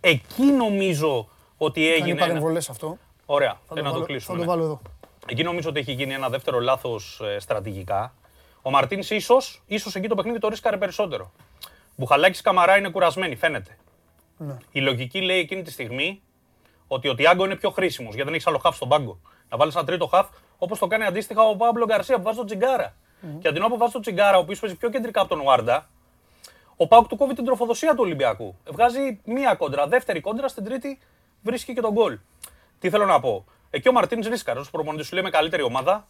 [0.00, 2.10] Εκεί νομίζω ότι Κάνει έγινε.
[2.10, 2.20] Ένα...
[2.20, 2.98] παρεμβολές αυτό.
[3.26, 4.38] Ωραία, Θα ε, να το βάλω- κλείσουμε.
[4.38, 4.56] Θα το ναι.
[4.56, 4.80] βάλω εδώ.
[5.26, 8.14] Εκεί νομίζω ότι έχει γίνει ένα δεύτερο λάθος στρατηγικά.
[8.62, 11.32] Ο Μαρτίνς ίσως ίσως εκεί το παιχνίδι το ρίσκαρε περισσότερο.
[11.96, 13.76] Μπουχαλάκης Καμαρά είναι κουρασμένοι, φαίνεται.
[14.46, 14.56] Ναι.
[14.70, 16.22] Η λογική λέει εκείνη τη στιγμή
[16.86, 19.20] ότι ο Τιάγκο είναι πιο χρήσιμος γιατί δεν έχεις άλλο χαφ στον πάγκο.
[19.48, 20.28] Να βάλεις ένα τρίτο χαφ
[20.58, 22.94] όπως το κάνει αντίστοιχα ο Παύλο Γκαρσία που βάζει τον Τσιγκάρα.
[23.40, 25.88] Και αντί να που βάζει τον Τσιγκάρα, ο οποίος παίζει πιο κεντρικά από τον Ουάρντα,
[26.76, 28.56] ο Πάουκ του κόβει την τροφοδοσία του Ολυμπιακού.
[28.70, 30.98] Βγάζει μία κόντρα, δεύτερη κόντρα, στην τρίτη
[31.42, 32.18] βρίσκει και τον γκολ.
[32.78, 36.08] Τι θέλω να πω; Εκεί ο Μαρτίνς ρίσκαρε ως προπονητής σου λέει με καλύτερη ομάδα.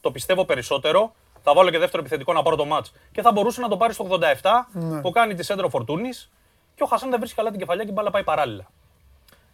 [0.00, 1.14] Το πιστεύω περισσότερο.
[1.42, 2.86] Θα βάλω και δεύτερο επιθετικό να πάρω το μάτ.
[3.12, 4.68] Και θα μπορούσε να το πάρει στο 87
[5.02, 6.30] που κάνει της σέντρο Φορτούνης
[6.74, 8.70] και ο Χασάν δεν βρίσκει καλά την κεφαλιά και η μπάλα πάει παράλληλα.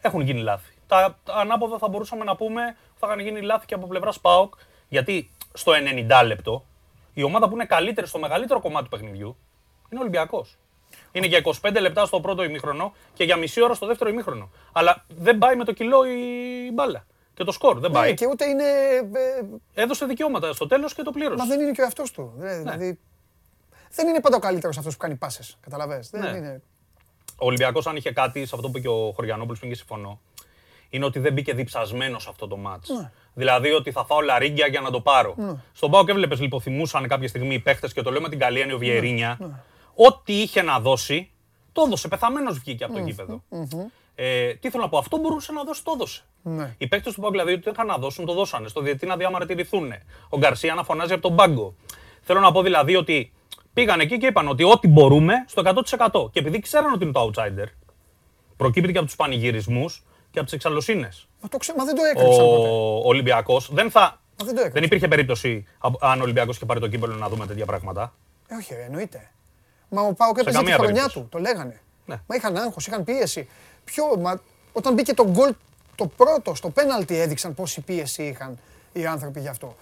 [0.00, 0.72] Έχουν γίνει λάθη.
[0.86, 4.54] Τα, τα ανάποδα θα μπορούσαμε να πούμε θα είχαν γίνει λάθη και από πλευράς ΠΑΟΚ.
[4.88, 5.72] Γιατί στο
[6.20, 6.64] 90 λεπτό
[7.14, 9.36] η ομάδα που είναι καλύτερη στο μεγαλύτερο κομμάτι του παιχνιδιού
[9.90, 10.58] είναι ο Ολυμπιακός.
[11.12, 14.50] Είναι για 25 λεπτά στο πρώτο ημίχρονο και για μισή ώρα στο δεύτερο ημίχρονο.
[14.72, 17.06] Αλλά δεν πάει με το κιλό η μπάλα.
[17.34, 18.14] Και το σκορ δεν Ναι, πάει.
[18.14, 18.64] και ούτε είναι.
[19.74, 21.36] ε, Έδωσε δικαιώματα στο τέλος και το πλήρωσε.
[21.36, 22.32] Μα δεν είναι και ο εαυτός του.
[22.36, 22.50] Ναι.
[22.52, 22.98] Ε, Δηλαδή.
[23.90, 25.56] Δεν είναι πάντα ο καλύτερος αυτός που κάνει πάσες.
[25.60, 26.10] Καταλαβες.
[26.10, 26.28] Δεν Ναι.
[26.38, 26.62] είναι.
[27.40, 30.20] Ο Ολυμπιακός, αν είχε κάτι σε αυτό που είπε και ο Χωριανόπουλος πριν και συμφωνώ,
[30.90, 32.88] είναι ότι δεν μπήκε διψασμένος σε αυτό το μάτς.
[32.88, 33.10] Ναι.
[33.34, 35.34] Δηλαδή ότι θα φάω λαρίγκια για να το πάρω.
[35.72, 38.60] Στον Πάο και έβλεπες, λιποθυμούσαν κάποια στιγμή οι παίχτες και το λέω με την καλή
[38.60, 39.36] έννοια ο Βιερίνια.
[39.40, 39.46] Ναι.
[39.94, 41.30] Ό,τι είχε να δώσει,
[41.72, 42.08] το έδωσε.
[42.08, 43.42] Πεθαμένος βγήκε από το γήπεδο.
[44.14, 46.22] Ε, τι θέλω να πω, αυτό μπορούσε να δώσει, το έδωσε.
[46.42, 46.74] Ναι.
[46.78, 48.68] Οι παίκτε του Πάου δηλαδή ότι είχαν να δώσουν, το δώσανε.
[48.68, 49.92] Στο διετή να διαμαρτυρηθούν.
[50.28, 51.74] Ο Γκαρσία να φωνάζει από τον πάγκο.
[52.22, 53.32] Θέλω να πω δηλαδή ότι
[53.72, 56.32] πήγαν εκεί και είπαν ότι ό,τι μπορούμε στο 100%.
[56.32, 57.66] Και επειδή ξέραν ότι είναι το outsider,
[58.56, 61.28] προκύπτει και από τους πανηγυρισμούς και από τις εξαλλοσύνες.
[61.40, 61.74] Μα, το ξέ...
[61.76, 62.68] Μα δεν το έκρυψαν ποτέ.
[62.68, 64.00] Ο Ολυμπιακός δεν θα.
[64.00, 64.72] Μα δεν το έκρυψαν.
[64.72, 68.14] Δεν υπήρχε περίπτωση α- αν ο Ολυμπιακός είχε πάρει το κύπελο να δούμε τέτοια πράγματα.
[68.48, 69.30] Ε, όχι, ρε, εννοείται.
[69.88, 71.18] Μα ο Πάοκ έπαιζε τη καμία χρονιά περίπτωση.
[71.20, 71.80] του, το λέγανε.
[72.06, 72.20] Ναι.
[72.26, 73.48] Μα είχαν άγχος, είχαν πίεση.
[73.84, 74.40] Ποιο, μα,
[74.72, 75.54] όταν μπήκε το γκολ
[75.94, 78.58] το πρώτο, στο πέναλτι έδειξαν πόση πίεση είχαν
[78.92, 79.76] οι άνθρωποι γι' αυτό.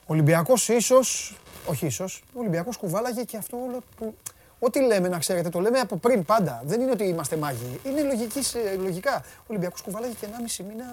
[0.00, 4.14] Ο Ολυμπιακός ίσως, όχι ίσως, ο Ολυμπιακός κουβάλαγε και αυτό όλο που...
[4.58, 6.62] Ό,τι λέμε, να ξέρετε, το λέμε από πριν πάντα.
[6.64, 7.80] Δεν είναι ότι είμαστε μάγοι.
[7.84, 9.22] Είναι λογική, σε- λογικά.
[9.38, 10.26] Ο Ολυμπιακός κουβάλαγε και
[10.58, 10.84] 1,5 μήνα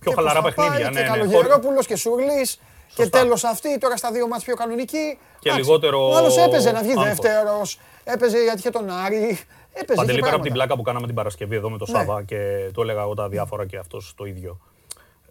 [0.00, 0.88] Πιο και χαλαρά Παπαπάρη παιχνίδια.
[0.88, 1.06] Και Ναι, ναι.
[1.16, 2.60] Καλογερόπουλος και Σουρλής
[2.94, 3.18] και Σωστά.
[3.20, 5.18] τέλος αυτή, τώρα στα δύο μάτς πιο κανονική.
[5.38, 7.04] Και Εντάξει, λιγότερο Ο άλλος έπαιζε να βγει άγχος.
[7.04, 9.38] δεύτερος, έπαιζε γιατί είχε τον Άρη, έπαιζε
[9.72, 10.52] είχε Παντελή, πέρα από την πράγματα.
[10.52, 11.98] πλάκα που κάναμε την Παρασκευή εδώ με το Ναι.
[11.98, 14.58] Σάβα και το έλεγα εγώ τα διάφορα και αυτός το ίδιο.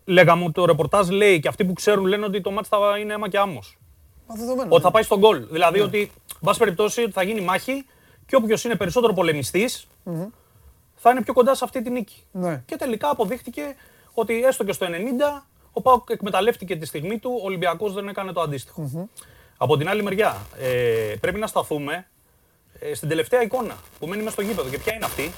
[0.06, 3.14] Λέγαμε ότι το ρεπορτάζ λέει και αυτοί που ξέρουν λένε ότι το μάτς θα είναι
[3.14, 3.78] αίμα και άμμος.
[4.32, 4.74] Μα δεδομένο.
[4.74, 5.46] Ότι θα πάει στον γκολ.
[5.50, 7.86] Δηλαδή ότι, εν πάση περιπτώσει, ότι θα γίνει μάχη
[8.26, 9.88] και όποιος είναι περισσότερο πολεμιστής,
[10.96, 12.24] θα είναι πιο κοντά σε αυτή τη νίκη.
[12.32, 12.64] Ναι.
[12.66, 13.76] Και τελικά αποδείχτηκε
[14.14, 14.90] ότι έστω και στο 90
[15.74, 19.10] ο Πάουκ εκμεταλλεύτηκε τη στιγμή του, ο Ολυμπιακός δεν έκανε το αντιστοιχο
[19.58, 22.08] Από την άλλη μεριά, ε, πρέπει να σταθούμε
[22.80, 24.70] ε, στην τελευταία εικόνα που μένει μέσα στο γήπεδο.
[24.70, 25.32] Και ποια είναι αυτή,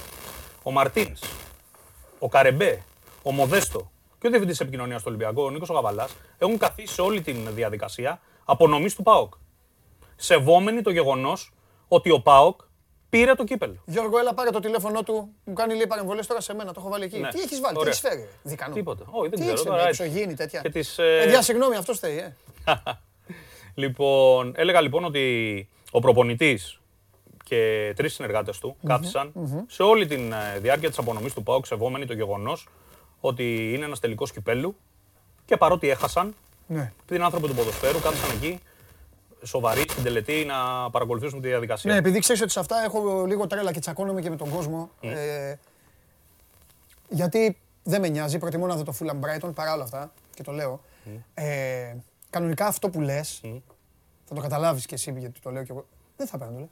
[0.62, 1.20] ο Μαρτίνς,
[2.18, 2.82] ο Καρεμπέ,
[3.22, 3.90] ο Μοδέστο
[4.20, 8.20] και ο διευθυντής επικοινωνίας του Ολυμπιακού, ο Νίκος Γαβαλάς, έχουν καθίσει σε όλη την διαδικασία
[8.44, 9.34] απονομής του ΠΑΟΚ.
[10.16, 11.52] Σεβόμενοι το γεγονός
[11.88, 12.60] ότι ο ΠΑΟΚ
[13.08, 13.82] πήρε το κύπελο.
[13.86, 15.28] Γιώργο, έλα πάρε το τηλέφωνο του.
[15.44, 16.72] Μου κάνει λέει παρεμβολέ τώρα σε μένα.
[16.72, 17.18] Το έχω βάλει εκεί.
[17.18, 17.28] Ναι.
[17.28, 17.92] Τι έχεις βάλει, Ωραία.
[17.92, 18.28] τι έχει φέρει.
[18.42, 18.74] Δικανό.
[18.74, 19.04] Τίποτα.
[19.10, 19.50] Όχι, δεν Τι ξέρω.
[19.52, 20.02] έχεις Τώρα φέρει, έτσι.
[20.02, 20.60] εξωγήινη τέτοια.
[20.60, 22.16] Και τις, ε, Παιδιά, συγγνώμη, αυτό φταίει.
[22.18, 22.32] Ε.
[23.74, 26.80] Λοιπόν, έλεγα λοιπόν ότι ο προπονητής
[27.44, 29.32] και τρεις συνεργάτες του καθισαν
[29.66, 30.16] σε όλη τη
[30.60, 32.68] διάρκεια της απονομής του ΠΑΟΚ σεβόμενοι το γεγονός
[33.20, 34.76] ότι είναι ένας τελικός κυπέλου
[35.44, 36.34] και παρότι έχασαν,
[36.66, 36.92] Ναι.
[37.02, 38.60] επειδή είναι άνθρωποι του ποδοσφαίρου, κάθισαν εκεί
[39.42, 41.92] σοβαροί στην τελετή να παρακολουθήσουν τη διαδικασία.
[41.92, 44.90] Ναι, επειδή ξέρεις ότι σε αυτά έχω λίγο τρέλα και τσακώνομαι και με τον κόσμο.
[45.00, 45.54] Ε,
[47.08, 50.52] γιατί δεν με νοιάζει, προτιμώ να δω το Fulham Brighton παρά όλα αυτά και το
[50.52, 50.80] λέω.
[51.34, 51.94] Ε,
[52.30, 53.40] κανονικά αυτό που λες,
[54.24, 55.86] θα το καταλάβεις κι εσύ γιατί το λέω κι εγώ.
[56.16, 56.66] Δεν θα παίρνω, λε.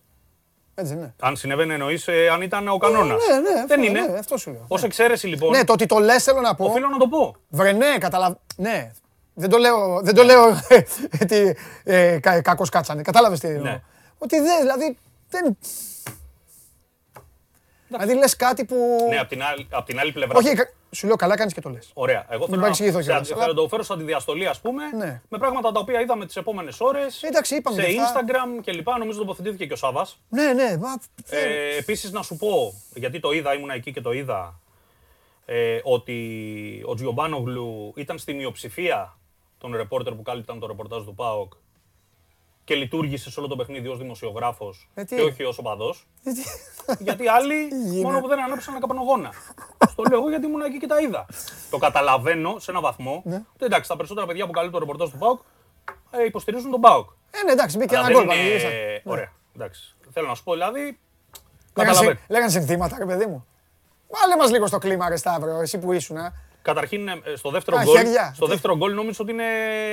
[0.74, 1.14] Έτσι δεν είναι.
[1.20, 3.26] Αν συνέβαινε εννοείς αν ήταν ο κανόνας.
[3.28, 4.00] Ναι, ναι, αυτό, δεν είναι.
[4.00, 4.64] ναι, αυτό σου λέω.
[4.68, 6.64] Ω εξαίρεση λοιπόν, Ναι, το ότι το λες θέλω να πω.
[6.64, 7.36] οφείλω να το πω.
[7.48, 8.38] Βρε, ναι, καταλαβα...
[8.56, 8.90] Ναι.
[9.34, 10.44] Δεν το λέω, δεν το λέω
[11.22, 13.02] ότι ε, κα, κακώς κάτσανε.
[13.02, 13.82] Κατάλαβες τι εννοώ; Ναι.
[14.18, 14.98] Ότι δεν, δηλαδή,
[15.28, 15.56] δεν...
[17.88, 19.06] Δηλαδή λες κάτι που...
[19.08, 20.38] Ναι, απ' την, άλλη, απ' την άλλη πλευρά.
[20.38, 21.90] Όχι, κα- σου λέω καλά κάνεις και το λες.
[21.94, 22.26] Ωραία.
[22.28, 24.60] Εγώ θέλω να, παρεξηγηθώ σε κιόλας, αντι- αλλά- θέλω να το φέρω σαν αντιδιαστολή, ας
[24.60, 25.20] πούμε, Ναι.
[25.28, 27.22] με πράγματα τα οποία είδαμε τις επόμενες ώρες.
[27.22, 28.20] Εντάξει, είπαμε Σε και αυτά.
[28.24, 28.88] Instagram κλπ.
[28.98, 30.06] Νομίζω τοποθετήθηκε και ο Σάβα.
[30.28, 30.88] Ναι, ναι, μα...
[31.30, 34.60] Ε, Επίσης, να σου πω, γιατί το είδα, ήμουνα εκεί και το είδα,
[35.44, 39.16] ε, ότι ο Τζιομπάνογλου ήταν στη μειοψηφία
[39.62, 41.52] των ρεπόρτερ που κάλυπταν το ρεπορτάζ του ΠΑΟΚ
[42.64, 46.06] και λειτουργήσε σε όλο το παιχνίδι ως δημοσιογράφος Ε, τι; και όχι ως οπαδός.
[46.24, 47.54] Ε, τι- Γιατί άλλοι
[47.90, 49.30] γίνεται; μόνο που δεν ανάψαν καπνογόνα.
[49.90, 51.26] Στο λέω εγώ γιατί ήμουν εκεί και τα είδα.
[51.70, 53.22] Το καταλαβαίνω σε έναν βαθμό.
[53.24, 53.34] Ναι.
[53.54, 55.40] ότι εντάξει, τα περισσότερα παιδιά που καλύπτουν το ρεπορτάζ του ΠΑΟΚ
[56.10, 57.10] ε, υποστηρίζουν τον ΠΑΟΚ.
[57.30, 58.34] Ε, ναι, εντάξει, μπήκε Αλλά ένα δεν γκολ.
[58.36, 58.68] είναι- πανηγύρισα.
[58.68, 59.12] Ναι.
[59.12, 59.32] Ωραία.
[59.56, 59.96] Εντάξει.
[60.10, 60.78] Θέλω να σου πω δηλαδή.
[60.80, 60.98] Λέγανε,
[61.72, 62.10] Καταλαβαίνω.
[62.18, 63.46] συν- λέγανε συνθήματα, ρε παιδί μου.
[64.08, 66.16] Βάλε μας λίγο στο κλίμα, ρε Σταύρο, εσύ που ήσουν.
[66.62, 66.72] Α.
[66.72, 67.96] Καταρχήν ε, στο δεύτερο Α, γκολ.
[67.96, 68.32] χέρια.
[68.34, 69.44] Στο Τι; δεύτερο γκολ νόμιζα ότι είναι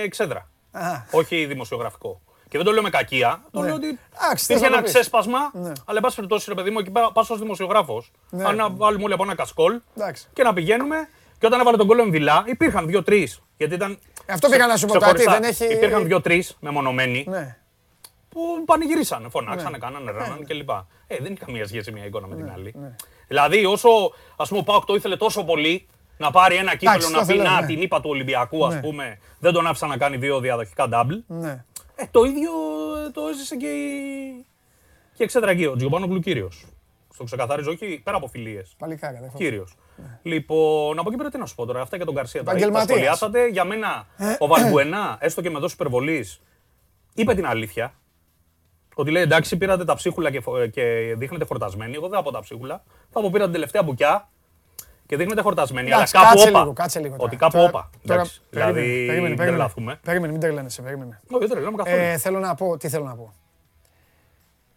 [0.04, 0.50] εξέδρα.
[0.72, 0.82] Α.
[1.12, 2.22] Όχι δημοσιογραφικό.
[2.50, 3.44] Και δεν το λέω με κακία.
[3.52, 3.66] Το Ναι.
[3.66, 4.94] λέω ότι Εντάξει, θες υπήρχε να το ένα πεις.
[4.94, 5.40] ξέσπασμα.
[5.54, 5.72] Ναι.
[5.86, 8.12] Αλλά εν πάση περιπτώσει, ρε παιδί μου, εκεί πα ως δημοσιογράφος.
[8.30, 8.44] Ναι.
[8.46, 10.28] Αν να βάλουμε όλοι από ένα κασκόλ Εντάξει.
[10.34, 11.08] και να πηγαίνουμε.
[11.40, 13.42] Και όταν έβαλε τον κόλλο Εμβιλά, υπήρχαν δύο-τρεις.
[13.58, 14.00] Γιατί ήταν.
[14.26, 15.40] Ε, αυτό πήγα να σου πω κάτι, ξεχωριστά.
[15.40, 17.58] δεν έχει- Υπήρχαν δύο-τρεις μεμονωμένοι Ναι.
[18.30, 19.78] που πανηγυρίσανε, φωνάξανε, Ναι.
[19.78, 20.70] κάνανε, ράνανε κλπ.
[20.70, 22.76] Ε, δεν έχει καμία σχέση μια εικόνα με Ναι, την άλλη.
[23.28, 23.90] Δηλαδή, όσο
[24.36, 25.88] ας πούμε, ο Πάοκ το ήθελε τόσο πολύ
[26.20, 27.66] να πάρει ένα κύπελο Εντάξει, να το πει θέλω, να ναι.
[27.68, 28.80] την είπα του Ολυμπιακού, ας Ναι.
[28.80, 31.20] πούμε, δεν τον άφησα να κάνει δύο διαδοχικά double.
[31.28, 31.64] Ναι.
[31.96, 32.52] Ε, το ίδιο
[33.08, 34.46] ε, το έζησε και η.
[35.14, 36.66] Και η εξέδρα εκεί, ο Τζιομπάνογλου κύριος.
[37.14, 38.76] Στο ξεκαθαρίζω, όχι πέρα από φιλίες.
[38.78, 39.38] Παλικάρι, αδερφό.
[39.38, 39.76] Κύριος.
[40.22, 42.40] Λοιπόν, από εκεί πέρα τι να σου πω τώρα, αυτά για τον Καρσία.
[42.40, 42.90] Τα τα Επαγγελματίας.
[42.90, 43.48] σχολιάσατε.
[43.48, 44.08] Για μένα,
[44.40, 46.42] ο Βαλμπουενά, έστω και με δόση υπερβολής,
[47.14, 47.94] είπε την αλήθεια.
[48.96, 51.96] Ότι λέει εντάξει, πήρατε τα ψίχουλα και, φο- και δείχνετε φορτασμένοι.
[51.96, 52.84] Εγώ δεν θα πω τα ψίχουλα.
[53.10, 54.30] Θα πω πήρα την τελευταία μπουκιά
[55.10, 55.90] και δείχνετε φορτασμένοι.
[55.92, 56.60] Εντάξει, αλλά κάπου κάτσε όπα.
[56.62, 57.12] λίγο, κάτσε λίγο.
[57.16, 57.24] τώρα.
[57.28, 57.90] Ότι κάπου Τώρα- όπα.
[58.08, 59.50] τώρα- Εντάξει, περίμενε, δηλαδή, περίμενε, μην περίμενε.
[59.58, 60.00] τρελαθούμε.
[60.04, 61.20] Περίμενε, μην τρελαίνεσαι, περίμενε.
[61.30, 61.98] Όχι, δεν τρελαίνομαι καθόλου.
[62.02, 63.34] Ε, θέλω να πω, τι θέλω να πω.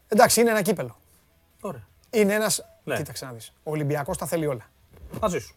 [0.09, 0.97] Εντάξει, είναι ένα κύπελο.
[1.61, 1.87] Ωραία.
[2.11, 2.97] Είναι ένας, Ναι.
[2.97, 4.69] κοίταξε να δεις, ο Ολυμπιακός τα θέλει όλα.
[5.21, 5.55] Μαζί σου.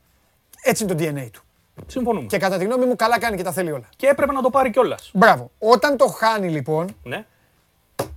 [0.64, 1.42] Έτσι είναι το DNA του.
[1.88, 2.28] Συμφωνούμε.
[2.28, 3.90] Και κατά τη γνώμη μου καλά κάνει και τα θέλει όλα.
[3.96, 5.12] Και έπρεπε να το πάρει κιόλας.
[5.14, 5.52] Μπράβο.
[5.60, 7.26] Όταν το χάνει λοιπόν, Ναι.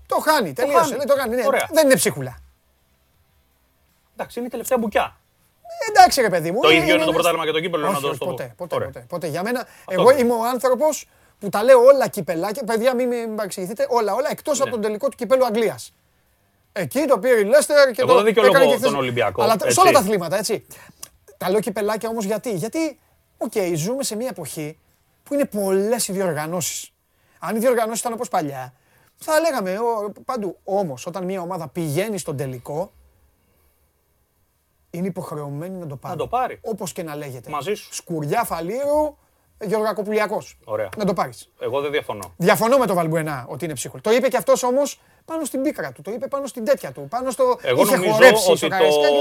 [0.06, 0.78] το χάνει, τελείωσε.
[0.78, 0.90] χάνει.
[0.96, 1.34] λέει, το χάνει.
[1.34, 1.46] ναι.
[1.46, 1.68] Ωραία.
[1.72, 2.38] Δεν είναι ψίχουλα.
[4.12, 5.16] Εντάξει, είναι η τελευταία μπουκιά.
[5.86, 6.60] Ε, Εντάξει ρε παιδί μου.
[6.60, 8.24] Το ε, ίδιο είναι το ένας- πρωτάθλημα και το κύπελο, να Όχι, το όχι, στο
[8.24, 8.30] πω.
[8.30, 8.86] ποτέ, ποτέ, Ωραία.
[8.88, 9.26] ποτέ, ποτέ.
[9.26, 10.20] Για μένα, Αυτό εγώ είναι.
[10.20, 11.08] είμαι ο άνθρωπος
[11.38, 14.62] που τα λέω όλα κυπελάκια, παιδιά μην με παρεξηγηθείτε, όλα, όλα, εκτός Ναι.
[14.64, 15.92] από τον τελικό του κυπέλου Αγγλίας.
[16.72, 18.98] Εκεί το πήρε η Λέστερ και Εγώ το δεν δικαιολογώ έκανε και τον χθες.
[19.00, 19.70] Ολυμπιακό, Αλλά έτσι.
[19.70, 20.66] σε όλα τα αθλήματα, έτσι.
[21.36, 22.52] Τα λέω κυπελάκια όμως γιατί.
[22.54, 22.98] Γιατί,
[23.38, 24.78] οκ, ζούμε σε μια εποχή
[25.22, 26.92] που είναι πολλές οι διοργανώσεις.
[27.38, 28.72] Αν οι διοργανώσεις ήταν όπως παλιά,
[29.16, 30.58] θα λέγαμε ο, παντού.
[30.64, 32.92] Όμως, όταν μια ομάδα πηγαίνει στον τελικό,
[34.90, 36.14] είναι υποχρεωμένη να το πάρει.
[36.16, 36.58] Να το πάρει.
[36.62, 37.50] Όπως και να λέγεται.
[37.50, 37.94] Μαζί σου.
[37.94, 39.16] Σκουριά Φαλήρου,
[39.64, 40.58] Γεωργακοπουλιακός.
[40.64, 40.88] Ωραία.
[40.96, 41.50] Να το πάρεις.
[41.60, 42.34] Εγώ δεν διαφωνώ.
[42.36, 44.02] Διαφωνώ με τον Βαλμπουενά ότι είναι ψύχολο.
[44.02, 46.02] Το είπε και αυτός όμως πάνω στην πίκρα του.
[46.02, 47.06] Το είπε πάνω στην τέτοια του.
[47.10, 47.58] Πάνω στο.
[47.62, 49.14] Εγώ είχε νομίζω χορέψεις στο ότι το, Καραϊσκάκι.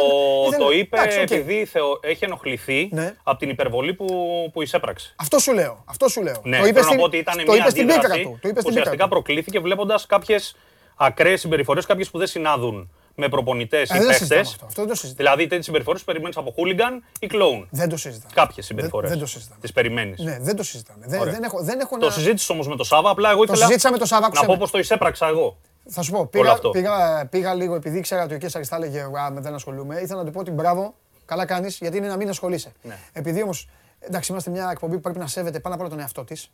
[0.48, 1.23] Ήθελε- το είπε Εντάξει, οκ.
[1.31, 3.15] επειδή θεω- έχει ενοχληθεί Ναι.
[3.23, 4.06] από την υπερβολή που,
[4.53, 5.14] που εισέπραξε.
[5.15, 5.84] Αυτό σου λέω.
[5.85, 6.41] Αυτό σου λέω.
[6.44, 8.23] Ναι, το είπε θέλω στην, να πω ότι ήταν το μια είπε στην πίκρα αντίδραση
[8.23, 8.30] του.
[8.31, 9.10] Το που είπε στην πίκρα ουσιαστικά του.
[9.10, 10.56] προκλήθηκε βλέποντας κάποιες
[10.95, 14.53] ακραίες συμπεριφορές, κάποιες που δεν συνάδουν με προπονητές ή Ε, δεν συζητάμε παίχτες.
[14.53, 14.65] αυτό.
[14.65, 15.23] Αυτό δεν το συζητάμε.
[15.30, 17.68] Δηλαδή τέτοιες συμπεριφορές περιμένεις από χούλιγκαν ή κλόουν.
[17.72, 18.34] Δεν το συζητάμε.
[18.34, 19.10] Κάποιες συμπεριφορές.
[19.10, 19.60] δεν το συζητάμε.
[19.61, 20.19] Τις περιμένεις.
[20.19, 21.06] Ναι, δεν το συζητάμε.
[21.07, 21.34] Δεν, Ωραία.
[21.34, 22.11] δεν έχω, δεν έχω Το να...
[22.11, 24.45] συζήτησε όμως με το Σάβα, απλά εγώ Το ήθελα συζήτησα με τον Σάβα, να άκουσε
[24.45, 24.57] πω με.
[24.57, 25.57] πώ το εισέπραξα εγώ.
[25.89, 26.69] Θα σου πω, πήγα, αυτό.
[26.69, 29.99] πήγα, πήγα λίγο επειδή ήξερα ότι ο Κέσσαρης θα έλεγε «Α, με δεν ασχολούμαι.
[29.99, 30.94] Ήθελα να του πω ότι μπράβο,
[31.26, 32.72] καλά κάνεις, γιατί είναι να μην ασχολείσαι.
[32.81, 32.98] Ναι.
[33.14, 33.69] Επειδή όμως,
[33.99, 36.52] εντάξει, είμαστε μια εκπομπή που πρέπει να σέβεται πάνω απ' όλα τον εαυτό της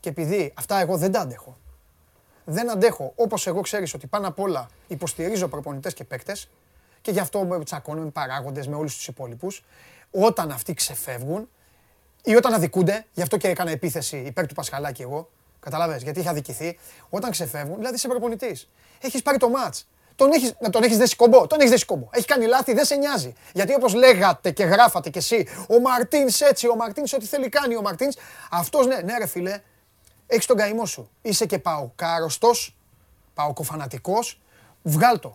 [0.00, 1.56] και επειδή αυτά εγώ δεν τα αντέχω.
[2.52, 6.48] Δεν αντέχω, όπως εγώ ξέρεις ότι πάνω απ' όλα υποστηρίζω προπονητές και παίκτες
[7.00, 9.64] και γι' αυτό με τσακώνω με παράγοντες, με όλους τους υπόλοιπους.
[10.10, 11.48] Όταν αυτοί ξεφεύγουν,
[12.24, 15.30] ή όταν αδικούνται, γι' αυτό και έκανα επίθεση υπέρ του Πασχαλάκη εγώ.
[15.60, 16.78] Καταλαβες, γιατί είχα αδικηθεί.
[17.10, 18.68] Όταν ξεφεύγουν, δηλαδή είσαι προπονητής.
[19.00, 19.88] Έχεις πάρει το μάτς.
[20.16, 21.46] Τον έχεις, να τον έχεις δέσει κομπό.
[21.46, 22.08] Τον έχεις δέσει κομπό.
[22.10, 23.32] Έχει κάνει λάθη, δεν σε νοιάζει.
[23.52, 27.76] Γιατί όπως λέγατε και γράφατε κι εσύ, ο Μαρτίνς έτσι, ο Μαρτίνς ό,τι θέλει κάνει
[27.76, 28.16] ο Μαρτίνς.
[28.50, 29.60] Αυτός ναι, ναι, ρε φιλέ,
[30.30, 31.10] έχεις τον καημό σου.
[31.22, 32.76] Είσαι και παοκάρωστος,
[33.34, 34.40] παοκοφανατικός.
[34.82, 35.28] Βγάλ το.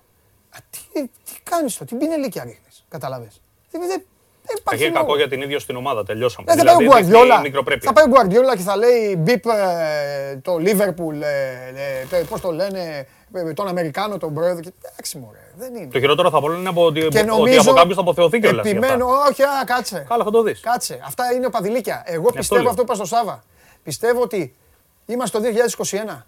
[0.50, 2.86] Α, τι, τι κάνεις το, τι πινελίκια ρίχνεις.
[2.90, 3.42] Καταλαβες.
[3.72, 4.04] Δεν, δεν,
[4.46, 5.18] δεν υπάρχει Έχει κακό λόγος.
[5.20, 6.04] για την ίδια στην ομάδα.
[6.06, 6.52] Τελειώσαμε.
[6.52, 7.42] Ε, θα πάει ο Δηλαδή, δείχνει Γκουαρδιόλα.
[7.42, 7.88] μικροπρέπεια.
[7.88, 11.74] Θα πάει ο Γκουαρδιόλα και θα λέει μπιπ ε, το Λίβερπουλ, ε,
[12.12, 14.62] ε, πώς το λένε, ε, τον Αμερικάνο, τον πρόεδρο.
[14.62, 15.88] και- Εντάξει μωρέ, δεν είναι.
[15.92, 18.66] Το χειρότερο θα πω είναι από ότι, Και ότι νομίζω, από κάποιους θα αποθεωθεί κιόλας.
[18.66, 20.06] επιμένω, όχι, α, κάτσε.
[20.10, 20.60] Καλά, θα το δεις.
[20.60, 21.00] Κάτσε.
[21.06, 22.04] Αυτά είναι παδιλίκια.
[22.06, 22.70] Εγώ πιστεύω λέω.
[22.72, 23.44] αυτό που είπα στο Σάβα.
[23.84, 24.56] Πιστεύω ότι
[25.06, 25.46] είμαστε το
[26.18, 26.22] 2021.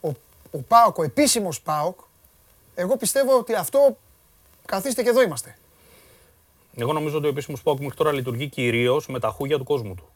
[0.00, 0.08] Ο,
[0.50, 1.98] ο ΠΑΟΚ, ο επίσημος ΠΑΟΚ,
[2.74, 3.96] εγώ πιστεύω ότι αυτό
[4.66, 5.54] καθίστε και εδώ είμαστε.
[6.76, 9.94] Εγώ νομίζω ότι ο επίσημος Πάοκ μέχρι τώρα λειτουργεί κυρίως με τα χούγια του κόσμου
[9.94, 10.08] του.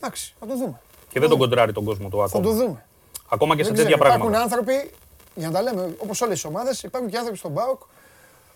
[0.00, 0.80] Εντάξει, θα το δούμε.
[1.08, 2.54] Και δεν τον κοντράρει τον κόσμο του Θα το ακόμα.
[2.54, 2.84] δούμε.
[3.28, 4.56] Ακόμα και σε Δεν τέτοια ξέρω, υπάρχουν πράγματα.
[4.56, 4.90] άνθρωποι,
[5.34, 7.80] για να τα λέμε όπως όλες τις ομάδες, υπάρχουν και άνθρωποι στον ΠΑΟΚ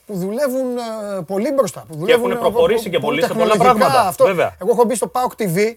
[0.07, 1.85] που δουλεύουν ε, πολύ μπροστά.
[1.89, 4.25] Που δουλεύουν, έχουν ε, προχωρήσει πο- και πολύ σε πολλά τεχνολογικά, πράγματα, Αυτό.
[4.25, 4.57] βέβαια.
[4.61, 5.75] Εγώ έχω μπει στο ΠΑΟΚ TV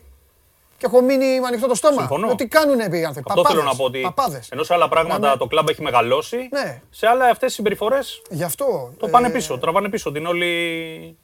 [0.79, 1.97] και έχω μείνει με ανοιχτό το στόμα.
[1.99, 2.25] Συμφωνώ.
[2.27, 3.03] Λέω, Τι κάνουν οι άνθρωποι.
[3.31, 4.49] Αυτό θέλω παπάδες, να πω ότι παπάδες.
[4.51, 6.81] ενώ σε άλλα πράγματα Να με- το κλαμπ έχει μεγαλώσει, Ναι.
[6.89, 8.93] σε άλλα αυτές οι συμπεριφορές Γι' αυτό.
[8.97, 9.57] το πάνε πίσω.
[9.57, 11.17] Τραβάνε πίσω την όλη,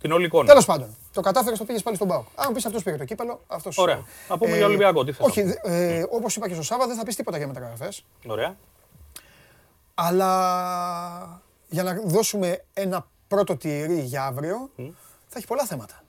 [0.00, 0.46] την όλη εικόνα.
[0.48, 2.26] Τέλος πάντων, το κατάφερες, το πήγες πάλι στον ΠΑΟΚ.
[2.34, 3.70] Αν πεις αυτός πήρε το κύπελο, αυτό.
[3.76, 4.02] Ωραία.
[4.28, 6.96] Να πούμε για Ολυμπιακό, τι θες να Όχι, ε, όπως είπα και στο Σάββα, δεν
[6.96, 8.04] θα πεις τίποτα για μεταγραφές.
[8.26, 8.56] Ωραία.
[9.94, 14.70] Αλλά για να δώσουμε ένα πρώτο τυρί για αύριο,
[15.28, 16.00] θα έχει πολλά θέματα.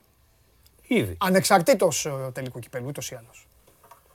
[0.88, 1.16] Ήδη.
[1.20, 3.46] Ανεξαρτήτως τελικού κυπέλου, ούτως ή άλλως.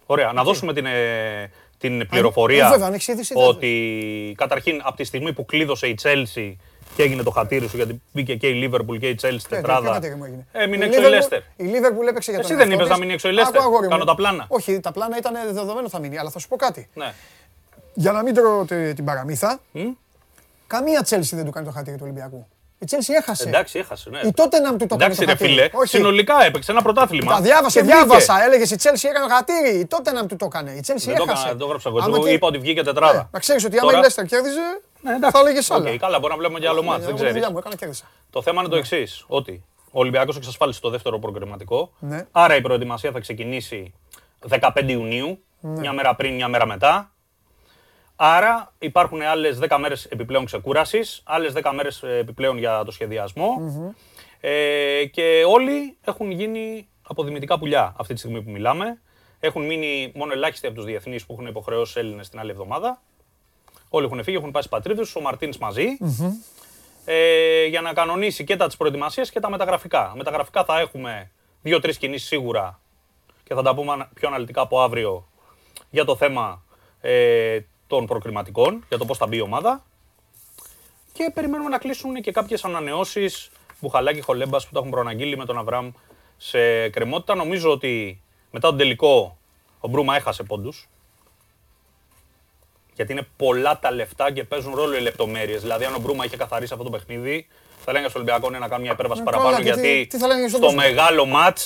[0.06, 0.32] Ωραία.
[0.32, 4.96] Να δώσουμε την, ε, την πληροφορία ε, βέβαια, αν έχεις είδηση, δεν- ότι καταρχήν από
[4.96, 6.54] τη στιγμή που κλείδωσε η Chelsea
[6.96, 10.00] και έγινε το χατήρι σου γιατί μπήκε και η Liverpool και η Chelsea τετράδα.
[10.52, 11.40] Έμεινε έξω η Leicester.
[11.56, 12.90] Η Liverpool έπαιξε για Εσύ τον δεν εαυτό είπες της.
[12.90, 13.60] να μείνει έξω η Άκου, Leicester.
[13.62, 13.90] αγόρι μου.
[13.90, 14.46] Κάνω τα πλάνα.
[14.48, 16.90] Όχι, τα πλάνα ήταν δεδομένο θα μείνει, αλλά θα σου πω κάτι.
[16.94, 17.14] Ναι.
[17.94, 19.60] Για να μην τρώω τε- την παραμύθα,
[20.68, 22.48] καμία Chelsea δεν του κάνει το χατήρι του Ολυμπιακού.
[22.84, 23.48] Η Chelsea έχασε.
[23.48, 24.10] Εντάξει, έχασε.
[24.10, 24.20] Ναι.
[24.24, 25.50] Η τότε να του το κάνει Εντάξει, το ρε χατήρι.
[25.54, 25.88] φίλε, Όχι.
[25.98, 27.34] συνολικά έπαιξε ένα πρωτάθλημα.
[27.34, 27.96] Τα διάβασα, και βγήκε.
[27.98, 28.44] διάβασα.
[28.44, 29.80] Έλεγες η Chelsea έκανε χατήρι.
[29.80, 30.72] Η τότε να του το έκανε.
[30.72, 31.32] Η Chelsea Δεν το έχασε.
[31.32, 31.98] έκανα, δεν το έγραψα εγώ.
[32.02, 33.20] Άμα Εγώ και- είπα ότι βγήκε τετράδα.
[33.20, 34.60] Ε, Να ξέρεις ότι άμα η Τώρα- Leicester κέρδιζε,
[35.02, 35.32] Ναι, εντάξει.
[35.32, 35.92] θα έλεγες άλλα.
[35.92, 37.34] Οκ, καλά, μπορεί να βλέπουμε και άλλο ματς, δεν Εγώ τη ξέρεις.
[37.34, 38.06] δουλειά μου έκανα κέρδισα.
[38.30, 41.92] Το θέμα είναι το εξής: Ότι ο Ολυμπιακός εξασφάλισε το δεύτερο προκριματικό.
[42.00, 42.26] Ναι.
[42.32, 43.94] Άρα η προετοιμασία θα ξεκινήσει
[44.48, 45.80] 15 Ιουνίου, Ναι.
[45.80, 47.12] μια μέρα πριν, μια μέρα μετά.
[48.16, 53.56] Άρα υπάρχουν άλλες 10 μέρες επιπλέον ξεκούρασης, άλλες 10 μέρες επιπλέον για το σχεδιασμο
[54.40, 59.02] Ε, και όλοι έχουν γίνει αποδημητικά πουλιά αυτή τη στιγμή που μιλάμε.
[59.40, 63.02] Έχουν μείνει μόνο ελάχιστοι από τους διεθνείς που έχουν υποχρεώσει Έλληνες την άλλη εβδομάδα.
[63.90, 65.86] Όλοι έχουν φύγει, έχουν πάει στι πατρίδε του, ο Μαρτίνς μαζί.
[67.06, 70.14] Ε, για να κανονίσει και τα της προετοιμασίας και τα μεταγραφικά.
[70.16, 71.32] Μεταγραφικά θα έχουμε
[71.62, 72.80] δύο-τρεις κινήσεις σίγουρα
[73.44, 75.28] και θα τα πούμε ανα- πιο αναλυτικά από αύριο
[75.90, 76.64] για το θέμα
[77.02, 77.60] ε,
[77.96, 79.84] των προκριματικών, για το πώς θα μπει η ομάδα.
[81.14, 83.50] Και περιμένουμε να κλείσουν και κάποιες ανανεώσεις
[83.80, 85.92] Μπουχαλάκη Χολέμπας που τα έχουν προαναγγείλει με τον Αβραμ
[86.38, 87.36] σε κρεμότητα.
[87.36, 88.22] Νομίζω ότι
[88.52, 89.38] μετά τον τελικό
[89.80, 90.88] ο Μπρούμα έχασε πόντους.
[92.96, 95.62] Γιατί είναι πολλά τα λεφτά και παίζουν ρόλο οι λεπτομέρειες.
[95.62, 97.48] Δηλαδή, αν ο Μπρούμα είχε καθαρίσει αυτό το παιχνίδι,
[97.86, 99.50] θα λέγανε στο Ολυμπιακό ναι, να κάνει μια υπέρβαση Ε, παραπάνω.
[99.50, 100.82] καλά, και τι- γιατί τι θα λέγανε στον στο κόσμο.
[100.82, 101.60] μεγάλο ματ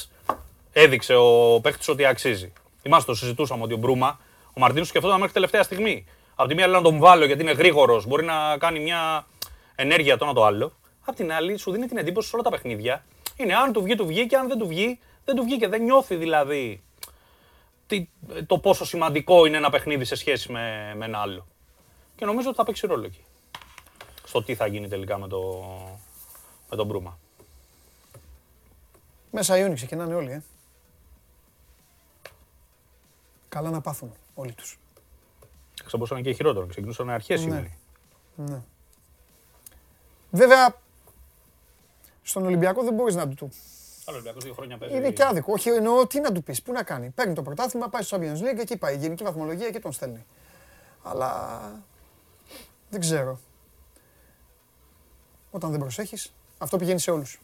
[0.71, 2.53] έδειξε ο παίχτη ότι αξίζει.
[2.83, 4.19] Είμαστε το συζητούσαμε ότι ο Μπρούμα,
[4.53, 6.05] ο Μαρτίνο σκεφτόταν μέχρι τελευταία στιγμή.
[6.39, 9.27] Από τη μία λέει να τον βάλω γιατί είναι γρήγορος, μπορεί να κάνει μια
[9.75, 10.73] ενέργεια το ένα το άλλο.
[11.05, 13.05] Απ' την άλλη, σου δίνει την εντύπωση σε όλα τα παιχνίδια.
[13.35, 15.67] Είναι αν του βγει, του βγει και αν δεν του βγει, δεν του βγει και
[15.67, 16.83] δεν νιώθει δηλαδή
[17.87, 18.09] τι,
[18.47, 21.47] το πόσο σημαντικό είναι ένα παιχνίδι σε σχέση με, με ένα άλλο.
[22.15, 23.23] Και νομίζω ότι θα παίξει ρόλο εκεί.
[24.25, 25.65] Στο τι θα γίνει τελικά με, το,
[26.69, 27.19] με τον Μπρούμα.
[29.31, 30.43] Μέσα Ιούνι ξεκινάνε όλοι, ε.
[33.49, 34.77] Καλά να πάθουν όλοι τους.
[35.89, 36.65] Θα μπορούσε να είναι και χειρότερο.
[36.65, 37.53] Ξεκινούσαν αρχές Ναι.
[37.55, 37.71] Ιούνιου.
[38.35, 38.61] Ναι.
[40.31, 40.75] Βέβαια,
[42.21, 43.49] στον Ολυμπιακό δεν μπορείς να του του.
[44.05, 44.95] Άλλο Ολυμπιακός δύο χρόνια παίζει.
[44.95, 45.53] Είναι και άδικο.
[45.53, 47.09] Όχι, εννοώ τι να του πεις, πού να κάνει.
[47.09, 48.95] Παίρνει το πρωτάθλημα, πάει στο Champions League, εκεί πάει.
[48.95, 50.25] Η γενική βαθμολογία και τον στέλνει.
[51.03, 51.71] Αλλά
[52.89, 53.39] δεν ξέρω.
[55.51, 57.41] Όταν δεν προσέχεις, αυτό πηγαίνει σε όλους.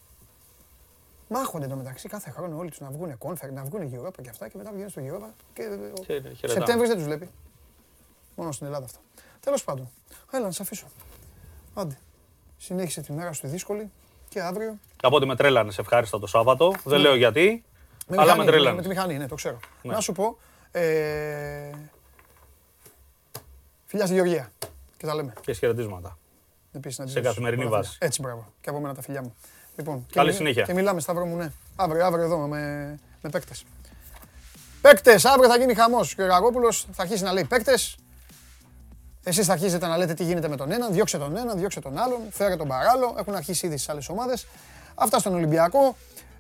[1.30, 4.58] Μάχονται εντωμεταξύ κάθε χρόνο όλοι τους να βγουν κόνφερ, να βγουν Europa και αυτά και
[4.58, 6.48] μετά πηγαίνουν στο Europa και Και ο χαιρετάμε.
[6.48, 7.30] Σεπτέμβρης δεν τους βλέπει.
[8.36, 9.00] Μόνο στην Ελλάδα αυτά.
[9.40, 9.90] Τέλος πάντων.
[10.32, 10.86] Έλα να σε αφήσω.
[11.74, 11.98] Άντε.
[12.58, 13.92] Συνέχισε τη μέρα σου τη δύσκολη
[14.30, 14.80] και αύριο.
[15.02, 16.74] Από ότι με τρέλανε ευχάριστα το Σάββατο.
[16.84, 17.64] Δεν λέω γιατί,
[18.08, 18.76] Με αλλά με μηχανή, τρέλανε.
[18.76, 19.60] Με τη μηχανή, ναι, το ξέρω.
[19.82, 19.94] Ναι.
[19.94, 20.38] Να σου πω.
[20.72, 21.70] Ε...
[23.86, 24.52] Φιλιά στη Γεωργία.
[24.98, 25.34] Και τα λέμε.
[25.42, 26.18] Και χαιρετίσματα.
[26.72, 27.34] Επίσης, να Σε τελειώσει.
[27.36, 27.90] καθημερινή Πολλά βάση.
[27.92, 28.08] φιλιά.
[28.08, 28.54] Έτσι, μπράβο.
[28.62, 29.36] Και από μένα τα φιλιά μου.
[29.76, 30.64] Λοιπόν, και Καλή μι- συνέχεια.
[30.64, 31.52] Και μιλάμε, Σταύρο μου, ναι.
[31.76, 32.60] Αύριο, αύριο εδώ με,
[33.22, 33.64] με παίκτες.
[34.82, 36.16] Παίκτες, αύριο θα γίνει χαμός.
[36.16, 37.96] Και ο Ραγόπουλος θα αρχίσει να λέει παίκτες.
[39.24, 41.98] Εσείς θα αρχίσετε να λέτε τι γίνεται με τον έναν, διώξε τον έναν, διώξε τον
[41.98, 43.16] άλλον, φέρε τον παράλληλο.
[43.20, 44.48] Έχουν αρχίσει ήδη στις άλλες ομάδες.
[44.96, 45.96] Αυτά στον Ολυμπιακό.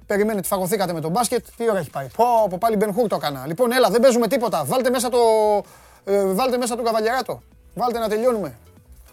[0.08, 1.46] Περιμένετε, φαγωθήκατε με τον μπάσκετ.
[1.58, 2.08] Τι ώρα έχει πάει.
[2.16, 3.44] Πω, πω πάλι Μπεν Χουρ το έκανα.
[3.48, 4.64] Λοιπόν, έλα, δεν παίζουμε τίποτα.
[4.64, 5.18] Βάλτε μέσα το,
[6.06, 7.42] ε, βάλτε μέσα τον Καβαλιαράτο.
[7.74, 8.58] Βάλτε να τελειώνουμε.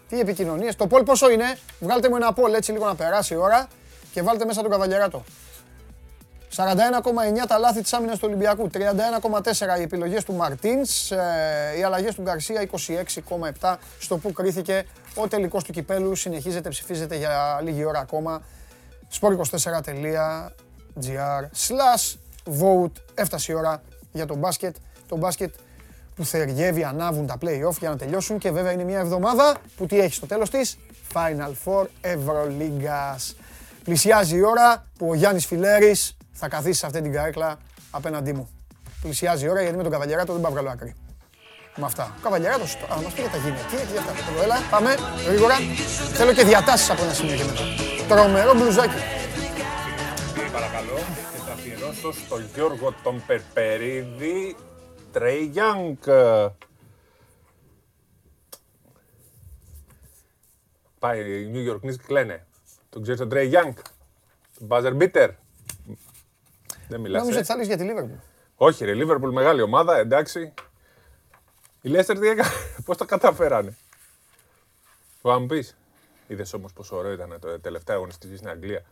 [0.09, 0.75] Τι επικοινωνίες.
[0.75, 3.67] Το πόλ πόσο είναι; Βγάλτε μου ένα πόλ έτσι λίγο να περάσει η ώρα
[4.13, 5.23] και βάλτε μέσα τον Καβαλιαράτο.
[6.55, 12.15] 41,9 τα λάθη της άμυνας του Ολυμπιακού, 31,4 οι επιλογές του Μαρτίνς, ε, οι αλλαγές
[12.15, 16.15] του Γκαρσία 26,7 στο που κρίθηκε ο τελικός του κυπέλου.
[16.15, 18.41] Συνεχίζεται, ψηφίζεται για λίγη ώρα ακόμα.
[19.19, 22.15] sport24.gr slash
[22.61, 22.91] vote.
[23.13, 24.75] Έφτασε η ώρα για το μπάσκετ.
[25.07, 25.53] Το μπάσκετ
[26.15, 29.99] που θεριεύει, ανάβουν τα play-off για να τελειώσουν και βέβαια είναι μια εβδομάδα που τι
[29.99, 30.77] έχει στο τέλος της,
[31.13, 33.35] Final Four Ευρωλίγκας.
[33.83, 37.57] Πλησιάζει η ώρα που ο Γιάννης Φιλέρης θα καθίσεις σε αυτή την καρέκλα
[37.91, 38.49] απέναντί μου.
[39.01, 40.95] Πλησιάζει η ώρα γιατί με τον Καβαλιαράτο δεν πάω βγάλω άκρη.
[41.75, 42.15] Με αυτά.
[42.17, 44.13] Ο Καβαλιαράτος, α, μας πει για τα γυναικεία και για αυτά.
[44.13, 44.95] Θέλω, Έλα, πάμε,
[45.27, 45.55] γρήγορα.
[46.13, 47.61] Θέλω και διατάσεις από ένα σημείο και μετά.
[48.07, 49.01] Τρομερό μπλουζάκι.
[50.51, 50.97] Παρακαλώ
[51.31, 54.55] και θα αφιερώσω στο Γιώργο τον Περπερίδη
[55.11, 55.97] Τρέι Γιάνγκ.
[60.99, 62.45] Πάει οι New York Knicks και λένε.
[62.89, 63.73] Τον ξέρεις τον Τρέι Γιάνγκ.
[64.57, 65.29] Τον Buzzer Beater.
[66.91, 67.21] Δεν μιλάς.
[67.21, 67.41] Νόμιζα ε.
[67.41, 68.17] ότι θα λες για τη Λίβερπουλ.
[68.55, 70.53] Όχι ρε, Liverpool μεγάλη ομάδα, εντάξει.
[71.81, 72.49] Η Leicester τι έκανε,
[72.85, 73.77] πώς το καταφέρανε.
[75.21, 75.77] Το αν πεις.
[76.27, 78.83] Είδες όμως πόσο ωραίο ήταν το τελευταίο αγωνιστική στην Αγγλία.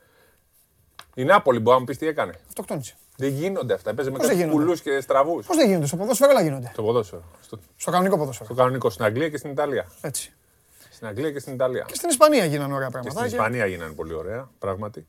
[1.13, 2.95] Η Νάπολη μπορεί να μου πεις τι έκανε; Αυτοκτόνησε.
[3.17, 3.93] Δεν γίνονται αυτά.
[3.93, 5.45] Παίζει με Πώς δεν κάτι γίνονται; πουλούς και στραβούς.
[5.45, 6.69] Πώς δεν γίνονται, στο ποδόσφαιρο όλα γίνονται.
[6.73, 7.23] Στο ποδόσφαιρο.
[7.41, 8.45] Στο, Στο κανονικό ποδόσφαιρο.
[8.45, 8.89] στο κανονικό.
[8.89, 9.91] Στην Αγγλία και στην Ιταλία.
[10.01, 10.33] Έτσι.
[10.91, 11.83] Στην Αγγλία και στην Ιταλία.
[11.87, 13.15] Και στην Ισπανία γίνανε ωραία Και πράγματα.
[13.15, 15.07] στην Ισπανία γίνανε πολύ ωραία, πράγματι.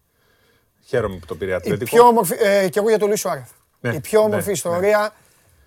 [0.85, 1.97] Χαίρομαι που το πήρε Η Ατλέτικο.
[1.97, 3.51] πιο όμορφη, ε, και εγώ για τον Λουί Σουάρεθ.
[3.81, 5.12] Ναι, Η πιο όμορφη ναι, ιστορία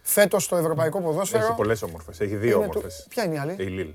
[0.02, 1.44] φέτος στο ευρωπαϊκό ποδόσφαιρο.
[1.44, 2.20] Έχει πολλές όμορφες.
[2.20, 3.06] Έχει δύο Είναι του- όμορφες.
[3.10, 3.94] Ποια είναι η άλλη; Η Λίλ.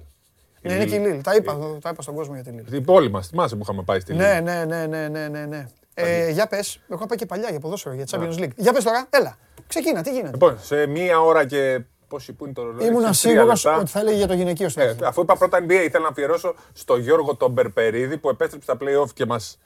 [0.60, 1.22] Ναι, είναι και η Λίλ.
[1.22, 2.72] Τα είπα, τα είπα στον κόσμο για τη Λίλ.
[2.72, 5.44] Η πόλη μας, θυμάσαι που είχαμε πάει στη Λίλ; Ναι, ναι, ναι, ναι, ναι, ναι,
[5.46, 5.68] ναι.
[5.94, 8.54] Ε, για πες, εγώ είχα πάει και παλιά για ποδόσφαιρο, για Champions League.
[8.56, 9.38] Για πες τώρα, έλα.
[9.66, 13.22] Ξεκίνα, τι γίνεται; Λοιπόν, σε μία ώρα και πόσοι που είναι το ρολόι; Ήμουνα σε
[13.28, 13.80] τρία σίγουρος λεπτά.
[13.80, 15.04] ότι θα έλεγε για το γυναικείο στην Ε, αρχή.
[15.04, 19.10] αφού είπα πρώτα NBA, ήθελα να αφιερώσω στο Γιώργο τον Περπερίδη που επέστρεψε στα play-off
[19.14, 19.58] και μας...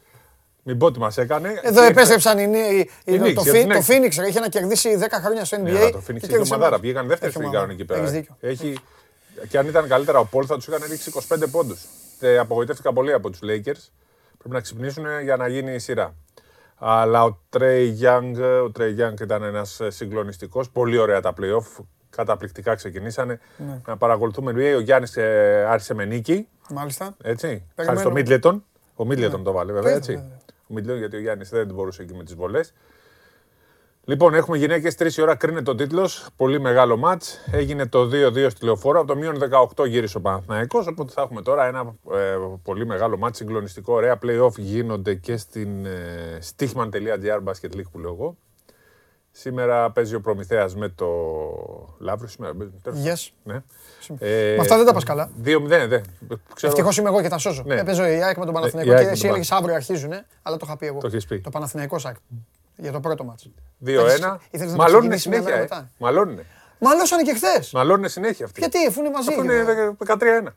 [0.63, 1.61] Μην πω τι μας έκανε.
[1.63, 3.87] Εδώ Και επέστρεψαν οι, οι, οι, Οι το, Knicks, το, για Fi- την το έκτη.
[4.19, 5.61] Phoenix, ρε, είχε να κερδίσει 10 χρόνια στο NBA.
[5.63, 6.67] Ναι, αλλά το Phoenix και έχει κέρδισε ομαδάρα.
[6.67, 6.81] εμάς.
[6.81, 7.63] Βγήκαν δεύτερη Έχει στην ομαδάρα.
[7.65, 8.01] κανονική πέρα.
[8.01, 8.37] Έχεις δίκιο.
[8.41, 8.75] Έχει...
[9.49, 11.85] Και αν ήταν καλύτερα ο Πολ θα τους είχαν ρίξει 25 πόντους.
[12.19, 13.83] Και απογοητεύτηκα πολύ από τους Lakers.
[14.39, 16.15] Πρέπει να ξυπνήσουν για να γίνει η σειρά.
[16.79, 18.33] Αλλά ο Τρέι Young,
[18.67, 20.71] ο Trey Young ήταν ένας ε, συγκλονιστικός.
[20.71, 21.85] Πολύ ωραία τα play-off.
[22.11, 23.41] Καταπληκτικά ξεκινήσανε.
[23.57, 23.81] Ναι.
[23.87, 24.77] Να παρακολουθούμε NBA.
[24.77, 26.49] Ο Γιάννης ε, άρχισε με νίκη.
[26.71, 27.17] Μάλιστα.
[27.23, 27.47] Έτσι.
[27.47, 28.01] Χάρη Περιμένω.
[28.01, 28.65] στο Μίτλετον.
[28.95, 29.83] Ο Μίτλετον το βάλε, βέβαια.
[29.93, 30.13] Βέβαια, Έτσι.
[30.13, 30.41] βέβαια.
[30.73, 32.73] Ο Μίτλετον, γιατί ο Γιάννης δεν μπορούσε εκεί με τις βολές.
[34.05, 36.29] Λοιπόν, έχουμε γυναίκες 3 η ώρα, κρίνεται ο τίτλος.
[36.37, 37.23] Πολύ μεγάλο ματ.
[37.51, 38.99] Έγινε το 2-2 στη λεωφόρο.
[38.99, 39.39] Από το μείον
[39.77, 43.95] 18 γύρισε ο Παναθηναϊκός, Οπότε θα έχουμε τώρα ένα ε, πολύ μεγάλο ματ, συγκλονιστικό.
[43.95, 48.37] Ωραία playoff γίνονται και στην ε, stichman.gr Basket League που λέω εγώ.
[49.33, 51.07] Σήμερα παίζει ο Προμηθέας με το
[51.99, 52.29] Λαύριο.
[52.29, 52.73] Σήμερα παίζει.
[52.83, 53.33] τέλος Yes.
[53.43, 53.63] ναι.
[54.19, 55.31] Με αυτά δεν τα πας καλά.
[55.45, 55.89] 2-0, δεν.
[56.55, 57.63] Ξέρω- Ευτυχώς είμαι εγώ και τα σώζω.
[57.67, 57.75] Ναι.
[57.75, 60.13] Έπαιζε η ΑΕΚ με τον Παναθηναϊκό η και ΑΕΚ με εσύ τον έλεγε αύριο αρχίζουν,
[60.43, 60.99] αλλά το είχα πει εγώ.
[61.01, 61.41] Το έχεις πει.
[61.41, 62.17] Το Παναθηναϊκό ΣΑΚ.
[62.77, 63.49] Για το πρώτο μάτς.
[63.85, 64.39] 2-1.
[64.51, 65.43] Ήθελες να το Μαλώνουν ξεκινήσεις μια συνέχεια.
[65.43, 65.61] μέρα Ε.
[65.61, 65.91] μετά.
[65.99, 66.39] Μαλώνουν.
[66.79, 67.73] Μαλώσανε και χθες.
[67.73, 68.61] Μαλώνουν συνέχεια αυτοί.
[68.61, 69.29] Γιατί, αφού είναι μαζί.
[69.29, 69.65] Αυτό είναι
[69.99, 70.55] 13-1.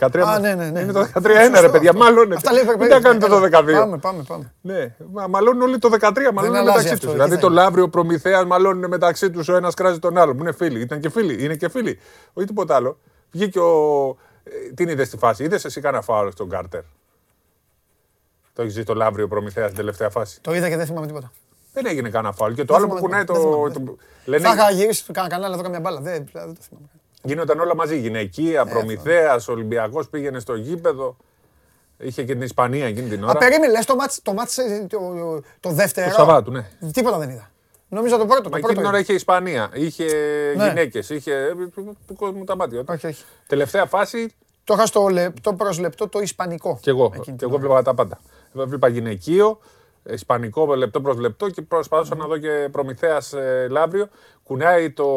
[0.00, 0.80] 13 Α, ναι, ναι, ναι.
[0.80, 1.60] Είναι το 13-1 Σωστό.
[1.60, 2.32] ρε παιδιά, μάλλον.
[2.32, 3.50] Αυτά λέει Μην τα κάνετε το 12.
[3.50, 4.52] Πάμε, πάμε, πάμε.
[4.60, 7.04] Ναι, μα, μαλώνουν όλοι το 13, μαλώνουν αλλάζει μεταξύ αυτό, τους.
[7.06, 7.54] τι Δηλαδή θα το είναι.
[7.54, 10.34] Λαύριο Προμηθέα μαλώνουν μεταξύ τους, ο ένας κράζει τον άλλο.
[10.34, 10.80] Που είναι φίλοι.
[10.80, 11.98] Ήταν και φίλοι, είναι και φίλοι.
[12.32, 12.98] Όχι τίποτα άλλο.
[13.30, 14.08] Βγήκε ο.
[14.44, 15.44] ε, Την είδες στη φάση.
[15.44, 16.80] Είδες εσύ κάνα φάουλ στον Κάρτερ;
[18.52, 21.32] Το έχεις δει το Λαύριο Προμηθέας στην τελευταία φάση; Το είδα και δεν θυμάμαι τίποτα.
[21.72, 22.52] Δεν έγινε κανένα φάουλ.
[22.52, 23.40] Και το Δεν άλλο που θυμάμαι, κουνάει δεν το.
[23.50, 26.00] θυμάμαι, το- δεν Λένε Θα είχα γυρίσει στο κανένα κανάλι να δω καμιά μπάλα.
[26.00, 26.86] Δεν, δεν το θυμάμαι.
[27.22, 27.98] Γίνονταν όλα μαζί.
[27.98, 31.16] Γυναικεία, Προμηθέας, Ολυμπιακός πήγαινε στο γήπεδο.
[31.98, 33.38] Είχε και την Ισπανία εκείνη την Α, ώρα.
[33.38, 34.98] περίμενε, λες το μάτς, το, μάτς, ε, το,
[35.60, 36.66] το δεύτερο; Το Σαββάτου, ναι.
[36.92, 37.50] Τίποτα δεν είδα.
[37.88, 38.42] Νόμιζα το πρώτο.
[38.42, 38.98] Μα Το εκείνη πρώτο την ώρα είδα.
[38.98, 40.04] είχε Ισπανία, είχε
[40.56, 40.68] Ναι.
[40.68, 41.32] γυναίκες, είχε.
[41.32, 41.54] ε,
[42.06, 42.82] του κόσμου τα μάτια.
[42.88, 43.24] Όχι, όχι.
[43.46, 44.34] Τελευταία φάση
[44.64, 46.78] Το είχα στο λεπτό προς λεπτό το ισπανικό.
[46.82, 47.04] και εγώ.
[47.04, 47.60] Εκείνη Και την εγώ ώρα.
[47.66, 48.20] βλέπα τα πάντα.
[48.52, 49.58] Βλέπα γυναικείο,
[50.02, 54.08] Ισπανικό λεπτό προς λεπτό και προσπαθούσα να δω και προμηθέας ε, Λαύριο.
[54.42, 55.08] Κουνάει το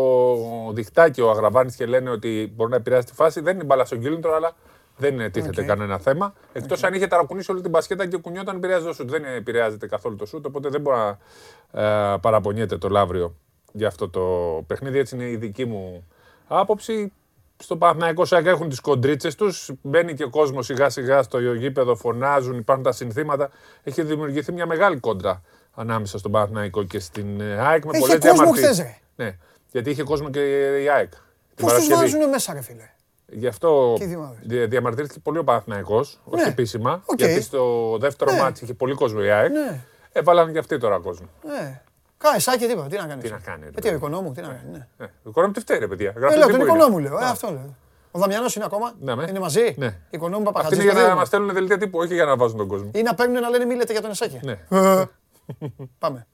[0.74, 3.42] διχτάκι ο Αγραβάνης και λένε ότι μπορεί να επηρεάσει τη φάση.
[3.42, 4.56] Δεν είναι μπαλά στον κύλινδρο, αλλά
[4.98, 5.68] δεν τίθεται Οκ.
[5.68, 6.34] κανένα θέμα.
[6.54, 9.10] Εκτός αν είχε ταρακουνήσει όλη την μπασκέτα και κουνιόταν επηρεάζει το σουτ.
[9.10, 11.18] Δεν επηρεάζεται καθόλου το σουτ, οπότε δεν μπορεί να
[11.82, 13.36] ε, παραπονιέται το Λαύριο
[13.72, 14.22] για αυτό το
[14.68, 15.00] παιχνίδι.
[15.00, 16.08] Έτσι είναι η δική μου
[16.48, 17.14] άποψη.
[17.58, 19.72] Στο Παναθηναϊκός ΑΕΚ έχουν τις κοντρίτσες τους.
[19.82, 23.50] Μπαίνει και ο κόσμος σιγά σιγά στο γήπεδο, φωνάζουν, υπάρχουν τα συνθήματα.
[23.84, 25.42] Έχει δημιουργηθεί μια μεγάλη κόντρα
[25.76, 27.86] ανάμεσα στον Παναθηναϊκό και στην ε, ΑΕΚ.
[27.86, 28.70] Με Είχε πολλές κόσμο διαμαρτυρίες.
[28.72, 28.98] χθες, ρε.
[29.26, 29.38] Ναι,
[29.72, 30.40] γιατί είχε κόσμο και
[30.84, 31.10] η ΑΕΚ.
[31.10, 31.20] την
[31.56, 32.00] Πώς τους Παρασκευή.
[32.02, 32.90] βάζουν μέσα, ρε φίλε;
[33.28, 34.40] Γι' αυτό Και οι δύο ομάδες.
[34.44, 36.50] δια- διαμαρτυρήθηκε πολύ ο Παναθηναϊκός, όχι Ναι.
[36.50, 37.02] επίσημα.
[37.06, 37.20] Οκ.
[37.20, 38.40] Γιατί στο δεύτερο Ναι.
[38.40, 39.52] ματς είχε πολύ κόσμο η ΑΕΚ.
[39.52, 39.80] Ναι.
[40.12, 41.28] Έβαλαν και αυτοί τώρα κόσμο.
[41.48, 41.82] Ναι.
[42.24, 42.88] Κάει, σάκι, τίποτα.
[42.88, 44.60] Τι να κάνεις; Τι να κάνει, ρε Ε, τι, ο οικονόμου, τι να κάνει.
[44.72, 44.88] Ναι.
[44.98, 46.14] Ε, ο οικονόμου τι φταίει, ρε παιδιά.
[46.16, 46.76] Ε, Γράφει λέω, τι τον που είναι.
[46.76, 47.18] οικονόμου λέω.
[47.20, 47.76] Ε, αυτό λέω.
[48.12, 48.94] Ο Δαμιανός είναι ακόμα.
[49.00, 49.26] Ναι, με.
[49.30, 49.76] Είναι μαζί.
[49.78, 49.96] Ναι.
[50.10, 50.84] Οικονόμου Αυτοί Παπαχατζής.
[50.84, 52.90] είναι για να μας στέλνουν δελτία τύπου, όχι για να βάζουν τον κόσμο.
[52.94, 54.40] Ή να παίρνουν να λένε μη λέτε για τον Εσάκη.
[54.44, 54.58] Ναι.
[54.70, 55.04] Ε,
[56.00, 56.28] Πάμε.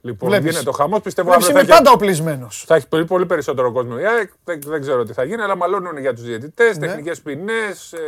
[0.00, 0.50] Λοιπόν, Βλέπεις.
[0.50, 1.00] γίνεται ο χαμός.
[1.00, 2.64] Πιστεύω Βλέπεις, αύριο θα είμαι έχει, πάντα οπλισμένος.
[2.66, 3.96] θα έχει πολύ, πολύ περισσότερο κόσμο.
[4.00, 4.30] η ΑΕΚ.
[4.44, 6.86] Δεν, δεν ξέρω τι θα γίνει, αλλά μαλώνουν για τους διαιτητές, Ναι.
[6.86, 7.92] τεχνικές ποινές.
[7.92, 7.98] Ε,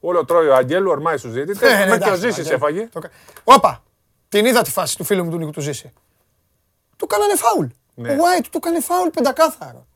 [0.00, 1.72] όλο τρώει ο Αγγέλου, ορμάει στους διαιτητές.
[1.72, 2.54] Ε, ναι, Με και ο εντάξει, Ζήσης Αγγέλου.
[2.56, 2.88] έφαγε.
[2.92, 3.10] Το κα-
[3.44, 3.82] Όπα!
[4.28, 5.92] Την είδα τη φάση του φίλου μου του Νίκου του Ζήση.
[7.04, 7.66] Του κάνανε φάουλ.
[7.94, 8.12] Ναι.
[8.12, 9.86] Ο White του έκανε φάουλ πεντακάθαρο.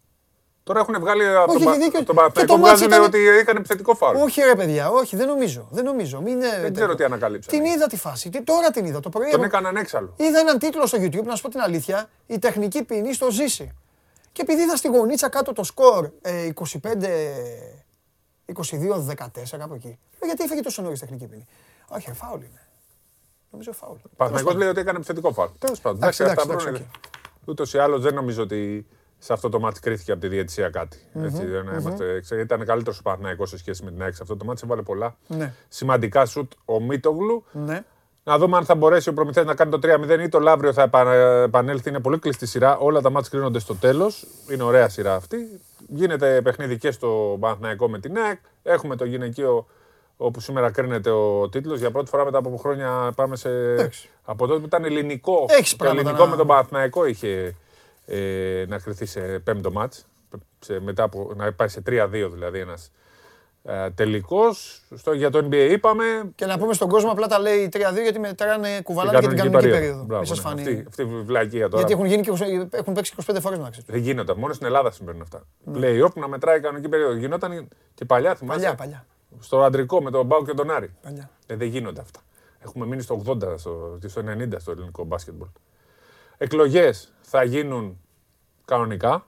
[0.62, 2.02] Τώρα έχουν βγάλει από Όχι, τον έχει δίκιο.
[2.02, 4.16] Πα- τον Και Παναθηναϊκό το μάτς βγάζουν ήταν- ότι έκανε επιθετικό φάουλ.
[4.16, 5.68] Όχι ρε παιδιά, όχι, δεν νομίζω.
[5.70, 6.20] Δεν νομίζω.
[6.20, 7.58] Μην, ε, Δεν ξέρω τι ανακαλύψανε.
[7.62, 8.28] Την είδα τη φάση.
[8.30, 9.00] Τι, τώρα την είδα.
[9.00, 9.24] Το πρωί.
[9.30, 10.14] Τον εγώ- έκαναν έξαλλο.
[10.16, 13.72] Είδα έναν τίτλο στο YouTube, να σου πω την αλήθεια, η τεχνική ποινή στο Ζήση.
[14.32, 17.08] Και επειδή είδα στη γωνίτσα κάτω το σκορ ε, 25...
[18.46, 19.86] 22-14 κάπου εκεί.
[19.86, 21.46] Λέω, γιατί έφαγε τόσο νωρίς τεχνική ποινή.
[21.88, 22.67] Όχι, φάουλ είναι.
[23.50, 23.96] Νομίζω φάουλ.
[24.04, 25.48] Ο Παναθηναϊκός λέει ότι έκανε επιθετικό φάουλ.
[25.58, 25.98] Τέλος πάντων.
[26.02, 26.80] Εντάξει, Εντάξει, αυτά εντάξει, βρουν.
[26.82, 27.00] εντάξει,
[27.44, 28.86] Ούτως ή άλλως δεν νομίζω ότι
[29.18, 30.98] σε αυτό το μάτι κρίθηκε από τη διαιτησία κάτι.
[31.14, 34.14] Έτσι, για να είμαστε, ξέρω, ήταν καλύτερος ο Παναθηναϊκός σε σχέση με την ΑΕΚ.
[34.14, 35.52] Σε αυτό το μάτι έβαλε πολλά Ναι.
[35.68, 37.44] σημαντικά σουτ ο Μίτογλου.
[37.52, 37.84] Ναι.
[38.24, 40.82] Να δούμε αν θα μπορέσει ο Προμηθέας να κάνει το 3-0 ή το Λαύριο θα
[40.82, 41.12] επα-
[41.42, 41.88] επανέλθει.
[41.88, 42.76] Είναι πολύ κλειστή σειρά.
[42.78, 44.26] Όλα τα μάτια κρίνονται στο τέλος.
[44.50, 45.60] Είναι ωραία σειρά αυτή.
[45.88, 48.38] Γίνεται παιχνίδι και στο Παναθηναϊκό με την ΑΕΚ.
[48.62, 49.66] Έχουμε το γυναικείο
[50.20, 51.78] όπου σήμερα κρίνεται ο τίτλος.
[51.78, 53.48] Για πρώτη φορά μετά από χρόνια πάμε σε.
[53.72, 54.08] Εντάξει.
[54.24, 55.46] Από τότε που ήταν ελληνικό.
[55.48, 57.54] Έχεις το πράγματα ελληνικό να- με τον Παναθηναϊκό είχε
[58.06, 60.06] ε, να κρυθεί σε πέμπτο μάτς.
[60.60, 62.90] Σε, μετά από, να πάει σε 3-2 δηλαδή ένας
[63.64, 64.82] ε, τελικός.
[64.96, 66.04] Στο, για το NBA είπαμε.
[66.34, 69.44] Και να πούμε στον κόσμο απλά τα λέει 3-2 γιατί μετράνε κουβαλάνε την και την
[69.44, 70.04] κανονική περίοδο.
[70.04, 70.42] Μπράβο, Μην σας ναι.
[70.50, 70.60] φανεί.
[70.62, 71.76] Αυτή, αυτή η βλακεία τώρα.
[71.76, 73.92] Γιατί έχουν, γίνει και, 20 έχουν παίξει 25 φορές να ξέρετε.
[73.92, 74.36] Δεν γίνονταν.
[74.38, 75.42] Μόνο στην Ελλάδα συμβαίνουν αυτά.
[75.74, 77.14] Play-off να μετράει η κανονική περίοδο.
[77.14, 79.06] Γινόταν και παλιά, θυμάσαι; Παλιά, παλιά.
[79.40, 80.94] Στο αντρικό με τον Μπάου και τον Άρη.
[81.02, 81.30] παλιά.
[81.46, 82.20] Ε, δεν γίνονται αυτά.
[82.58, 85.48] Έχουμε μείνει στο 80, στο, στο 90 στο ελληνικό μπάσκετμπολ.
[86.38, 88.00] Εκλογές θα γίνουν
[88.64, 89.26] κανονικά.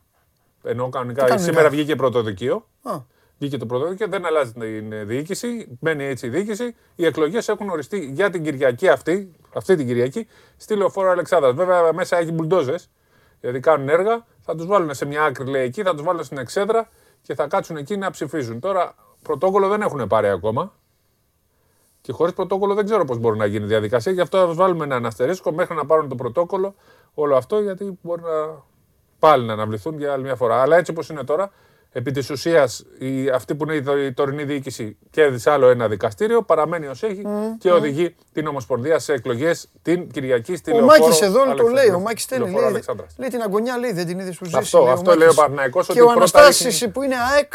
[0.62, 2.66] Ενώ κανονικά, κανονικά; σήμερα βγήκε πρωτοδικείο.
[2.82, 2.98] Α,
[3.40, 5.78] Βγήκε το πρωτοδικείο, δεν αλλάζει την ε, διοίκηση.
[5.80, 6.74] Μένει έτσι η διοίκηση.
[6.94, 10.26] Οι εκλογές έχουν οριστεί για την Κυριακή αυτή, αυτή την Κυριακή,
[10.56, 11.54] στη λεωφόρο Αλεξάνδρας.
[11.54, 12.90] Βέβαια μέσα έχει μπουλντόζες,
[13.40, 14.26] γιατί κάνουν έργα.
[14.40, 16.88] Θα τους βάλουν σε μια άκρη, λέει εκεί, θα τους βάλουν στην εξέδρα
[17.22, 18.60] και θα κάτσουν εκεί να ψηφίζουν.
[18.60, 20.72] Τώρα πρωτόκολλο δεν έχουν πάρει ακόμα.
[22.00, 24.12] Και χωρίς πρωτόκολλο δεν ξέρω πώς μπορεί να γίνει η διαδικασία.
[24.12, 26.74] Γι' αυτό θα βάλουμε ένα αστερίσκο μέχρι να πάρουν το πρωτόκολλο
[27.14, 28.62] όλο αυτό, γιατί μπορεί να
[29.18, 30.62] πάλι να αναβληθούν για άλλη μια φορά.
[30.62, 31.50] Αλλά έτσι όπως είναι τώρα,
[31.92, 32.84] επί της ουσίας
[33.34, 37.22] αυτή που είναι η, δο- η τωρινή διοίκηση κέρδισε άλλο ένα δικαστήριο, παραμένει ως έχει
[37.58, 41.84] και οδηγεί την Ομοσπονδία σε εκλογές την Κυριακή στη Ο Λεωφόρο Μάκης εδώ το Αλεξάνδρας.
[41.84, 42.44] λέει, ο Μάκης στέλνει.
[42.44, 43.14] Λεωφόρο Λέει, Αλεξάνδρας.
[43.18, 44.56] λέει την αγωνιά, λέει, δεν την είδες που ζήσει.
[44.56, 45.40] Αυτό, λέει, αυτό ο λέει ο Μάκης.
[45.40, 47.52] Παναθηναϊκός, Και ότι ο πρώτα Αναστάσης ρίχνει- που είναι ΑΕΚ,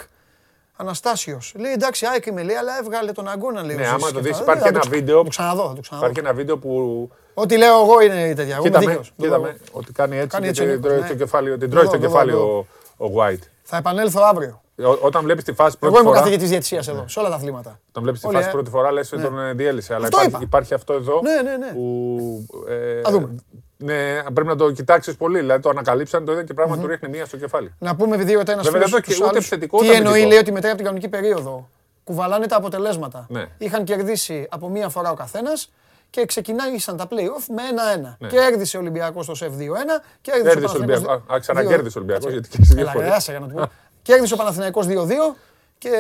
[0.78, 3.76] Αναστάσιος, λέει εντάξει ΑΕΚ είμαι, λέει, αλλά έβγαλε τον αγώνα, λέει.
[3.76, 4.44] ο Ναι, Ζήσης άμα το και δεις, αυτά.
[4.44, 6.06] υπάρχει Θα το ένα ξα- βίντεο Θα το ξαναδώ, θα το ξαναδώ.
[6.06, 7.10] Υπάρχει ένα βίντεο που.
[7.34, 8.56] Ό,τι λέω εγώ είναι τέτοια.
[8.56, 9.08] Εγώ είμαι Κοίτα με, δίκαιος.
[9.18, 9.42] Το κοίτα λέω.
[9.42, 11.06] με, ότι κάνει έτσι Κάνει και έτσι ο την Νίκος, τρώει ναι.
[11.06, 12.66] στο κεφάλι, την Το τρώει στο δω, το κεφάλι δω,
[12.98, 13.44] ο, ο White.
[13.64, 14.62] Θα επανέλθω αύριο.
[14.84, 16.20] Ό- Όταν βλέπεις τη φάση Εγώ πρώτη είμαι ο φορά.
[16.20, 17.80] καθηγητής διαιτησίας εδώ, σε όλα τα αθλήματα.
[17.90, 18.52] Όταν βλέπεις τη Όλοι, φάση ε.
[18.52, 19.94] πρώτη φορά, λες ότι τον ε, διέλυσε.
[19.94, 20.44] Αλλά Αυτό υπάρχει, είπα.
[20.46, 21.22] υπάρχει αυτό εδώ.
[21.24, 21.72] Ναι, ναι, ναι.
[21.74, 23.36] Που, ε, Θα δούμε.
[23.78, 25.40] Ναι, πρέπει να το κοιτάξεις πολύ.
[25.40, 27.74] Δηλαδή το ανακαλύψαν, το είδε και πράγμα του ρίχνει μία στο κεφάλι.
[27.80, 29.38] Να πούμε δύο ένας Βέβαια, φίλος εδώ και στους ούτε άλλους.
[29.46, 30.30] επιθετικό, Τι ούτε εννοεί, αμυντικό.
[30.30, 31.70] λέει ότι μετράει από την κανονική περίοδο.
[32.04, 33.26] Κουβαλάνε τα αποτελέσματα.
[33.30, 33.46] Ναι.
[33.58, 35.72] Είχαν κερδίσει από μία φορά ο καθένας
[36.10, 38.16] και ξεκινάγησαν τα play-off με 1-1.
[38.20, 38.28] Ναι.
[38.28, 40.02] Κέρδισε ο Ολυμπιακός το ΣΕΦ 2-1.
[40.22, 41.24] Κέρδισε Κέρδισε ο Παναθηναϊκός Ολυμπιακός.
[41.28, 41.40] Α, 2-2.
[41.40, 43.08] ξανακέρδισε ο Ολυμπιακός γιατί και σε δύο Έλα, φορές.
[43.10, 43.72] ρε, άσε για να του πω.
[44.02, 45.36] Κέρδισε ο Παναθηναϊκός 2-2
[45.78, 45.92] και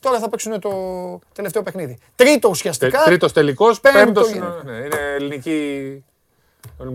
[0.00, 0.70] τώρα θα παίξουν το
[1.34, 1.98] τελευταίο παιχνίδι.
[2.16, 3.02] Τρίτο ουσιαστικά.
[3.02, 4.30] Τρίτος τελικός, πέμπτο πέμπτος.
[4.30, 4.62] γίνεται.
[4.64, 6.04] Ναι, είναι ελληνική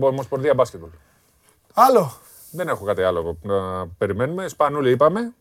[0.00, 0.90] Ομοσπονδία μπάσκετμπολ.
[1.74, 2.12] Άλλο.
[2.50, 4.48] Δεν έχω κάτι άλλο να περιμένουμε.
[4.48, 5.34] Σπανούλη είπαμε.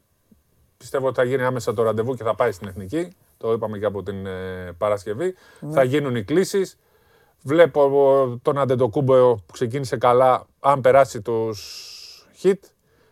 [0.78, 3.14] Πιστεύω ότι θα γίνει άμεσα το ραντεβού και θα πάει στην εθνική.
[3.38, 5.36] Το είπαμε και από την ε, Παρασκευή.
[5.72, 6.78] Θα γίνουν οι κλήσεις.
[7.42, 7.82] Βλέπω
[8.34, 10.46] ε, τον Αντετοκούμπο που ξεκίνησε καλά.
[10.60, 11.60] Αν περάσει τους
[12.44, 12.54] hit,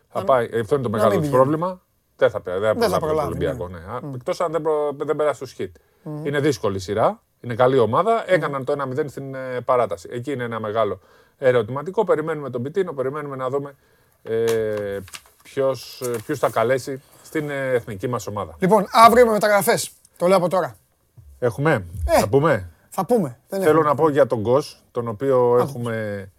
[0.08, 0.48] θα πάει.
[0.52, 1.44] Ε, Αυτό είναι το μεγάλο μην τους πηγαίνει.
[1.44, 1.82] πρόβλημα.
[2.16, 3.68] Δεν θα, δεν θα θα προλάβει τον προλάβει, Ολυμπιακό.
[3.68, 4.14] Ναι.
[4.14, 5.70] Εκτός αν δεν, προ, δεν περάσει τους hit.
[6.22, 7.22] Είναι δύσκολη η σειρά.
[7.44, 8.24] Είναι καλή ομάδα.
[8.26, 10.08] Έκαναν το 1-0 στην ε, παράταση.
[10.12, 11.00] Εκεί είναι ένα μεγάλο
[11.38, 12.04] ερωτηματικό.
[12.04, 13.74] Περιμένουμε τον Πιτίνο, περιμένουμε να δούμε
[14.22, 14.98] ε,
[15.42, 18.56] ποιος, ε, ποιους θα καλέσει στην ε, εθνική μας ομάδα.
[18.58, 19.90] Λοιπόν, αύριο με μεταγραφές.
[20.16, 20.76] Το λέω από τώρα.
[21.38, 22.18] Έχουμε, Ε.
[22.18, 23.38] θα πούμε; Θα πούμε.
[23.48, 23.88] Δεν Θέλω έχουμε.
[23.88, 26.33] να πω για τον Γκος, τον οποίο έχουμε, ε,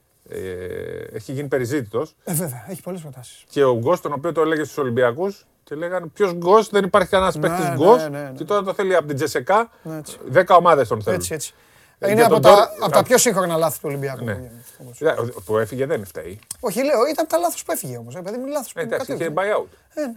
[1.14, 2.16] έχει γίνει περιζήτητος.
[2.24, 3.44] Ε, βέβαια, έχει πολλές προτάσεις.
[3.50, 7.10] Και ο Γκος, τον οποίο το έλεγε στους Ολυμπιακούς και λέγανε ποιος Γκος, δεν υπάρχει
[7.10, 8.32] κανένας Ναι, παίκτης ναι, Γκος ναι, ναι.
[8.38, 10.18] και τώρα το θέλει από την Τζεσεκά, Ναι, έτσι.
[10.34, 11.20] 10 ομάδες τον θέλουν.
[11.20, 11.54] Έτσι, έτσι.
[12.00, 14.24] Ε, Είναι για από τον τα, Ντόρ- από τα πιο σύγχρονα λάθη του Ολυμπιακού.
[14.24, 14.32] Ναι.
[15.00, 15.14] Ε,
[15.46, 16.40] Που έφυγε δεν φταίει.
[16.60, 18.18] Όχι, λέω, ήταν τα λάθος που έφυγε όμως.
[18.24, 19.52] Παιδί μου, λάθος που Ε, Εντάξει, είχε κατέβηκε.
[19.56, 19.68] buyout.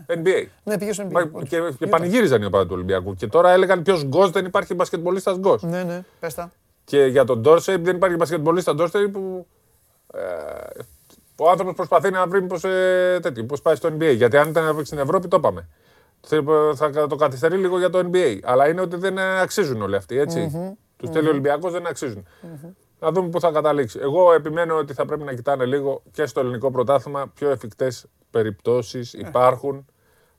[0.07, 0.15] Ε,
[0.45, 0.49] NBA.
[0.65, 1.43] Ναι, πήγε στον Μα- NBA.
[1.49, 3.15] Και, και πανηγύριζαν οι οπαδοί του Ολυμπιακού.
[3.15, 5.63] Και τώρα έλεγαν ποιος γκος δεν υπάρχει μπασκετμπολίστας γκος.
[5.63, 6.53] Ναι, ναι, πες τα.
[6.85, 9.47] Και για τον Ντόρσεϊ δεν υπάρχει μπασκετμπολίστα Ντόρσεϊ που.
[10.15, 10.83] Ε,
[11.37, 14.15] ο άνθρωπος προσπαθεί να βρει πώ ε, τέτοιο, πώς πάει στο NBA.
[14.15, 15.69] Γιατί αν ήταν να παίξει στην Ευρώπη, το είπαμε.
[16.75, 18.39] Θα, θα το καθυστερεί λίγο για το NBA.
[18.43, 20.51] Αλλά είναι ότι δεν ε, αξίζουν όλοι αυτοί, έτσι.
[20.97, 22.27] Τους θέλει ο Ολυμπιακός, δεν αξίζουν.
[23.01, 23.99] Να δούμε πού θα καταλήξει.
[24.03, 29.13] Εγώ επιμένω ότι θα πρέπει να κοιτάνε λίγο και στο ελληνικό πρωτάθλημα πιο εφικτές περιπτώσεις
[29.13, 29.87] υπάρχουν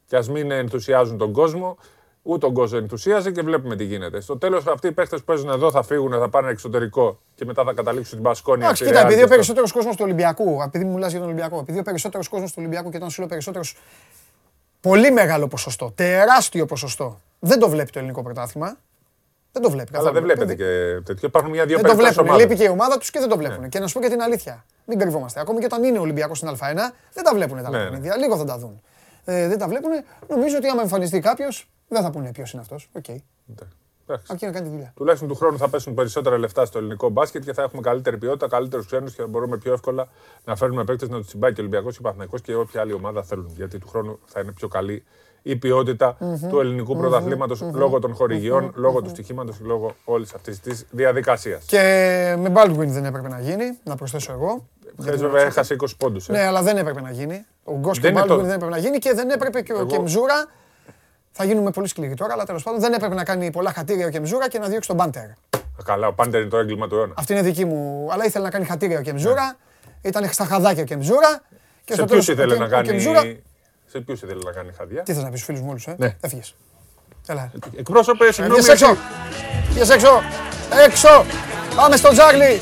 [0.05, 1.77] και ας μην ενθουσιάζουν τον κόσμο.
[2.21, 4.21] Ούτε τον κόσμο ενθουσίαζε και βλέπουμε τι γίνεται.
[4.21, 7.63] Στο τέλος, αυτοί οι παίχτε που παίζουν εδώ θα φύγουν, θα πάνε εξωτερικό και μετά
[7.63, 8.65] θα καταλήξουν στην Πασκόνια.
[8.65, 11.79] Εντάξει, κοίτα, επειδή ο περισσότερος κόσμος του Ολυμπιακού, επειδή μου μιλάς για τον Ολυμπιακό, επειδή
[11.79, 13.77] ο περισσότερος κόσμος του Ολυμπιακού και όταν σου λέω περισσότερος.
[14.81, 17.19] Πολύ μεγάλο ποσοστό, τεράστιο ποσοστό.
[17.39, 18.77] Δεν το βλέπει το ελληνικό πρωτάθλημα.
[19.51, 19.89] Δεν το βλέπει.
[19.95, 20.13] Αλλά καθόλου.
[20.13, 21.27] δεν βλέπετε και τέτοιο.
[21.27, 22.27] Υπάρχουν μια-δύο Δεν το παίχτε βλέπουν.
[22.27, 22.45] ομάδες.
[22.45, 23.69] Λείπει και η ομάδα τους και δεν το βλέπουν.
[23.69, 24.65] Και να σου πω και την αλήθεια.
[24.85, 25.39] Μην κρυβόμαστε.
[25.39, 26.55] Ακόμη και όταν είναι ο Ολυμπιακός στην Α1,
[27.13, 27.83] δεν τα βλέπουν τα Ναι, ναι.
[27.83, 28.17] παιχνίδια.
[28.17, 28.81] Λίγο θα τα δουν.
[29.25, 29.91] Ε, δεν τα βλέπουν.
[30.27, 32.89] Νομίζω ότι άμα εμφανιστεί κάποιος, δεν θα πούνε ποιος είναι αυτός.
[32.91, 33.05] Οκ.
[33.07, 34.25] Εντάξει.
[34.31, 34.93] Αρκεί να κάνει τη δουλειά.
[34.95, 38.47] Τουλάχιστον του χρόνου θα πέσουν περισσότερα λεφτά στο ελληνικό μπάσκετ και θα έχουμε καλύτερη ποιότητα,
[38.47, 40.07] καλύτερους ξένους και θα μπορούμε πιο εύκολα
[40.45, 42.93] να φέρνουμε παίκτες να τους τσιμπάει και ο Ολυμπιακός και ο Παναθηναϊκός και όποια άλλη
[42.93, 43.51] ομάδα θέλουν.
[43.55, 45.03] Γιατί του χρόνου θα είναι πιο καλή
[45.41, 46.17] η ποιότητα
[46.49, 51.65] του ελληνικού πρωταθλήματος λόγω των χορηγιών, λόγω του στοιχήματος και λόγω όλης αυτής της διαδικασίας.
[51.65, 51.77] Και
[52.39, 54.67] με Baldwin δεν έπρεπε να γίνει, να προσθέσω εγώ.
[55.01, 56.27] Χθες βέβαια έχασε 20 πόντους.
[56.27, 57.45] Ναι, αλλά δεν έπρεπε να γίνει.
[57.63, 59.61] Ο Γκος και Δεν ο είναι Baldwin το- δεν έπρεπε να γίνει και δεν έπρεπε
[59.61, 60.45] και ο Εγώ- Κεμζούρα.
[61.41, 64.09] Θα γίνουμε πολύ σκληροί τώρα, αλλά τέλος πάντων δεν έπρεπε να κάνει πολλά χατήρια ο
[64.09, 65.23] Κεμζούρα και να διώξει τον Πάντερ.
[65.85, 67.13] Καλά, ο Πάντερ είναι το έγκλημα του αιώνα.
[67.17, 68.07] Αυτή είναι δική μου.
[68.11, 69.57] Αλλά ήθελε να κάνει χατήρια ο Κεμζούρα.
[70.01, 71.41] Ήταν στα χαδάκια ο Κεμζούρα.
[71.85, 71.95] Και Ναι.
[71.95, 72.87] Σε στο ποιους τέλος ήθελε ο να Κεμ- ο κάνει.
[72.87, 73.37] Κεμζούρα-
[73.85, 75.95] Σε ποιους ήθελε να κάνει χαδιά; Τι θες να πεις στου φίλους μου όλους, ε;
[75.97, 76.15] Ναι.
[76.21, 76.55] Έφυγες.
[77.27, 77.51] Έλα.
[77.77, 78.59] Εκπρόσωπε, συγγνώμη.
[78.61, 78.97] Βγες έξω!
[79.69, 80.21] Βγες έξω!
[80.85, 81.25] Έξω!
[81.75, 82.61] Πάμε στο τζάγλι!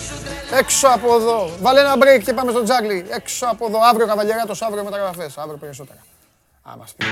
[0.59, 1.49] Έξω από εδώ!
[1.61, 3.05] Βάλε ένα break και πάμε στο τζάγλι!
[3.09, 3.77] Έξω από εδώ!
[3.89, 5.99] Αύριο καβαλιαράτος, αύριο μεταγραφές, αύριο περισσότερα.
[6.71, 7.05] Α, μας πει.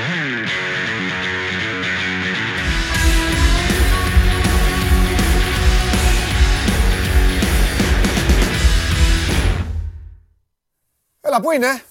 [11.22, 11.82] Έλα, πού είναι;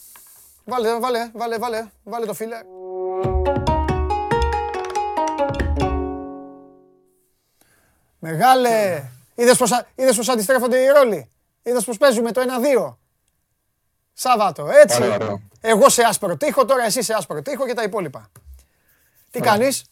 [0.64, 2.56] Βάλε, βάλε, βάλε, βάλε, βάλε το φίλε.
[8.18, 9.02] Μεγάλε!
[9.34, 11.30] Είδες πως, α- είδες πως αντιστρέφονται οι ρόλοι;
[11.62, 12.98] Είδες πως παίζουμε το 1-2.
[14.16, 15.02] Σάββατο, έτσι.
[15.60, 18.30] Εγώ σε άσπρο τείχο, τώρα εσύ σε άσπρο τείχο και τα υπόλοιπα.
[19.30, 19.84] Τι κάνεις;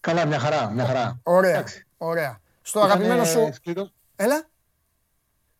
[0.00, 1.20] Καλά, μια χαρά, μια χαρά.
[1.22, 1.86] Ωραία, Εντάξει.
[1.96, 2.40] ωραία.
[2.62, 3.52] Στο Ήτανε αγαπημένο σου...
[3.52, 3.90] Σκληρό...
[4.16, 4.46] Έλα.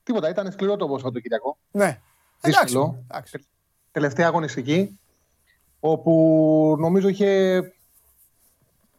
[0.03, 1.57] Τίποτα, ήταν σκληρό το Σαββατοκύριακο.
[1.71, 2.01] Ναι.
[2.41, 2.65] Εντάξει.
[2.65, 3.05] Δύσκολο.
[3.11, 3.47] εντάξει.
[3.91, 4.99] Τελευταία αγωνιστική,
[5.81, 7.61] όπου νομίζω είχε,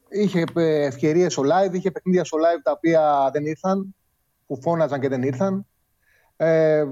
[0.10, 3.96] είχε ε, ευκαιρίες στο live, είχε παιχνίδια στο live τα οποία δεν ήρθαν,
[4.48, 5.66] που φώναζαν και δεν ήρθαν.
[6.38, 6.86] Ε,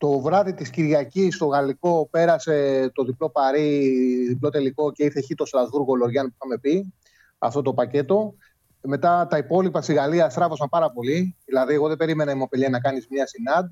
[0.00, 3.92] το βράδυ της Κυριακής στο Γαλλικό πέρασε το διπλό παρί,
[4.28, 6.94] διπλό τελικό και ήρθε χ το Στρασβούργο Λοριάν που είχαμε πει,
[7.38, 8.34] αυτό το πακέτο.
[8.82, 11.36] Μετά τα υπόλοιπα στη Γαλλία στράβωσαν πάρα πολύ.
[11.44, 13.70] Δηλαδή, εγώ δεν περίμενα η Μοπελιέ να κάνεις μια συνάντ.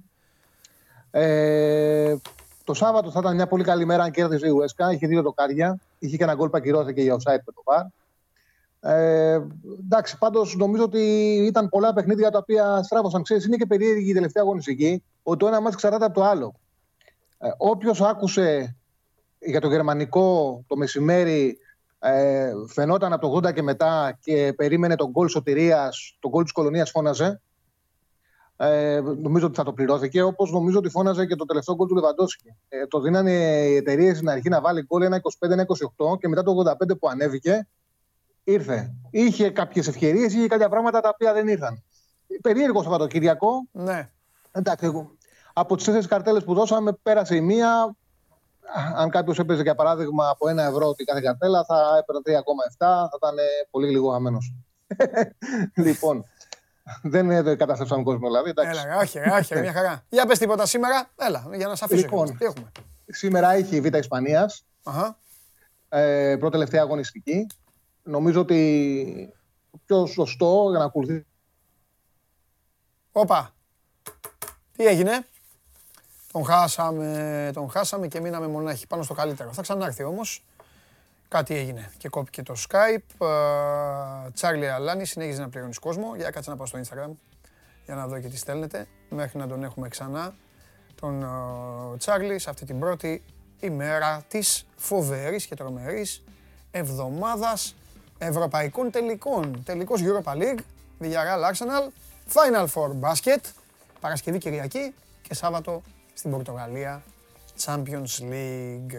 [1.11, 2.17] Ε,
[2.65, 4.93] το Σάββατο θα ήταν μια πολύ καλή μέρα αν κέρδιζε η Ουέσκα.
[4.93, 5.79] Είχε δύο δοκάρια.
[5.99, 7.85] Είχε και ένα γκολ που ακυρώθηκε για offside με το VAR.
[8.81, 9.41] Ε,
[9.85, 11.01] εντάξει, πάντως νομίζω ότι
[11.47, 13.23] ήταν πολλά παιχνίδια τα οποία στράβωσαν.
[13.23, 16.55] Ξέρεις, είναι και περίεργη η τελευταία αγωνιστική ότι το ένα μάτι εξαρτάται από το άλλο.
[17.39, 18.77] Ε, Όποιος άκουσε
[19.39, 21.59] για το γερμανικό το μεσημέρι
[21.99, 26.53] ε, φαινόταν από το 80 και μετά και περίμενε τον γκολ σωτηρίας, τον γκολ της
[26.53, 27.41] κολονίας φώναζε.
[28.57, 31.95] Ε, νομίζω ότι θα το πληρώθηκε, όπως νομίζω ότι φώναζε και το τελευταίο γκολ του
[31.95, 32.57] Λεβαντόσκη.
[32.69, 33.33] Ε, το δίνανε
[33.67, 35.21] οι εταιρείες στην αρχή να βάλει γκολ ένα
[36.07, 37.69] 25-28 και μετά το 85 που ανέβηκε
[38.53, 38.95] ήρθε.
[39.11, 41.83] Είχε κάποιες ευκαιρίες, είχε κάποια πράγματα τα οποία δεν ήρθαν.
[42.43, 43.69] Περίεργο Σαββατοκύριακο.
[43.73, 44.11] Ναι.
[44.53, 45.11] Εντάξει, εγώ,
[45.53, 47.97] από τις τέσσερις καρτέλες που δώσαμε, πέρασε η μία.
[48.97, 52.39] Αν κάποιος έπαιζε για παράδειγμα από ένα ευρώ την κάθε καρτέλα, θα έπαιρνε 3,7,
[52.79, 53.35] θα ήταν
[53.71, 54.55] πολύ λίγο χαμένος.
[55.87, 56.25] λοιπόν,
[57.03, 58.51] δεν ε, καταστρέψαμε κόσμο δηλαδή.
[58.51, 58.81] Εντάξει.
[58.85, 60.05] Έλα, όχι, ρε, όχι, ρε, μια χαρά.
[60.09, 61.11] Για πες τίποτα σήμερα.
[61.17, 62.03] Έλα, για να σε αφήσω.
[62.03, 62.25] Λοιπόν.
[62.25, 62.39] κιόλας.
[62.39, 62.73] Τι έχουμε;
[63.07, 65.19] Σήμερα έχει η Β' Ισπανίας, Αχα.
[65.89, 67.47] ε, πρώτη τελευταία αγωνιστική.
[68.09, 69.35] Νομίζω ότι
[69.71, 71.27] το πιο σωστό για να ακολουθεί.
[73.13, 73.55] Όπα.
[74.77, 75.27] Τι έγινε;
[76.33, 79.53] Τον χάσαμε, τον χάσαμε και μείναμε μονάχοι πάνω στο καλύτερο.
[79.53, 80.45] Θα ξανάρθει όμως.
[81.29, 83.27] Κάτι έγινε και κόπηκε το Skype.
[83.27, 86.17] Ε, Τσάρλι Αλάνη συνέχιζε να πληρώνεις κόσμο.
[86.17, 87.11] Για κάτσε να πάω στο Instagram
[87.85, 88.89] για να δω και τι στέλνετε.
[89.09, 90.35] Μέχρι να τον έχουμε ξανά
[90.95, 93.23] τον ε, Τσάρλι σε αυτή την πρώτη
[93.61, 96.25] ημέρα της φοβερής και τρομερής
[96.71, 97.75] εβδομάδας
[98.19, 99.63] ευρωπαϊκών τελικών.
[99.65, 100.59] Τελικός Europa League,
[101.01, 101.89] Villarreal Arsenal,
[102.33, 103.41] Final Four Basket,
[104.01, 105.83] Παρασκευή Κυριακή και Σάββατο
[106.15, 107.03] στην Πορτογαλία
[107.65, 108.95] Champions League.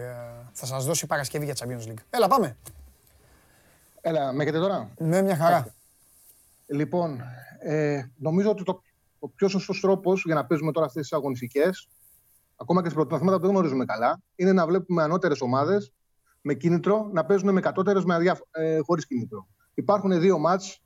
[0.52, 2.02] Θα σας δώσει Παρασκευή για Champions League.
[2.10, 2.56] Έλα πάμε.
[4.00, 5.74] Έλα, με έχετε τώρα; Με μια χαρά.
[6.66, 7.22] Λοιπόν,
[7.58, 8.82] ε, νομίζω ότι το,
[9.18, 11.88] ο πιο σωστός τρόπος για να παίζουμε τώρα αυτές τις αγωνιστικές,
[12.56, 15.92] ακόμα και σε πρωταθλήματα που δεν γνωρίζουμε καλά, είναι να βλέπουμε ανώτερες ομάδες
[16.40, 18.00] με κίνητρο να παίζουν με κατώτερε
[18.50, 19.46] ε, χωρίς κίνητρο.
[19.74, 20.82] Υπάρχουν δύο μάτς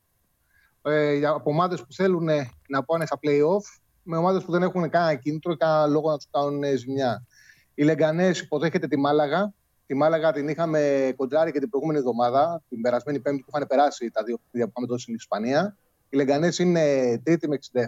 [0.83, 2.29] ε, από ομάδες που θέλουν
[2.69, 6.17] να πάνε στα playoff με ομάδες που δεν έχουν κανένα κίνητρο ή κανένα λόγο να
[6.17, 7.27] τους κάνουν ζημιά.
[7.75, 9.53] Η Λεγκανές υποδέχεται τη Μάλαγα.
[9.87, 14.11] Τη Μάλαγα την είχαμε κοντράρει και την προηγούμενη εβδομάδα, την περασμένη Πέμπτη που είχαν περάσει
[14.11, 15.77] τα δύο παιχνίδια που είχαμε δώσει στην Ισπανία.
[16.09, 17.81] Η Λεγκανές είναι τρίτη με 67.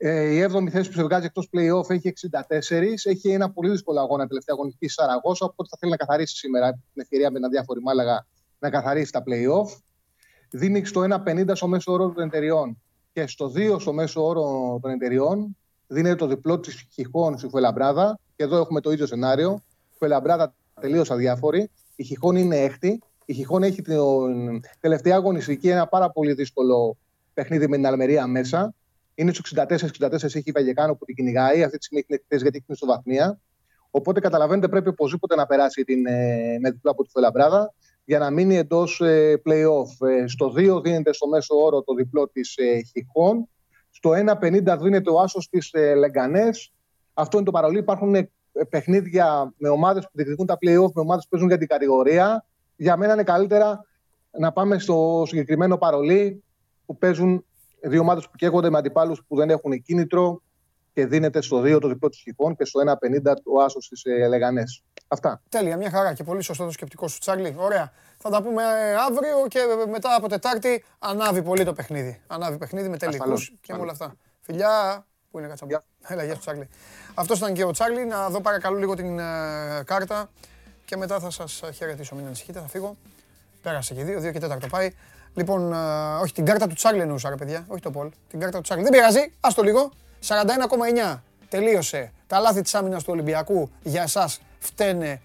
[0.00, 2.12] Ε, η 7η θέση που σε βγάζει εκτός playoff έχει
[2.58, 2.94] 64.
[3.04, 5.46] Έχει ένα πολύ δύσκολο αγώνα τελευταία αγωνιστικής Σαραγώσα.
[5.46, 8.26] Οπότε θα θέλει να καθαρίσει σήμερα την ευκαιρία με ένα διάφορη Μάλαγα
[8.58, 9.78] να καθαρίσει τα playoff.
[10.50, 14.90] Δίνει στο 1,50 στο μέσο όρο των εταιριών και στο 2 στο μέσο όρο των
[14.90, 15.56] εταιριών.
[15.86, 18.18] Δίνεται το διπλό της Χιχών στη Φουελαμπράδα.
[18.36, 19.62] Και εδώ έχουμε το ίδιο σενάριο.
[19.98, 21.70] Φουελαμπράδα τελείως αδιάφορη.
[21.96, 23.02] Η Χιχών είναι έκτη.
[23.24, 23.96] Η Χιχών έχει την
[24.80, 26.96] τελευταία αγωνιστική ένα πάρα πολύ δύσκολο
[27.34, 28.74] παιχνίδι με την Αλμερία μέσα.
[29.18, 31.62] Είναι στους 64-64 έχει η Βαγεκάνο που την κυνηγάει.
[31.62, 33.40] Αυτή τη στιγμή έχει εκτέ γιατί έχει στο βαθμία.
[33.90, 37.74] Οπότε καταλαβαίνετε πρέπει οπωσδήποτε να περάσει την, ε, με διπλό από τη Φουελαμπράδα
[38.04, 40.08] για να μείνει εντός ε, playoff.
[40.08, 42.56] Ε, στο 2 δίνεται στο μέσο όρο το διπλό της
[42.92, 43.48] Χιχών.
[43.90, 46.72] Στο 1,50 δίνεται ο άσος της Λεγκανές.
[47.14, 47.78] Αυτό είναι το παρολί.
[47.78, 48.30] Υπάρχουν ε,
[48.68, 52.46] παιχνίδια με ομάδες που διεκδικούν τα playoff, με ομάδες που παίζουν για την κατηγορία.
[52.76, 53.84] Για μένα είναι καλύτερα
[54.38, 56.44] να πάμε στο συγκεκριμένο παρολί
[56.86, 57.44] που παίζουν
[57.80, 60.42] δύο ομάδες που καίγονται με αντιπάλους που δεν έχουν κίνητρο
[60.92, 62.80] και δίνεται στο 2 το διπλό της Χιχών και στο
[63.24, 64.82] 1,50 ο άσος της ε, Λεγανές.
[65.08, 65.42] Αυτά.
[65.48, 67.54] Τέλεια, μια χαρά και πολύ σωστό το σκεπτικό σου, Τσάρλι.
[67.58, 67.92] Ωραία.
[68.18, 69.60] Θα τα πούμε ε, αύριο και
[69.90, 72.20] μετά από Τετάρτη ανάβει πολύ το παιχνίδι.
[72.26, 74.14] Ανάβει παιχνίδι με τελικούς και με όλα αυτά.
[74.40, 75.84] Φιλιά, Πού είναι κατσαμπιά.
[76.06, 76.68] Έλα, γεια σου Τσάρλι.
[77.14, 78.04] Αυτός ήταν και ο Τσάρλι.
[78.04, 80.30] Να δω παρακαλώ λίγο την uh, κάρτα
[80.84, 82.14] και μετά θα σας χαιρετήσω.
[82.14, 82.96] Μην ανησυχείτε, θα φύγω.
[83.62, 84.92] Πέρασε και δύο, δύο και τέταρτο πάει.
[85.38, 87.64] Λοιπόν, uh, όχι την κάρτα του Τσάρλι εννοούσα, ρε παιδιά.
[87.68, 88.08] Όχι το Πολ.
[88.28, 88.82] Την κάρτα του Τσάρλι.
[88.82, 89.90] Δεν πειράζει, ας το λίγο.
[90.20, 91.22] 41,9.
[91.48, 92.12] Τελείωσε.
[92.26, 95.20] Τα λάθη της άμυνας του Ολυμπιακού για εσάς φταίνε,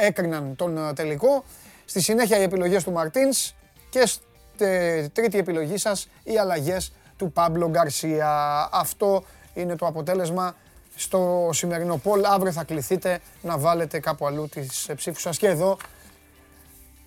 [0.00, 1.44] έκριναν τον τελικό.
[1.84, 3.54] Στη συνέχεια οι επιλογές του Μαρτίνς
[3.90, 8.68] και στη τρίτη επιλογή σας οι αλλαγές του Πάμπλο Γκαρσία.
[8.72, 9.24] Αυτό
[9.54, 10.54] είναι το αποτέλεσμα
[10.96, 12.24] στο σημερινό πόλ.
[12.24, 15.38] Αύριο θα κληθείτε να βάλετε κάπου αλλού τις ψήφους σας.
[15.38, 15.76] Και εδώ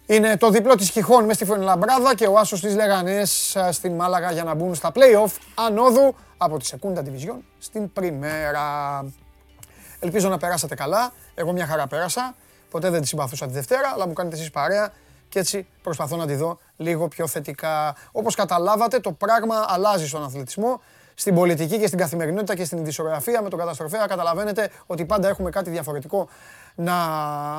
[0.05, 4.31] είναι το διπλό της Χιχών μέσα στη Λαμπράδα και ο άσος της Λεγανές στην Μάλαγα
[4.31, 9.05] για να μπουν στα play-off ανόδου από τη Σεκούντα Division στην Πριμέρα.
[9.99, 11.13] Ελπίζω να περάσατε καλά.
[11.35, 12.35] Εγώ μια χαρά πέρασα.
[12.71, 14.91] Ποτέ δεν τη συμπαθούσα τη Δευτέρα, αλλά μου κάνετε εσείς παρέα
[15.29, 17.95] και έτσι προσπαθώ να τη δω λίγο πιο θετικά.
[18.11, 20.81] Όπως καταλάβατε, το πράγμα αλλάζει στον αθλητισμό
[21.13, 25.49] στην πολιτική και στην καθημερινότητα και στην ειδησιογραφία με τον καταστροφέα καταλαβαίνετε ότι πάντα έχουμε
[25.49, 26.27] κάτι διαφορετικό
[26.75, 26.93] να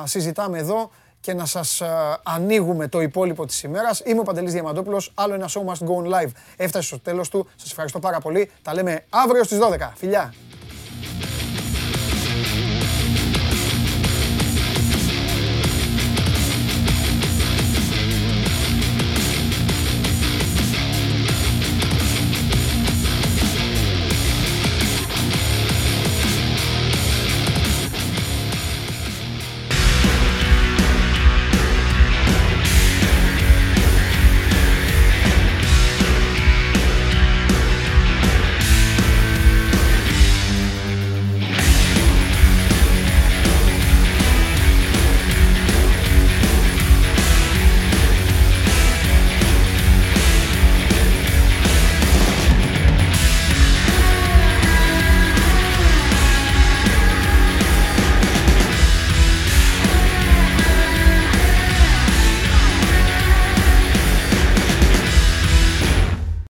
[0.05, 0.89] συζητάμε εδώ
[1.19, 1.87] και να σας ε,
[2.23, 4.01] ανοίγουμε το υπόλοιπο της ημέρας.
[4.05, 6.31] Είμαι ο Παντελής Διαμαντόπουλος, άλλο ένα show must go on live.
[6.57, 8.51] Έφτασε στο τέλος του, σας ευχαριστώ πάρα πολύ.
[8.61, 9.91] Τα λέμε αύριο στις 12.
[9.95, 10.33] Φιλιά!